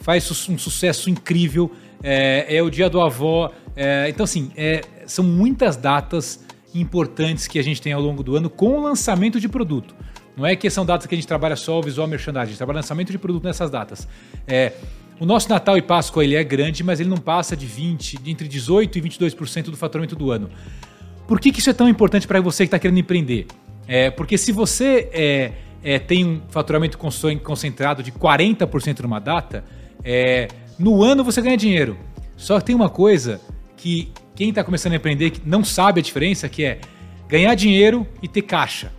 faz 0.00 0.30
um 0.48 0.58
sucesso 0.58 1.08
incrível, 1.08 1.70
é, 2.02 2.56
é 2.56 2.62
o 2.62 2.70
dia 2.70 2.90
do 2.90 3.00
avó. 3.00 3.52
É, 3.76 4.08
então, 4.08 4.24
assim, 4.24 4.50
é, 4.56 4.82
são 5.06 5.24
muitas 5.24 5.76
datas 5.76 6.44
importantes 6.74 7.46
que 7.46 7.58
a 7.58 7.62
gente 7.62 7.80
tem 7.80 7.92
ao 7.92 8.00
longo 8.00 8.22
do 8.22 8.36
ano 8.36 8.50
com 8.50 8.78
o 8.78 8.82
lançamento 8.82 9.38
de 9.38 9.48
produto. 9.48 9.94
Não 10.36 10.44
é 10.44 10.56
que 10.56 10.68
são 10.68 10.84
datas 10.84 11.06
que 11.06 11.14
a 11.14 11.18
gente 11.18 11.28
trabalha 11.28 11.54
só 11.54 11.78
o 11.78 11.82
visual 11.82 12.08
merchandising, 12.08 12.42
a 12.42 12.46
gente 12.46 12.56
trabalha 12.56 12.78
lançamento 12.78 13.12
de 13.12 13.18
produto 13.18 13.44
nessas 13.44 13.70
datas. 13.70 14.08
É, 14.46 14.72
o 15.20 15.24
nosso 15.24 15.48
Natal 15.48 15.78
e 15.78 15.82
Páscoa 15.82 16.24
ele 16.24 16.34
é 16.34 16.42
grande, 16.42 16.82
mas 16.82 16.98
ele 16.98 17.08
não 17.08 17.18
passa 17.18 17.56
de 17.56 17.66
20, 17.66 18.18
de 18.18 18.30
entre 18.30 18.48
18 18.48 18.98
e 18.98 19.02
22% 19.02 19.64
do 19.64 19.76
faturamento 19.76 20.16
do 20.16 20.32
ano. 20.32 20.50
Por 21.28 21.38
que, 21.38 21.52
que 21.52 21.60
isso 21.60 21.70
é 21.70 21.72
tão 21.72 21.88
importante 21.88 22.26
para 22.26 22.40
você 22.40 22.64
que 22.64 22.68
está 22.68 22.78
querendo 22.78 22.98
empreender? 22.98 23.46
É, 23.86 24.10
porque 24.10 24.36
se 24.36 24.50
você 24.50 25.08
é, 25.84 25.98
tem 25.98 26.24
um 26.24 26.40
faturamento 26.48 26.96
concentrado 26.96 28.02
de 28.02 28.10
40% 28.10 29.00
numa 29.00 29.18
data, 29.20 29.62
é, 30.02 30.48
no 30.78 31.02
ano 31.02 31.22
você 31.22 31.42
ganha 31.42 31.58
dinheiro. 31.58 31.98
Só 32.36 32.58
que 32.58 32.64
tem 32.64 32.74
uma 32.74 32.88
coisa 32.88 33.38
que 33.76 34.10
quem 34.34 34.48
está 34.48 34.64
começando 34.64 34.94
a 34.94 34.96
empreender 34.96 35.34
não 35.44 35.62
sabe 35.62 36.00
a 36.00 36.02
diferença, 36.02 36.48
que 36.48 36.64
é 36.64 36.80
ganhar 37.28 37.54
dinheiro 37.54 38.06
e 38.22 38.26
ter 38.26 38.42
caixa. 38.42 38.90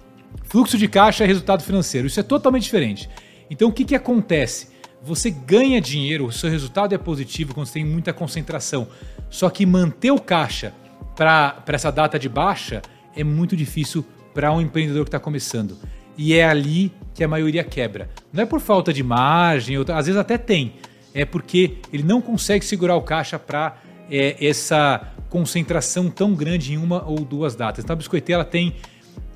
Fluxo 0.44 0.78
de 0.78 0.88
caixa 0.88 1.24
é 1.24 1.28
resultado 1.28 1.64
financeiro. 1.64 2.06
Isso 2.06 2.20
é 2.20 2.24
totalmente 2.24 2.64
diferente. 2.64 3.10
Então 3.50 3.70
o 3.70 3.74
que, 3.74 3.84
que 3.84 3.96
acontece? 3.96 4.70
Você 5.02 5.32
ganha 5.32 5.82
dinheiro, 5.82 6.26
o 6.26 6.32
seu 6.32 6.50
resultado 6.50 6.94
é 6.94 6.98
positivo 6.98 7.54
quando 7.54 7.68
você 7.68 7.74
tem 7.74 7.86
muita 7.86 8.14
concentração. 8.14 8.88
Só 9.30 9.50
que 9.50 9.66
manter 9.66 10.12
o 10.12 10.20
caixa 10.20 10.72
para 11.16 11.64
essa 11.68 11.92
data 11.92 12.20
de 12.20 12.30
baixa 12.30 12.82
é 13.16 13.24
muito 13.24 13.56
difícil 13.56 14.06
para 14.34 14.54
um 14.54 14.62
empreendedor 14.62 15.04
que 15.04 15.10
está 15.10 15.20
começando. 15.20 15.78
E 16.18 16.34
é 16.34 16.46
ali 16.46 16.92
que 17.14 17.24
a 17.24 17.28
maioria 17.28 17.64
quebra. 17.64 18.10
Não 18.32 18.44
é 18.44 18.46
por 18.46 18.60
falta 18.60 18.92
de 18.92 19.04
margem, 19.04 19.78
às 19.78 20.06
vezes 20.06 20.18
até 20.18 20.38
tem. 20.38 20.74
É 21.14 21.26
porque 21.26 21.78
ele 21.92 22.04
não 22.04 22.22
consegue 22.22 22.66
segurar 22.66 22.96
o 22.96 23.02
caixa 23.02 23.40
para 23.40 23.78
é, 24.10 24.36
essa 24.46 25.14
concentração 25.30 26.10
tão 26.10 26.34
grande 26.34 26.74
em 26.74 26.78
uma 26.78 27.04
ou 27.06 27.20
duas 27.20 27.56
datas. 27.56 27.84
Então 27.84 27.94
a 27.94 27.98
biscoiteira 27.98 28.44
tem 28.44 28.76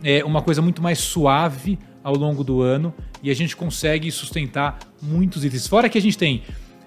é, 0.03 0.23
uma 0.23 0.41
coisa 0.41 0.61
muito 0.61 0.81
mais 0.81 0.99
suave 0.99 1.79
ao 2.03 2.15
longo 2.15 2.43
do 2.43 2.61
ano 2.61 2.93
e 3.21 3.29
a 3.29 3.33
gente 3.33 3.55
consegue 3.55 4.11
sustentar 4.11 4.79
muitos 5.01 5.43
itens. 5.43 5.67
Fora 5.67 5.89
que 5.89 5.97
a 5.97 6.01
gente 6.01 6.17
tem 6.17 6.43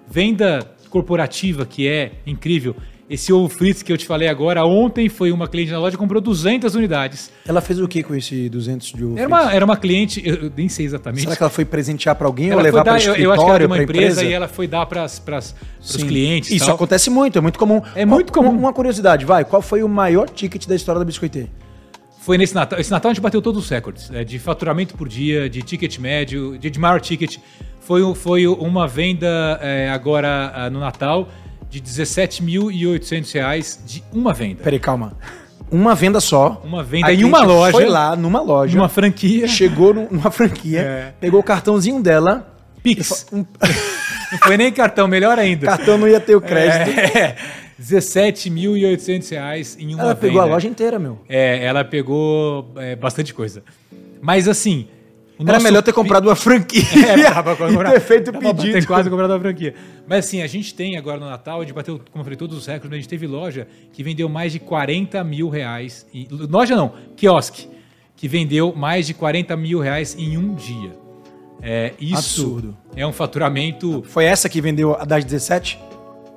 venda 0.08 0.60
corporativa, 0.90 1.64
que 1.64 1.88
é 1.88 2.12
incrível. 2.26 2.76
Esse 3.12 3.30
ovo 3.30 3.46
frito 3.46 3.84
que 3.84 3.92
eu 3.92 3.98
te 3.98 4.06
falei 4.06 4.26
agora, 4.26 4.64
ontem 4.64 5.06
foi 5.06 5.30
uma 5.30 5.46
cliente 5.46 5.70
na 5.70 5.78
loja 5.78 5.98
comprou 5.98 6.18
200 6.18 6.74
unidades. 6.74 7.30
Ela 7.46 7.60
fez 7.60 7.78
o 7.78 7.86
que 7.86 8.02
com 8.02 8.14
esse 8.14 8.48
200 8.48 8.92
de 8.92 9.04
ovo 9.04 9.18
era 9.18 9.28
uma, 9.28 9.52
era 9.52 9.64
uma 9.66 9.76
cliente, 9.76 10.22
eu 10.24 10.50
nem 10.56 10.66
sei 10.66 10.86
exatamente. 10.86 11.24
Será 11.24 11.36
que 11.36 11.42
ela 11.42 11.50
foi 11.50 11.66
presentear 11.66 12.16
para 12.16 12.26
alguém 12.26 12.48
ela 12.48 12.56
ou 12.56 12.62
levar 12.62 12.82
para 12.82 12.94
o 12.94 12.96
escritório? 12.96 13.22
Eu 13.22 13.32
acho 13.32 13.44
que 13.44 13.50
era 13.50 13.66
uma 13.66 13.82
empresa, 13.82 14.02
empresa, 14.04 14.24
e 14.24 14.32
ela 14.32 14.48
foi 14.48 14.66
dar 14.66 14.86
para 14.86 15.04
os 15.04 15.96
clientes. 15.96 16.50
Isso 16.50 16.64
tal. 16.64 16.74
acontece 16.74 17.10
muito, 17.10 17.36
é 17.36 17.42
muito 17.42 17.58
comum. 17.58 17.82
É 17.94 18.06
muito 18.06 18.32
comum. 18.32 18.48
Uma, 18.48 18.58
uma 18.58 18.72
curiosidade, 18.72 19.26
vai, 19.26 19.44
qual 19.44 19.60
foi 19.60 19.82
o 19.82 19.88
maior 19.88 20.30
ticket 20.30 20.66
da 20.66 20.74
história 20.74 20.98
da 20.98 21.04
Biscoitê? 21.04 21.48
Foi 22.18 22.38
nesse 22.38 22.54
Natal. 22.54 22.78
Esse 22.80 22.90
Natal 22.90 23.10
a 23.10 23.12
gente 23.12 23.22
bateu 23.22 23.42
todos 23.42 23.62
os 23.62 23.68
recordes. 23.68 24.10
É, 24.10 24.24
de 24.24 24.38
faturamento 24.38 24.96
por 24.96 25.06
dia, 25.06 25.50
de 25.50 25.60
ticket 25.60 25.98
médio, 25.98 26.56
de, 26.56 26.70
de 26.70 26.78
maior 26.78 26.98
ticket. 26.98 27.36
Foi, 27.80 28.14
foi 28.14 28.46
uma 28.46 28.88
venda 28.88 29.58
é, 29.60 29.90
agora 29.90 30.50
ah, 30.54 30.70
no 30.70 30.80
Natal 30.80 31.28
de 31.72 31.80
17.800 31.80 33.32
reais 33.32 33.80
de 33.86 34.04
uma 34.12 34.34
venda. 34.34 34.62
Peraí, 34.62 34.78
calma. 34.78 35.16
Uma 35.70 35.94
venda 35.94 36.20
só. 36.20 36.60
Uma 36.62 36.84
venda 36.84 37.10
em 37.10 37.24
uma 37.24 37.42
loja. 37.42 37.72
Foi 37.72 37.86
lá, 37.86 38.14
numa 38.14 38.42
loja. 38.42 38.76
Numa 38.76 38.90
franquia. 38.90 39.48
Chegou 39.48 39.94
numa 39.94 40.30
franquia, 40.30 40.80
é. 40.80 41.14
pegou 41.18 41.40
o 41.40 41.42
cartãozinho 41.42 42.02
dela. 42.02 42.54
Pix. 42.82 43.26
Um... 43.32 43.38
não 44.32 44.38
foi 44.40 44.58
nem 44.58 44.70
cartão, 44.70 45.08
melhor 45.08 45.38
ainda. 45.38 45.64
Cartão 45.64 45.96
não 45.96 46.06
ia 46.06 46.20
ter 46.20 46.36
o 46.36 46.42
crédito. 46.42 46.90
É. 47.16 47.36
17.800 47.80 49.30
reais 49.30 49.76
em 49.80 49.94
uma 49.94 50.04
Ela 50.04 50.14
pegou 50.14 50.42
a 50.42 50.44
loja 50.44 50.68
inteira, 50.68 50.98
meu. 50.98 51.20
É, 51.26 51.64
ela 51.64 51.82
pegou 51.82 52.70
é, 52.76 52.94
bastante 52.94 53.32
coisa. 53.32 53.62
Mas 54.20 54.46
assim. 54.46 54.88
Era 55.38 55.60
melhor 55.60 55.82
ter 55.82 55.92
comprado 55.92 56.26
uma 56.28 56.36
franquia. 56.36 56.82
É, 57.02 57.14
e 57.18 57.92
ter 57.92 58.00
feito 58.00 58.30
o 58.30 58.38
pedido. 58.38 58.72
Tem 58.72 58.84
quase 58.84 59.10
comprado 59.10 59.30
uma 59.30 59.40
franquia. 59.40 59.74
Mas 60.06 60.26
assim, 60.26 60.42
a 60.42 60.46
gente 60.46 60.74
tem 60.74 60.96
agora 60.96 61.18
no 61.18 61.26
Natal, 61.26 61.60
a 61.60 61.64
gente 61.64 61.74
bateu, 61.74 62.00
como 62.10 62.20
eu 62.20 62.24
falei, 62.24 62.36
todos 62.36 62.56
os 62.56 62.66
recordes, 62.66 62.92
a 62.92 62.96
gente 62.96 63.08
teve 63.08 63.26
loja 63.26 63.66
que 63.92 64.02
vendeu 64.02 64.28
mais 64.28 64.52
de 64.52 64.58
40 64.58 65.22
mil 65.24 65.48
reais. 65.48 66.06
E, 66.12 66.28
loja 66.30 66.76
não, 66.76 66.92
quiosque, 67.16 67.68
que 68.16 68.28
vendeu 68.28 68.72
mais 68.74 69.06
de 69.06 69.14
40 69.14 69.56
mil 69.56 69.80
reais 69.80 70.16
em 70.18 70.36
um 70.36 70.54
dia. 70.54 70.92
É, 71.62 71.92
isso 72.00 72.42
Absurdo. 72.42 72.76
é 72.96 73.06
um 73.06 73.12
faturamento. 73.12 74.02
Foi 74.06 74.24
essa 74.24 74.48
que 74.48 74.60
vendeu 74.60 74.96
a 74.98 75.04
das 75.04 75.24
17? 75.24 75.78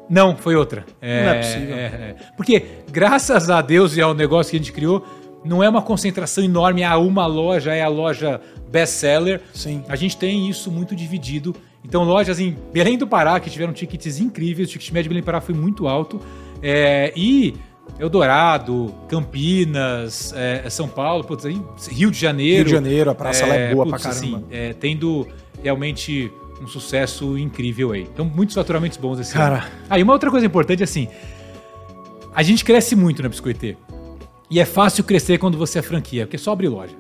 Não, 0.07 0.35
foi 0.35 0.55
outra. 0.55 0.85
É, 1.01 1.23
não 1.23 1.31
é 1.31 1.37
possível. 1.39 1.75
É, 1.75 1.79
é. 1.79 2.15
Porque, 2.37 2.63
graças 2.91 3.49
a 3.49 3.61
Deus 3.61 3.97
e 3.97 4.01
ao 4.01 4.13
negócio 4.13 4.51
que 4.51 4.57
a 4.57 4.59
gente 4.59 4.71
criou, 4.71 5.05
não 5.45 5.63
é 5.63 5.69
uma 5.69 5.81
concentração 5.81 6.43
enorme 6.43 6.83
a 6.83 6.97
uma 6.97 7.25
loja, 7.25 7.73
é 7.73 7.81
a 7.81 7.87
loja 7.87 8.41
best-seller. 8.69 9.41
Sim. 9.53 9.83
A 9.87 9.95
gente 9.95 10.17
tem 10.17 10.49
isso 10.49 10.71
muito 10.71 10.95
dividido. 10.95 11.55
Então, 11.83 12.03
lojas 12.03 12.39
em 12.39 12.57
Belém 12.73 12.97
do 12.97 13.07
Pará, 13.07 13.39
que 13.39 13.49
tiveram 13.49 13.71
tickets 13.71 14.19
incríveis, 14.19 14.69
o 14.69 14.71
ticket 14.71 14.89
médio 14.89 15.03
de 15.03 15.09
Belém 15.09 15.21
do 15.21 15.25
Pará 15.25 15.39
foi 15.39 15.53
muito 15.53 15.87
alto. 15.87 16.19
É, 16.61 17.13
e 17.15 17.53
Eldorado, 17.99 18.93
Campinas, 19.07 20.33
é, 20.35 20.67
São 20.69 20.87
Paulo, 20.87 21.23
putz, 21.23 21.45
Rio 21.87 22.09
de 22.09 22.19
Janeiro. 22.19 22.57
Rio 22.57 22.65
de 22.65 22.71
Janeiro, 22.71 23.09
a 23.11 23.15
praça 23.15 23.45
é, 23.45 23.47
lá 23.47 23.55
é 23.55 23.73
boa 23.73 23.85
putz, 23.85 24.01
pra 24.01 24.11
caramba. 24.11 24.37
Assim, 24.37 24.45
é, 24.49 24.73
tendo 24.73 25.27
realmente 25.61 26.31
um 26.61 26.67
sucesso 26.67 27.37
incrível 27.37 27.91
aí. 27.91 28.01
Então, 28.01 28.25
muitos 28.25 28.55
faturamentos 28.55 28.97
bons 28.97 29.19
esse 29.19 29.33
Cara. 29.33 29.57
ano. 29.57 29.65
Ah, 29.89 29.99
e 29.99 30.03
uma 30.03 30.13
outra 30.13 30.31
coisa 30.31 30.45
importante 30.45 30.81
assim, 30.81 31.07
a 32.33 32.41
gente 32.41 32.65
cresce 32.65 32.95
muito 32.95 33.21
na 33.21 33.29
Biscoitê. 33.29 33.77
E 34.49 34.59
é 34.59 34.65
fácil 34.65 35.03
crescer 35.03 35.37
quando 35.37 35.57
você 35.57 35.79
é 35.79 35.81
franquia, 35.81 36.25
porque 36.25 36.37
só 36.37 36.51
abre 36.51 36.67
loja. 36.67 36.95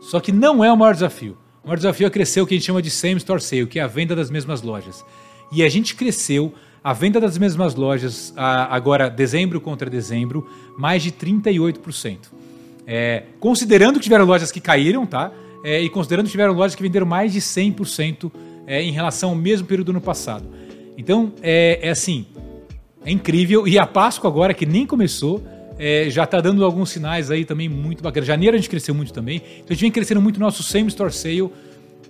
Só 0.00 0.20
que 0.20 0.30
não 0.30 0.64
é 0.64 0.72
o 0.72 0.76
maior 0.76 0.94
desafio. 0.94 1.36
O 1.62 1.66
maior 1.66 1.76
desafio 1.76 2.06
é 2.06 2.10
crescer 2.10 2.40
o 2.40 2.46
que 2.46 2.54
a 2.54 2.56
gente 2.58 2.66
chama 2.66 2.82
de 2.82 2.90
same 2.90 3.16
store 3.16 3.40
sale, 3.40 3.66
que 3.66 3.78
é 3.78 3.82
a 3.82 3.86
venda 3.86 4.14
das 4.14 4.30
mesmas 4.30 4.62
lojas. 4.62 5.04
E 5.50 5.62
a 5.62 5.68
gente 5.68 5.94
cresceu 5.94 6.52
a 6.82 6.92
venda 6.92 7.18
das 7.18 7.38
mesmas 7.38 7.74
lojas 7.74 8.34
agora 8.36 9.08
dezembro 9.08 9.60
contra 9.60 9.88
dezembro, 9.88 10.46
mais 10.76 11.02
de 11.02 11.10
38%. 11.10 12.18
É, 12.86 13.24
considerando 13.40 13.94
que 13.94 14.02
tiveram 14.02 14.26
lojas 14.26 14.52
que 14.52 14.60
caíram, 14.60 15.06
tá? 15.06 15.32
É, 15.64 15.80
e 15.80 15.88
considerando 15.88 16.26
que 16.26 16.32
tiveram 16.32 16.52
lojas 16.52 16.74
que 16.74 16.82
venderam 16.82 17.06
mais 17.06 17.32
de 17.32 17.40
100% 17.40 18.30
é, 18.66 18.82
em 18.82 18.92
relação 18.92 19.30
ao 19.30 19.34
mesmo 19.34 19.66
período 19.66 19.86
do 19.86 19.90
ano 19.92 20.00
passado. 20.02 20.44
Então, 20.98 21.32
é, 21.42 21.80
é 21.82 21.90
assim, 21.90 22.26
é 23.02 23.10
incrível. 23.10 23.66
E 23.66 23.78
a 23.78 23.86
Páscoa 23.86 24.28
agora, 24.28 24.52
que 24.52 24.66
nem 24.66 24.86
começou, 24.86 25.42
é, 25.78 26.06
já 26.08 26.24
está 26.24 26.40
dando 26.40 26.64
alguns 26.64 26.90
sinais 26.90 27.30
aí 27.30 27.44
também 27.44 27.68
muito 27.68 28.02
bacanas. 28.02 28.26
Janeiro 28.26 28.56
a 28.56 28.58
gente 28.58 28.70
cresceu 28.70 28.94
muito 28.94 29.12
também. 29.12 29.36
Então 29.36 29.66
a 29.70 29.72
gente 29.72 29.82
vem 29.82 29.90
crescendo 29.90 30.20
muito 30.20 30.38
no 30.38 30.46
nosso 30.46 30.62
Same 30.62 30.88
Store 30.88 31.12
Sale, 31.12 31.50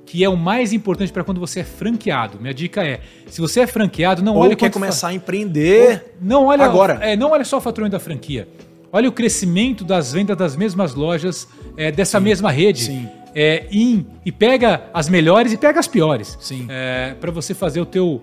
que 0.06 0.22
é 0.22 0.28
o 0.28 0.36
mais 0.36 0.72
importante 0.72 1.12
para 1.12 1.24
quando 1.24 1.40
você 1.40 1.60
é 1.60 1.64
franqueado. 1.64 2.38
Minha 2.40 2.54
dica 2.54 2.82
é, 2.82 3.00
se 3.26 3.40
você 3.40 3.60
é 3.60 3.66
franqueado, 3.66 4.22
não 4.22 4.34
Ou 4.34 4.42
olha 4.42 4.56
quer 4.56 4.70
começar 4.70 5.08
fa... 5.08 5.12
a 5.12 5.14
empreender 5.14 6.14
não 6.20 6.46
olha, 6.46 6.64
agora. 6.64 6.98
É, 7.02 7.16
não 7.16 7.30
olha 7.30 7.44
só 7.44 7.58
o 7.58 7.60
faturamento 7.60 7.92
da 7.92 8.00
franquia. 8.00 8.48
Olha 8.92 9.08
o 9.08 9.12
crescimento 9.12 9.84
das 9.84 10.12
vendas 10.12 10.36
das 10.36 10.54
mesmas 10.54 10.94
lojas, 10.94 11.48
é, 11.76 11.90
dessa 11.90 12.18
Sim. 12.18 12.24
mesma 12.24 12.50
rede. 12.50 12.84
Sim 12.84 13.08
é, 13.34 13.66
e 13.70 14.32
pega 14.32 14.84
as 14.94 15.08
melhores 15.08 15.52
e 15.52 15.56
pega 15.56 15.80
as 15.80 15.88
piores. 15.88 16.38
Sim. 16.40 16.66
É, 16.68 17.14
para 17.20 17.32
você 17.32 17.52
fazer 17.52 17.80
o 17.80 17.86
teu 17.86 18.22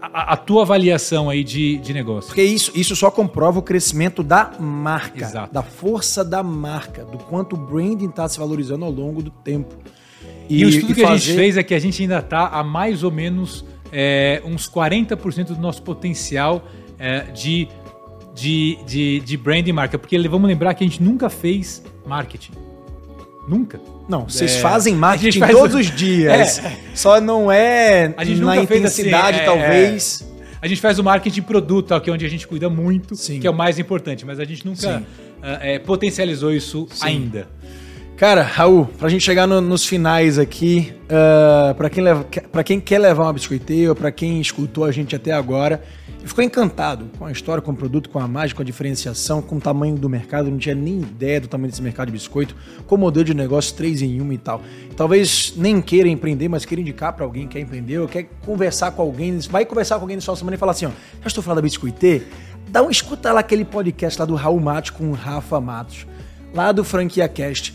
a, 0.00 0.32
a, 0.32 0.36
tua 0.36 0.62
avaliação 0.62 1.30
aí 1.30 1.42
de, 1.44 1.78
de 1.78 1.92
negócio. 1.92 2.28
Porque 2.28 2.42
isso, 2.42 2.72
isso 2.74 2.94
só 2.96 3.10
comprova 3.10 3.58
o 3.58 3.62
crescimento 3.62 4.22
da 4.22 4.52
marca, 4.58 5.24
Exato. 5.24 5.52
da 5.52 5.62
força 5.62 6.24
da 6.24 6.42
marca, 6.42 7.04
do 7.04 7.18
quanto 7.18 7.54
o 7.54 7.58
branding 7.58 8.08
está 8.08 8.28
se 8.28 8.38
valorizando 8.38 8.84
ao 8.84 8.90
longo 8.90 9.22
do 9.22 9.30
tempo. 9.30 9.74
E, 10.48 10.60
e 10.60 10.64
o 10.64 10.68
estudo 10.68 10.92
e 10.92 10.94
que 10.94 11.02
fazer... 11.02 11.14
a 11.14 11.16
gente 11.16 11.34
fez 11.34 11.56
é 11.56 11.62
que 11.62 11.74
a 11.74 11.78
gente 11.78 12.02
ainda 12.02 12.18
está 12.18 12.48
a 12.48 12.62
mais 12.62 13.02
ou 13.02 13.10
menos 13.10 13.64
é, 13.92 14.42
uns 14.44 14.68
40% 14.68 15.46
do 15.46 15.60
nosso 15.60 15.82
potencial 15.82 16.64
é, 16.98 17.20
de, 17.32 17.68
de, 18.34 18.78
de, 18.86 19.20
de 19.20 19.36
branding 19.36 19.72
marca. 19.72 19.98
Porque 19.98 20.18
vamos 20.28 20.48
lembrar 20.48 20.74
que 20.74 20.84
a 20.84 20.86
gente 20.86 21.02
nunca 21.02 21.28
fez 21.28 21.82
marketing. 22.06 22.69
Nunca. 23.48 23.80
Não, 24.08 24.28
vocês 24.28 24.56
é, 24.56 24.60
fazem 24.60 24.94
marketing 24.94 25.38
faz... 25.38 25.52
todos 25.52 25.74
os 25.80 25.90
dias. 25.90 26.58
É. 26.58 26.76
Só 26.94 27.20
não 27.20 27.50
é 27.50 28.12
a 28.16 28.24
gente 28.24 28.40
na 28.40 28.56
intensidade, 28.56 29.38
assim, 29.38 29.42
é, 29.42 29.44
talvez. 29.44 30.26
É. 30.26 30.30
A 30.62 30.68
gente 30.68 30.80
faz 30.80 30.98
o 30.98 31.04
marketing 31.04 31.42
produto, 31.42 31.98
que 32.00 32.10
é 32.10 32.12
onde 32.12 32.26
a 32.26 32.28
gente 32.28 32.46
cuida 32.46 32.68
muito, 32.68 33.16
Sim. 33.16 33.40
que 33.40 33.46
é 33.46 33.50
o 33.50 33.54
mais 33.54 33.78
importante, 33.78 34.26
mas 34.26 34.38
a 34.38 34.44
gente 34.44 34.66
nunca 34.66 35.02
uh, 35.02 35.86
potencializou 35.86 36.52
isso 36.52 36.86
Sim. 36.92 37.06
ainda. 37.06 37.48
Cara, 38.20 38.42
Raul, 38.42 38.84
pra 38.98 39.08
gente 39.08 39.24
chegar 39.24 39.46
no, 39.46 39.62
nos 39.62 39.86
finais 39.86 40.38
aqui, 40.38 40.92
uh, 41.04 41.74
pra, 41.74 41.88
quem 41.88 42.04
leva, 42.04 42.26
pra 42.52 42.62
quem 42.62 42.78
quer 42.78 42.98
levar 42.98 43.22
uma 43.22 43.32
biscoiteira, 43.32 43.94
pra 43.94 44.12
quem 44.12 44.38
escutou 44.38 44.84
a 44.84 44.92
gente 44.92 45.16
até 45.16 45.32
agora, 45.32 45.82
e 46.22 46.28
ficou 46.28 46.44
encantado 46.44 47.10
com 47.18 47.24
a 47.24 47.32
história, 47.32 47.62
com 47.62 47.72
o 47.72 47.76
produto, 47.76 48.10
com 48.10 48.18
a 48.18 48.28
mágica, 48.28 48.58
com 48.58 48.62
a 48.62 48.64
diferenciação, 48.64 49.40
com 49.40 49.56
o 49.56 49.60
tamanho 49.60 49.96
do 49.96 50.08
mercado, 50.08 50.50
não 50.50 50.58
tinha 50.58 50.74
nem 50.74 51.00
ideia 51.00 51.40
do 51.40 51.48
tamanho 51.48 51.70
desse 51.70 51.82
mercado 51.82 52.06
de 52.08 52.12
biscoito, 52.12 52.54
com 52.86 52.94
o 52.94 52.98
modelo 52.98 53.24
de 53.24 53.34
negócio 53.34 53.74
3 53.74 54.02
em 54.02 54.20
1 54.20 54.32
e 54.32 54.38
tal. 54.38 54.62
Talvez 54.96 55.54
nem 55.56 55.80
queira 55.80 56.08
empreender, 56.08 56.48
mas 56.48 56.64
queira 56.64 56.80
indicar 56.82 57.14
para 57.14 57.24
alguém 57.24 57.46
que 57.46 57.54
quer 57.54 57.60
empreender 57.60 57.98
ou 57.98 58.08
quer 58.08 58.28
conversar 58.44 58.90
com 58.92 59.00
alguém, 59.00 59.38
vai 59.50 59.64
conversar 59.64 59.96
com 59.96 60.02
alguém 60.02 60.16
no 60.16 60.22
sua 60.22 60.36
semana 60.36 60.56
e 60.56 60.58
falar 60.58 60.72
assim, 60.72 60.86
ó, 60.86 60.90
já 60.90 61.26
estou 61.26 61.42
falando 61.42 61.56
da 61.56 61.62
Biscoitê? 61.62 62.22
Dá 62.68 62.82
um 62.82 62.90
escuta 62.90 63.32
lá 63.32 63.40
aquele 63.40 63.64
podcast 63.64 64.20
lá 64.20 64.26
do 64.26 64.34
Raul 64.34 64.60
Matos 64.60 64.90
com 64.90 65.10
o 65.10 65.12
Rafa 65.12 65.60
Matos, 65.60 66.06
lá 66.52 66.70
do 66.70 66.84
Franquia 66.84 67.28
Cast 67.28 67.74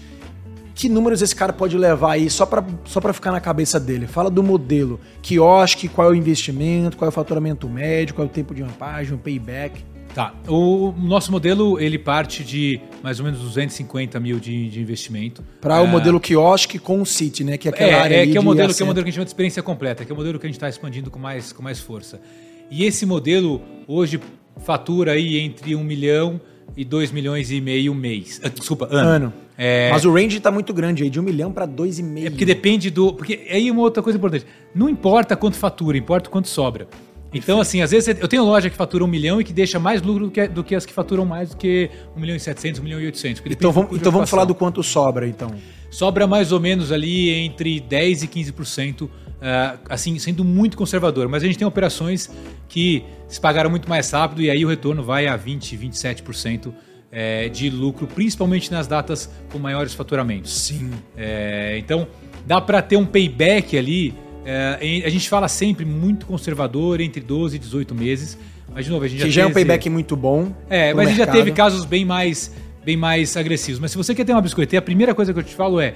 que 0.76 0.89
números 0.89 1.21
esse 1.21 1.34
cara 1.34 1.53
pode 1.53 1.78
levar 1.78 2.11
aí 2.11 2.30
só 2.30 2.45
para 2.45 2.63
só 2.84 3.01
ficar 3.13 3.32
na 3.32 3.39
cabeça 3.39 3.80
dele? 3.80 4.05
Fala 4.05 4.30
do 4.30 4.43
modelo, 4.43 4.99
quiosque, 5.21 5.88
qual 5.88 6.09
é 6.09 6.11
o 6.11 6.15
investimento, 6.15 6.97
qual 6.97 7.07
é 7.07 7.09
o 7.09 7.13
faturamento 7.13 7.67
médio, 7.69 8.13
qual 8.13 8.28
é 8.28 8.30
o 8.30 8.32
tempo 8.32 8.53
de 8.53 8.61
ampagem, 8.61 9.15
o 9.15 9.17
payback. 9.17 9.82
Tá, 10.13 10.34
o 10.47 10.93
nosso 10.97 11.30
modelo 11.30 11.78
ele 11.78 11.99
parte 11.99 12.41
de 12.41 12.80
mais 13.03 13.19
ou 13.19 13.26
menos 13.26 13.41
250 13.41 14.17
mil 14.19 14.39
de, 14.39 14.69
de 14.69 14.82
investimento. 14.82 15.43
Para 15.59 15.78
é... 15.78 15.82
o 15.82 15.88
modelo 15.88 16.19
quiosque 16.19 16.78
com 16.78 17.01
o 17.01 17.05
City, 17.05 17.43
né? 17.43 17.57
Que 17.57 17.67
é 17.67 17.71
aquela 17.71 17.91
é, 17.91 17.99
área 17.99 18.23
é, 18.23 18.28
que 18.28 18.38
é 18.38 18.39
o 18.39 18.43
modelo 18.43 18.73
que 18.73 18.82
é 18.82 18.86
o 18.86 18.88
modelo 18.88 19.03
que 19.03 19.09
a 19.09 19.11
gente 19.11 19.15
chama 19.15 19.26
de 19.26 19.30
experiência 19.30 19.63
completa, 19.63 20.05
que 20.05 20.11
é 20.11 20.13
o 20.13 20.17
modelo 20.17 20.39
que 20.39 20.45
a 20.45 20.49
gente 20.49 20.57
está 20.57 20.69
expandindo 20.69 21.09
com 21.09 21.19
mais, 21.19 21.51
com 21.51 21.63
mais 21.63 21.80
força. 21.80 22.21
E 22.69 22.84
esse 22.84 23.05
modelo 23.05 23.61
hoje 23.88 24.19
fatura 24.57 25.13
aí 25.13 25.38
entre 25.38 25.76
1 25.76 25.84
milhão 25.84 26.39
e 26.76 26.84
2 26.84 27.11
milhões 27.11 27.51
e 27.51 27.61
meio 27.61 27.93
mês. 27.93 28.41
Ah, 28.43 28.49
desculpa, 28.49 28.88
ano. 28.91 29.09
ano. 29.09 29.34
É... 29.57 29.89
Mas 29.89 30.03
o 30.03 30.13
range 30.13 30.38
está 30.38 30.51
muito 30.51 30.73
grande 30.73 31.03
aí, 31.03 31.09
de 31.09 31.19
1 31.19 31.23
milhão 31.23 31.51
para 31.51 31.67
2,5. 31.67 32.26
É 32.26 32.30
porque 32.30 32.45
depende 32.45 32.89
do. 32.89 33.13
Porque 33.13 33.47
aí 33.49 33.71
uma 33.71 33.82
outra 33.82 34.03
coisa 34.03 34.17
importante. 34.17 34.45
Não 34.73 34.89
importa 34.89 35.36
quanto 35.36 35.55
fatura, 35.55 35.97
importa 35.97 36.30
quanto 36.30 36.47
sobra. 36.47 36.88
Então, 37.34 37.59
assim, 37.59 37.82
às 37.82 37.91
vezes 37.91 38.15
eu 38.17 38.28
tenho 38.30 38.45
loja 38.45 38.69
que 38.69 38.78
fatura 38.78 39.03
um 39.03 39.07
milhão 39.07 39.41
e 39.41 39.43
que 39.43 39.51
deixa 39.51 39.78
mais 39.78 40.01
lucro 40.01 40.26
do 40.26 40.32
que, 40.32 40.47
do 40.47 40.63
que 40.63 40.73
as 40.73 40.86
que 40.86 40.93
faturam 40.93 41.26
mais 41.26 41.49
do 41.49 41.57
que 41.57 41.89
um 42.15 42.19
milhão 42.21 42.36
e 42.36 42.39
setecentos, 42.39 42.80
um 42.80 42.84
milhão 42.84 42.99
e 43.01 43.05
oitocentos. 43.05 43.41
Então, 43.45 43.73
vamos, 43.73 43.93
então 43.93 44.09
vamos 44.09 44.30
falar 44.30 44.45
do 44.45 44.55
quanto 44.55 44.82
sobra, 44.82 45.28
então. 45.28 45.53
Sobra 45.91 46.26
mais 46.26 46.53
ou 46.53 46.61
menos 46.61 46.93
ali 46.93 47.30
entre 47.30 47.82
10% 47.82 48.23
e 48.23 48.28
15%, 48.28 49.09
uh, 49.36 49.79
assim, 49.89 50.17
sendo 50.19 50.43
muito 50.43 50.77
conservador. 50.77 51.27
Mas 51.27 51.43
a 51.43 51.45
gente 51.45 51.57
tem 51.57 51.67
operações 51.67 52.29
que 52.67 53.03
se 53.27 53.39
pagaram 53.39 53.69
muito 53.69 53.89
mais 53.89 54.09
rápido 54.11 54.41
e 54.41 54.49
aí 54.49 54.65
o 54.65 54.67
retorno 54.67 55.03
vai 55.03 55.27
a 55.27 55.38
20%, 55.38 55.77
27% 55.79 56.73
é, 57.11 57.47
de 57.47 57.69
lucro, 57.69 58.05
principalmente 58.07 58.69
nas 58.71 58.88
datas 58.88 59.29
com 59.49 59.57
maiores 59.57 59.93
faturamentos. 59.93 60.53
Sim. 60.53 60.91
É, 61.15 61.77
então, 61.77 62.07
dá 62.45 62.59
para 62.59 62.81
ter 62.81 62.97
um 62.97 63.05
payback 63.05 63.77
ali. 63.77 64.13
É, 64.45 65.03
a 65.05 65.09
gente 65.09 65.29
fala 65.29 65.47
sempre 65.47 65.86
muito 65.86 66.25
conservador, 66.25 66.99
entre 66.99 67.21
12 67.21 67.55
e 67.55 67.59
18 67.59 67.95
meses. 67.95 68.38
Mas, 68.73 68.83
de 68.83 68.91
novo, 68.91 69.05
a 69.05 69.07
gente 69.07 69.21
que 69.23 69.31
já, 69.31 69.41
já 69.41 69.43
é 69.43 69.45
um 69.45 69.53
payback 69.53 69.89
muito 69.89 70.17
bom. 70.17 70.53
É, 70.69 70.93
mas 70.93 71.07
mercado. 71.07 71.07
a 71.07 71.09
gente 71.09 71.17
já 71.17 71.27
teve 71.27 71.51
casos 71.51 71.86
bem 71.86 72.03
mais, 72.03 72.53
bem 72.83 72.97
mais 72.97 73.38
agressivos. 73.38 73.79
Mas 73.79 73.91
se 73.91 73.97
você 73.97 74.13
quer 74.13 74.25
ter 74.25 74.33
uma 74.33 74.41
biscoiteira, 74.41 74.79
a 74.79 74.86
primeira 74.86 75.15
coisa 75.15 75.33
que 75.33 75.39
eu 75.39 75.43
te 75.43 75.55
falo 75.55 75.79
é 75.79 75.93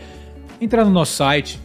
entrar 0.62 0.86
no 0.86 0.92
nosso 0.92 1.14
site, 1.14 1.60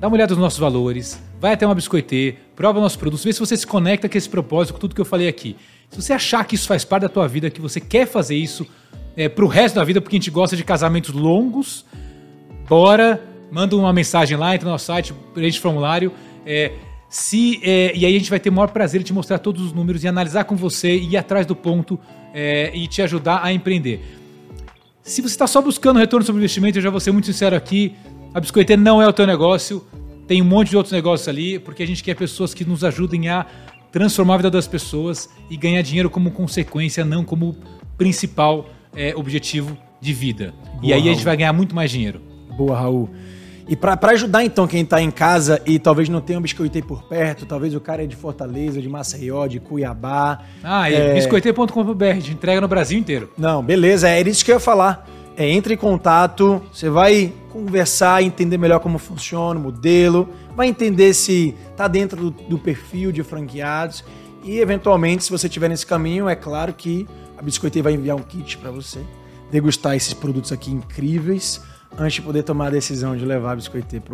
dá 0.00 0.08
uma 0.08 0.16
olhada 0.16 0.34
nos 0.34 0.42
nossos 0.42 0.58
valores, 0.58 1.22
vai 1.38 1.52
até 1.52 1.66
uma 1.66 1.74
biscoiteira, 1.74 2.38
prova 2.56 2.80
nossos 2.80 2.96
produtos, 2.96 3.22
vê 3.22 3.32
se 3.32 3.38
você 3.38 3.56
se 3.56 3.66
conecta 3.66 4.08
com 4.08 4.16
esse 4.16 4.28
propósito, 4.28 4.72
com 4.72 4.80
tudo 4.80 4.94
que 4.94 5.00
eu 5.00 5.04
falei 5.04 5.28
aqui. 5.28 5.56
Se 5.90 6.00
você 6.00 6.14
achar 6.14 6.42
que 6.44 6.54
isso 6.54 6.66
faz 6.66 6.84
parte 6.84 7.02
da 7.02 7.08
tua 7.08 7.28
vida, 7.28 7.50
que 7.50 7.60
você 7.60 7.80
quer 7.80 8.06
fazer 8.06 8.34
isso, 8.34 8.66
é, 9.16 9.28
pro 9.28 9.46
resto 9.46 9.74
da 9.74 9.84
vida, 9.84 10.00
porque 10.00 10.16
a 10.16 10.18
gente 10.18 10.30
gosta 10.30 10.56
de 10.56 10.64
casamentos 10.64 11.12
longos. 11.12 11.84
Bora, 12.66 13.22
manda 13.50 13.76
uma 13.76 13.92
mensagem 13.92 14.36
lá, 14.36 14.54
entra 14.54 14.66
no 14.66 14.72
nosso 14.72 14.86
site, 14.86 15.12
preenche 15.34 15.60
formulário. 15.60 16.12
É, 16.46 16.72
se, 17.08 17.60
é, 17.62 17.92
e 17.94 18.06
aí 18.06 18.14
a 18.14 18.18
gente 18.18 18.30
vai 18.30 18.40
ter 18.40 18.48
o 18.48 18.52
maior 18.52 18.68
prazer 18.68 19.00
de 19.00 19.06
te 19.06 19.12
mostrar 19.12 19.38
todos 19.38 19.62
os 19.62 19.72
números 19.72 20.04
e 20.04 20.08
analisar 20.08 20.44
com 20.44 20.56
você, 20.56 20.96
ir 20.96 21.16
atrás 21.16 21.44
do 21.44 21.56
ponto 21.56 21.98
é, 22.32 22.70
e 22.72 22.86
te 22.86 23.02
ajudar 23.02 23.40
a 23.42 23.52
empreender. 23.52 24.00
Se 25.02 25.20
você 25.20 25.34
está 25.34 25.46
só 25.46 25.60
buscando 25.60 25.98
retorno 25.98 26.24
sobre 26.24 26.40
investimento, 26.40 26.78
eu 26.78 26.82
já 26.82 26.90
vou 26.90 27.00
ser 27.00 27.10
muito 27.10 27.26
sincero 27.26 27.56
aqui, 27.56 27.96
a 28.32 28.40
Biscoiteira 28.40 28.80
não 28.80 29.02
é 29.02 29.08
o 29.08 29.12
teu 29.12 29.26
negócio, 29.26 29.84
tem 30.26 30.40
um 30.40 30.44
monte 30.44 30.70
de 30.70 30.76
outros 30.76 30.92
negócios 30.92 31.26
ali, 31.26 31.58
porque 31.58 31.82
a 31.82 31.86
gente 31.86 32.02
quer 32.02 32.14
pessoas 32.14 32.54
que 32.54 32.64
nos 32.64 32.84
ajudem 32.84 33.28
a 33.28 33.44
transformar 33.90 34.34
a 34.34 34.36
vida 34.36 34.50
das 34.50 34.68
pessoas 34.68 35.28
e 35.50 35.56
ganhar 35.56 35.82
dinheiro 35.82 36.08
como 36.08 36.30
consequência, 36.30 37.04
não 37.04 37.24
como 37.24 37.56
principal 37.98 38.68
é, 38.94 39.12
objetivo 39.16 39.76
de 40.00 40.12
vida. 40.12 40.54
Boa, 40.74 40.78
e 40.82 40.92
aí 40.92 41.00
Raul. 41.00 41.10
a 41.10 41.14
gente 41.14 41.24
vai 41.24 41.36
ganhar 41.36 41.52
muito 41.52 41.74
mais 41.74 41.90
dinheiro. 41.90 42.20
Boa, 42.56 42.78
Raul. 42.78 43.10
E 43.68 43.76
para 43.76 43.98
ajudar 44.10 44.44
então 44.44 44.66
quem 44.66 44.82
está 44.82 45.00
em 45.00 45.10
casa 45.10 45.60
e 45.64 45.78
talvez 45.78 46.08
não 46.08 46.20
tenha 46.20 46.38
um 46.38 46.42
biscoiteiro 46.42 46.86
por 46.86 47.04
perto, 47.04 47.46
talvez 47.46 47.74
o 47.74 47.80
cara 47.80 48.02
é 48.02 48.06
de 48.06 48.16
Fortaleza, 48.16 48.80
de 48.80 48.88
Maceió, 48.88 49.46
de 49.46 49.60
Cuiabá. 49.60 50.40
Ah, 50.62 50.90
é... 50.90 51.14
biscoiteiro.com.br, 51.14 52.04
a 52.04 52.14
gente 52.14 52.32
entrega 52.32 52.60
no 52.60 52.68
Brasil 52.68 52.98
inteiro. 52.98 53.32
Não, 53.38 53.62
beleza, 53.62 54.08
é 54.08 54.20
isso 54.22 54.44
que 54.44 54.50
eu 54.50 54.56
ia 54.56 54.60
falar. 54.60 55.06
É, 55.40 55.48
entre 55.48 55.72
em 55.72 55.76
contato, 55.78 56.60
você 56.70 56.90
vai 56.90 57.32
conversar, 57.48 58.22
entender 58.22 58.58
melhor 58.58 58.78
como 58.78 58.98
funciona 58.98 59.58
o 59.58 59.62
modelo, 59.62 60.28
vai 60.54 60.68
entender 60.68 61.14
se 61.14 61.54
está 61.70 61.88
dentro 61.88 62.30
do, 62.30 62.30
do 62.30 62.58
perfil 62.58 63.10
de 63.10 63.22
franqueados 63.22 64.04
e 64.44 64.58
eventualmente, 64.58 65.24
se 65.24 65.30
você 65.30 65.46
estiver 65.46 65.70
nesse 65.70 65.86
caminho, 65.86 66.28
é 66.28 66.36
claro 66.36 66.74
que 66.74 67.08
a 67.38 67.42
Biscoiteira 67.42 67.84
vai 67.84 67.94
enviar 67.94 68.18
um 68.18 68.22
kit 68.22 68.58
para 68.58 68.70
você 68.70 69.00
degustar 69.50 69.96
esses 69.96 70.12
produtos 70.12 70.52
aqui 70.52 70.70
incríveis 70.70 71.62
antes 71.98 72.16
de 72.16 72.22
poder 72.22 72.42
tomar 72.42 72.66
a 72.66 72.70
decisão 72.70 73.16
de 73.16 73.24
levar 73.24 73.52
a 73.52 73.56
biscoiteira 73.56 74.04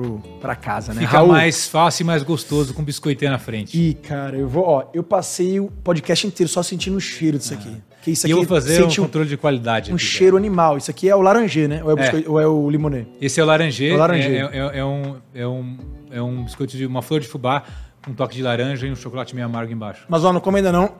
para 0.41 0.55
casa, 0.55 0.95
né? 0.95 1.03
Fica 1.03 1.19
Raul, 1.19 1.29
mais 1.29 1.67
fácil 1.67 2.05
e 2.05 2.07
mais 2.07 2.23
gostoso 2.23 2.73
com 2.73 2.85
biscoiteira 2.85 3.33
na 3.33 3.39
frente. 3.39 3.77
E 3.77 3.95
cara, 3.95 4.37
eu 4.37 4.49
vou, 4.49 4.65
ó, 4.65 4.89
eu 4.95 5.03
passei 5.03 5.59
o 5.59 5.71
podcast 5.83 6.27
inteiro 6.27 6.51
só 6.51 6.63
sentindo 6.63 6.97
o 6.97 7.01
cheiro 7.01 7.37
disso 7.37 7.53
aqui. 7.53 7.77
Que 8.07 8.13
isso 8.13 8.25
aqui 8.25 8.33
eu 8.33 8.37
vou 8.37 8.47
fazer 8.47 8.85
um 8.85 8.95
controle 8.95 9.29
de 9.29 9.37
qualidade. 9.37 9.93
Um 9.93 9.99
cheiro 9.99 10.37
animal. 10.37 10.79
Isso 10.79 10.89
aqui 10.89 11.09
é 11.09 11.17
o 11.17 11.21
laranjê, 11.21 11.67
né? 11.67 11.83
Ou 11.83 11.91
é 11.91 11.95
o, 11.95 11.99
é. 11.99 12.25
Ou 12.29 12.41
é 12.41 12.47
o 12.47 12.71
limonê? 12.71 13.05
Esse 13.21 13.41
é 13.41 13.43
o 13.43 13.47
laranjê. 13.47 13.89
É, 13.89 13.95
o 13.95 13.97
laranjê. 13.97 14.37
É, 14.37 14.41
é, 14.43 14.79
é, 14.79 14.85
um, 14.85 15.17
é, 15.35 15.45
um, 15.45 15.79
é 16.13 16.23
um 16.23 16.45
biscoito 16.45 16.77
de 16.77 16.87
uma 16.87 17.03
flor 17.03 17.19
de 17.19 17.27
fubá 17.27 17.65
com 18.05 18.13
um 18.13 18.15
toque 18.15 18.37
de 18.37 18.45
laranja 18.45 18.87
e 18.87 18.93
um 18.93 18.95
chocolate 18.95 19.35
meio 19.35 19.45
amargo 19.45 19.73
embaixo. 19.73 20.05
Mas 20.09 20.25
ó, 20.25 20.33
não 20.33 20.39
come 20.39 20.59
ainda 20.59 20.71
não. 20.71 20.93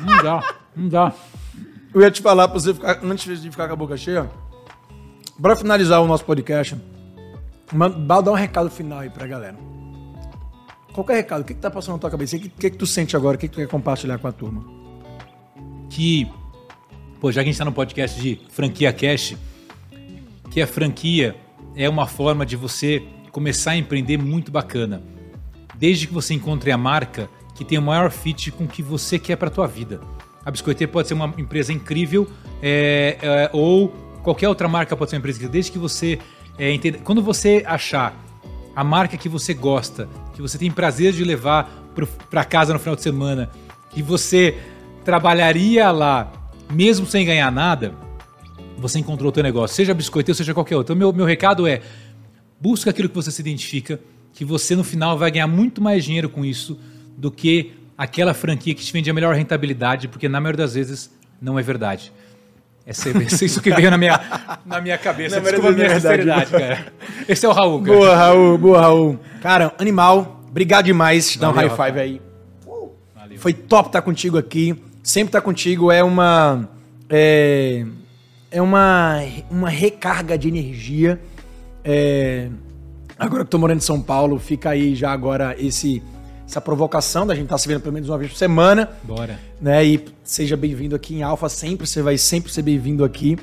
Não 0.00 0.22
dá, 0.22 0.54
não 0.76 0.88
dá. 0.90 1.12
Eu 1.94 2.02
ia 2.02 2.10
te 2.10 2.20
falar 2.20 2.48
pra 2.48 2.60
você 2.60 2.74
ficar, 2.74 3.00
antes 3.02 3.40
de 3.40 3.50
ficar 3.50 3.66
com 3.66 3.72
a 3.72 3.76
boca 3.76 3.96
cheia, 3.96 4.28
bora 5.38 5.56
finalizar 5.56 6.02
o 6.02 6.06
nosso 6.06 6.26
podcast. 6.26 6.76
Dá 8.06 8.30
um 8.30 8.34
recado 8.34 8.68
final 8.68 8.98
aí 8.98 9.08
pra 9.08 9.26
galera. 9.26 9.56
Qualquer 10.92 11.14
recado, 11.14 11.40
o 11.40 11.44
que, 11.44 11.54
que 11.54 11.60
tá 11.60 11.70
passando 11.70 11.94
na 11.94 11.98
tua 11.98 12.10
cabeça? 12.10 12.36
O 12.36 12.40
que, 12.40 12.50
que, 12.50 12.70
que 12.72 12.76
tu 12.76 12.86
sente 12.86 13.16
agora? 13.16 13.36
O 13.36 13.40
que, 13.40 13.48
que 13.48 13.54
tu 13.54 13.56
quer 13.56 13.68
compartilhar 13.68 14.18
com 14.18 14.28
a 14.28 14.32
turma? 14.32 14.81
Que, 15.94 16.26
pô, 17.20 17.30
já 17.30 17.42
que 17.42 17.48
a 17.48 17.52
gente 17.52 17.58
tá 17.58 17.64
no 17.64 17.72
podcast 17.72 18.18
de 18.20 18.40
franquia 18.48 18.92
cash, 18.92 19.36
que 20.50 20.60
a 20.60 20.66
franquia 20.66 21.36
é 21.76 21.88
uma 21.88 22.06
forma 22.06 22.46
de 22.46 22.56
você 22.56 23.02
começar 23.30 23.72
a 23.72 23.76
empreender 23.76 24.16
muito 24.16 24.50
bacana. 24.50 25.02
Desde 25.74 26.06
que 26.06 26.12
você 26.12 26.32
encontre 26.32 26.70
a 26.70 26.78
marca 26.78 27.28
que 27.54 27.64
tem 27.64 27.78
o 27.78 27.82
maior 27.82 28.10
fit 28.10 28.50
com 28.50 28.64
o 28.64 28.68
que 28.68 28.82
você 28.82 29.18
quer 29.18 29.36
para 29.36 29.48
a 29.48 29.50
tua 29.50 29.66
vida. 29.66 30.00
A 30.44 30.50
Biscoiteira 30.50 30.90
pode 30.90 31.08
ser 31.08 31.14
uma 31.14 31.32
empresa 31.36 31.72
incrível 31.72 32.26
é, 32.62 33.18
é, 33.20 33.50
ou 33.52 33.88
qualquer 34.22 34.48
outra 34.48 34.66
marca 34.66 34.96
pode 34.96 35.10
ser 35.10 35.16
uma 35.16 35.20
empresa 35.20 35.38
incrível, 35.38 35.52
desde 35.52 35.72
que 35.72 35.78
você 35.78 36.18
é, 36.58 36.72
entenda. 36.72 36.98
Quando 36.98 37.22
você 37.22 37.62
achar 37.66 38.16
a 38.74 38.82
marca 38.82 39.16
que 39.16 39.28
você 39.28 39.52
gosta, 39.52 40.08
que 40.34 40.40
você 40.40 40.56
tem 40.56 40.70
prazer 40.70 41.12
de 41.12 41.22
levar 41.22 41.70
para 42.30 42.44
casa 42.44 42.72
no 42.72 42.78
final 42.78 42.96
de 42.96 43.02
semana, 43.02 43.50
que 43.90 44.02
você 44.02 44.56
trabalharia 45.04 45.90
lá 45.90 46.30
mesmo 46.72 47.06
sem 47.06 47.24
ganhar 47.24 47.50
nada, 47.52 47.94
você 48.78 48.98
encontrou 48.98 49.28
o 49.28 49.32
teu 49.32 49.42
negócio, 49.42 49.76
seja 49.76 49.94
biscoiteiro, 49.94 50.36
seja 50.36 50.54
qualquer 50.54 50.76
outro. 50.76 50.94
Então, 50.94 50.96
meu, 50.98 51.12
meu 51.12 51.26
recado 51.26 51.66
é, 51.66 51.80
busca 52.60 52.90
aquilo 52.90 53.08
que 53.08 53.14
você 53.14 53.30
se 53.30 53.40
identifica, 53.40 54.00
que 54.32 54.44
você 54.44 54.74
no 54.74 54.82
final 54.82 55.16
vai 55.16 55.30
ganhar 55.30 55.46
muito 55.46 55.80
mais 55.80 56.04
dinheiro 56.04 56.28
com 56.28 56.44
isso 56.44 56.78
do 57.16 57.30
que 57.30 57.74
aquela 57.96 58.34
franquia 58.34 58.74
que 58.74 58.82
te 58.82 58.92
vende 58.92 59.10
a 59.10 59.14
melhor 59.14 59.34
rentabilidade, 59.34 60.08
porque 60.08 60.28
na 60.28 60.40
maioria 60.40 60.64
das 60.64 60.74
vezes 60.74 61.10
não 61.40 61.58
é 61.58 61.62
verdade. 61.62 62.12
É, 62.84 62.90
é 62.90 63.44
isso 63.44 63.60
que 63.60 63.72
veio 63.72 63.90
na 63.90 63.98
minha, 63.98 64.20
na 64.66 64.80
minha 64.80 64.98
cabeça. 64.98 65.36
Não, 65.36 65.42
Desculpa 65.42 65.68
a 65.68 65.72
minha 65.72 65.86
é 65.86 65.94
sinceridade, 65.94 66.50
cara. 66.50 66.92
Esse 67.28 67.46
é 67.46 67.48
o 67.48 67.52
Raul, 67.52 67.80
cara. 67.80 67.96
Boa, 67.96 68.16
Raul, 68.16 68.58
boa, 68.58 68.80
Raul. 68.80 69.20
Cara, 69.40 69.72
animal, 69.78 70.40
obrigado 70.48 70.86
demais. 70.86 71.36
Dá 71.36 71.50
um 71.50 71.52
high 71.52 71.70
five 71.70 72.00
aí. 72.00 72.20
Valeu. 73.14 73.38
Foi 73.38 73.52
top 73.52 73.88
estar 73.88 74.02
contigo 74.02 74.36
aqui. 74.36 74.76
Sempre 75.02 75.28
estar 75.28 75.40
contigo 75.40 75.90
é 75.90 76.02
uma. 76.02 76.68
É, 77.10 77.84
é 78.50 78.62
uma, 78.62 79.20
uma 79.50 79.68
recarga 79.68 80.38
de 80.38 80.48
energia. 80.48 81.20
É, 81.84 82.48
agora 83.18 83.42
que 83.42 83.48
estou 83.48 83.58
morando 83.58 83.78
em 83.78 83.82
São 83.82 84.00
Paulo, 84.00 84.38
fica 84.38 84.70
aí 84.70 84.94
já 84.94 85.10
agora 85.10 85.56
esse 85.58 86.02
essa 86.46 86.60
provocação 86.60 87.26
da 87.26 87.34
gente 87.34 87.44
estar 87.44 87.54
tá 87.54 87.58
se 87.58 87.66
vendo 87.66 87.80
pelo 87.80 87.94
menos 87.94 88.10
uma 88.10 88.18
vez 88.18 88.30
por 88.30 88.36
semana. 88.36 88.90
Bora. 89.02 89.40
Né? 89.60 89.84
E 89.86 90.04
seja 90.22 90.56
bem-vindo 90.56 90.94
aqui 90.94 91.14
em 91.14 91.22
Alfa, 91.22 91.48
sempre, 91.48 91.86
você 91.86 92.02
vai 92.02 92.18
sempre 92.18 92.52
ser 92.52 92.60
bem-vindo 92.60 93.04
aqui. 93.04 93.38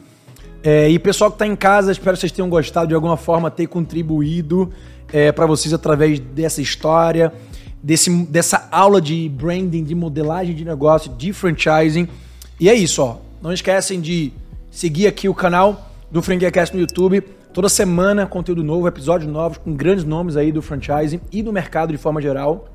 É, 0.61 0.87
e 0.89 0.99
pessoal 0.99 1.31
que 1.31 1.35
está 1.35 1.47
em 1.47 1.55
casa, 1.55 1.91
espero 1.91 2.15
que 2.15 2.21
vocês 2.21 2.31
tenham 2.31 2.49
gostado 2.49 2.87
de 2.87 2.93
alguma 2.93 3.17
forma, 3.17 3.49
ter 3.49 3.65
contribuído 3.65 4.71
é, 5.11 5.31
para 5.31 5.47
vocês 5.47 5.73
através 5.73 6.19
dessa 6.19 6.61
história, 6.61 7.33
desse, 7.81 8.09
dessa 8.25 8.67
aula 8.71 9.01
de 9.01 9.29
branding, 9.29 9.83
de 9.83 9.95
modelagem 9.95 10.55
de 10.55 10.65
negócio, 10.65 11.11
de 11.11 11.33
franchising. 11.33 12.07
E 12.59 12.69
é 12.69 12.73
isso, 12.73 13.01
ó. 13.01 13.17
Não 13.41 13.53
esquecem 13.53 14.01
de 14.01 14.33
seguir 14.69 15.07
aqui 15.07 15.29
o 15.29 15.33
canal 15.33 15.89
do 16.11 16.21
FranquiaCast 16.21 16.75
no 16.75 16.81
YouTube. 16.81 17.21
Toda 17.53 17.69
semana, 17.69 18.25
conteúdo 18.25 18.63
novo, 18.63 18.87
episódios 18.87 19.31
novos 19.31 19.57
com 19.57 19.73
grandes 19.73 20.03
nomes 20.03 20.37
aí 20.37 20.51
do 20.51 20.61
franchising 20.61 21.19
e 21.31 21.41
do 21.41 21.51
mercado 21.51 21.91
de 21.91 21.97
forma 21.97 22.21
geral. 22.21 22.67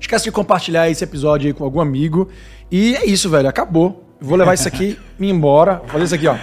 Esquece 0.00 0.24
de 0.24 0.32
compartilhar 0.32 0.88
esse 0.88 1.02
episódio 1.02 1.48
aí 1.48 1.52
com 1.52 1.64
algum 1.64 1.80
amigo. 1.80 2.28
E 2.70 2.94
é 2.94 3.04
isso, 3.06 3.28
velho. 3.28 3.48
Acabou. 3.48 4.04
Vou 4.20 4.36
levar 4.36 4.54
isso 4.54 4.68
aqui 4.68 4.98
me 5.18 5.28
embora. 5.30 5.76
Vou 5.78 5.88
fazer 5.88 6.04
isso 6.04 6.14
aqui, 6.14 6.28
ó. 6.28 6.36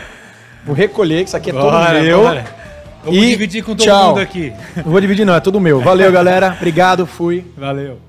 Vou 0.66 0.76
recolher, 0.76 1.24
que 1.24 1.30
isso 1.30 1.38
aqui 1.38 1.52
é 1.52 1.54
bora, 1.54 1.94
todo 1.94 2.04
meu. 2.04 2.24
Bora. 2.24 2.65
Vamos 3.06 3.24
e 3.24 3.30
dividir 3.30 3.64
com 3.64 3.76
todo 3.76 3.86
tchau. 3.86 4.10
mundo 4.10 4.20
aqui. 4.20 4.52
Não 4.78 4.92
vou 4.92 5.00
dividir, 5.00 5.26
não, 5.26 5.36
é 5.36 5.40
tudo 5.40 5.60
meu. 5.60 5.80
Valeu, 5.80 6.12
galera. 6.12 6.56
Obrigado, 6.58 7.06
fui. 7.06 7.46
Valeu. 7.58 8.05